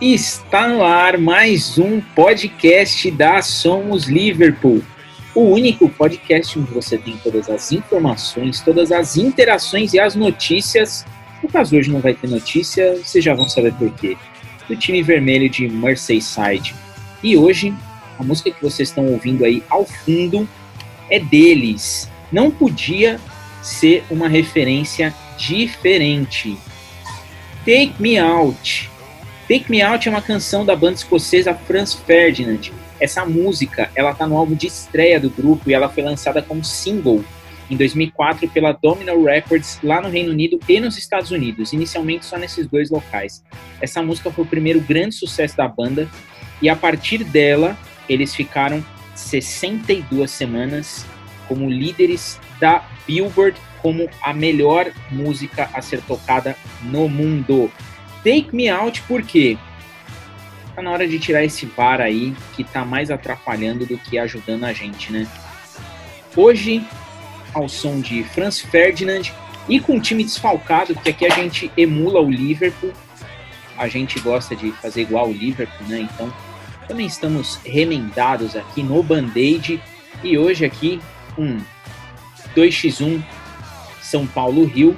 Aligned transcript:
Está 0.00 0.66
no 0.66 0.82
ar 0.82 1.18
mais 1.18 1.76
um 1.76 2.00
podcast 2.00 3.10
da 3.10 3.42
Somos 3.42 4.04
Liverpool. 4.08 4.82
O 5.34 5.42
único 5.42 5.90
podcast 5.90 6.58
onde 6.58 6.72
você 6.72 6.96
tem 6.96 7.18
todas 7.18 7.50
as 7.50 7.70
informações, 7.70 8.62
todas 8.62 8.90
as 8.92 9.18
interações 9.18 9.92
e 9.92 10.00
as 10.00 10.14
notícias. 10.14 11.04
No 11.42 11.50
caso 11.50 11.76
hoje 11.76 11.90
não 11.90 12.00
vai 12.00 12.14
ter 12.14 12.30
notícia, 12.30 12.96
vocês 12.96 13.22
já 13.22 13.34
vão 13.34 13.46
saber 13.46 13.74
por 13.74 13.92
quê. 13.92 14.16
Do 14.66 14.74
time 14.74 15.02
vermelho 15.02 15.50
de 15.50 15.68
Merseyside. 15.68 16.74
E 17.22 17.36
hoje, 17.36 17.74
a 18.18 18.22
música 18.24 18.50
que 18.50 18.62
vocês 18.62 18.88
estão 18.88 19.04
ouvindo 19.06 19.44
aí 19.44 19.62
ao 19.68 19.84
fundo 19.84 20.48
é 21.10 21.20
deles. 21.20 22.10
Não 22.32 22.50
podia 22.50 23.20
ser 23.60 24.02
uma 24.10 24.28
referência 24.28 25.14
diferente. 25.36 26.56
Take 27.66 27.92
Me 27.98 28.18
Out. 28.18 28.89
Take 29.50 29.68
Me 29.68 29.82
Out 29.82 30.06
é 30.06 30.10
uma 30.12 30.22
canção 30.22 30.64
da 30.64 30.76
banda 30.76 30.94
escocesa 30.94 31.52
Franz 31.52 31.92
Ferdinand. 31.92 32.70
Essa 33.00 33.26
música, 33.26 33.90
ela 33.96 34.14
tá 34.14 34.24
no 34.24 34.36
álbum 34.36 34.54
de 34.54 34.68
estreia 34.68 35.18
do 35.18 35.28
grupo 35.28 35.68
e 35.68 35.74
ela 35.74 35.88
foi 35.88 36.04
lançada 36.04 36.40
como 36.40 36.64
single 36.64 37.24
em 37.68 37.76
2004 37.76 38.48
pela 38.50 38.70
Domino 38.70 39.24
Records 39.24 39.80
lá 39.82 40.00
no 40.00 40.08
Reino 40.08 40.30
Unido 40.30 40.60
e 40.68 40.78
nos 40.78 40.96
Estados 40.96 41.32
Unidos, 41.32 41.72
inicialmente 41.72 42.26
só 42.26 42.38
nesses 42.38 42.68
dois 42.68 42.90
locais. 42.90 43.42
Essa 43.80 44.00
música 44.00 44.30
foi 44.30 44.44
o 44.44 44.46
primeiro 44.46 44.80
grande 44.80 45.16
sucesso 45.16 45.56
da 45.56 45.66
banda 45.66 46.08
e 46.62 46.68
a 46.68 46.76
partir 46.76 47.24
dela 47.24 47.76
eles 48.08 48.32
ficaram 48.32 48.84
62 49.16 50.30
semanas 50.30 51.04
como 51.48 51.68
líderes 51.68 52.38
da 52.60 52.88
Billboard 53.04 53.58
como 53.82 54.08
a 54.22 54.32
melhor 54.32 54.92
música 55.10 55.68
a 55.74 55.82
ser 55.82 56.00
tocada 56.02 56.56
no 56.84 57.08
mundo. 57.08 57.68
Take 58.24 58.54
Me 58.54 58.68
Out, 58.68 59.02
por 59.02 59.22
quê? 59.22 59.56
Tá 60.74 60.82
na 60.82 60.90
hora 60.90 61.06
de 61.06 61.18
tirar 61.18 61.44
esse 61.44 61.66
VAR 61.66 62.00
aí 62.00 62.34
que 62.54 62.64
tá 62.64 62.84
mais 62.84 63.10
atrapalhando 63.10 63.86
do 63.86 63.98
que 63.98 64.18
ajudando 64.18 64.64
a 64.64 64.72
gente, 64.72 65.12
né? 65.12 65.26
Hoje, 66.36 66.84
ao 67.52 67.68
som 67.68 68.00
de 68.00 68.22
Franz 68.22 68.60
Ferdinand 68.60 69.22
e 69.68 69.80
com 69.80 69.94
um 69.94 70.00
time 70.00 70.22
desfalcado, 70.24 70.94
porque 70.94 71.10
aqui 71.10 71.26
a 71.26 71.30
gente 71.30 71.70
emula 71.76 72.20
o 72.20 72.30
Liverpool, 72.30 72.92
a 73.76 73.88
gente 73.88 74.20
gosta 74.20 74.54
de 74.54 74.70
fazer 74.72 75.02
igual 75.02 75.28
o 75.28 75.32
Liverpool, 75.32 75.86
né? 75.88 76.08
Então, 76.12 76.32
também 76.86 77.06
estamos 77.06 77.58
remendados 77.64 78.56
aqui 78.56 78.82
no 78.82 79.02
Band-Aid 79.02 79.80
e 80.22 80.36
hoje 80.36 80.64
aqui 80.64 81.00
um 81.38 81.60
2x1 82.54 83.22
São 84.02 84.26
Paulo-Rio. 84.26 84.96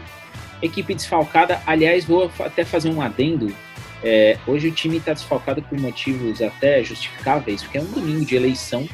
Equipe 0.62 0.94
desfalcada, 0.94 1.60
aliás, 1.66 2.04
vou 2.04 2.30
até 2.38 2.64
fazer 2.64 2.88
um 2.88 3.02
adendo. 3.02 3.54
É, 4.02 4.38
hoje 4.46 4.68
o 4.68 4.72
time 4.72 4.96
está 4.96 5.12
desfalcado 5.12 5.62
por 5.62 5.78
motivos 5.78 6.40
até 6.40 6.82
justificáveis, 6.82 7.62
porque 7.62 7.78
é 7.78 7.80
um 7.80 7.90
domingo 7.90 8.24
de 8.24 8.36
eleição, 8.36 8.88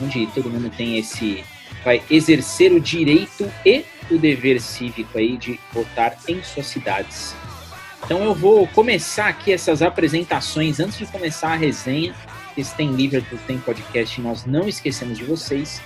onde 0.00 0.26
todo 0.28 0.50
mundo 0.50 0.70
tem 0.76 0.98
esse. 0.98 1.44
vai 1.84 2.02
exercer 2.10 2.72
o 2.72 2.80
direito 2.80 3.50
e 3.64 3.84
o 4.10 4.18
dever 4.18 4.60
cívico 4.60 5.18
aí 5.18 5.36
de 5.36 5.58
votar 5.72 6.16
em 6.28 6.42
suas 6.42 6.66
cidades. 6.66 7.34
Então 8.04 8.22
eu 8.22 8.34
vou 8.34 8.66
começar 8.66 9.28
aqui 9.28 9.52
essas 9.52 9.80
apresentações 9.80 10.78
antes 10.78 10.98
de 10.98 11.06
começar 11.06 11.52
a 11.52 11.56
resenha. 11.56 12.14
Esse 12.56 12.74
tem 12.76 12.92
Liverpool, 12.92 13.38
tem 13.46 13.58
podcast, 13.58 14.20
nós 14.20 14.44
não 14.44 14.68
esquecemos 14.68 15.16
de 15.16 15.24
vocês. 15.24 15.80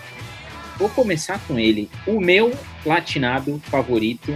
Vou 0.77 0.89
começar 0.89 1.41
com 1.47 1.59
ele, 1.59 1.91
o 2.07 2.21
meu 2.21 2.53
platinado 2.83 3.61
favorito, 3.65 4.33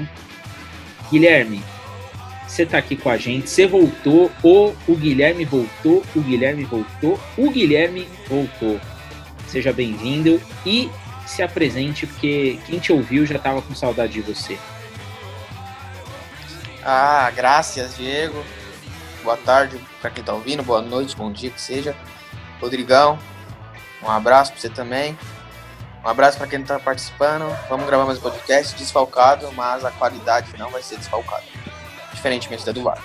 Guilherme. 1.12 1.62
Você 2.48 2.64
tá 2.64 2.78
aqui 2.78 2.96
com 2.96 3.10
a 3.10 3.18
gente, 3.18 3.48
você 3.48 3.66
voltou, 3.66 4.32
ou 4.42 4.74
o 4.88 4.96
Guilherme 4.96 5.44
voltou, 5.44 6.02
o 6.16 6.20
Guilherme 6.20 6.64
voltou, 6.64 7.20
o 7.36 7.50
Guilherme 7.50 8.08
voltou. 8.26 8.80
Seja 9.46 9.74
bem-vindo 9.74 10.40
e 10.64 10.90
se 11.26 11.42
apresente, 11.42 12.06
porque 12.06 12.58
quem 12.66 12.78
te 12.78 12.92
ouviu 12.92 13.26
já 13.26 13.38
tava 13.38 13.60
com 13.60 13.74
saudade 13.74 14.14
de 14.14 14.22
você. 14.22 14.58
Ah, 16.82 17.30
graças, 17.34 17.94
Diego. 17.96 18.42
Boa 19.22 19.36
tarde 19.36 19.78
para 20.00 20.10
quem 20.10 20.24
tá 20.24 20.32
ouvindo, 20.32 20.62
boa 20.62 20.80
noite, 20.80 21.14
bom 21.14 21.30
dia 21.30 21.50
que 21.50 21.60
seja. 21.60 21.94
Rodrigão, 22.58 23.18
um 24.02 24.10
abraço 24.10 24.50
para 24.52 24.60
você 24.62 24.70
também. 24.70 25.16
Um 26.04 26.08
abraço 26.08 26.36
para 26.36 26.48
quem 26.48 26.60
está 26.60 26.80
participando. 26.80 27.56
Vamos 27.68 27.86
gravar 27.86 28.04
mais 28.04 28.18
um 28.18 28.22
podcast 28.22 28.76
desfalcado, 28.76 29.52
mas 29.52 29.84
a 29.84 29.90
qualidade 29.92 30.48
não 30.58 30.68
vai 30.68 30.82
ser 30.82 30.96
desfalcada. 30.96 31.44
Diferentemente 32.12 32.66
da 32.66 32.72
do 32.72 32.82
VAR. 32.82 33.00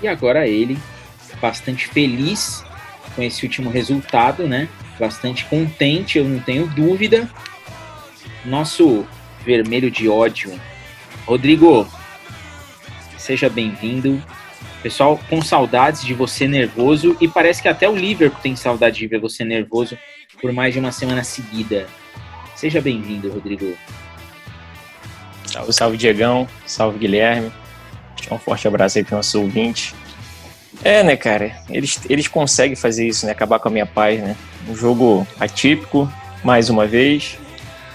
E 0.00 0.06
agora 0.06 0.46
ele, 0.46 0.78
bastante 1.40 1.88
feliz 1.88 2.64
com 3.16 3.22
esse 3.22 3.44
último 3.44 3.68
resultado, 3.68 4.46
né? 4.46 4.68
Bastante 4.96 5.44
contente, 5.46 6.18
eu 6.18 6.24
não 6.24 6.38
tenho 6.38 6.68
dúvida. 6.68 7.28
Nosso 8.44 9.04
vermelho 9.44 9.90
de 9.90 10.08
ódio. 10.08 10.58
Rodrigo, 11.26 11.84
seja 13.16 13.50
bem-vindo. 13.50 14.22
Pessoal, 14.84 15.18
com 15.28 15.42
saudades 15.42 16.04
de 16.04 16.14
você 16.14 16.46
nervoso 16.46 17.16
e 17.20 17.26
parece 17.26 17.60
que 17.60 17.66
até 17.66 17.88
o 17.88 17.96
Liverpool 17.96 18.40
tem 18.40 18.54
saudade 18.54 18.98
de 19.00 19.08
ver 19.08 19.18
você 19.18 19.44
nervoso 19.44 19.98
por 20.40 20.52
mais 20.52 20.72
de 20.72 20.80
uma 20.80 20.92
semana 20.92 21.24
seguida. 21.24 21.86
Seja 22.54 22.80
bem-vindo, 22.80 23.30
Rodrigo. 23.30 23.76
Salve, 25.46 25.72
salve, 25.72 25.96
Diegão. 25.96 26.48
Salve, 26.66 26.98
Guilherme. 26.98 27.52
Um 28.30 28.38
forte 28.38 28.66
abraço 28.68 28.98
aí 28.98 29.04
para 29.04 29.16
nossos 29.16 29.34
ouvintes. 29.34 29.94
É, 30.84 31.02
né, 31.02 31.16
cara? 31.16 31.56
Eles, 31.68 32.00
eles 32.08 32.28
conseguem 32.28 32.76
fazer 32.76 33.06
isso, 33.06 33.26
né? 33.26 33.32
Acabar 33.32 33.58
com 33.58 33.68
a 33.68 33.70
minha 33.70 33.86
paz, 33.86 34.20
né? 34.20 34.36
Um 34.68 34.76
jogo 34.76 35.26
atípico, 35.40 36.10
mais 36.44 36.68
uma 36.68 36.86
vez. 36.86 37.38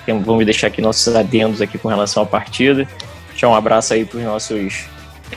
Vamos 0.07 0.43
deixar 0.43 0.67
aqui 0.67 0.81
nossos 0.81 1.15
adendos 1.15 1.61
aqui 1.61 1.77
com 1.77 1.87
relação 1.87 2.23
à 2.23 2.25
partida. 2.25 2.87
Deixar 3.29 3.47
um 3.47 3.55
abraço 3.55 3.93
aí 3.93 4.03
para 4.03 4.17
os 4.17 4.23
nossos, 4.23 4.85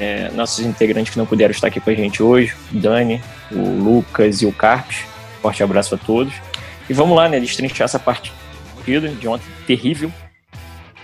é, 0.01 0.31
nossos 0.31 0.65
integrantes 0.65 1.13
que 1.13 1.19
não 1.19 1.27
puderam 1.27 1.53
estar 1.53 1.69
aqui 1.69 1.79
com 1.79 1.91
a 1.91 1.95
gente 1.95 2.23
hoje. 2.23 2.55
O 2.73 2.79
Dani, 2.79 3.23
o 3.53 3.59
Lucas 3.59 4.43
e 4.43 4.47
o 4.47 4.53
Carpes. 4.53 5.05
Forte 5.41 5.63
abraço 5.63 5.95
a 5.95 5.99
todos. 5.99 6.35
E 6.89 6.93
vamos 6.93 7.17
lá, 7.17 7.29
né? 7.29 7.41
Destrinchar 7.41 7.85
essa 7.85 7.99
partida 7.99 9.09
de 9.21 9.27
ontem 9.29 9.47
terrível, 9.67 10.13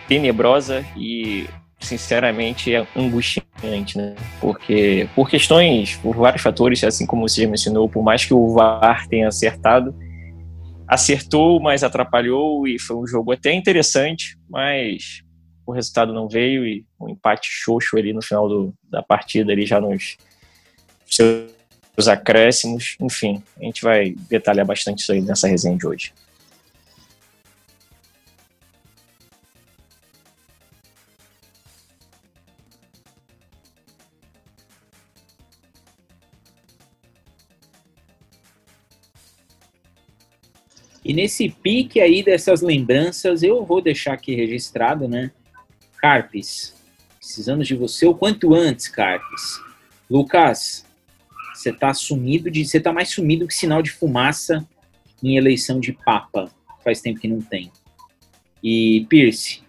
tenebrosa 0.06 0.84
e, 0.96 1.48
sinceramente, 1.80 2.72
é 2.72 2.86
angustiante, 2.96 3.98
né? 3.98 4.14
Porque, 4.40 5.08
por 5.14 5.28
questões, 5.28 5.96
por 5.96 6.14
vários 6.16 6.42
fatores, 6.42 6.84
assim 6.84 7.06
como 7.06 7.28
você 7.28 7.42
já 7.42 7.48
mencionou, 7.48 7.88
por 7.88 8.02
mais 8.02 8.24
que 8.24 8.32
o 8.32 8.54
VAR 8.54 9.08
tenha 9.08 9.26
acertado, 9.26 9.94
acertou, 10.86 11.60
mas 11.60 11.82
atrapalhou 11.82 12.66
e 12.68 12.78
foi 12.78 12.96
um 12.96 13.06
jogo 13.06 13.32
até 13.32 13.52
interessante, 13.52 14.36
mas 14.48 15.22
o 15.66 15.72
resultado 15.72 16.12
não 16.12 16.28
veio 16.28 16.66
e 16.66 16.84
um 17.00 17.08
empate 17.08 17.48
xoxo 17.50 17.96
ali 17.96 18.12
no 18.12 18.22
final 18.22 18.48
do, 18.48 18.74
da 18.90 19.02
partida, 19.02 19.52
ali 19.52 19.64
já 19.64 19.80
nos 19.80 20.16
os 21.96 22.08
acréscimos, 22.08 22.96
enfim, 23.00 23.42
a 23.60 23.64
gente 23.64 23.82
vai 23.82 24.14
detalhar 24.28 24.66
bastante 24.66 25.00
isso 25.00 25.12
aí 25.12 25.20
nessa 25.20 25.48
resenha 25.48 25.76
de 25.76 25.86
hoje. 25.86 26.12
E 41.04 41.12
nesse 41.12 41.48
pique 41.48 42.00
aí 42.00 42.22
dessas 42.22 42.62
lembranças, 42.62 43.42
eu 43.42 43.64
vou 43.64 43.82
deixar 43.82 44.14
aqui 44.14 44.34
registrado, 44.34 45.08
né? 45.08 45.32
Carpes, 45.96 46.74
precisamos 47.18 47.66
de 47.66 47.74
você 47.74 48.06
o 48.06 48.14
quanto 48.14 48.54
antes, 48.54 48.88
Carpes. 48.88 49.60
Lucas, 50.08 50.86
você 51.52 51.72
tá 51.72 51.92
sumido 51.92 52.50
de. 52.50 52.64
Você 52.64 52.80
tá 52.80 52.92
mais 52.92 53.10
sumido 53.10 53.46
que 53.46 53.54
sinal 53.54 53.82
de 53.82 53.90
fumaça 53.90 54.66
em 55.22 55.36
eleição 55.36 55.78
de 55.78 55.92
Papa. 55.92 56.50
Faz 56.82 57.00
tempo 57.00 57.20
que 57.20 57.28
não 57.28 57.40
tem. 57.40 57.70
E, 58.62 59.06
Pierce, 59.08 59.60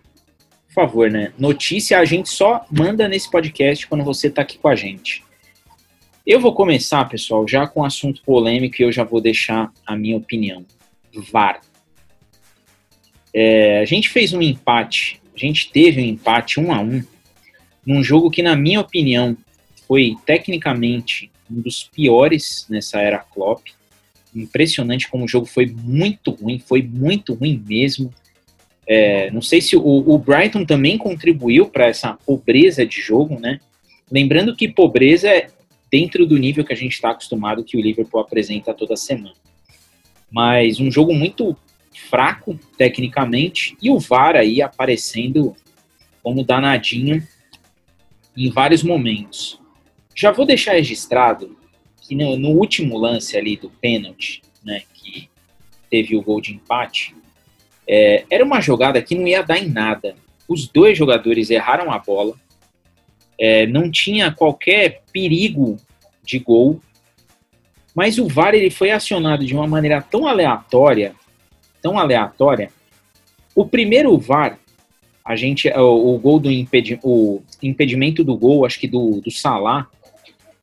por 0.67 0.73
favor, 0.73 1.11
né? 1.11 1.33
Notícia 1.37 1.99
a 1.99 2.05
gente 2.05 2.29
só 2.29 2.65
manda 2.71 3.07
nesse 3.07 3.29
podcast 3.29 3.85
quando 3.87 4.03
você 4.03 4.29
tá 4.29 4.41
aqui 4.41 4.57
com 4.57 4.67
a 4.67 4.75
gente. 4.75 5.23
Eu 6.25 6.39
vou 6.39 6.53
começar, 6.53 7.03
pessoal, 7.09 7.47
já 7.47 7.67
com 7.67 7.81
um 7.81 7.85
assunto 7.85 8.21
polêmico 8.23 8.77
e 8.79 8.85
eu 8.85 8.91
já 8.91 9.03
vou 9.03 9.19
deixar 9.19 9.71
a 9.85 9.95
minha 9.95 10.15
opinião. 10.15 10.65
VAR. 11.31 11.61
É, 13.33 13.79
a 13.79 13.85
gente 13.85 14.09
fez 14.09 14.31
um 14.31 14.41
empate, 14.41 15.19
a 15.35 15.37
gente 15.37 15.71
teve 15.71 16.01
um 16.01 16.05
empate 16.05 16.59
um 16.59 16.71
a 16.71 16.79
um 16.79 17.03
num 17.85 18.03
jogo 18.03 18.31
que, 18.31 18.41
na 18.41 18.55
minha 18.55 18.79
opinião, 18.79 19.35
foi 19.87 20.15
tecnicamente 20.25 21.29
um 21.49 21.61
dos 21.61 21.83
piores 21.83 22.65
nessa 22.69 22.99
era 22.99 23.19
Klopp. 23.19 23.67
Impressionante 24.35 25.09
como 25.09 25.25
o 25.25 25.27
jogo 25.27 25.45
foi 25.45 25.65
muito 25.65 26.31
ruim, 26.31 26.59
foi 26.59 26.81
muito 26.81 27.33
ruim 27.33 27.63
mesmo. 27.67 28.13
É, 28.87 29.31
não 29.31 29.41
sei 29.41 29.61
se 29.61 29.75
o, 29.75 29.81
o 29.81 30.17
Brighton 30.17 30.65
também 30.65 30.97
contribuiu 30.97 31.67
para 31.67 31.87
essa 31.87 32.13
pobreza 32.25 32.85
de 32.85 32.99
jogo, 32.99 33.39
né? 33.39 33.59
Lembrando 34.11 34.55
que 34.55 34.67
pobreza 34.67 35.29
é 35.29 35.47
dentro 35.91 36.25
do 36.25 36.37
nível 36.37 36.65
que 36.65 36.73
a 36.73 36.75
gente 36.75 36.93
está 36.93 37.11
acostumado 37.11 37.63
que 37.63 37.77
o 37.77 37.81
Liverpool 37.81 38.19
apresenta 38.19 38.73
toda 38.73 38.95
semana. 38.95 39.35
Mas 40.31 40.79
um 40.79 40.91
jogo 40.91 41.13
muito 41.13 41.55
fraco 42.09 42.59
tecnicamente 42.77 43.77
e 43.81 43.91
o 43.91 43.99
VAR 43.99 44.35
aí 44.35 44.61
aparecendo 44.61 45.55
como 46.23 46.43
danadinho 46.43 47.25
em 48.35 48.49
vários 48.49 48.81
momentos. 48.81 49.59
Já 50.15 50.31
vou 50.31 50.45
deixar 50.45 50.73
registrado 50.73 51.57
que 52.01 52.15
no, 52.15 52.37
no 52.37 52.49
último 52.49 52.97
lance 52.97 53.37
ali 53.37 53.55
do 53.55 53.69
pênalti, 53.69 54.41
né, 54.63 54.83
que 54.93 55.29
teve 55.89 56.15
o 56.15 56.21
gol 56.21 56.41
de 56.41 56.53
empate, 56.53 57.15
é, 57.87 58.25
era 58.29 58.43
uma 58.43 58.61
jogada 58.61 59.01
que 59.01 59.15
não 59.15 59.27
ia 59.27 59.41
dar 59.41 59.57
em 59.57 59.69
nada. 59.69 60.15
Os 60.47 60.67
dois 60.67 60.97
jogadores 60.97 61.49
erraram 61.49 61.91
a 61.91 61.99
bola, 61.99 62.35
é, 63.39 63.65
não 63.65 63.89
tinha 63.89 64.31
qualquer 64.31 65.01
perigo 65.11 65.77
de 66.23 66.39
gol, 66.39 66.81
mas 67.95 68.17
o 68.17 68.27
VAR 68.27 68.53
ele 68.53 68.69
foi 68.69 68.91
acionado 68.91 69.45
de 69.45 69.53
uma 69.53 69.67
maneira 69.67 70.01
tão 70.01 70.27
aleatória, 70.27 71.13
tão 71.81 71.97
aleatória. 71.97 72.71
O 73.55 73.65
primeiro 73.65 74.17
VAR, 74.17 74.57
a 75.23 75.35
gente, 75.35 75.69
o, 75.69 76.15
o 76.15 76.17
gol 76.17 76.39
do 76.39 76.51
impedi, 76.51 76.99
o 77.03 77.41
impedimento 77.61 78.23
do 78.23 78.35
gol, 78.35 78.65
acho 78.65 78.79
que 78.79 78.87
do, 78.87 79.21
do 79.21 79.31
Salah, 79.31 79.87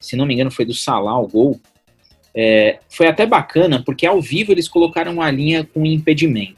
se 0.01 0.17
não 0.17 0.25
me 0.25 0.35
engano 0.35 0.51
foi 0.51 0.65
do 0.65 0.73
Salah 0.73 1.19
o 1.21 1.29
gol, 1.29 1.61
é, 2.35 2.79
foi 2.89 3.07
até 3.07 3.27
bacana, 3.27 3.83
porque 3.85 4.07
ao 4.07 4.21
vivo 4.21 4.51
eles 4.51 4.69
colocaram 4.69 5.13
uma 5.13 5.31
linha 5.31 5.63
com 5.65 5.85
impedimento. 5.85 6.57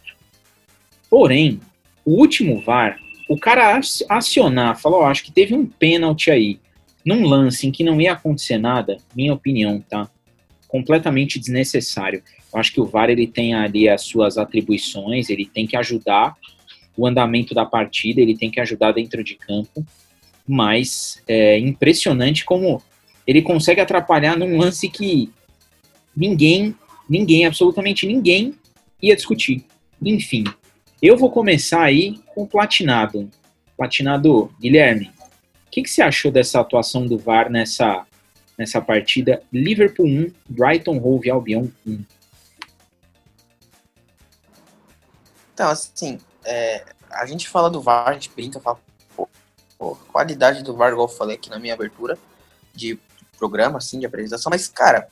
Porém, 1.10 1.60
o 2.04 2.12
último 2.12 2.60
VAR, 2.60 2.98
o 3.28 3.36
cara 3.36 3.80
acionar, 4.08 4.78
falou, 4.78 5.00
oh, 5.00 5.04
acho 5.04 5.24
que 5.24 5.32
teve 5.32 5.54
um 5.54 5.66
pênalti 5.66 6.30
aí, 6.30 6.60
num 7.04 7.26
lance 7.26 7.66
em 7.66 7.72
que 7.72 7.82
não 7.82 8.00
ia 8.00 8.12
acontecer 8.12 8.58
nada, 8.58 8.96
minha 9.14 9.32
opinião, 9.32 9.80
tá? 9.80 10.08
Completamente 10.68 11.38
desnecessário. 11.38 12.22
Eu 12.52 12.60
acho 12.60 12.72
que 12.72 12.80
o 12.80 12.86
VAR 12.86 13.10
ele 13.10 13.26
tem 13.26 13.54
ali 13.54 13.88
as 13.88 14.02
suas 14.02 14.38
atribuições, 14.38 15.30
ele 15.30 15.46
tem 15.46 15.66
que 15.66 15.76
ajudar 15.76 16.36
o 16.96 17.06
andamento 17.06 17.54
da 17.54 17.64
partida, 17.64 18.20
ele 18.20 18.36
tem 18.36 18.50
que 18.50 18.60
ajudar 18.60 18.92
dentro 18.92 19.24
de 19.24 19.34
campo, 19.34 19.84
mas 20.46 21.22
é 21.26 21.58
impressionante 21.58 22.44
como 22.44 22.82
ele 23.26 23.42
consegue 23.42 23.80
atrapalhar 23.80 24.36
num 24.36 24.58
lance 24.58 24.88
que 24.88 25.32
ninguém, 26.16 26.76
ninguém, 27.08 27.46
absolutamente 27.46 28.06
ninguém 28.06 28.54
ia 29.00 29.16
discutir. 29.16 29.64
Enfim, 30.00 30.44
eu 31.00 31.16
vou 31.16 31.30
começar 31.30 31.82
aí 31.82 32.18
com 32.34 32.42
o 32.42 32.46
Platinado. 32.46 33.30
Platinado, 33.76 34.52
Guilherme, 34.60 35.12
o 35.66 35.70
que, 35.70 35.82
que 35.82 35.90
você 35.90 36.02
achou 36.02 36.30
dessa 36.30 36.60
atuação 36.60 37.06
do 37.06 37.18
VAR 37.18 37.50
nessa, 37.50 38.06
nessa 38.58 38.80
partida? 38.80 39.42
Liverpool 39.52 40.06
1, 40.06 40.32
Brighton 40.48 40.98
Hove 40.98 41.30
Albion 41.30 41.68
1. 41.86 42.04
Então, 45.54 45.68
assim, 45.68 46.18
é, 46.44 46.84
a 47.10 47.26
gente 47.26 47.48
fala 47.48 47.70
do 47.70 47.80
VAR, 47.80 48.08
a 48.08 48.12
gente 48.14 48.30
brinca, 48.30 48.60
fala, 48.60 48.78
pô, 49.16 49.28
pô, 49.78 49.96
qualidade 50.12 50.62
do 50.62 50.74
VAR, 50.74 50.92
igual 50.92 51.08
eu 51.08 51.12
falei 51.12 51.36
aqui 51.36 51.50
na 51.50 51.58
minha 51.58 51.74
abertura 51.74 52.18
de 52.74 52.98
programa, 53.42 53.78
assim, 53.78 53.98
de 53.98 54.06
apresentação, 54.06 54.50
mas, 54.50 54.68
cara, 54.68 55.08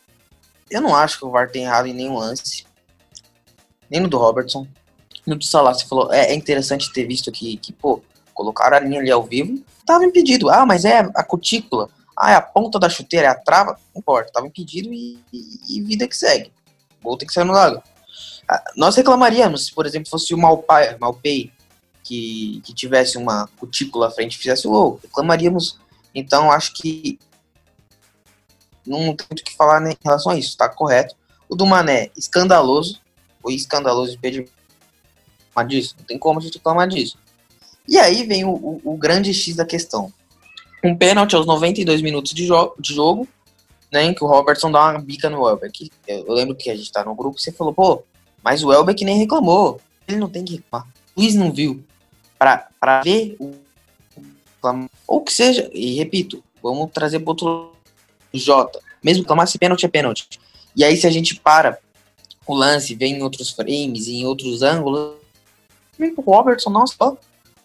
eu 0.71 0.81
não 0.81 0.95
acho 0.95 1.19
que 1.19 1.25
o 1.25 1.31
VAR 1.31 1.51
tem 1.51 1.65
errado 1.65 1.87
em 1.87 1.93
nenhum 1.93 2.17
lance. 2.17 2.65
Nem 3.91 4.01
no 4.01 4.09
do 4.09 4.19
Robertson. 4.19 4.69
No 5.27 5.35
do 5.35 5.45
Salah, 5.45 5.75
você 5.75 5.85
falou, 5.85 6.13
é, 6.13 6.31
é 6.31 6.35
interessante 6.35 6.93
ter 6.93 7.05
visto 7.07 7.33
que, 7.33 7.57
que, 7.57 7.73
pô, 7.73 8.01
colocaram 8.33 8.77
a 8.77 8.81
linha 8.81 9.01
ali 9.01 9.11
ao 9.11 9.25
vivo, 9.25 9.63
tava 9.85 10.05
impedido. 10.05 10.49
Ah, 10.49 10.65
mas 10.65 10.85
é 10.85 11.01
a 11.01 11.25
cutícula. 11.25 11.91
Ah, 12.17 12.31
é 12.31 12.35
a 12.37 12.41
ponta 12.41 12.79
da 12.79 12.89
chuteira, 12.89 13.27
é 13.27 13.31
a 13.31 13.35
trava. 13.35 13.73
Não 13.93 13.99
importa, 13.99 14.33
tava 14.33 14.47
impedido 14.47 14.93
e, 14.93 15.19
e, 15.33 15.79
e 15.79 15.83
vida 15.83 16.07
que 16.07 16.17
segue. 16.17 16.53
O 17.01 17.09
gol 17.09 17.19
tem 17.19 17.27
que 17.27 17.35
sair 17.35 17.45
no 17.45 17.53
lado. 17.53 17.83
Ah, 18.49 18.63
nós 18.77 18.95
reclamaríamos 18.95 19.67
se, 19.67 19.75
por 19.75 19.87
exemplo, 19.87 20.09
fosse 20.09 20.33
o 20.33 20.39
Malpai, 20.39 20.97
Malpei 21.01 21.53
que, 22.05 22.63
que 22.65 22.73
tivesse 22.73 23.19
uma 23.19 23.49
cutícula 23.59 24.07
à 24.07 24.11
frente 24.11 24.35
e 24.35 24.39
fizesse 24.39 24.69
o 24.69 24.71
gol. 24.71 25.01
Reclamaríamos. 25.03 25.79
Então, 26.15 26.51
acho 26.51 26.73
que 26.75 27.19
não 28.87 29.15
tem 29.15 29.27
o 29.31 29.35
que 29.35 29.57
falar 29.57 29.87
em 29.91 29.97
relação 30.03 30.33
a 30.33 30.39
isso, 30.39 30.57
tá 30.57 30.69
correto. 30.69 31.15
O 31.49 31.57
do 31.57 31.67
Mané, 31.67 32.11
escandaloso. 32.17 33.01
Foi 33.43 33.55
escandaloso 33.55 34.17
de 34.17 34.19
disso. 35.67 35.95
Não 35.99 36.07
tem 36.07 36.19
como 36.19 36.39
a 36.39 36.43
gente 36.43 36.55
reclamar 36.55 36.89
disso. 36.89 37.19
E 37.89 37.99
aí 37.99 38.25
vem 38.25 38.45
o, 38.45 38.51
o, 38.51 38.81
o, 38.85 38.97
grande 38.97 39.35
X 39.35 39.57
da 39.57 39.65
questão. 39.65 40.13
Um 40.83 40.97
pênalti 40.97 41.35
aos 41.35 41.47
92 41.47 42.01
minutos 42.03 42.33
de, 42.33 42.47
jo 42.47 42.73
de 42.79 42.95
jogo, 42.95 43.27
né, 43.93 44.05
em 44.05 44.15
que 44.15 44.23
o 44.23 44.27
Robertson 44.27 44.71
dá 44.71 44.91
uma 44.91 45.01
bica 45.01 45.29
no 45.29 45.43
Welbeck. 45.43 45.91
Eu, 46.07 46.27
eu 46.27 46.35
lembro 46.35 46.55
que 46.55 46.71
a 46.71 46.77
gente 46.77 46.93
tá 46.93 47.05
no 47.05 47.15
grupo 47.15 47.39
e 47.39 47.43
você 47.43 47.53
falou, 47.53 47.75
pô, 47.75 48.03
mas 48.43 48.63
o 48.63 48.69
Welbeck 48.69 49.05
nem 49.05 49.19
reclamou. 49.19 49.81
Ele 50.07 50.19
não 50.19 50.29
tem 50.29 50.45
que 50.45 50.57
reclamar. 50.57 50.89
O 51.17 51.21
Luiz 51.21 51.35
não 51.35 51.53
viu. 51.53 51.83
Pra, 52.39 52.69
pra 52.79 53.03
ver 53.03 53.37
o. 53.39 53.53
Ou 55.07 55.23
que 55.23 55.33
seja, 55.33 55.71
e 55.73 55.95
repito, 55.95 56.45
vamos 56.63 56.91
trazer 56.93 57.19
pro 57.21 57.31
outro 57.31 57.73
Jota. 58.39 58.81
Mesmo 59.03 59.23
que 59.23 59.29
tomasse 59.29 59.59
pênalti, 59.59 59.85
é 59.85 59.89
pênalti. 59.89 60.29
E 60.77 60.85
aí, 60.85 60.97
se 60.97 61.07
a 61.07 61.11
gente 61.11 61.37
para 61.37 61.79
o 62.47 62.55
lance, 62.55 62.95
vem 62.95 63.17
em 63.17 63.23
outros 63.23 63.51
frames, 63.51 64.09
em 64.09 64.25
outros 64.27 64.63
ângulos, 64.63 65.15
o 66.17 66.21
Robertson, 66.23 66.87
só. 66.87 67.17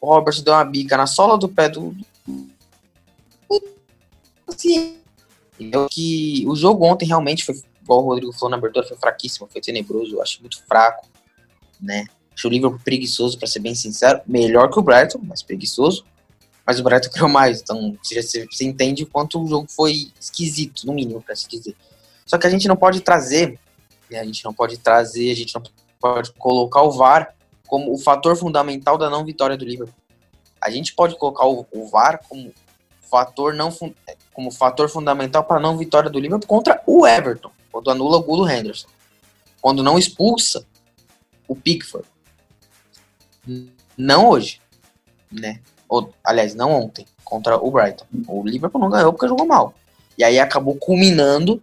O 0.01 0.07
Robertson 0.07 0.43
deu 0.43 0.53
uma 0.53 0.65
bica 0.65 0.97
na 0.97 1.07
sola 1.07 1.37
do 1.37 1.47
pé 1.47 1.69
do. 1.69 1.95
Assim. 4.47 4.97
Que 5.89 6.43
o 6.47 6.55
jogo 6.55 6.85
ontem 6.85 7.05
realmente 7.05 7.45
foi, 7.45 7.55
igual 7.81 8.03
o 8.03 8.07
Rodrigo 8.09 8.33
falou 8.33 8.49
na 8.49 8.57
abertura, 8.57 8.85
foi 8.85 8.97
fraquíssimo, 8.97 9.47
foi 9.49 9.61
tenebroso, 9.61 10.15
eu 10.15 10.21
acho 10.21 10.41
muito 10.41 10.61
fraco, 10.65 11.07
né? 11.79 12.07
Acho 12.33 12.49
o 12.49 12.51
Liverpool 12.51 12.79
preguiçoso, 12.83 13.37
para 13.37 13.47
ser 13.47 13.59
bem 13.59 13.73
sincero. 13.73 14.19
Melhor 14.27 14.69
que 14.69 14.77
o 14.77 14.81
Brighton, 14.81 15.21
mas 15.23 15.41
preguiçoso 15.41 16.03
mas 16.65 16.79
o 16.79 16.83
Brighton 16.83 17.09
criou 17.13 17.29
mais. 17.29 17.61
Então 17.61 17.97
você, 18.01 18.21
você 18.45 18.65
entende 18.65 19.03
o 19.03 19.07
quanto 19.07 19.41
o 19.41 19.47
jogo 19.47 19.67
foi 19.69 20.11
esquisito, 20.19 20.85
no 20.85 20.93
mínimo, 20.93 21.21
para 21.21 21.35
se 21.35 21.47
dizer. 21.47 21.75
Só 22.25 22.37
que 22.37 22.47
a 22.47 22.49
gente 22.49 22.67
não 22.67 22.75
pode 22.75 23.01
trazer, 23.01 23.59
né, 24.09 24.19
a 24.19 24.25
gente 24.25 24.43
não 24.43 24.53
pode 24.53 24.77
trazer, 24.77 25.31
a 25.31 25.35
gente 25.35 25.53
não 25.53 25.63
pode 25.99 26.31
colocar 26.33 26.81
o 26.81 26.91
VAR 26.91 27.35
como 27.67 27.93
o 27.93 27.97
fator 27.97 28.35
fundamental 28.35 28.97
da 28.97 29.09
não 29.09 29.23
vitória 29.23 29.55
do 29.55 29.65
Liverpool. 29.65 29.95
A 30.59 30.69
gente 30.69 30.93
pode 30.93 31.15
colocar 31.17 31.45
o, 31.45 31.65
o 31.71 31.87
VAR 31.87 32.19
como 32.27 32.51
fator 33.09 33.53
não 33.53 33.69
como 34.33 34.51
fator 34.51 34.89
fundamental 34.89 35.43
para 35.43 35.57
a 35.57 35.59
não 35.59 35.77
vitória 35.77 36.09
do 36.09 36.19
Liverpool 36.19 36.47
contra 36.47 36.81
o 36.85 37.07
Everton, 37.07 37.51
quando 37.71 37.91
anula 37.91 38.17
o 38.17 38.23
gol 38.23 38.37
do 38.37 38.49
Henderson, 38.49 38.87
quando 39.61 39.83
não 39.83 39.97
expulsa 39.97 40.65
o 41.47 41.55
Pickford. 41.55 42.07
Não 43.97 44.29
hoje, 44.29 44.59
né? 45.31 45.61
Ou, 45.87 46.13
aliás, 46.23 46.55
não 46.55 46.71
ontem, 46.71 47.05
contra 47.23 47.57
o 47.57 47.71
Brighton. 47.71 48.05
O 48.27 48.43
Liverpool 48.43 48.81
não 48.81 48.89
ganhou 48.89 49.13
porque 49.13 49.27
jogou 49.27 49.45
mal. 49.45 49.73
E 50.17 50.23
aí 50.23 50.39
acabou 50.39 50.75
culminando, 50.75 51.61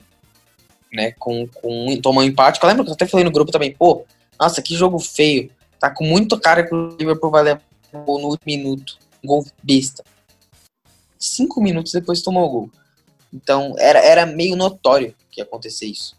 né, 0.93 1.13
com, 1.19 1.47
com 1.49 2.01
tomar 2.01 2.21
um 2.21 2.25
empate. 2.25 2.61
Eu 2.63 2.69
lembro 2.69 2.85
que 2.85 2.91
eu 2.91 2.95
até 2.95 3.07
falei 3.07 3.25
no 3.25 3.33
grupo 3.33 3.51
também, 3.51 3.73
pô, 3.73 4.05
nossa, 4.39 4.63
que 4.63 4.75
jogo 4.75 4.99
feio. 4.99 5.51
Tá 5.79 5.91
com 5.91 6.05
muito 6.05 6.39
cara 6.39 6.65
que 6.65 6.75
o 6.75 6.97
Liverpool 6.97 7.31
vai 7.31 7.43
levar 7.43 7.63
no 7.93 8.29
último 8.29 8.41
minuto. 8.47 8.99
Um 9.23 9.29
gol 9.29 9.47
besta. 9.63 10.05
Cinco 11.19 11.61
minutos 11.61 11.93
depois 11.93 12.23
tomou 12.23 12.45
o 12.45 12.51
gol. 12.51 12.71
Então, 13.33 13.75
era, 13.79 13.99
era 14.01 14.27
meio 14.27 14.57
notório 14.57 15.15
que 15.31 15.41
ia 15.41 15.45
acontecer 15.45 15.87
isso. 15.87 16.17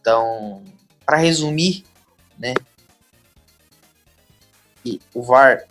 Então, 0.00 0.62
para 1.04 1.16
resumir, 1.16 1.84
né, 2.38 2.54
o 5.12 5.22
VAR 5.22 5.66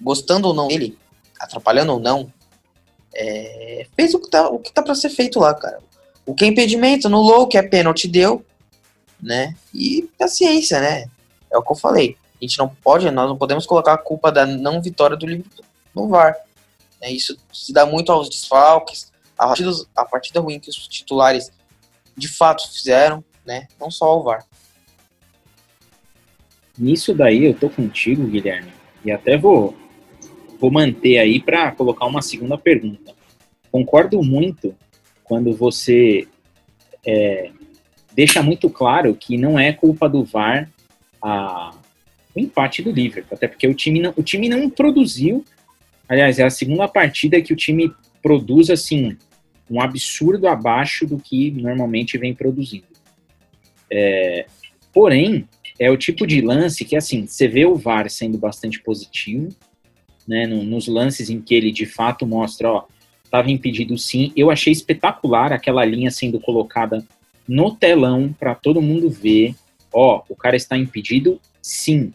gostando 0.00 0.48
ou 0.48 0.54
não 0.54 0.68
dele, 0.68 0.98
atrapalhando 1.38 1.92
ou 1.92 2.00
não, 2.00 2.32
é, 3.14 3.86
fez 3.94 4.14
o 4.14 4.18
que 4.18 4.28
tá, 4.28 4.48
o 4.48 4.58
que 4.58 4.72
tá 4.72 4.82
pra 4.82 4.94
ser 4.94 5.10
feito 5.10 5.38
lá, 5.38 5.54
cara. 5.54 5.78
O 6.26 6.34
que 6.34 6.44
é 6.44 6.48
impedimento, 6.48 7.06
anulou, 7.06 7.42
o 7.42 7.46
que 7.46 7.58
é 7.58 7.62
pênalti 7.62 8.08
deu, 8.08 8.44
né? 9.20 9.54
E 9.72 10.08
paciência, 10.18 10.80
né? 10.80 11.06
É 11.50 11.58
o 11.58 11.62
que 11.62 11.72
eu 11.72 11.76
falei. 11.76 12.16
A 12.40 12.44
gente 12.44 12.58
não 12.58 12.68
pode, 12.68 13.10
nós 13.10 13.28
não 13.28 13.36
podemos 13.36 13.66
colocar 13.66 13.94
a 13.94 13.98
culpa 13.98 14.32
da 14.32 14.44
não 14.44 14.82
vitória 14.82 15.16
do 15.16 15.26
Liverpool 15.26 15.64
no 15.94 16.08
VAR. 16.08 16.36
É, 17.00 17.10
isso 17.10 17.36
se 17.52 17.72
dá 17.72 17.86
muito 17.86 18.10
aos 18.10 18.28
desfalques, 18.28 19.12
a 19.38 19.46
partida, 19.46 19.70
a 19.94 20.04
partida 20.04 20.40
ruim 20.40 20.58
que 20.58 20.70
os 20.70 20.88
titulares 20.88 21.52
de 22.16 22.28
fato 22.28 22.70
fizeram, 22.72 23.22
né? 23.44 23.68
Não 23.78 23.90
só 23.90 24.06
ao 24.06 24.22
VAR. 24.22 24.44
Nisso 26.76 27.14
daí 27.14 27.44
eu 27.44 27.54
tô 27.54 27.70
contigo, 27.70 28.26
Guilherme. 28.26 28.72
E 29.04 29.12
até 29.12 29.36
vou 29.36 29.76
vou 30.58 30.70
manter 30.70 31.18
aí 31.18 31.40
para 31.40 31.72
colocar 31.72 32.06
uma 32.06 32.22
segunda 32.22 32.56
pergunta. 32.56 33.12
Concordo 33.70 34.22
muito 34.22 34.74
quando 35.22 35.52
você 35.52 36.26
é, 37.06 37.50
deixa 38.14 38.42
muito 38.42 38.70
claro 38.70 39.14
que 39.14 39.36
não 39.36 39.58
é 39.58 39.72
culpa 39.72 40.08
do 40.08 40.24
VAR 40.24 40.70
a, 41.20 41.74
o 42.34 42.40
empate 42.40 42.82
do 42.82 42.90
Liverpool, 42.90 43.36
até 43.36 43.48
porque 43.48 43.66
o 43.66 43.74
time, 43.74 44.00
não, 44.00 44.12
o 44.16 44.22
time 44.22 44.48
não 44.48 44.68
produziu. 44.68 45.44
Aliás, 46.08 46.38
é 46.38 46.44
a 46.44 46.50
segunda 46.50 46.86
partida 46.86 47.40
que 47.40 47.52
o 47.52 47.56
time 47.56 47.92
produz 48.22 48.70
assim 48.70 49.16
um 49.70 49.80
absurdo 49.80 50.46
abaixo 50.46 51.06
do 51.06 51.18
que 51.18 51.50
normalmente 51.50 52.18
vem 52.18 52.34
produzindo. 52.34 52.86
É, 53.90 54.46
porém, 54.92 55.48
é 55.78 55.90
o 55.90 55.96
tipo 55.96 56.26
de 56.26 56.40
lance 56.40 56.84
que, 56.84 56.96
assim, 56.96 57.26
você 57.26 57.48
vê 57.48 57.64
o 57.64 57.76
VAR 57.76 58.08
sendo 58.10 58.38
bastante 58.38 58.80
positivo, 58.80 59.48
né, 60.26 60.46
no, 60.46 60.62
nos 60.62 60.86
lances 60.86 61.30
em 61.30 61.40
que 61.40 61.54
ele 61.54 61.70
de 61.70 61.86
fato 61.86 62.26
mostra, 62.26 62.70
ó, 62.70 62.84
estava 63.24 63.50
impedido 63.50 63.96
sim. 63.98 64.32
Eu 64.36 64.50
achei 64.50 64.72
espetacular 64.72 65.52
aquela 65.52 65.84
linha 65.84 66.10
sendo 66.10 66.40
colocada 66.40 67.04
no 67.46 67.74
telão 67.74 68.34
para 68.38 68.54
todo 68.54 68.82
mundo 68.82 69.10
ver. 69.10 69.54
Ó, 69.92 70.22
o 70.28 70.34
cara 70.36 70.56
está 70.56 70.76
impedido, 70.76 71.40
sim. 71.60 72.12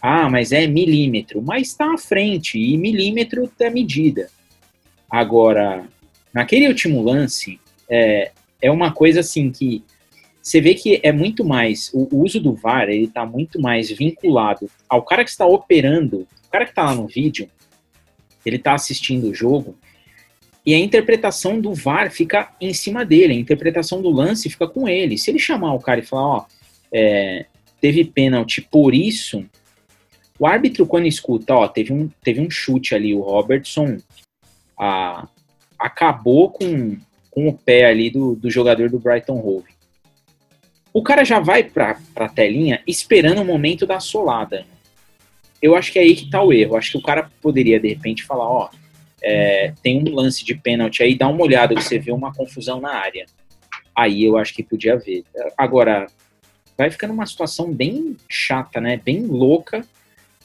Ah, 0.00 0.28
mas 0.28 0.52
é 0.52 0.66
milímetro, 0.66 1.42
mas 1.42 1.68
está 1.68 1.94
à 1.94 1.98
frente 1.98 2.58
e 2.58 2.76
milímetro 2.76 3.50
é 3.58 3.70
medida. 3.70 4.28
Agora, 5.10 5.86
naquele 6.32 6.68
último 6.68 7.02
lance, 7.02 7.58
é, 7.88 8.30
é 8.60 8.70
uma 8.70 8.92
coisa 8.92 9.20
assim 9.20 9.50
que 9.50 9.82
você 10.46 10.60
vê 10.60 10.74
que 10.74 11.00
é 11.02 11.10
muito 11.10 11.44
mais, 11.44 11.90
o, 11.92 12.08
uso 12.22 12.38
do 12.38 12.54
VAR, 12.54 12.88
ele 12.88 13.06
está 13.06 13.26
muito 13.26 13.60
mais 13.60 13.90
vinculado 13.90 14.70
ao 14.88 15.02
cara 15.02 15.24
que 15.24 15.30
está 15.30 15.44
operando, 15.44 16.24
cara 16.56 16.64
que 16.64 16.70
está 16.70 16.84
lá 16.84 16.94
no 16.94 17.06
vídeo, 17.06 17.50
ele 18.44 18.56
está 18.56 18.72
assistindo 18.72 19.28
o 19.28 19.34
jogo, 19.34 19.76
e 20.64 20.74
a 20.74 20.78
interpretação 20.78 21.60
do 21.60 21.74
VAR 21.74 22.10
fica 22.10 22.50
em 22.60 22.72
cima 22.72 23.04
dele, 23.04 23.34
a 23.34 23.38
interpretação 23.38 24.00
do 24.00 24.10
lance 24.10 24.48
fica 24.48 24.66
com 24.66 24.88
ele. 24.88 25.18
Se 25.18 25.30
ele 25.30 25.38
chamar 25.38 25.74
o 25.74 25.80
cara 25.80 26.00
e 26.00 26.04
falar, 26.04 26.26
ó, 26.26 26.46
é, 26.90 27.44
teve 27.78 28.04
pênalti 28.04 28.62
por 28.62 28.94
isso, 28.94 29.44
o 30.38 30.46
árbitro, 30.46 30.86
quando 30.86 31.06
escuta, 31.06 31.54
ó, 31.54 31.68
teve 31.68 31.92
um, 31.92 32.08
teve 32.22 32.40
um 32.40 32.50
chute 32.50 32.94
ali, 32.94 33.14
o 33.14 33.20
Robertson 33.20 33.98
a, 34.78 35.28
acabou 35.78 36.50
com, 36.50 36.96
com 37.30 37.48
o 37.48 37.52
pé 37.52 37.84
ali 37.84 38.10
do, 38.10 38.34
do 38.34 38.50
jogador 38.50 38.88
do 38.88 38.98
Brighton 38.98 39.38
Hove. 39.38 39.76
O 40.92 41.02
cara 41.02 41.22
já 41.22 41.38
vai 41.38 41.62
para 41.62 41.98
a 42.16 42.28
telinha 42.28 42.82
esperando 42.86 43.42
o 43.42 43.44
momento 43.44 43.86
da 43.86 44.00
solada. 44.00 44.64
Eu 45.60 45.74
acho 45.74 45.92
que 45.92 45.98
é 45.98 46.02
aí 46.02 46.14
que 46.14 46.30
tá 46.30 46.42
o 46.42 46.52
erro. 46.52 46.76
Acho 46.76 46.92
que 46.92 46.98
o 46.98 47.02
cara 47.02 47.30
poderia, 47.40 47.80
de 47.80 47.88
repente, 47.88 48.24
falar, 48.24 48.48
ó, 48.48 48.70
é, 49.22 49.72
tem 49.82 49.98
um 49.98 50.14
lance 50.14 50.44
de 50.44 50.54
pênalti 50.54 51.02
aí, 51.02 51.16
dá 51.16 51.28
uma 51.28 51.42
olhada 51.42 51.74
você 51.74 51.98
vê 51.98 52.12
uma 52.12 52.32
confusão 52.32 52.80
na 52.80 52.94
área. 52.94 53.26
Aí 53.94 54.24
eu 54.24 54.36
acho 54.36 54.54
que 54.54 54.62
podia 54.62 54.94
haver. 54.94 55.24
Agora, 55.56 56.06
vai 56.76 56.90
ficando 56.90 57.14
uma 57.14 57.26
situação 57.26 57.72
bem 57.72 58.16
chata, 58.28 58.80
né? 58.80 59.00
Bem 59.02 59.26
louca, 59.26 59.84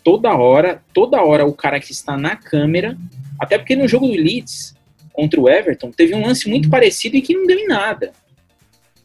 toda 0.04 0.34
hora, 0.36 0.82
toda 0.94 1.22
hora 1.22 1.46
o 1.46 1.54
cara 1.54 1.80
que 1.80 1.92
está 1.92 2.18
na 2.18 2.36
câmera, 2.36 2.98
até 3.40 3.58
porque 3.58 3.76
no 3.76 3.88
jogo 3.88 4.08
do 4.08 4.14
Leeds 4.14 4.76
contra 5.12 5.40
o 5.40 5.50
Everton, 5.50 5.92
teve 5.92 6.16
um 6.16 6.26
lance 6.26 6.50
muito 6.50 6.70
parecido 6.70 7.18
e 7.18 7.22
que 7.22 7.36
não 7.36 7.46
deu 7.46 7.60
em 7.60 7.68
nada. 7.68 8.14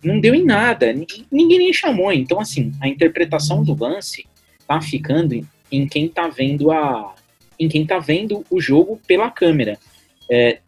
Não 0.02 0.20
deu 0.20 0.34
em 0.34 0.44
nada, 0.44 0.92
ninguém 0.92 1.58
nem 1.58 1.72
chamou. 1.72 2.12
Então, 2.12 2.38
assim, 2.38 2.72
a 2.80 2.86
interpretação 2.86 3.64
do 3.64 3.74
lance 3.74 4.24
tá 4.66 4.80
ficando 4.80 5.46
em 5.70 5.86
quem 5.86 6.08
tá 6.08 6.28
vendo 6.28 6.70
a 6.70 7.14
em 7.58 7.68
quem 7.68 7.86
tá 7.86 7.98
vendo 7.98 8.44
o 8.50 8.60
jogo 8.60 9.00
pela 9.06 9.30
câmera. 9.30 9.78
É, 10.30 10.58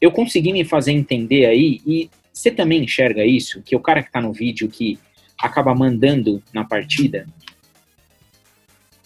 eu 0.00 0.10
consegui 0.10 0.52
me 0.52 0.64
fazer 0.64 0.90
entender 0.90 1.46
aí 1.46 1.80
e 1.86 2.10
você 2.32 2.50
também 2.50 2.82
enxerga 2.82 3.24
isso, 3.24 3.62
que 3.62 3.76
o 3.76 3.80
cara 3.80 4.02
que 4.02 4.10
tá 4.10 4.20
no 4.20 4.32
vídeo 4.32 4.68
que 4.68 4.98
acaba 5.38 5.74
mandando 5.74 6.42
na 6.52 6.64
partida, 6.64 7.26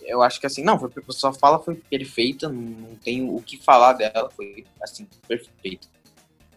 eu 0.07 0.23
acho 0.23 0.41
que 0.41 0.47
assim, 0.47 0.63
não, 0.63 0.79
foi, 0.79 0.91
a 1.07 1.13
sua 1.13 1.33
fala 1.33 1.59
foi 1.59 1.75
perfeita, 1.75 2.49
não 2.49 2.95
tenho 3.03 3.35
o 3.35 3.43
que 3.43 3.59
falar 3.59 3.95
dela, 3.95 4.31
foi 4.35 4.65
assim, 4.81 5.07
perfeito. 5.27 5.89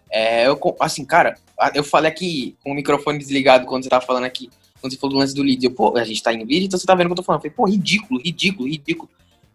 É, 0.10 0.48
eu, 0.48 0.60
assim, 0.80 1.04
cara, 1.04 1.38
eu 1.74 1.84
falei 1.84 2.10
aqui 2.10 2.56
com 2.64 2.72
o 2.72 2.76
microfone 2.76 3.18
desligado 3.18 3.66
quando 3.66 3.84
você 3.84 3.90
tava 3.90 4.06
falando 4.06 4.26
aqui, 4.26 4.50
quando 4.80 4.94
você 4.94 5.00
falou 5.00 5.16
do 5.16 5.20
lance 5.20 5.36
do 5.36 5.44
Leeds, 5.44 5.64
eu, 5.64 5.72
pô, 5.72 5.98
a 5.98 6.04
gente 6.04 6.22
tá 6.22 6.34
em 6.34 6.46
vídeo, 6.46 6.66
então 6.66 6.80
você 6.80 6.86
tá 6.86 6.96
vendo 6.96 7.08
o 7.08 7.10
que 7.10 7.14
eu 7.14 7.18
tô 7.18 7.24
falando. 7.24 7.40
Eu 7.40 7.52
falei, 7.52 7.56
pô, 7.56 7.66
ridículo, 7.66 8.22
ridículo, 8.22 8.70
ridículo. 8.70 9.10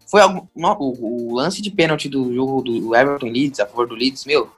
Foi 0.05 0.21
algo, 0.21 0.47
o, 0.55 1.29
o, 1.31 1.35
lance 1.35 1.61
de 1.61 1.71
pênalti 1.71 2.07
do 2.07 2.33
jogo 2.33 2.61
do 2.61 2.95
Everton 2.95 3.27
Leeds, 3.27 3.59
a 3.59 3.65
favor 3.65 3.87
do 3.87 3.95
Leeds, 3.95 4.25
meu, 4.25 4.51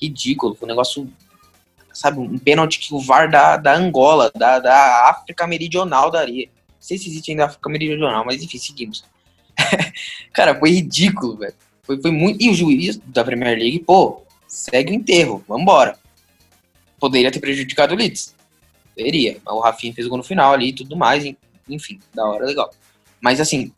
ridículo, 0.00 0.54
foi 0.54 0.66
um 0.66 0.70
negócio, 0.70 1.10
sabe, 1.92 2.20
um 2.20 2.38
pênalti 2.38 2.78
que 2.78 2.94
o 2.94 3.00
VAR 3.00 3.30
da, 3.30 3.56
da 3.56 3.74
Angola, 3.74 4.30
da, 4.36 4.58
da 4.58 5.10
África 5.10 5.46
Meridional 5.46 6.10
daria 6.10 6.48
sei 6.88 6.96
se 6.96 7.08
existe 7.08 7.30
ainda 7.30 7.44
a 7.44 7.46
África 7.46 7.68
Meridional, 7.68 8.24
mas 8.24 8.42
enfim, 8.42 8.58
seguimos. 8.58 9.04
cara, 10.32 10.58
foi 10.58 10.70
ridículo, 10.70 11.36
velho. 11.36 11.54
Foi, 11.82 12.00
foi 12.00 12.10
muito. 12.10 12.42
E 12.42 12.50
o 12.50 12.54
juiz 12.54 12.98
da 13.06 13.24
Premier 13.24 13.58
League, 13.58 13.80
pô, 13.80 14.22
segue 14.46 14.92
o 14.92 14.94
enterro, 14.94 15.44
vambora. 15.46 15.98
Poderia 16.98 17.30
ter 17.30 17.40
prejudicado 17.40 17.94
o 17.94 17.96
Leeds. 17.96 18.34
Poderia. 18.98 19.38
O 19.46 19.60
Rafinha 19.60 19.94
fez 19.94 20.06
o 20.06 20.10
gol 20.10 20.18
no 20.18 20.24
final 20.24 20.52
ali 20.52 20.70
e 20.70 20.72
tudo 20.74 20.96
mais. 20.96 21.24
Enfim, 21.68 22.00
da 22.12 22.26
hora, 22.26 22.44
legal. 22.44 22.70
Mas 23.20 23.40
assim, 23.40 23.72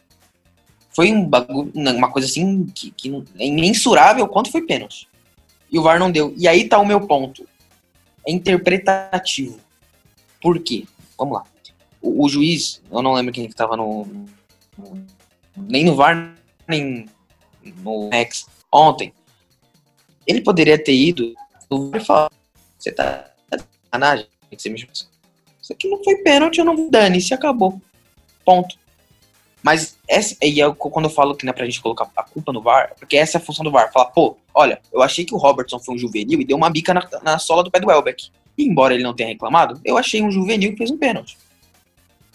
foi 0.90 1.12
um 1.12 1.24
bagulho, 1.24 1.70
uma 1.74 2.10
coisa 2.10 2.26
assim 2.26 2.66
que, 2.66 2.90
que 2.90 3.10
é 3.38 3.46
imensurável 3.46 4.26
quanto 4.26 4.50
foi 4.50 4.62
pênalti. 4.62 5.08
E 5.70 5.78
o 5.78 5.82
VAR 5.82 5.98
não 5.98 6.10
deu. 6.10 6.34
E 6.36 6.48
aí 6.48 6.68
tá 6.68 6.78
o 6.78 6.86
meu 6.86 7.06
ponto. 7.06 7.46
É 8.26 8.32
interpretativo. 8.32 9.60
Por 10.40 10.58
quê? 10.60 10.84
Vamos 11.18 11.34
lá 11.34 11.44
o, 12.00 12.24
o, 12.24 12.28
juiz, 12.28 12.82
eu 12.90 13.02
não 13.02 13.12
lembro 13.12 13.32
quem 13.32 13.48
que 13.48 13.54
tava 13.54 13.76
no, 13.76 14.06
no, 14.76 15.06
nem 15.56 15.84
no 15.84 15.94
VAR, 15.94 16.34
nem 16.66 17.06
no 17.82 18.08
Max 18.10 18.46
ontem, 18.72 19.12
ele 20.26 20.40
poderia 20.40 20.82
ter 20.82 20.94
ido 20.94 21.34
VAR 21.68 22.00
e 22.00 22.04
falar, 22.04 22.30
você 22.78 22.90
tá 22.90 23.30
sacanagem, 23.84 24.26
você 24.50 24.70
me 24.70 24.78
isso 25.70 25.72
aqui 25.72 25.88
não 25.88 26.02
foi 26.02 26.16
pênalti, 26.16 26.58
eu 26.58 26.64
não 26.64 26.90
dane, 26.90 27.20
se 27.20 27.32
acabou. 27.32 27.80
Ponto. 28.44 28.76
Mas 29.62 29.98
essa, 30.08 30.36
e 30.42 30.58
eu, 30.58 30.74
quando 30.74 31.04
eu 31.04 31.10
falo 31.10 31.34
que 31.34 31.44
não 31.44 31.50
é 31.50 31.54
pra 31.54 31.66
gente 31.66 31.82
colocar 31.82 32.10
a 32.16 32.22
culpa 32.22 32.52
no 32.52 32.62
VAR, 32.62 32.94
porque 32.98 33.16
essa 33.16 33.36
é 33.36 33.40
a 33.40 33.44
função 33.44 33.64
do 33.64 33.70
VAR. 33.70 33.92
Falar, 33.92 34.06
pô, 34.06 34.36
olha, 34.54 34.80
eu 34.92 35.02
achei 35.02 35.24
que 35.24 35.34
o 35.34 35.38
Robertson 35.38 35.78
foi 35.78 35.94
um 35.94 35.98
juvenil 35.98 36.40
e 36.40 36.44
deu 36.44 36.56
uma 36.56 36.70
bica 36.70 36.94
na, 36.94 37.06
na 37.22 37.38
sola 37.38 37.62
do 37.62 37.70
pé 37.70 37.78
do 37.78 37.86
Welbeck. 37.86 38.30
E 38.56 38.64
embora 38.64 38.94
ele 38.94 39.02
não 39.02 39.14
tenha 39.14 39.28
reclamado, 39.28 39.80
eu 39.84 39.96
achei 39.96 40.22
um 40.22 40.30
juvenil 40.30 40.72
que 40.72 40.78
fez 40.78 40.90
um 40.90 40.98
pênalti. 40.98 41.36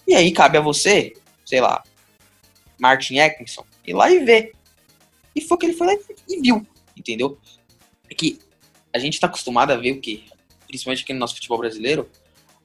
E 0.08 0.14
aí 0.14 0.32
cabe 0.32 0.58
a 0.58 0.62
você, 0.62 1.14
sei 1.44 1.60
lá, 1.60 1.84
Martin 2.80 3.18
Atkinson, 3.18 3.66
ir 3.86 3.94
lá 3.94 4.10
e 4.10 4.24
ver. 4.24 4.54
E 5.36 5.42
foi 5.42 5.58
que 5.58 5.66
ele 5.66 5.74
foi 5.74 5.88
lá 5.88 5.94
e 6.30 6.42
viu, 6.42 6.66
entendeu? 6.96 7.38
É 8.10 8.14
que 8.14 8.40
a 8.94 9.00
gente 9.00 9.20
tá 9.20 9.28
acostumado 9.28 9.72
a 9.72 9.76
ver 9.76 9.94
o 9.94 10.00
quê? 10.00 10.22
Principalmente 10.68 11.04
aqui 11.04 11.12
no 11.12 11.20
nosso 11.20 11.34
futebol 11.36 11.58
brasileiro, 11.58 12.08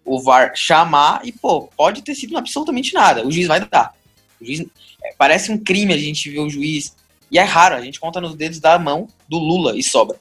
o 0.05 0.21
VAR 0.21 0.53
chamar 0.55 1.21
e, 1.25 1.33
pô, 1.33 1.69
pode 1.77 2.03
ter 2.03 2.15
sido 2.15 2.37
absolutamente 2.37 2.95
nada. 2.95 3.27
O 3.27 3.31
juiz 3.31 3.47
vai 3.47 3.61
dar. 3.61 3.95
O 4.41 4.45
juiz, 4.45 4.61
é, 5.05 5.15
parece 5.17 5.53
um 5.53 5.59
crime 5.59 5.93
a 5.93 5.99
gente 5.99 6.31
ver 6.31 6.41
o 6.41 6.51
juiz. 6.51 6.97
E 7.31 7.39
é 7.39 7.43
raro, 7.43 7.77
a 7.77 7.81
gente 7.81 8.01
conta 8.01 8.21
nos 8.21 8.35
dedos 8.35 8.59
da 8.59 8.79
mão 8.79 9.07
do 9.29 9.39
Lula 9.39 9.77
e 9.79 9.83
sobra. 9.83 10.19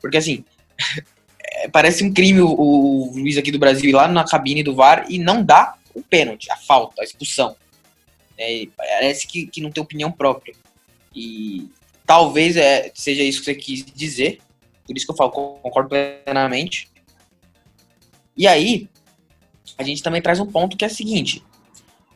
Porque 0.00 0.16
assim, 0.16 0.44
é, 1.40 1.68
parece 1.68 2.04
um 2.04 2.12
crime 2.12 2.40
o, 2.40 2.50
o, 2.50 3.12
juiz 3.14 3.36
aqui 3.36 3.50
do 3.50 3.58
Brasil 3.58 3.90
ir 3.90 3.94
lá 3.94 4.08
na 4.08 4.24
cabine 4.24 4.62
do 4.62 4.74
VAR 4.74 5.06
e 5.08 5.18
não 5.18 5.42
dá 5.42 5.76
o 5.94 6.02
pênalti, 6.02 6.50
a 6.50 6.56
falta, 6.56 7.02
a 7.02 7.04
expulsão. 7.04 7.56
É, 8.36 8.66
parece 8.76 9.26
que, 9.26 9.46
que 9.46 9.60
não 9.60 9.70
tem 9.70 9.82
opinião 9.82 10.10
própria. 10.10 10.54
E 11.14 11.68
talvez 12.06 12.56
é, 12.56 12.90
seja 12.94 13.22
isso 13.22 13.40
que 13.40 13.44
você 13.46 13.54
quis 13.54 13.84
dizer. 13.84 14.38
Por 14.86 14.96
isso 14.96 15.04
que 15.04 15.12
eu 15.12 15.16
falo, 15.16 15.30
concordo 15.30 15.90
plenamente. 15.90 16.88
E 18.36 18.46
aí, 18.46 18.88
a 19.78 19.84
gente 19.84 20.02
também 20.02 20.20
traz 20.20 20.40
um 20.40 20.46
ponto 20.46 20.76
que 20.76 20.84
é 20.84 20.88
o 20.88 20.90
seguinte. 20.90 21.42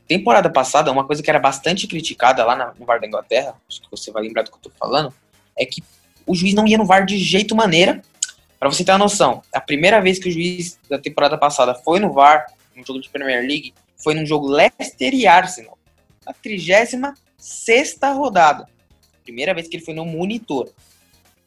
Temporada 0.08 0.50
passada, 0.50 0.90
uma 0.90 1.06
coisa 1.06 1.22
que 1.22 1.30
era 1.30 1.38
bastante 1.38 1.86
criticada 1.86 2.44
lá 2.44 2.74
no 2.78 2.84
VAR 2.84 3.00
da 3.00 3.06
Inglaterra, 3.06 3.54
acho 3.68 3.80
que 3.80 3.90
você 3.90 4.10
vai 4.10 4.24
lembrar 4.24 4.42
do 4.42 4.50
que 4.50 4.56
eu 4.56 4.60
tô 4.60 4.70
falando, 4.78 5.14
é 5.56 5.64
que 5.64 5.82
o 6.26 6.34
juiz 6.34 6.54
não 6.54 6.66
ia 6.66 6.76
no 6.76 6.84
VAR 6.84 7.06
de 7.06 7.16
jeito 7.16 7.54
maneira. 7.54 8.02
Para 8.58 8.68
você 8.68 8.84
ter 8.84 8.92
uma 8.92 8.98
noção, 8.98 9.42
a 9.52 9.60
primeira 9.60 10.00
vez 10.00 10.18
que 10.18 10.28
o 10.28 10.32
juiz 10.32 10.78
da 10.88 10.98
temporada 10.98 11.38
passada 11.38 11.74
foi 11.74 12.00
no 12.00 12.12
VAR 12.12 12.46
um 12.76 12.84
jogo 12.84 13.00
de 13.00 13.08
Premier 13.08 13.40
League, 13.40 13.72
foi 13.96 14.14
num 14.14 14.26
jogo 14.26 14.48
Leicester 14.48 15.14
e 15.14 15.26
Arsenal, 15.26 15.78
na 16.26 16.32
36 16.32 17.98
rodada. 18.14 18.68
Primeira 19.22 19.54
vez 19.54 19.68
que 19.68 19.76
ele 19.76 19.84
foi 19.84 19.94
no 19.94 20.04
monitor. 20.04 20.70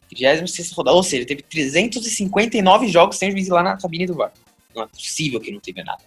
36 0.08 0.72
rodada, 0.72 0.96
ou 0.96 1.02
seja, 1.02 1.26
teve 1.26 1.42
359 1.42 2.88
jogos 2.88 3.16
sem 3.16 3.30
juiz 3.30 3.48
lá 3.48 3.62
na 3.62 3.76
cabine 3.76 4.06
do 4.06 4.14
VAR. 4.14 4.32
Não 4.76 4.84
é 4.84 4.86
possível 4.86 5.40
que 5.40 5.50
não 5.50 5.58
teve 5.58 5.82
nada. 5.82 6.04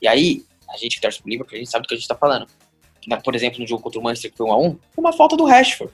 E 0.00 0.08
aí, 0.08 0.44
a 0.70 0.76
gente 0.76 0.96
que 0.96 1.02
torce 1.02 1.20
pro 1.20 1.28
Liverpool, 1.30 1.54
a 1.54 1.58
gente 1.58 1.70
sabe 1.70 1.82
do 1.82 1.88
que 1.88 1.94
a 1.94 1.96
gente 1.98 2.08
tá 2.08 2.16
falando. 2.16 2.46
Por 3.22 3.34
exemplo, 3.34 3.60
no 3.60 3.66
jogo 3.66 3.82
contra 3.82 3.98
o 4.00 4.02
Manchester, 4.02 4.30
que 4.30 4.36
foi 4.38 4.46
1x1, 4.46 4.78
uma 4.96 5.12
falta 5.12 5.36
do 5.36 5.44
Rashford 5.44 5.92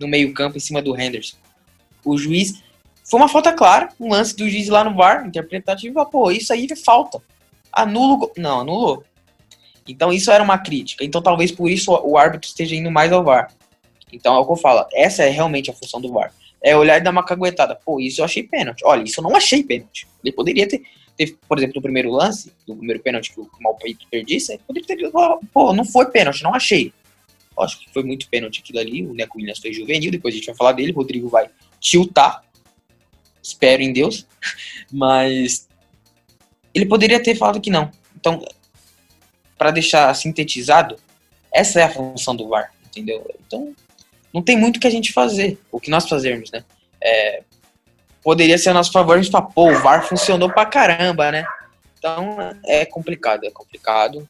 no 0.00 0.08
meio-campo 0.08 0.56
em 0.56 0.60
cima 0.60 0.82
do 0.82 0.98
Henderson. 0.98 1.36
O 2.04 2.16
juiz. 2.16 2.62
Foi 3.04 3.20
uma 3.20 3.28
falta 3.28 3.52
clara, 3.52 3.90
um 4.00 4.08
lance 4.08 4.34
do 4.34 4.48
juiz 4.48 4.66
lá 4.68 4.82
no 4.82 4.96
VAR, 4.96 5.26
interpretativo, 5.26 6.04
pô, 6.06 6.30
isso 6.30 6.50
aí 6.54 6.66
é 6.70 6.74
falta 6.74 7.22
anula 7.74 8.30
Não, 8.36 8.60
anulou. 8.60 9.04
Então 9.86 10.12
isso 10.12 10.30
era 10.30 10.42
uma 10.42 10.56
crítica. 10.56 11.04
Então 11.04 11.20
talvez 11.20 11.50
por 11.50 11.68
isso 11.68 11.92
o 11.92 12.16
árbitro 12.16 12.48
esteja 12.48 12.74
indo 12.74 12.90
mais 12.90 13.12
ao 13.12 13.24
VAR. 13.24 13.52
Então 14.12 14.34
é 14.34 14.38
o 14.38 14.46
que 14.46 14.52
eu 14.52 14.56
falo. 14.56 14.86
Essa 14.94 15.24
é 15.24 15.28
realmente 15.28 15.70
a 15.70 15.74
função 15.74 16.00
do 16.00 16.12
VAR. 16.12 16.32
é 16.62 16.74
olhar 16.74 16.96
e 16.96 17.00
dar 17.02 17.10
uma 17.10 17.24
caguetada. 17.24 17.78
Pô, 17.84 18.00
isso 18.00 18.20
eu 18.20 18.24
achei 18.24 18.42
pênalti. 18.42 18.82
Olha, 18.84 19.02
isso 19.02 19.20
eu 19.20 19.24
não 19.24 19.36
achei 19.36 19.62
pênalti. 19.62 20.06
Ele 20.22 20.32
poderia 20.32 20.66
ter, 20.66 20.82
ter 21.16 21.36
por 21.48 21.58
exemplo, 21.58 21.76
no 21.76 21.82
primeiro 21.82 22.10
lance, 22.10 22.52
no 22.66 22.76
primeiro 22.76 23.02
pênalti 23.02 23.32
que 23.32 23.40
o 23.40 23.48
Malpeito 23.60 24.06
perdisse, 24.10 24.58
poderia 24.66 24.86
ter 24.86 25.10
pô, 25.52 25.72
não 25.72 25.84
foi 25.84 26.10
pênalti, 26.10 26.42
não 26.42 26.54
achei. 26.54 26.92
Acho 27.58 27.78
que 27.78 27.92
foi 27.92 28.02
muito 28.02 28.28
pênalti 28.28 28.60
aquilo 28.60 28.80
ali. 28.80 29.06
O 29.06 29.14
Neco 29.14 29.38
Williams 29.38 29.60
foi 29.60 29.72
juvenil, 29.72 30.10
depois 30.10 30.34
a 30.34 30.38
gente 30.38 30.46
vai 30.46 30.56
falar 30.56 30.72
dele. 30.72 30.92
O 30.92 30.96
Rodrigo 30.96 31.28
vai 31.28 31.48
tiltar. 31.80 32.44
Espero 33.40 33.82
em 33.82 33.92
Deus. 33.92 34.26
Mas 34.90 35.68
ele 36.74 36.86
poderia 36.86 37.22
ter 37.22 37.36
falado 37.36 37.60
que 37.60 37.70
não. 37.70 37.90
Então, 38.16 38.44
para 39.56 39.70
deixar 39.70 40.12
sintetizado, 40.14 40.96
essa 41.52 41.80
é 41.80 41.84
a 41.84 41.90
função 41.90 42.34
do 42.34 42.48
VAR, 42.48 42.72
entendeu? 42.86 43.24
Então, 43.46 43.74
não 44.32 44.42
tem 44.42 44.58
muito 44.58 44.80
que 44.80 44.86
a 44.88 44.90
gente 44.90 45.12
fazer, 45.12 45.56
o 45.70 45.78
que 45.78 45.90
nós 45.90 46.08
fazermos, 46.08 46.50
né? 46.50 46.64
É, 47.00 47.44
poderia 48.24 48.56
ser 48.56 48.70
a 48.70 48.74
nosso 48.74 48.90
favor 48.90 49.18
a 49.18 49.22
gente 49.22 49.30
falar, 49.30 49.46
pô, 49.46 49.70
o 49.70 49.78
VAR 49.80 50.08
funcionou 50.08 50.50
pra 50.50 50.64
caramba, 50.64 51.30
né? 51.30 51.44
Então, 51.98 52.38
é 52.64 52.86
complicado, 52.86 53.44
é 53.44 53.50
complicado. 53.50 54.26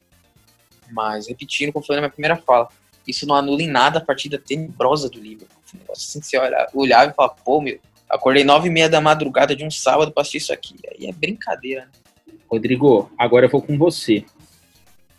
Mas, 0.90 1.28
repetindo, 1.28 1.72
como 1.72 1.86
foi 1.86 1.94
na 1.94 2.02
minha 2.02 2.10
primeira 2.10 2.36
fala, 2.36 2.68
isso 3.06 3.26
não 3.26 3.36
anula 3.36 3.62
em 3.62 3.68
nada 3.68 3.98
a 3.98 4.04
partida 4.04 4.36
tenebrosa 4.36 5.08
do. 5.08 5.20
Um 5.20 5.22
negócio 5.22 5.46
assim, 5.92 6.20
você 6.20 6.38
olhar, 6.38 6.68
olhar 6.74 7.08
e 7.08 7.12
falar, 7.12 7.30
pô, 7.30 7.60
meu, 7.60 7.78
acordei 8.10 8.44
nove 8.44 8.68
e 8.68 8.70
meia 8.70 8.88
da 8.88 9.00
madrugada 9.00 9.54
de 9.54 9.64
um 9.64 9.70
sábado 9.70 10.12
pra 10.12 10.22
assistir 10.22 10.38
isso 10.38 10.52
aqui. 10.52 10.74
Aí 10.90 11.06
é 11.06 11.12
brincadeira, 11.12 11.82
né? 11.82 12.34
Rodrigo, 12.50 13.10
agora 13.16 13.46
eu 13.46 13.50
vou 13.50 13.62
com 13.62 13.78
você. 13.78 14.24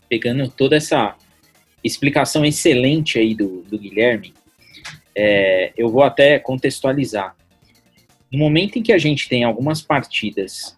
Pegando 0.08 0.50
toda 0.50 0.76
essa 0.76 1.16
explicação 1.84 2.46
excelente 2.46 3.20
aí 3.20 3.34
do, 3.34 3.64
do 3.64 3.78
Guilherme, 3.78 4.34
é, 5.16 5.74
eu 5.78 5.90
vou 5.90 6.04
até 6.04 6.40
contextualizar. 6.40 7.36
No 8.36 8.40
momento 8.40 8.78
em 8.78 8.84
que 8.84 8.92
a 8.92 8.98
gente 8.98 9.30
tem 9.30 9.46
algumas 9.46 9.82
partidas 9.82 10.76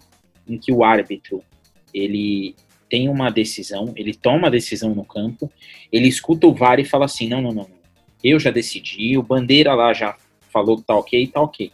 em 0.47 0.59
que 0.59 0.71
o 0.71 0.83
árbitro 0.83 1.43
ele 1.91 2.55
tem 2.87 3.09
uma 3.09 3.31
decisão, 3.31 3.91
ele 3.95 4.13
toma 4.13 4.45
a 4.45 4.51
decisão 4.51 4.93
no 4.93 5.03
campo, 5.03 5.51
ele 5.91 6.07
escuta 6.07 6.45
o 6.45 6.53
VAR 6.53 6.79
e 6.79 6.85
fala 6.85 7.05
assim: 7.05 7.27
não, 7.27 7.41
não, 7.41 7.49
não, 7.49 7.63
não. 7.63 7.77
eu 8.23 8.39
já 8.39 8.51
decidi, 8.51 9.17
o 9.17 9.23
Bandeira 9.23 9.73
lá 9.73 9.91
já 9.91 10.15
falou 10.53 10.77
que 10.77 10.83
tá 10.83 10.95
ok, 10.95 11.25
tá 11.25 11.41
ok. 11.41 11.71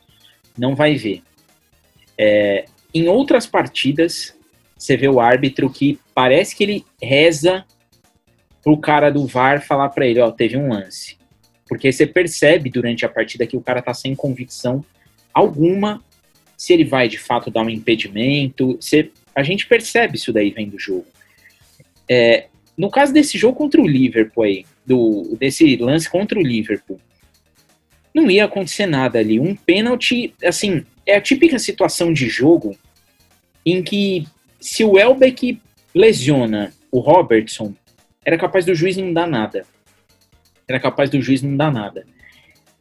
Não 0.58 0.74
vai 0.74 0.96
ver. 0.96 1.22
É, 2.18 2.64
em 2.94 3.10
outras 3.10 3.46
partidas, 3.46 4.34
você 4.78 4.96
vê 4.96 5.10
o 5.10 5.20
árbitro 5.20 5.70
que 5.70 6.00
parece 6.16 6.56
que 6.56 6.64
ele 6.64 6.86
reza 7.02 7.66
pro 8.64 8.78
cara 8.78 9.12
do 9.12 9.28
VAR 9.28 9.62
falar 9.62 9.90
para 9.90 10.08
ele: 10.08 10.22
ó, 10.22 10.32
teve 10.32 10.56
um 10.56 10.70
lance. 10.70 11.18
Porque 11.68 11.92
você 11.92 12.08
percebe 12.08 12.70
durante 12.70 13.06
a 13.06 13.10
partida 13.10 13.46
que 13.46 13.58
o 13.58 13.62
cara 13.62 13.82
tá 13.82 13.94
sem 13.94 14.16
convicção 14.16 14.86
alguma 15.34 16.04
se 16.56 16.74
ele 16.74 16.86
vai 16.86 17.08
de 17.08 17.18
fato 17.18 17.52
dar 17.52 17.62
um 17.62 17.70
impedimento. 17.70 18.78
Você 18.80 19.12
a 19.36 19.42
gente 19.42 19.66
percebe 19.66 20.16
isso 20.16 20.32
daí 20.32 20.52
vendo 20.52 20.76
o 20.76 20.80
jogo. 20.80 21.08
É, 22.08 22.48
no 22.78 22.90
caso 22.90 23.14
desse 23.14 23.38
jogo 23.38 23.58
contra 23.58 23.82
o 23.82 23.88
Liverpool 23.88 24.44
aí, 24.44 24.66
do, 24.86 25.36
desse 25.40 25.76
lance 25.78 26.10
contra 26.10 26.38
o 26.38 26.42
Liverpool, 26.42 27.00
não 28.14 28.30
ia 28.30 28.46
acontecer 28.46 28.86
nada 28.86 29.20
ali. 29.20 29.40
Um 29.40 29.56
pênalti, 29.56 30.34
assim, 30.44 30.86
é 31.06 31.16
a 31.16 31.22
típica 31.22 31.58
situação 31.58 32.14
de 32.14 32.30
jogo 32.30 32.78
em 33.66 33.82
que 33.82 34.28
se 34.60 34.84
o 34.84 35.00
Elbeck 35.00 35.60
lesiona 35.96 36.74
o 36.92 37.00
Robertson, 37.00 37.74
era 38.24 38.38
capaz 38.38 38.66
do 38.66 38.76
juiz 38.76 38.98
não 38.98 39.14
dar 39.14 39.28
nada. 39.28 39.66
Era 40.68 40.80
capaz 40.80 41.10
do 41.10 41.22
juiz 41.22 41.42
não 41.42 41.58
dar 41.58 41.72
nada. 41.72 42.06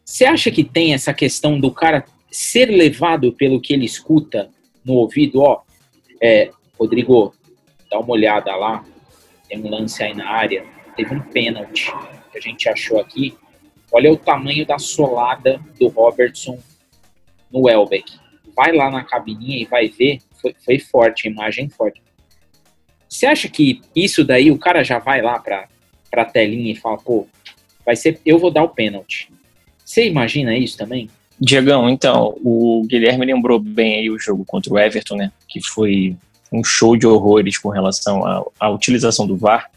Você 0.04 0.24
acha 0.24 0.50
que 0.50 0.62
tem 0.62 0.92
essa 0.92 1.14
questão 1.14 1.58
do 1.58 1.70
cara 1.70 2.04
ser 2.32 2.66
levado 2.66 3.32
pelo 3.32 3.60
que 3.60 3.74
ele 3.74 3.84
escuta 3.84 4.50
no 4.84 4.94
ouvido? 4.94 5.40
Ó, 5.40 5.62
é, 6.20 6.50
Rodrigo, 6.78 7.34
dá 7.90 7.98
uma 7.98 8.12
olhada 8.12 8.56
lá, 8.56 8.84
tem 9.48 9.60
um 9.60 9.68
lance 9.68 10.02
aí 10.02 10.14
na 10.14 10.28
área, 10.28 10.64
teve 10.96 11.14
um 11.14 11.20
pênalti 11.20 11.92
que 12.32 12.38
a 12.38 12.40
gente 12.40 12.68
achou 12.68 12.98
aqui. 12.98 13.36
Olha 13.92 14.10
o 14.10 14.16
tamanho 14.16 14.64
da 14.64 14.78
solada 14.78 15.60
do 15.78 15.88
Robertson 15.88 16.58
no 17.52 17.66
Welbeck. 17.66 18.18
Vai 18.56 18.72
lá 18.72 18.90
na 18.90 19.04
cabininha 19.04 19.58
e 19.58 19.66
vai 19.66 19.88
ver, 19.88 20.20
foi, 20.40 20.54
foi 20.64 20.78
forte, 20.78 21.28
imagem 21.28 21.68
forte. 21.68 22.02
Você 23.08 23.26
acha 23.26 23.48
que 23.48 23.82
isso 23.94 24.24
daí 24.24 24.50
o 24.50 24.58
cara 24.58 24.82
já 24.82 24.98
vai 24.98 25.20
lá 25.20 25.38
para 25.38 25.68
a 26.12 26.24
telinha 26.24 26.72
e 26.72 26.76
fala, 26.76 26.96
pô, 26.96 27.28
vai 27.84 27.94
ser, 27.94 28.18
eu 28.24 28.38
vou 28.38 28.50
dar 28.50 28.62
o 28.62 28.70
pênalti. 28.70 29.30
Você 29.84 30.06
imagina 30.06 30.56
isso 30.56 30.78
também? 30.78 31.10
Diegão, 31.44 31.90
então, 31.90 32.38
o 32.44 32.84
Guilherme 32.86 33.26
lembrou 33.26 33.58
bem 33.58 33.98
aí 33.98 34.08
o 34.08 34.16
jogo 34.16 34.44
contra 34.44 34.72
o 34.72 34.78
Everton, 34.78 35.16
né? 35.16 35.32
Que 35.48 35.60
foi 35.60 36.16
um 36.52 36.62
show 36.62 36.96
de 36.96 37.04
horrores 37.04 37.58
com 37.58 37.68
relação 37.68 38.24
à, 38.24 38.44
à 38.60 38.70
utilização 38.70 39.26
do 39.26 39.36
VAR. 39.36 39.68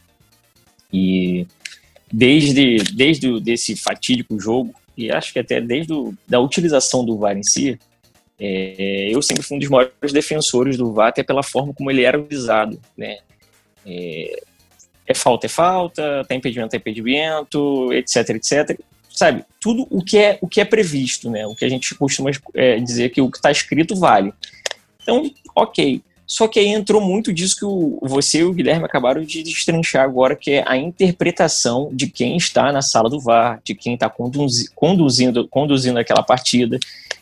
E 0.94 1.48
desde, 2.14 2.78
desde 2.94 3.42
desse 3.42 3.76
fatídico 3.76 4.40
jogo, 4.40 4.76
e 4.96 5.10
acho 5.10 5.34
que 5.34 5.40
até 5.40 5.60
desde 5.60 5.92
a 5.92 6.12
da 6.28 6.40
utilização 6.40 7.04
do 7.04 7.18
VAR 7.18 7.36
em 7.36 7.42
si, 7.42 7.80
é, 8.40 9.10
eu 9.12 9.20
sempre 9.24 9.42
fui 9.42 9.58
um 9.58 9.60
dos 9.60 9.70
maiores 9.70 10.14
defensores 10.14 10.78
do 10.78 10.94
VAR, 10.94 11.08
até 11.08 11.24
pela 11.24 11.42
forma 11.42 11.74
como 11.74 11.90
ele 11.90 12.04
era 12.04 12.20
utilizado, 12.20 12.80
né? 12.96 13.18
É, 13.84 14.40
é 15.08 15.14
falta, 15.16 15.48
é 15.48 15.50
falta, 15.50 16.24
tem 16.28 16.38
impedimento, 16.38 16.76
é 16.76 16.78
impedimento, 16.78 17.92
etc, 17.92 18.30
etc 18.30 18.80
sabe, 19.16 19.46
tudo 19.60 19.88
o 19.90 20.04
que 20.04 20.18
é 20.18 20.38
o 20.42 20.48
que 20.48 20.62
é 20.62 20.66
previsto, 20.66 21.30
né? 21.30 21.48
O 21.48 21.56
que 21.56 21.66
a 21.66 21.70
gente 21.70 21.96
costuma 21.96 22.30
é, 22.54 22.80
dizer 22.80 23.10
que 23.10 23.22
o 23.22 23.32
que 23.32 23.38
está 23.38 23.50
escrito 23.50 23.96
vale. 23.96 24.34
Então, 25.02 25.32
ok. 25.56 26.02
Só 26.28 26.48
que 26.48 26.60
aí 26.60 26.68
entrou 26.70 27.00
muito 27.00 27.32
disso 27.32 27.56
que 27.56 27.66
o, 27.66 28.00
você 28.02 28.40
e 28.40 28.44
o 28.44 28.52
Guilherme 28.52 28.86
acabaram 28.86 29.22
de 29.24 29.44
destrinchar 29.44 30.04
agora, 30.04 30.36
que 30.36 30.54
é 30.54 30.64
a 30.68 30.76
interpretação 30.76 31.90
de 31.94 32.08
quem 32.08 32.36
está 32.36 32.72
na 32.72 32.82
sala 32.82 33.10
do 33.10 33.20
VAR, 33.20 33.62
de 33.64 33.76
quem 33.76 33.94
está 33.94 34.10
conduzi, 34.10 34.72
conduzindo, 34.74 35.48
conduzindo 35.48 36.00
aquela 36.00 36.24
partida, 36.24 36.80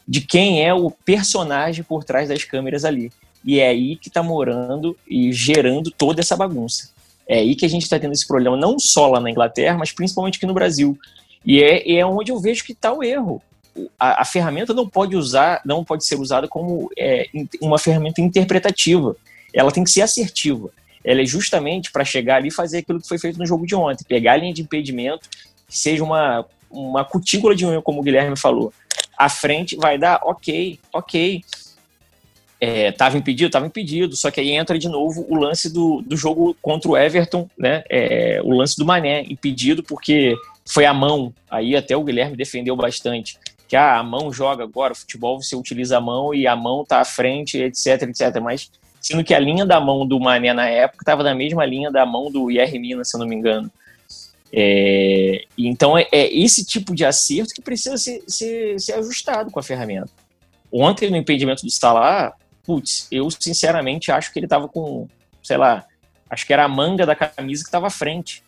de 0.07 0.21
quem 0.21 0.65
é 0.65 0.73
o 0.73 0.89
personagem 0.89 1.83
por 1.83 2.05
trás 2.05 2.29
das 2.29 2.45
câmeras 2.45 2.85
ali. 2.85 3.11
E 3.43 3.59
é 3.59 3.67
aí 3.67 3.97
que 3.97 4.07
está 4.07 4.23
morando 4.23 4.97
e 5.07 5.33
gerando 5.33 5.91
toda 5.91 6.21
essa 6.21 6.37
bagunça. 6.37 6.89
É 7.27 7.39
aí 7.39 7.55
que 7.55 7.65
a 7.65 7.69
gente 7.69 7.83
está 7.83 7.99
tendo 7.99 8.13
esse 8.13 8.27
problema, 8.27 8.55
não 8.55 8.79
só 8.79 9.07
lá 9.07 9.19
na 9.19 9.29
Inglaterra, 9.29 9.77
mas 9.77 9.91
principalmente 9.91 10.37
aqui 10.37 10.45
no 10.45 10.53
Brasil. 10.53 10.97
E 11.45 11.61
é, 11.61 11.97
é 11.97 12.05
onde 12.05 12.31
eu 12.31 12.39
vejo 12.39 12.63
que 12.63 12.71
está 12.71 12.91
o 12.93 13.03
erro. 13.03 13.41
A, 13.99 14.21
a, 14.21 14.25
ferramenta 14.25 14.73
não 14.73 14.87
pode 14.87 15.15
usar, 15.15 15.61
não 15.65 15.83
pode 15.83 16.05
ser 16.05 16.19
usada 16.19 16.47
como 16.47 16.91
é, 16.97 17.27
uma 17.59 17.79
ferramenta 17.79 18.21
interpretativa. 18.21 19.15
Ela 19.53 19.71
tem 19.71 19.83
que 19.83 19.91
ser 19.91 20.01
assertiva. 20.01 20.69
Ela 21.03 21.21
é 21.21 21.25
justamente 21.25 21.91
para 21.91 22.05
chegar 22.05 22.37
ali 22.37 22.47
e 22.47 22.53
fazer 22.53 22.79
aquilo 22.79 23.01
que 23.01 23.07
foi 23.07 23.17
feito 23.17 23.37
no 23.37 23.45
jogo 23.45 23.65
de 23.65 23.75
ontem, 23.75 24.05
pegar 24.07 24.33
a 24.33 24.37
linha 24.37 24.53
de 24.53 24.61
impedimento, 24.61 25.27
que 25.67 25.77
seja 25.77 26.03
uma, 26.03 26.45
uma 26.69 27.03
cutícula 27.03 27.55
de 27.55 27.65
unha, 27.65 27.81
como 27.81 27.99
o 27.99 28.03
Guilherme 28.03 28.37
falou. 28.37 28.71
A 29.17 29.27
frente 29.27 29.75
vai 29.75 29.97
dar, 29.97 30.21
ok, 30.23 30.79
ok. 30.93 31.43
Estava 32.61 33.17
é, 33.17 33.19
impedido, 33.19 33.47
estava 33.47 33.65
impedido. 33.65 34.15
Só 34.15 34.31
que 34.31 34.39
aí 34.39 34.51
entra 34.51 34.79
de 34.79 34.87
novo 34.87 35.25
o 35.29 35.35
lance 35.35 35.71
do, 35.71 36.01
do 36.01 36.15
jogo 36.15 36.55
contra 36.61 36.89
o 36.89 36.97
Everton, 36.97 37.49
né? 37.57 37.83
É, 37.89 38.39
o 38.43 38.51
lance 38.51 38.77
do 38.77 38.85
Mané, 38.85 39.23
impedido 39.23 39.83
porque 39.83 40.35
foi 40.65 40.85
a 40.85 40.93
mão. 40.93 41.33
Aí 41.49 41.75
até 41.75 41.95
o 41.95 42.03
Guilherme 42.03 42.37
defendeu 42.37 42.75
bastante. 42.75 43.37
Que 43.67 43.75
ah, 43.75 43.97
a 43.97 44.03
mão 44.03 44.31
joga 44.31 44.63
agora, 44.63 44.93
o 44.93 44.95
futebol 44.95 45.41
você 45.41 45.55
utiliza 45.55 45.97
a 45.97 46.01
mão 46.01 46.33
e 46.33 46.45
a 46.47 46.55
mão 46.55 46.85
tá 46.85 46.99
à 46.99 47.05
frente, 47.05 47.57
etc, 47.57 48.03
etc. 48.03 48.39
Mas 48.41 48.71
sendo 49.01 49.23
que 49.23 49.33
a 49.33 49.39
linha 49.39 49.65
da 49.65 49.79
mão 49.81 50.05
do 50.05 50.19
Mané 50.19 50.53
na 50.53 50.67
época 50.67 51.03
estava 51.03 51.23
na 51.23 51.35
mesma 51.35 51.65
linha 51.65 51.91
da 51.91 52.05
mão 52.05 52.31
do 52.31 52.49
Yerry 52.49 52.79
Mina, 52.79 53.03
se 53.03 53.15
eu 53.15 53.19
não 53.19 53.27
me 53.27 53.35
engano. 53.35 53.69
É, 54.55 55.45
então 55.57 55.97
é, 55.97 56.07
é, 56.11 56.31
esse 56.31 56.63
tipo 56.63 56.93
de 56.93 57.03
acerto 57.03 57.55
que 57.55 57.61
precisa 57.61 57.97
ser, 57.97 58.23
ser, 58.27 58.79
ser, 58.79 58.93
ajustado 58.93 59.49
com 59.49 59.59
a 59.59 59.63
ferramenta. 59.63 60.11
Ontem, 60.71 61.09
no 61.09 61.17
impedimento 61.17 61.65
do 61.65 61.71
Salah, 61.71 62.33
putz, 62.63 63.07
eu 63.11 63.29
sinceramente 63.31 64.11
acho 64.11 64.31
que 64.31 64.37
ele 64.37 64.45
estava 64.45 64.67
com, 64.67 65.07
sei 65.41 65.57
lá, 65.57 65.83
acho 66.29 66.45
que 66.45 66.53
era 66.53 66.63
a 66.63 66.67
manga 66.67 67.05
da 67.05 67.15
camisa 67.15 67.63
que 67.63 67.67
estava 67.67 67.87
à 67.87 67.91
frente. 67.91 68.43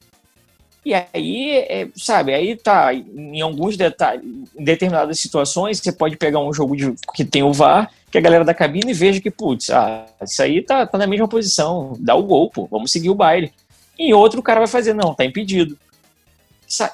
E 0.86 0.94
aí, 0.94 1.58
é, 1.68 1.88
sabe, 1.96 2.32
aí 2.32 2.56
tá, 2.56 2.94
em 2.94 3.42
alguns 3.42 3.76
detalhes, 3.76 4.24
em 4.56 4.64
determinadas 4.64 5.20
situações, 5.20 5.80
você 5.80 5.92
pode 5.92 6.16
pegar 6.16 6.40
um 6.40 6.54
jogo 6.54 6.76
de, 6.78 6.94
que 7.16 7.26
tem 7.26 7.42
o 7.42 7.52
VAR, 7.52 7.90
que 8.12 8.20
a 8.20 8.22
galera 8.22 8.46
da 8.46 8.54
cabine 8.54 8.94
veja 8.94 9.20
que, 9.20 9.32
putz, 9.32 9.72
ah, 9.72 10.06
isso 10.22 10.44
aí 10.44 10.62
tá, 10.62 10.86
tá 10.86 10.96
na 10.96 11.08
mesma 11.08 11.28
posição, 11.28 11.98
dá 12.00 12.14
o 12.14 12.22
gol, 12.22 12.52
pô, 12.52 12.68
vamos 12.70 12.92
seguir 12.92 13.10
o 13.10 13.16
baile. 13.16 13.52
Em 13.98 14.14
outro, 14.14 14.40
o 14.40 14.44
cara 14.44 14.60
vai 14.60 14.68
fazer, 14.68 14.94
não, 14.94 15.16
tá 15.16 15.26
impedido. 15.26 15.76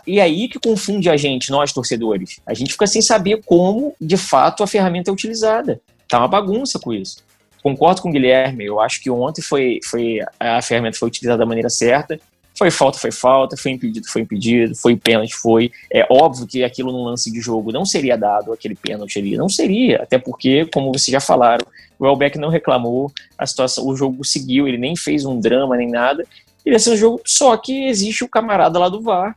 E 0.08 0.22
aí 0.22 0.48
que 0.48 0.58
confunde 0.58 1.10
a 1.10 1.18
gente, 1.18 1.52
nós 1.52 1.74
torcedores. 1.74 2.40
A 2.46 2.54
gente 2.54 2.72
fica 2.72 2.88
sem 2.88 3.02
saber 3.02 3.42
como, 3.46 3.94
de 4.00 4.16
fato, 4.16 4.64
a 4.64 4.68
ferramenta 4.68 5.12
é 5.12 5.14
utilizada. 5.14 5.82
Tá 6.08 6.20
uma 6.20 6.30
bagunça 6.30 6.80
com 6.80 6.94
isso. 6.94 7.18
Concordo 7.62 8.02
com 8.02 8.10
o 8.10 8.12
Guilherme, 8.12 8.66
eu 8.66 8.80
acho 8.80 9.02
que 9.02 9.10
ontem 9.10 9.42
foi, 9.42 9.80
foi 9.84 10.20
a 10.40 10.62
ferramenta 10.62 10.98
foi 10.98 11.10
utilizada 11.10 11.40
da 11.40 11.46
maneira 11.46 11.70
certa 11.70 12.18
Foi 12.62 12.70
falta, 12.70 13.00
foi 13.00 13.12
falta, 13.12 13.58
foi 13.58 13.72
impedido, 13.72 14.08
foi 14.08 14.22
impedido, 14.22 14.76
foi 14.76 14.96
pênalti, 14.96 15.34
foi. 15.34 15.72
É 15.92 16.06
óbvio 16.12 16.46
que 16.46 16.64
aquilo 16.64 16.92
num 16.92 17.06
lance 17.06 17.32
de 17.32 17.42
jogo 17.42 17.72
não 17.72 17.84
seria 17.84 18.16
dado, 18.16 18.54
aquele 18.54 18.76
pênalti 18.76 19.18
ali, 19.18 19.36
não 19.36 19.50
seria, 19.50 20.04
até 20.04 20.20
porque, 20.20 20.68
como 20.68 20.92
vocês 20.92 21.12
já 21.12 21.20
falaram, 21.20 21.66
o 21.98 22.06
Elbeck 22.06 22.38
não 22.38 22.50
reclamou, 22.50 23.12
a 23.36 23.48
situação, 23.48 23.88
o 23.88 23.96
jogo 23.96 24.24
seguiu, 24.24 24.68
ele 24.68 24.78
nem 24.78 24.96
fez 24.96 25.26
um 25.26 25.40
drama 25.40 25.76
nem 25.76 25.90
nada. 25.90 26.24
Ele 26.64 26.76
ia 26.76 26.80
ser 26.80 26.92
um 26.92 26.98
jogo, 26.98 27.22
só 27.26 27.58
que 27.58 27.88
existe 27.88 28.24
o 28.24 28.30
camarada 28.30 28.78
lá 28.78 28.90
do 28.90 29.02
VAR, 29.02 29.36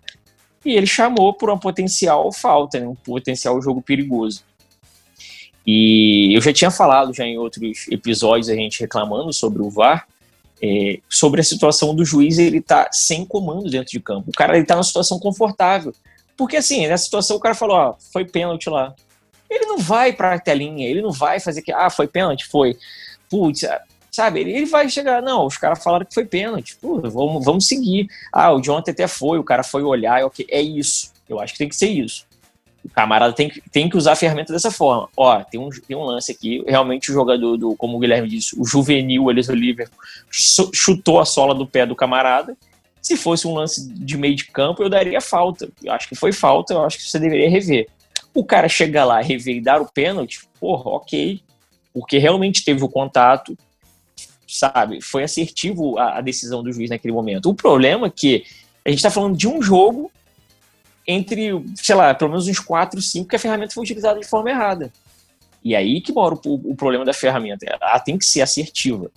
e 0.63 0.77
ele 0.77 0.87
chamou 0.87 1.33
por 1.33 1.49
uma 1.49 1.59
potencial 1.59 2.31
falta, 2.31 2.79
né, 2.79 2.87
um 2.87 2.95
potencial 2.95 3.59
jogo 3.63 3.81
perigoso. 3.81 4.43
E 5.67 6.37
eu 6.37 6.43
já 6.43 6.53
tinha 6.53 6.71
falado 6.71 7.15
já 7.15 7.25
em 7.25 7.39
outros 7.39 7.89
episódios 7.91 8.51
a 8.51 8.55
gente 8.55 8.83
reclamando 8.83 9.33
sobre 9.33 9.63
o 9.63 9.71
VAR, 9.71 10.07
é, 10.65 10.99
sobre 11.11 11.43
a 11.43 11.45
situação 11.45 11.95
do 11.95 12.07
juiz 12.07 12.39
ele 12.39 12.59
tá 12.59 12.89
sem 12.91 13.23
comando 13.27 13.69
dentro 13.71 13.91
de 13.91 14.01
campo. 14.01 14.31
O 14.31 14.33
cara 14.33 14.57
ele 14.57 14.65
tá 14.65 14.75
numa 14.75 14.83
situação 14.83 15.19
confortável. 15.19 15.93
Porque 16.39 16.57
assim, 16.57 16.87
nessa 16.87 17.05
situação 17.05 17.37
o 17.37 17.41
cara 17.41 17.55
falou, 17.55 17.77
ó, 17.77 17.95
foi 18.11 18.25
pênalti 18.25 18.71
lá. 18.71 18.95
Ele 19.51 19.67
não 19.67 19.77
vai 19.77 20.11
para 20.15 20.33
a 20.33 20.39
telinha, 20.39 20.89
ele 20.89 21.03
não 21.03 21.13
vai 21.13 21.39
fazer 21.39 21.61
que, 21.61 21.71
ah, 21.71 21.91
foi 21.91 22.09
pênalti, 22.09 22.47
foi. 22.47 22.79
Putz, 23.29 23.61
sabe, 24.11 24.41
ele, 24.41 24.53
ele 24.53 24.65
vai 24.65 24.89
chegar, 24.89 25.21
não, 25.21 25.45
os 25.45 25.59
caras 25.59 25.85
falaram 25.85 26.07
que 26.07 26.15
foi 26.15 26.25
pênalti, 26.25 26.77
pô, 26.81 26.99
vamos, 27.03 27.45
vamos 27.45 27.69
seguir. 27.69 28.09
Ah, 28.33 28.51
o 28.51 28.63
Jonathan 28.63 28.93
até 28.93 29.07
foi, 29.07 29.39
o 29.39 29.45
cara 29.45 29.63
foi 29.63 29.83
olhar, 29.83 30.25
ok, 30.25 30.47
é 30.49 30.63
isso. 30.63 31.13
Eu 31.29 31.41
acho 31.41 31.53
que 31.53 31.59
tem 31.59 31.69
que 31.69 31.77
ser 31.77 31.89
isso. 31.89 32.25
O 32.85 32.91
camarada 32.91 33.33
tem, 33.33 33.51
tem 33.73 33.89
que 33.89 33.97
usar 33.97 34.13
a 34.13 34.17
ferramenta 34.17 34.53
dessa 34.53 34.71
forma. 34.71 35.09
Ó, 35.17 35.43
tem 35.43 35.59
um, 35.59 35.71
tem 35.71 35.97
um 35.97 36.03
lance 36.03 36.31
aqui, 36.31 36.63
realmente 36.67 37.11
o 37.11 37.15
jogador 37.15 37.57
do, 37.57 37.75
como 37.77 37.97
o 37.97 38.01
Guilherme 38.01 38.29
disse, 38.29 38.55
o 38.59 38.65
juvenil 38.65 39.31
ali 39.31 39.43
do 39.43 39.55
Liverpool 39.55 39.99
chutou 40.31 41.19
a 41.19 41.25
sola 41.25 41.55
do 41.55 41.67
pé 41.67 41.87
do 41.87 41.97
camarada. 41.97 42.57
Se 43.01 43.17
fosse 43.17 43.47
um 43.47 43.55
lance 43.55 43.89
de 43.89 44.17
meio 44.17 44.35
de 44.35 44.47
campo, 44.47 44.83
eu 44.83 44.89
daria 44.89 45.21
falta. 45.21 45.69
Eu 45.83 45.93
acho 45.93 46.09
que 46.09 46.15
foi 46.15 46.33
falta, 46.33 46.75
eu 46.75 46.85
acho 46.85 46.99
que 46.99 47.05
você 47.05 47.19
deveria 47.19 47.49
rever. 47.49 47.89
O 48.35 48.45
cara 48.45 48.69
chegar 48.69 49.05
lá, 49.05 49.21
rever 49.21 49.57
e 49.57 49.61
dar 49.61 49.81
o 49.81 49.91
pênalti, 49.91 50.41
porra, 50.61 50.91
ok. 50.91 51.41
Porque 51.93 52.19
realmente 52.19 52.65
teve 52.65 52.83
o 52.83 52.89
contato, 52.89 53.57
sabe? 54.47 55.01
Foi 55.01 55.23
assertivo 55.23 55.99
a, 55.99 56.19
a 56.19 56.21
decisão 56.21 56.63
do 56.63 56.73
juiz 56.73 56.91
naquele 56.91 57.13
momento. 57.13 57.49
O 57.49 57.55
problema 57.55 58.09
é 58.09 58.11
que 58.11 58.45
a 58.85 58.91
gente 58.91 58.99
está 58.99 59.11
falando 59.11 59.37
de 59.37 59.49
um 59.49 59.63
jogo 59.63 60.11
entre, 61.07 61.65
sei 61.77 61.95
lá, 61.95 62.15
pelo 62.15 62.31
menos 62.31 62.49
uns 62.49 62.59
4, 62.59 63.01
5 63.01 63.29
que 63.29 63.37
a 63.37 63.39
ferramenta 63.39 63.75
foi 63.75 63.85
utilizada 63.85 64.19
de 64.19 64.27
forma 64.27 64.51
errada. 64.51 64.93
E 65.63 65.75
aí 65.75 66.01
que 66.01 66.13
mora 66.13 66.35
o, 66.35 66.55
o 66.73 66.77
problema 66.77 67.05
da 67.05 67.13
ferramenta. 67.13 67.67
Ela 67.67 67.99
tem 68.01 68.19
que 68.19 68.25
ser 68.25 68.43
assertiva. 68.43 69.11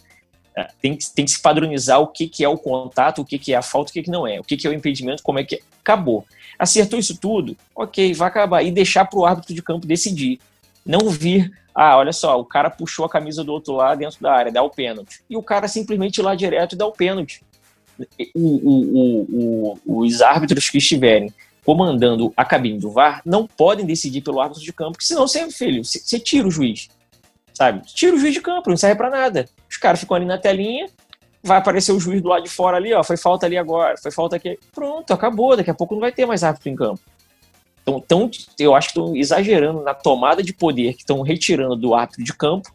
É, 0.55 0.67
tem 0.81 0.95
que, 0.95 1.09
tem 1.11 1.25
que 1.25 1.31
se 1.31 1.41
padronizar 1.41 1.99
o 1.99 2.07
que, 2.07 2.27
que 2.27 2.43
é 2.43 2.49
o 2.49 2.57
contato, 2.57 3.21
o 3.21 3.25
que, 3.25 3.37
que 3.37 3.53
é 3.53 3.57
a 3.57 3.61
falta, 3.61 3.91
o 3.91 3.93
que, 3.93 4.01
que 4.01 4.09
não 4.09 4.25
é, 4.25 4.39
o 4.39 4.43
que, 4.43 4.57
que 4.57 4.65
é 4.65 4.69
o 4.69 4.73
impedimento, 4.73 5.21
como 5.21 5.37
é 5.37 5.43
que 5.43 5.55
é. 5.55 5.59
Acabou. 5.81 6.25
Acertou 6.57 6.97
isso 6.97 7.17
tudo? 7.17 7.55
Ok, 7.75 8.13
vai 8.13 8.27
acabar. 8.27 8.63
E 8.63 8.71
deixar 8.71 9.05
para 9.05 9.19
o 9.19 9.25
árbitro 9.25 9.53
de 9.53 9.61
campo 9.61 9.85
decidir. 9.85 10.39
Não 10.85 11.09
vir, 11.09 11.51
ah, 11.75 11.95
olha 11.97 12.11
só, 12.11 12.39
o 12.39 12.43
cara 12.43 12.71
puxou 12.71 13.05
a 13.05 13.09
camisa 13.09 13.43
do 13.43 13.53
outro 13.53 13.73
lado 13.73 13.99
dentro 13.99 14.19
da 14.19 14.33
área, 14.33 14.51
dá 14.51 14.63
o 14.63 14.69
pênalti. 14.69 15.21
E 15.29 15.37
o 15.37 15.43
cara 15.43 15.67
simplesmente 15.67 16.17
ir 16.17 16.23
lá 16.23 16.33
direto 16.33 16.73
e 16.73 16.75
dá 16.77 16.87
o 16.87 16.91
pênalti. 16.91 17.43
O, 18.33 18.39
o, 18.39 19.77
o, 19.85 19.99
os 20.01 20.21
árbitros 20.21 20.69
que 20.69 20.79
estiverem 20.79 21.31
comandando 21.67 22.31
a 22.37 22.45
cabine 22.45 22.79
do 22.79 22.89
VAR 22.89 23.21
não 23.25 23.45
podem 23.45 23.85
decidir 23.85 24.21
pelo 24.21 24.39
árbitro 24.39 24.63
de 24.63 24.71
campo, 24.71 24.93
porque 24.93 25.05
senão 25.05 25.27
você, 25.27 25.51
filho, 25.51 25.83
você 25.83 26.17
tira 26.17 26.47
o 26.47 26.51
juiz. 26.51 26.87
Sabe? 27.53 27.81
Tira 27.87 28.15
o 28.15 28.19
juiz 28.19 28.33
de 28.33 28.39
campo, 28.39 28.69
não 28.69 28.77
serve 28.77 28.95
para 28.95 29.09
nada. 29.09 29.49
Os 29.69 29.75
caras 29.75 29.99
ficam 29.99 30.15
ali 30.15 30.25
na 30.25 30.37
telinha, 30.37 30.87
vai 31.43 31.57
aparecer 31.57 31.91
o 31.91 31.99
juiz 31.99 32.21
do 32.21 32.29
lado 32.29 32.43
de 32.43 32.49
fora 32.49 32.77
ali, 32.77 32.93
ó, 32.93 33.03
foi 33.03 33.17
falta 33.17 33.45
ali 33.45 33.57
agora, 33.57 33.97
foi 33.97 34.11
falta 34.11 34.37
aqui. 34.37 34.57
Pronto, 34.73 35.11
acabou, 35.11 35.57
daqui 35.57 35.69
a 35.69 35.73
pouco 35.73 35.93
não 35.93 35.99
vai 35.99 36.13
ter 36.13 36.25
mais 36.25 36.41
árbitro 36.41 36.69
em 36.69 36.75
campo. 36.75 37.01
Então, 37.81 37.99
tão, 37.99 38.31
eu 38.57 38.73
acho 38.73 38.93
que 38.93 38.99
estão 38.99 39.13
exagerando 39.13 39.81
na 39.81 39.93
tomada 39.93 40.41
de 40.41 40.53
poder 40.53 40.93
que 40.93 41.01
estão 41.01 41.21
retirando 41.21 41.75
do 41.75 41.93
árbitro 41.93 42.23
de 42.23 42.33
campo 42.33 42.71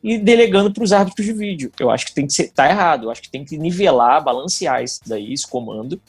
e 0.00 0.16
delegando 0.16 0.72
para 0.72 0.84
os 0.84 0.92
árbitros 0.92 1.26
de 1.26 1.32
vídeo. 1.32 1.72
Eu 1.76 1.90
acho 1.90 2.06
que 2.06 2.14
tem 2.14 2.24
que 2.24 2.32
ser, 2.32 2.52
tá 2.52 2.68
errado. 2.68 3.06
Eu 3.06 3.10
acho 3.10 3.20
que 3.20 3.30
tem 3.30 3.44
que 3.44 3.58
nivelar, 3.58 4.22
balancear 4.22 4.80
isso 4.84 5.00
daí, 5.04 5.32
esse 5.32 5.46
comando, 5.46 6.00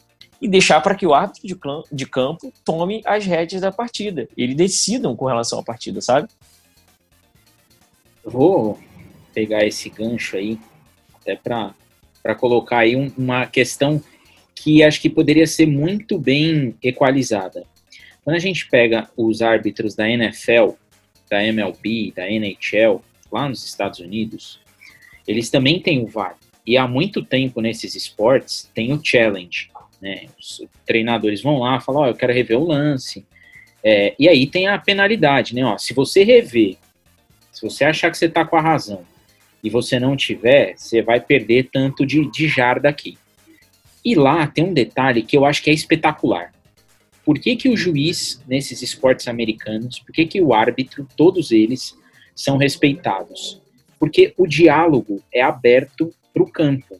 e 0.41 0.47
deixar 0.47 0.81
para 0.81 0.95
que 0.95 1.05
o 1.05 1.13
árbitro 1.13 1.41
de, 1.45 1.57
de 1.91 2.05
campo 2.05 2.53
tome 2.63 3.01
as 3.05 3.25
rédeas 3.25 3.61
da 3.61 3.71
partida. 3.71 4.27
Eles 4.37 4.55
decidam 4.55 5.15
com 5.15 5.25
relação 5.25 5.59
à 5.59 5.63
partida, 5.63 6.01
sabe? 6.01 6.29
Vou 8.23 8.79
pegar 9.33 9.65
esse 9.65 9.89
gancho 9.89 10.37
aí, 10.37 10.59
até 11.15 11.35
para 11.35 12.35
colocar 12.35 12.79
aí 12.79 12.95
um, 12.95 13.11
uma 13.17 13.45
questão 13.45 14.01
que 14.55 14.83
acho 14.83 15.01
que 15.01 15.09
poderia 15.09 15.47
ser 15.47 15.65
muito 15.65 16.17
bem 16.19 16.75
equalizada. 16.83 17.65
Quando 18.23 18.35
a 18.35 18.39
gente 18.39 18.67
pega 18.69 19.09
os 19.15 19.41
árbitros 19.41 19.95
da 19.95 20.09
NFL, 20.09 20.71
da 21.29 21.43
MLB, 21.43 22.13
da 22.15 22.29
NHL, 22.29 23.01
lá 23.31 23.47
nos 23.47 23.65
Estados 23.65 23.99
Unidos, 23.99 24.59
eles 25.27 25.49
também 25.49 25.79
têm 25.79 26.03
o 26.03 26.07
VAR. 26.07 26.37
E 26.65 26.77
há 26.77 26.87
muito 26.87 27.23
tempo 27.23 27.61
nesses 27.61 27.95
esportes 27.95 28.69
tem 28.73 28.91
o 28.93 29.01
challenge, 29.03 29.69
né? 30.01 30.27
Os 30.39 30.61
treinadores 30.85 31.41
vão 31.41 31.59
lá, 31.59 31.79
falam, 31.79 32.01
ó, 32.01 32.05
oh, 32.05 32.07
eu 32.07 32.15
quero 32.15 32.33
rever 32.33 32.57
o 32.57 32.67
lance. 32.67 33.25
É, 33.83 34.13
e 34.19 34.27
aí 34.27 34.47
tem 34.47 34.67
a 34.67 34.77
penalidade, 34.77 35.55
né? 35.55 35.63
Ó, 35.63 35.77
se 35.77 35.93
você 35.93 36.23
rever, 36.23 36.77
se 37.51 37.61
você 37.61 37.83
achar 37.83 38.11
que 38.11 38.17
você 38.17 38.25
está 38.25 38.45
com 38.45 38.55
a 38.55 38.61
razão 38.61 39.03
e 39.63 39.69
você 39.69 39.99
não 39.99 40.15
tiver, 40.15 40.75
você 40.77 41.01
vai 41.01 41.19
perder 41.19 41.69
tanto 41.71 42.05
de, 42.05 42.29
de 42.31 42.47
jarda 42.47 42.89
aqui. 42.89 43.17
E 44.03 44.15
lá 44.15 44.47
tem 44.47 44.63
um 44.63 44.73
detalhe 44.73 45.21
que 45.21 45.35
eu 45.35 45.45
acho 45.45 45.61
que 45.61 45.69
é 45.69 45.73
espetacular. 45.73 46.53
Por 47.25 47.37
que, 47.37 47.55
que 47.55 47.69
o 47.69 47.77
juiz, 47.77 48.41
nesses 48.47 48.81
esportes 48.81 49.27
americanos, 49.27 49.99
por 49.99 50.13
que, 50.13 50.25
que 50.25 50.41
o 50.41 50.53
árbitro, 50.53 51.07
todos 51.15 51.51
eles, 51.51 51.95
são 52.33 52.57
respeitados? 52.57 53.61
Porque 53.99 54.33
o 54.37 54.47
diálogo 54.47 55.21
é 55.31 55.41
aberto 55.41 56.13
para 56.33 56.43
o 56.43 56.49
campo. 56.49 56.99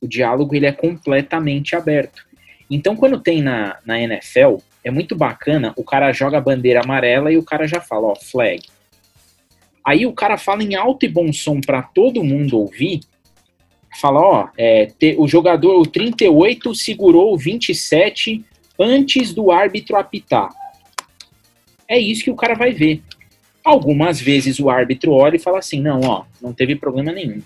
O 0.00 0.08
diálogo 0.08 0.54
ele 0.54 0.66
é 0.66 0.72
completamente 0.72 1.76
aberto. 1.76 2.26
Então, 2.70 2.94
quando 2.94 3.20
tem 3.20 3.42
na, 3.42 3.78
na 3.84 4.00
NFL, 4.00 4.58
é 4.84 4.90
muito 4.90 5.16
bacana, 5.16 5.74
o 5.76 5.82
cara 5.82 6.12
joga 6.12 6.38
a 6.38 6.40
bandeira 6.40 6.82
amarela 6.82 7.32
e 7.32 7.36
o 7.36 7.42
cara 7.42 7.66
já 7.66 7.80
fala, 7.80 8.08
ó, 8.08 8.14
flag. 8.14 8.62
Aí 9.84 10.06
o 10.06 10.12
cara 10.12 10.38
fala 10.38 10.62
em 10.62 10.76
alto 10.76 11.04
e 11.04 11.08
bom 11.08 11.32
som 11.32 11.60
para 11.60 11.82
todo 11.82 12.22
mundo 12.22 12.58
ouvir, 12.58 13.00
fala, 14.00 14.20
ó, 14.20 14.48
é, 14.56 14.86
te, 14.86 15.16
o 15.18 15.26
jogador, 15.26 15.80
o 15.80 15.86
38 15.86 16.74
segurou 16.74 17.34
o 17.34 17.38
27 17.38 18.44
antes 18.78 19.34
do 19.34 19.50
árbitro 19.50 19.96
apitar. 19.96 20.48
É 21.88 21.98
isso 21.98 22.24
que 22.24 22.30
o 22.30 22.36
cara 22.36 22.54
vai 22.54 22.72
ver. 22.72 23.02
Algumas 23.64 24.20
vezes 24.20 24.60
o 24.60 24.70
árbitro 24.70 25.12
olha 25.12 25.36
e 25.36 25.40
fala 25.40 25.58
assim, 25.58 25.80
não, 25.80 26.00
ó, 26.02 26.24
não 26.40 26.52
teve 26.52 26.76
problema 26.76 27.12
nenhum. 27.12 27.42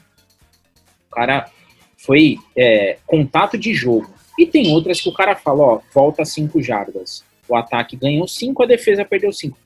O 1.10 1.14
cara 1.14 1.50
foi 1.96 2.36
é, 2.54 2.98
contato 3.06 3.56
de 3.56 3.72
jogo. 3.72 4.13
E 4.38 4.46
tem 4.46 4.72
outras 4.72 5.00
que 5.00 5.08
o 5.08 5.12
cara 5.12 5.36
fala, 5.36 5.62
ó, 5.62 5.80
volta 5.92 6.24
cinco 6.24 6.62
jardas. 6.62 7.24
O 7.48 7.56
ataque 7.56 7.96
ganhou 7.96 8.26
cinco, 8.26 8.62
a 8.62 8.66
defesa 8.66 9.04
perdeu 9.04 9.32
cinco. 9.32 9.58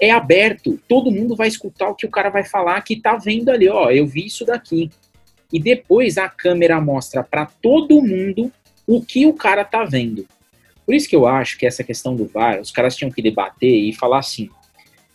É 0.00 0.10
aberto, 0.10 0.80
todo 0.88 1.12
mundo 1.12 1.36
vai 1.36 1.46
escutar 1.46 1.88
o 1.88 1.94
que 1.94 2.06
o 2.06 2.10
cara 2.10 2.28
vai 2.28 2.44
falar 2.44 2.80
que 2.82 3.00
tá 3.00 3.16
vendo 3.16 3.50
ali, 3.50 3.68
ó, 3.68 3.90
eu 3.90 4.06
vi 4.06 4.26
isso 4.26 4.44
daqui. 4.44 4.90
E 5.52 5.60
depois 5.60 6.18
a 6.18 6.28
câmera 6.28 6.80
mostra 6.80 7.22
para 7.22 7.46
todo 7.46 8.02
mundo 8.02 8.52
o 8.86 9.00
que 9.00 9.26
o 9.26 9.32
cara 9.32 9.64
tá 9.64 9.84
vendo. 9.84 10.26
Por 10.84 10.94
isso 10.94 11.08
que 11.08 11.14
eu 11.14 11.26
acho 11.26 11.56
que 11.56 11.66
essa 11.66 11.84
questão 11.84 12.16
do 12.16 12.26
VAR, 12.26 12.60
os 12.60 12.72
caras 12.72 12.96
tinham 12.96 13.12
que 13.12 13.22
debater 13.22 13.70
e 13.70 13.92
falar 13.92 14.18
assim: 14.18 14.50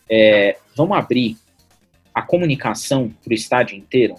é, 0.08 0.56
vamos 0.74 0.96
abrir 0.96 1.36
a 2.14 2.22
comunicação 2.22 3.12
pro 3.22 3.34
estádio 3.34 3.76
inteiro. 3.76 4.14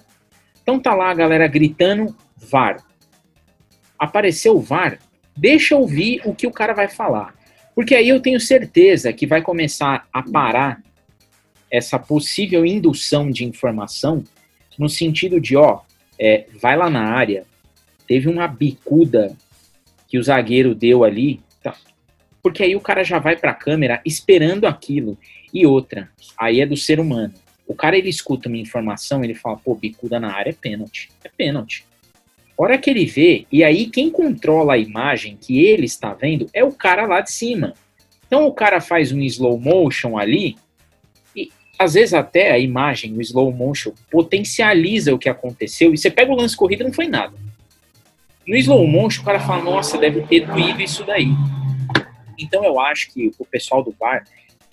Então 0.61 0.79
tá 0.79 0.93
lá 0.93 1.09
a 1.09 1.15
galera 1.15 1.47
gritando 1.47 2.15
VAR 2.35 2.83
apareceu 3.97 4.55
o 4.55 4.61
VAR, 4.61 4.99
deixa 5.35 5.73
eu 5.73 5.79
ouvir 5.79 6.21
o 6.25 6.33
que 6.33 6.47
o 6.47 6.51
cara 6.51 6.73
vai 6.73 6.87
falar. 6.87 7.35
Porque 7.75 7.93
aí 7.93 8.09
eu 8.09 8.19
tenho 8.19 8.39
certeza 8.39 9.13
que 9.13 9.27
vai 9.27 9.41
começar 9.41 10.07
a 10.11 10.23
parar 10.23 10.81
essa 11.71 11.99
possível 11.99 12.65
indução 12.65 13.29
de 13.29 13.45
informação 13.45 14.23
no 14.77 14.89
sentido 14.89 15.39
de, 15.39 15.55
ó, 15.55 15.81
é, 16.19 16.45
vai 16.59 16.75
lá 16.75 16.89
na 16.89 17.03
área, 17.03 17.45
teve 18.07 18.27
uma 18.29 18.47
bicuda 18.47 19.35
que 20.07 20.17
o 20.17 20.23
zagueiro 20.23 20.73
deu 20.73 21.03
ali, 21.03 21.41
tá? 21.61 21.75
porque 22.41 22.63
aí 22.63 22.75
o 22.75 22.81
cara 22.81 23.03
já 23.03 23.19
vai 23.19 23.35
para 23.35 23.51
a 23.51 23.55
câmera 23.55 24.01
esperando 24.05 24.65
aquilo. 24.65 25.17
E 25.53 25.65
outra, 25.65 26.09
aí 26.37 26.61
é 26.61 26.65
do 26.65 26.77
ser 26.77 26.99
humano. 26.99 27.33
O 27.67 27.75
cara 27.75 27.97
ele 27.97 28.09
escuta 28.09 28.47
uma 28.47 28.57
informação, 28.57 29.23
ele 29.23 29.35
fala, 29.35 29.57
pô, 29.57 29.75
bicuda 29.75 30.19
na 30.19 30.33
área 30.33 30.51
é 30.51 30.53
pênalti. 30.53 31.09
É 31.23 31.29
pênalti 31.29 31.85
hora 32.57 32.77
que 32.77 32.89
ele 32.89 33.05
vê, 33.05 33.45
e 33.51 33.63
aí 33.63 33.85
quem 33.85 34.09
controla 34.09 34.73
a 34.73 34.77
imagem 34.77 35.37
que 35.39 35.63
ele 35.63 35.85
está 35.85 36.13
vendo 36.13 36.47
é 36.53 36.63
o 36.63 36.71
cara 36.71 37.05
lá 37.05 37.21
de 37.21 37.31
cima. 37.31 37.73
Então 38.25 38.45
o 38.47 38.53
cara 38.53 38.81
faz 38.81 39.11
um 39.11 39.21
slow 39.21 39.59
motion 39.59 40.17
ali, 40.17 40.57
e 41.35 41.51
às 41.77 41.93
vezes 41.93 42.13
até 42.13 42.51
a 42.51 42.57
imagem, 42.57 43.13
o 43.13 43.21
slow 43.21 43.51
motion, 43.51 43.93
potencializa 44.09 45.13
o 45.13 45.19
que 45.19 45.29
aconteceu, 45.29 45.93
e 45.93 45.97
você 45.97 46.09
pega 46.09 46.31
o 46.31 46.35
lance 46.35 46.57
corrido 46.57 46.83
não 46.83 46.93
foi 46.93 47.07
nada. 47.07 47.35
No 48.45 48.55
slow 48.55 48.87
motion, 48.87 49.21
o 49.21 49.25
cara 49.25 49.39
fala, 49.39 49.63
nossa, 49.63 49.97
deve 49.97 50.21
ter 50.21 50.47
doído 50.47 50.81
isso 50.81 51.03
daí. 51.03 51.27
Então 52.39 52.63
eu 52.63 52.79
acho 52.79 53.11
que 53.11 53.31
o 53.37 53.45
pessoal 53.45 53.83
do 53.83 53.93
VAR 53.99 54.23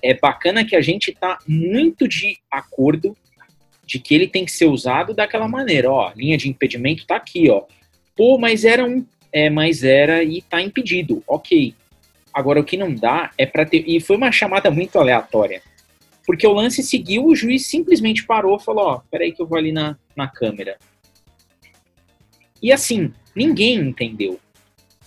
é 0.02 0.14
bacana 0.14 0.64
que 0.64 0.76
a 0.76 0.80
gente 0.80 1.12
tá 1.12 1.38
muito 1.46 2.06
de 2.06 2.38
acordo 2.50 3.16
de 3.94 4.00
que 4.00 4.12
ele 4.12 4.26
tem 4.26 4.44
que 4.44 4.50
ser 4.50 4.66
usado 4.66 5.14
daquela 5.14 5.46
maneira, 5.46 5.88
ó, 5.88 6.12
linha 6.16 6.36
de 6.36 6.48
impedimento 6.48 7.06
tá 7.06 7.14
aqui, 7.14 7.48
ó. 7.48 7.62
Pô, 8.16 8.36
mas 8.36 8.64
era 8.64 8.84
um, 8.84 9.06
é, 9.32 9.48
mas 9.48 9.84
era 9.84 10.24
e 10.24 10.42
tá 10.42 10.60
impedido, 10.60 11.22
ok. 11.28 11.72
Agora 12.32 12.58
o 12.58 12.64
que 12.64 12.76
não 12.76 12.92
dá 12.92 13.30
é 13.38 13.46
para 13.46 13.64
ter, 13.64 13.84
e 13.86 14.00
foi 14.00 14.16
uma 14.16 14.32
chamada 14.32 14.68
muito 14.68 14.98
aleatória, 14.98 15.62
porque 16.26 16.44
o 16.44 16.52
lance 16.52 16.82
seguiu, 16.82 17.24
o 17.24 17.36
juiz 17.36 17.66
simplesmente 17.66 18.26
parou, 18.26 18.58
falou, 18.58 18.84
ó, 18.84 19.00
peraí 19.08 19.30
que 19.30 19.40
eu 19.40 19.46
vou 19.46 19.56
ali 19.56 19.70
na, 19.70 19.96
na 20.16 20.26
câmera. 20.26 20.76
E 22.60 22.72
assim, 22.72 23.12
ninguém 23.32 23.76
entendeu, 23.78 24.40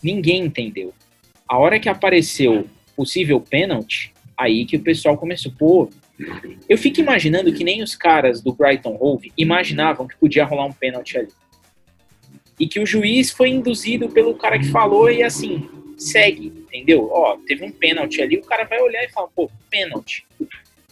ninguém 0.01 0.45
entendeu. 0.45 0.93
A 1.45 1.57
hora 1.57 1.77
que 1.77 1.89
apareceu 1.89 2.69
possível 2.95 3.41
pênalti, 3.41 4.13
aí 4.37 4.65
que 4.65 4.77
o 4.77 4.81
pessoal 4.81 5.17
começou, 5.17 5.51
pô, 5.51 5.89
eu 6.67 6.77
fico 6.77 6.99
imaginando 6.99 7.53
que 7.53 7.63
nem 7.63 7.83
os 7.83 7.95
caras 7.95 8.41
do 8.41 8.53
Brighton 8.53 8.97
Hove 8.99 9.31
imaginavam 9.37 10.07
que 10.07 10.17
podia 10.17 10.45
rolar 10.45 10.65
um 10.65 10.73
pênalti 10.73 11.17
ali. 11.17 11.29
E 12.59 12.67
que 12.67 12.79
o 12.79 12.85
juiz 12.85 13.31
foi 13.31 13.49
induzido 13.49 14.09
pelo 14.09 14.35
cara 14.35 14.57
que 14.57 14.67
falou 14.69 15.11
e 15.11 15.21
assim, 15.21 15.69
segue, 15.97 16.47
entendeu? 16.47 17.09
Ó, 17.11 17.37
teve 17.45 17.63
um 17.63 17.71
pênalti 17.71 18.21
ali, 18.21 18.37
o 18.37 18.43
cara 18.43 18.63
vai 18.63 18.81
olhar 18.81 19.03
e 19.03 19.09
fala, 19.09 19.27
pô, 19.27 19.49
pênalti. 19.69 20.25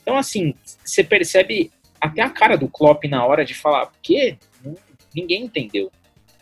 Então, 0.01 0.15
assim, 0.15 0.53
você 0.83 1.03
percebe 1.03 1.71
até 1.99 2.21
a 2.21 2.29
cara 2.29 2.55
do 2.55 2.67
Klopp 2.67 3.05
na 3.05 3.25
hora 3.25 3.43
de 3.43 3.55
falar, 3.55 3.91
quê? 4.01 4.37
Ninguém 5.15 5.45
entendeu. 5.45 5.91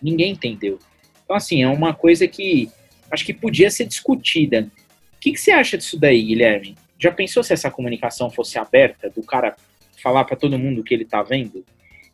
Ninguém 0.01 0.31
entendeu. 0.31 0.77
Então, 1.23 1.35
assim, 1.37 1.63
é 1.63 1.67
uma 1.69 1.93
coisa 1.93 2.27
que 2.27 2.69
acho 3.09 3.25
que 3.25 3.33
podia 3.33 3.69
ser 3.69 3.85
discutida. 3.85 4.69
O 5.15 5.19
que, 5.21 5.31
que 5.31 5.39
você 5.39 5.51
acha 5.51 5.77
disso 5.77 5.97
daí, 5.97 6.21
Guilherme? 6.21 6.75
Já 7.03 7.11
pensou 7.11 7.43
se 7.43 7.51
essa 7.51 7.69
comunicação 7.69 8.31
fosse 8.31 8.57
aberta, 8.57 9.09
do 9.09 9.21
cara 9.21 9.57
falar 10.01 10.23
para 10.23 10.37
todo 10.37 10.57
mundo 10.57 10.79
o 10.79 10.83
que 10.85 10.93
ele 10.93 11.03
tá 11.03 11.21
vendo? 11.21 11.65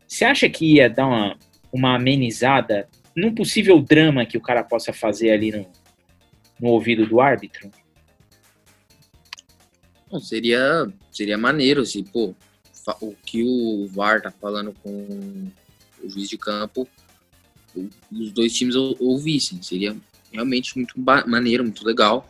Você 0.07 0.25
acha 0.25 0.49
que 0.49 0.77
ia 0.77 0.89
dar 0.89 1.05
uma, 1.05 1.37
uma 1.71 1.95
amenizada 1.95 2.89
num 3.15 3.35
possível 3.35 3.79
drama 3.79 4.25
que 4.25 4.35
o 4.35 4.41
cara 4.41 4.63
possa 4.63 4.91
fazer 4.91 5.29
ali 5.29 5.51
no, 5.51 5.67
no 6.59 6.69
ouvido 6.69 7.05
do 7.05 7.21
árbitro? 7.21 7.69
Não, 10.11 10.19
seria, 10.19 10.91
seria 11.11 11.37
maneiro 11.37 11.85
se, 11.85 12.01
pô, 12.01 12.33
o 12.99 13.13
que 13.23 13.43
o 13.43 13.85
VAR 13.91 14.23
tá 14.23 14.31
falando 14.31 14.73
com 14.81 15.51
o 16.01 16.09
juiz 16.09 16.27
de 16.27 16.37
campo, 16.39 16.87
os 18.11 18.31
dois 18.31 18.55
times 18.55 18.73
ouvissem. 18.75 19.61
Seria 19.61 19.95
realmente 20.31 20.75
muito 20.75 20.99
maneiro, 21.27 21.63
muito 21.63 21.85
legal. 21.85 22.27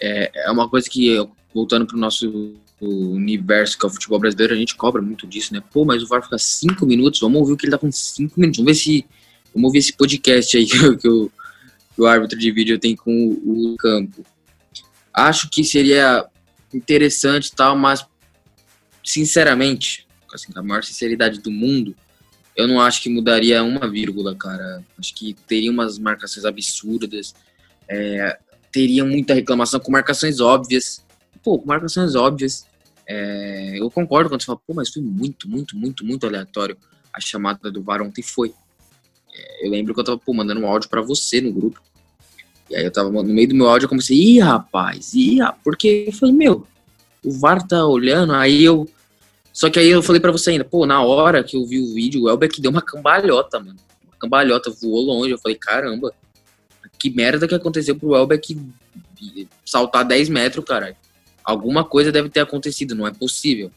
É, 0.00 0.46
é 0.46 0.50
uma 0.50 0.68
coisa 0.68 0.88
que, 0.88 1.16
voltando 1.54 1.86
para 1.86 1.96
o 1.96 2.00
nosso 2.00 2.54
universo 2.80 3.78
que 3.78 3.86
é 3.86 3.88
o 3.88 3.90
futebol 3.90 4.18
brasileiro, 4.18 4.52
a 4.52 4.56
gente 4.56 4.76
cobra 4.76 5.00
muito 5.00 5.26
disso, 5.26 5.54
né? 5.54 5.62
Pô, 5.72 5.84
mas 5.84 6.02
o 6.02 6.06
VAR 6.06 6.22
fica 6.22 6.38
cinco 6.38 6.84
minutos, 6.84 7.20
vamos 7.20 7.40
ouvir 7.40 7.52
o 7.52 7.56
que 7.56 7.64
ele 7.64 7.72
tá 7.72 7.78
com 7.78 7.90
cinco 7.90 8.38
minutos, 8.38 8.58
vamos 8.58 8.72
ver 8.72 8.82
se. 8.82 9.06
Vamos 9.54 9.68
ouvir 9.68 9.78
esse 9.78 9.92
podcast 9.94 10.56
aí 10.56 10.66
que, 10.68 10.96
que, 10.96 11.08
o, 11.08 11.30
que 11.94 12.02
o 12.02 12.06
árbitro 12.06 12.38
de 12.38 12.52
vídeo 12.52 12.78
tem 12.78 12.94
com 12.94 13.10
o, 13.10 13.72
o 13.72 13.76
campo. 13.76 14.24
Acho 15.14 15.48
que 15.48 15.64
seria 15.64 16.26
interessante 16.74 17.50
tal, 17.52 17.74
mas 17.74 18.04
sinceramente, 19.02 20.06
assim, 20.34 20.52
com 20.52 20.58
a 20.58 20.62
maior 20.62 20.84
sinceridade 20.84 21.40
do 21.40 21.50
mundo, 21.50 21.96
eu 22.54 22.68
não 22.68 22.80
acho 22.80 23.02
que 23.02 23.08
mudaria 23.08 23.62
uma 23.62 23.88
vírgula, 23.88 24.34
cara. 24.34 24.84
Acho 24.98 25.14
que 25.14 25.34
teria 25.46 25.70
umas 25.70 25.98
marcações 25.98 26.44
absurdas. 26.44 27.34
É, 27.88 28.38
teria 28.76 29.06
muita 29.06 29.32
reclamação 29.32 29.80
com 29.80 29.90
marcações 29.90 30.38
óbvias. 30.38 31.02
Pô, 31.42 31.58
com 31.58 31.66
marcações 31.66 32.14
óbvias. 32.14 32.66
É, 33.08 33.80
eu 33.80 33.90
concordo 33.90 34.28
quando 34.28 34.42
você 34.42 34.46
fala, 34.46 34.60
pô, 34.66 34.74
mas 34.74 34.90
foi 34.90 35.00
muito, 35.00 35.48
muito, 35.48 35.74
muito, 35.74 36.04
muito 36.04 36.26
aleatório. 36.26 36.76
A 37.10 37.18
chamada 37.18 37.70
do 37.70 37.82
VAR 37.82 38.02
ontem 38.02 38.20
foi. 38.20 38.52
É, 39.34 39.66
eu 39.66 39.70
lembro 39.70 39.94
que 39.94 40.00
eu 40.00 40.04
tava 40.04 40.18
pô, 40.18 40.34
mandando 40.34 40.60
um 40.60 40.66
áudio 40.66 40.90
para 40.90 41.00
você 41.00 41.40
no 41.40 41.54
grupo. 41.54 41.80
E 42.68 42.76
aí 42.76 42.84
eu 42.84 42.92
tava 42.92 43.10
no 43.10 43.24
meio 43.24 43.48
do 43.48 43.54
meu 43.54 43.66
áudio, 43.66 43.86
eu 43.86 43.88
comecei, 43.88 44.14
ih, 44.14 44.40
rapaz, 44.40 45.14
ih, 45.14 45.38
porque 45.64 46.04
eu 46.08 46.12
falei, 46.12 46.34
meu, 46.34 46.66
o 47.24 47.32
VAR 47.32 47.66
tá 47.66 47.86
olhando, 47.86 48.34
aí 48.34 48.62
eu. 48.62 48.86
Só 49.54 49.70
que 49.70 49.78
aí 49.78 49.88
eu 49.88 50.02
falei 50.02 50.20
para 50.20 50.32
você 50.32 50.50
ainda, 50.50 50.64
pô, 50.64 50.84
na 50.84 51.00
hora 51.00 51.42
que 51.42 51.56
eu 51.56 51.64
vi 51.64 51.80
o 51.80 51.94
vídeo, 51.94 52.24
o 52.24 52.28
Elbeck 52.28 52.60
deu 52.60 52.70
uma 52.70 52.82
cambalhota, 52.82 53.58
mano. 53.58 53.78
Uma 54.04 54.18
cambalhota, 54.20 54.70
voou 54.70 55.00
longe. 55.00 55.30
Eu 55.30 55.38
falei, 55.38 55.56
caramba, 55.56 56.12
que 56.98 57.10
merda 57.10 57.46
que 57.46 57.54
aconteceu 57.54 57.96
pro 57.96 58.10
Welbeck 58.10 58.58
saltar 59.64 60.04
10 60.04 60.28
metros, 60.28 60.64
caralho. 60.64 60.96
Alguma 61.44 61.84
coisa 61.84 62.10
deve 62.10 62.28
ter 62.28 62.40
acontecido, 62.40 62.94
não 62.94 63.06
é 63.06 63.12
possível. 63.12 63.70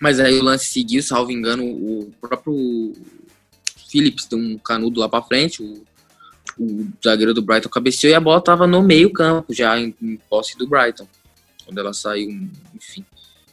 Mas 0.00 0.18
aí 0.18 0.38
o 0.38 0.42
lance 0.42 0.66
seguiu, 0.66 1.02
salvo 1.02 1.30
engano, 1.30 1.64
o 1.64 2.12
próprio 2.20 2.92
Phillips 3.88 4.26
deu 4.26 4.38
um 4.38 4.58
canudo 4.58 4.98
lá 4.98 5.08
pra 5.08 5.22
frente, 5.22 5.62
o, 5.62 5.84
o 6.58 6.88
zagueiro 7.02 7.32
do 7.32 7.42
Brighton 7.42 7.68
cabeceou 7.68 8.10
e 8.10 8.14
a 8.14 8.20
bola 8.20 8.40
tava 8.40 8.66
no 8.66 8.82
meio 8.82 9.12
campo, 9.12 9.54
já 9.54 9.78
em, 9.78 9.94
em 10.02 10.16
posse 10.28 10.58
do 10.58 10.66
Brighton. 10.66 11.06
Quando 11.64 11.78
ela 11.78 11.92
saiu, 11.92 12.28
enfim, 12.74 13.04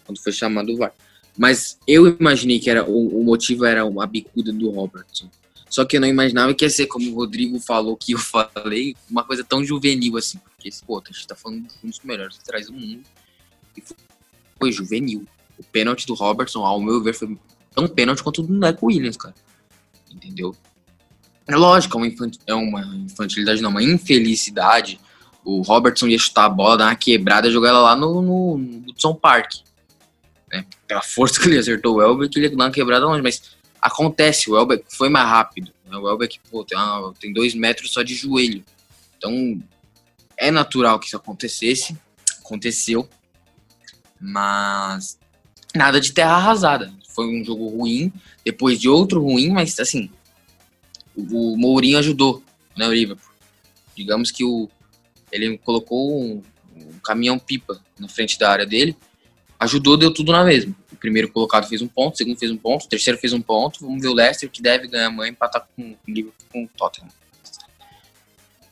quando 0.06 0.20
foi 0.20 0.32
chamado 0.32 0.74
o 0.74 0.78
VAR. 0.78 0.92
Mas 1.38 1.78
eu 1.88 2.08
imaginei 2.08 2.60
que 2.60 2.70
era 2.70 2.84
o, 2.84 3.20
o 3.22 3.24
motivo 3.24 3.63
era 3.63 3.84
a 3.84 4.06
bicuda 4.08 4.52
do 4.52 4.72
Robertson. 4.72 5.30
Só 5.69 5.86
que 5.86 5.97
eu 5.97 6.01
não 6.01 6.08
imaginava 6.08 6.53
que 6.53 6.65
ia 6.65 6.69
ser, 6.69 6.88
como 6.88 7.10
o 7.12 7.15
Rodrigo 7.15 7.60
falou 7.60 7.95
que 7.95 8.13
eu 8.13 8.17
falei, 8.19 8.95
uma 9.10 9.23
coisa 9.23 9.43
tão 9.43 9.63
juvenil 9.63 10.17
assim. 10.17 10.39
Porque, 10.39 10.69
pô, 10.86 11.01
a 11.03 11.12
gente 11.12 11.27
tá 11.27 11.36
falando 11.36 11.67
de 11.67 11.73
um 11.84 11.89
dos 11.89 11.99
melhores 12.03 12.39
atrás 12.39 12.67
do 12.67 12.73
mundo. 12.73 13.03
E 13.77 13.84
foi 14.58 14.71
juvenil. 14.71 15.25
O 15.58 15.63
pênalti 15.63 16.08
do 16.08 16.13
Robertson, 16.13 16.65
ao 16.65 16.82
meu 16.82 17.01
ver, 17.03 17.13
foi 17.13 17.38
tão 17.73 17.88
pênalti 17.88 18.23
quanto 18.23 18.41
o 18.41 18.47
do 18.47 18.53
Neco 18.53 18.88
Williams, 18.88 19.17
cara. 19.17 19.36
Entendeu? 20.12 20.55
É 21.47 21.55
lógico, 21.55 21.97
é 21.97 22.01
uma, 22.01 22.08
infant 22.08 22.36
é 22.45 22.53
uma 22.53 22.82
infantilidade, 22.82 23.62
não, 23.62 23.69
uma 23.69 23.84
infelicidade. 23.84 24.99
O 25.43 25.62
Robertson 25.62 26.08
ia 26.08 26.17
chutar 26.17 26.45
a 26.45 26.49
bola, 26.49 26.77
dar 26.77 26.86
uma 26.86 26.95
quebrada 26.95 27.47
e 27.47 27.51
jogar 27.51 27.69
ela 27.69 27.82
lá 27.82 27.95
no, 27.95 28.21
no, 28.21 28.58
no 28.58 28.89
Hudson 28.89 29.15
Park. 29.15 29.53
Né? 30.51 30.65
Pela 30.88 31.01
força 31.01 31.39
que 31.39 31.47
ele 31.47 31.58
acertou 31.58 31.95
o 31.95 32.01
Elber, 32.01 32.29
que 32.29 32.38
ele 32.38 32.47
ia 32.47 32.55
dar 32.55 32.65
uma 32.65 32.71
quebrada 32.71 33.05
longe, 33.05 33.21
mas 33.21 33.41
acontece, 33.82 34.50
o 34.50 34.58
Elbeck 34.58 34.86
foi 34.89 35.10
mais 35.10 35.28
rápido. 35.28 35.72
Né? 35.86 35.98
O 35.98 36.08
Elbeck 36.10 36.39
pô, 36.50 36.63
tem, 36.63 36.78
uma, 36.78 37.13
tem 37.20 37.34
dois 37.34 37.54
metros 37.54 37.92
só 37.92 38.04
de 38.04 38.13
joelho. 38.15 38.63
Então, 39.18 39.62
é 40.38 40.52
natural 40.52 41.00
que 41.00 41.08
isso 41.08 41.18
acontecesse. 41.18 41.98
Aconteceu. 42.39 43.08
Mas 44.20 45.18
nada 45.76 46.00
de 46.00 46.12
terra 46.12 46.36
arrasada. 46.36 46.94
Foi 47.08 47.28
um 47.28 47.44
jogo 47.44 47.68
ruim, 47.68 48.13
depois 48.46 48.80
de 48.80 48.88
outro 48.88 49.22
ruim, 49.22 49.50
mas 49.50 49.80
assim, 49.80 50.10
o, 51.15 51.58
Mourinho 51.58 51.98
ajudou, 51.98 52.44
né, 52.78 52.88
o 52.88 52.94
Liverpool. 52.94 53.30
Digamos 53.96 54.32
que 54.32 54.44
o, 54.44 54.70
ele 55.32 55.58
colocou 55.58 56.22
um, 56.22 56.42
um 56.76 57.00
caminhão-pipa 57.04 57.82
na 58.00 58.08
frente 58.08 58.39
da 58.39 58.50
área 58.50 58.65
dele, 58.65 58.96
ajudou, 59.60 59.98
deu 59.98 60.13
tudo 60.13 60.32
na 60.32 60.44
mesma 60.44 60.74
primeiro 61.00 61.32
colocado 61.32 61.68
fez 61.68 61.82
um 61.82 61.88
ponto, 61.88 62.14
o 62.14 62.18
segundo 62.18 62.38
fez 62.38 62.52
um 62.52 62.58
ponto, 62.58 62.86
o 62.86 62.90
terceiro 62.90 63.20
fez 63.20 63.34
um 63.34 63.42
ponto. 63.42 63.82
Vamos 63.82 64.02
ver 64.02 64.10
o 64.10 64.14
Leicester 64.14 64.50
que 64.50 64.62
deve 64.62 64.88
ganhar 64.88 65.08
amanhã 65.08 65.32
empatar 65.32 65.68
com 65.76 65.96
Liverpool 66.08 66.48
com 66.52 66.64
o 66.64 66.68
Tottenham. 66.68 67.10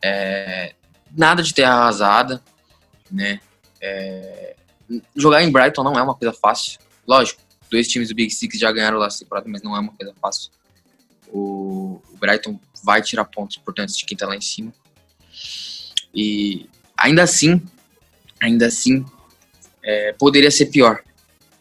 É, 0.01 0.75
nada 1.15 1.41
de 1.41 1.53
terra 1.53 1.73
arrasada, 1.73 2.43
né? 3.11 3.39
É, 3.81 4.55
jogar 5.15 5.43
em 5.43 5.51
Brighton 5.51 5.83
não 5.83 5.97
é 5.97 6.01
uma 6.01 6.15
coisa 6.15 6.33
fácil. 6.33 6.79
Lógico, 7.07 7.41
dois 7.69 7.87
times 7.87 8.09
do 8.09 8.15
Big 8.15 8.31
Six 8.31 8.59
já 8.59 8.71
ganharam 8.71 8.97
lá 8.97 9.07
temporada, 9.09 9.47
mas 9.49 9.61
não 9.61 9.75
é 9.75 9.79
uma 9.79 9.93
coisa 9.93 10.13
fácil. 10.21 10.51
O, 11.29 12.01
o 12.09 12.17
Brighton 12.17 12.59
vai 12.83 13.01
tirar 13.01 13.25
pontos 13.25 13.57
importantes 13.57 13.97
de 13.97 14.05
quem 14.05 14.17
tá 14.17 14.27
lá 14.27 14.35
em 14.35 14.41
cima. 14.41 14.73
E 16.13 16.69
ainda 16.97 17.23
assim, 17.23 17.61
ainda 18.41 18.67
assim, 18.67 19.05
é, 19.83 20.13
poderia 20.13 20.51
ser 20.51 20.67
pior, 20.67 21.03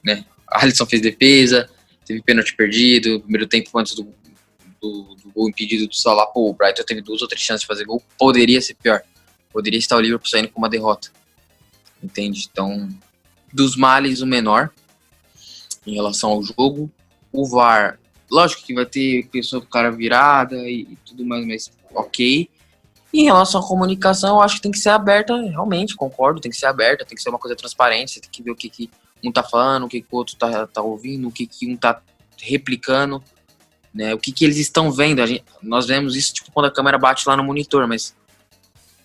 né? 0.04 0.24
Alisson 0.52 0.86
fez 0.86 1.02
defesa, 1.02 1.68
teve 2.04 2.22
pênalti 2.22 2.54
perdido, 2.54 3.20
primeiro 3.20 3.46
tempo 3.46 3.70
antes 3.78 3.94
do, 3.94 4.04
do, 4.80 5.14
do 5.14 5.30
gol 5.34 5.48
impedido 5.48 5.86
do 5.86 5.94
Salah, 5.94 6.26
pô, 6.26 6.50
o 6.50 6.54
Brighton 6.54 6.84
teve 6.84 7.00
duas 7.00 7.22
ou 7.22 7.28
três 7.28 7.42
chances 7.42 7.62
de 7.62 7.66
fazer 7.66 7.84
gol, 7.84 8.02
poderia 8.18 8.60
ser 8.60 8.74
pior. 8.74 9.02
Poderia 9.52 9.78
estar 9.78 9.96
o 9.96 10.00
Liverpool 10.00 10.28
saindo 10.28 10.48
com 10.48 10.58
uma 10.58 10.68
derrota. 10.68 11.10
Entende? 12.02 12.46
Então, 12.50 12.88
dos 13.52 13.74
males, 13.74 14.20
o 14.20 14.26
menor 14.26 14.70
em 15.86 15.94
relação 15.94 16.30
ao 16.30 16.42
jogo. 16.42 16.90
O 17.32 17.46
VAR, 17.46 17.98
lógico 18.30 18.64
que 18.64 18.74
vai 18.74 18.84
ter 18.84 19.28
pessoa 19.28 19.60
do 19.60 19.66
cara 19.66 19.90
virada 19.90 20.56
e, 20.68 20.82
e 20.82 20.98
tudo 21.04 21.24
mais, 21.24 21.46
mas 21.46 21.70
ok. 21.94 22.48
Em 23.12 23.24
relação 23.24 23.60
à 23.60 23.66
comunicação, 23.66 24.36
eu 24.36 24.42
acho 24.42 24.56
que 24.56 24.62
tem 24.62 24.72
que 24.72 24.78
ser 24.78 24.90
aberta, 24.90 25.36
realmente, 25.36 25.94
concordo, 25.94 26.40
tem 26.40 26.50
que 26.50 26.56
ser 26.56 26.66
aberta, 26.66 27.04
tem 27.04 27.16
que 27.16 27.22
ser 27.22 27.30
uma 27.30 27.38
coisa 27.38 27.56
transparente, 27.56 28.12
você 28.12 28.20
tem 28.20 28.30
que 28.30 28.42
ver 28.42 28.50
o 28.50 28.56
que, 28.56 28.68
que 28.68 28.90
um 29.24 29.32
tá 29.32 29.42
falando, 29.42 29.84
o 29.84 29.88
que, 29.88 30.00
que 30.00 30.08
o 30.10 30.16
outro 30.16 30.36
tá, 30.36 30.66
tá 30.66 30.82
ouvindo, 30.82 31.28
o 31.28 31.32
que, 31.32 31.46
que 31.46 31.70
um 31.70 31.76
tá 31.76 32.00
replicando, 32.40 33.22
né? 33.92 34.14
O 34.14 34.18
que, 34.18 34.30
que 34.30 34.44
eles 34.44 34.58
estão 34.58 34.92
vendo? 34.92 35.26
Gente, 35.26 35.44
nós 35.62 35.86
vemos 35.86 36.14
isso 36.16 36.34
tipo, 36.34 36.52
quando 36.52 36.66
a 36.66 36.70
câmera 36.70 36.98
bate 36.98 37.28
lá 37.28 37.36
no 37.36 37.44
monitor, 37.44 37.86
mas 37.86 38.14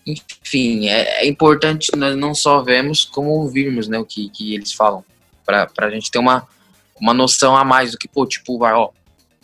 enfim, 0.06 0.88
é, 0.88 1.24
é, 1.24 1.28
importante 1.28 1.94
nós 1.96 2.16
não 2.16 2.34
só 2.34 2.60
vemos 2.62 3.04
como 3.04 3.30
ouvirmos, 3.30 3.86
né, 3.88 3.98
o 3.98 4.04
que, 4.04 4.28
que 4.30 4.54
eles 4.54 4.72
falam, 4.72 5.04
para 5.44 5.68
a 5.78 5.90
gente 5.90 6.10
ter 6.10 6.18
uma, 6.18 6.46
uma 7.00 7.14
noção 7.14 7.56
a 7.56 7.64
mais 7.64 7.92
do 7.92 7.98
que, 7.98 8.08
pô, 8.08 8.26
tipo, 8.26 8.58
vai, 8.58 8.72
ó, 8.74 8.90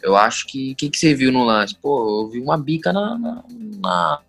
eu 0.03 0.17
acho 0.17 0.47
que, 0.47 0.73
o 0.73 0.77
que, 0.77 0.91
que 0.91 0.99
você 0.99 1.15
viu 1.15 1.33
no 1.33 1.45
lance? 1.45 1.75
Pô, 1.75 2.23
eu 2.23 2.29
vi 2.29 2.41
uma 2.41 2.57
bica 2.57 2.93
na, 2.93 3.19
na, 3.19 3.45
na... 3.81 4.21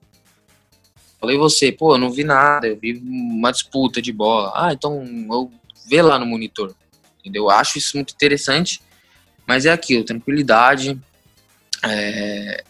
Falei 1.19 1.37
você, 1.37 1.71
pô, 1.71 1.95
eu 1.95 1.97
não 1.97 2.11
vi 2.11 2.23
nada, 2.23 2.67
eu 2.67 2.77
vi 2.77 2.97
uma 2.97 3.51
disputa 3.51 4.01
de 4.01 4.11
bola. 4.11 4.51
Ah, 4.55 4.73
então 4.73 5.03
eu 5.31 5.51
vê 5.89 6.01
lá 6.01 6.19
no 6.19 6.25
monitor, 6.25 6.75
entendeu? 7.19 7.43
Eu 7.43 7.49
acho 7.49 7.77
isso 7.77 7.97
muito 7.97 8.13
interessante, 8.13 8.81
mas 9.47 9.65
é 9.65 9.71
aquilo, 9.71 10.03
tranquilidade, 10.03 10.99
é, 11.83 12.63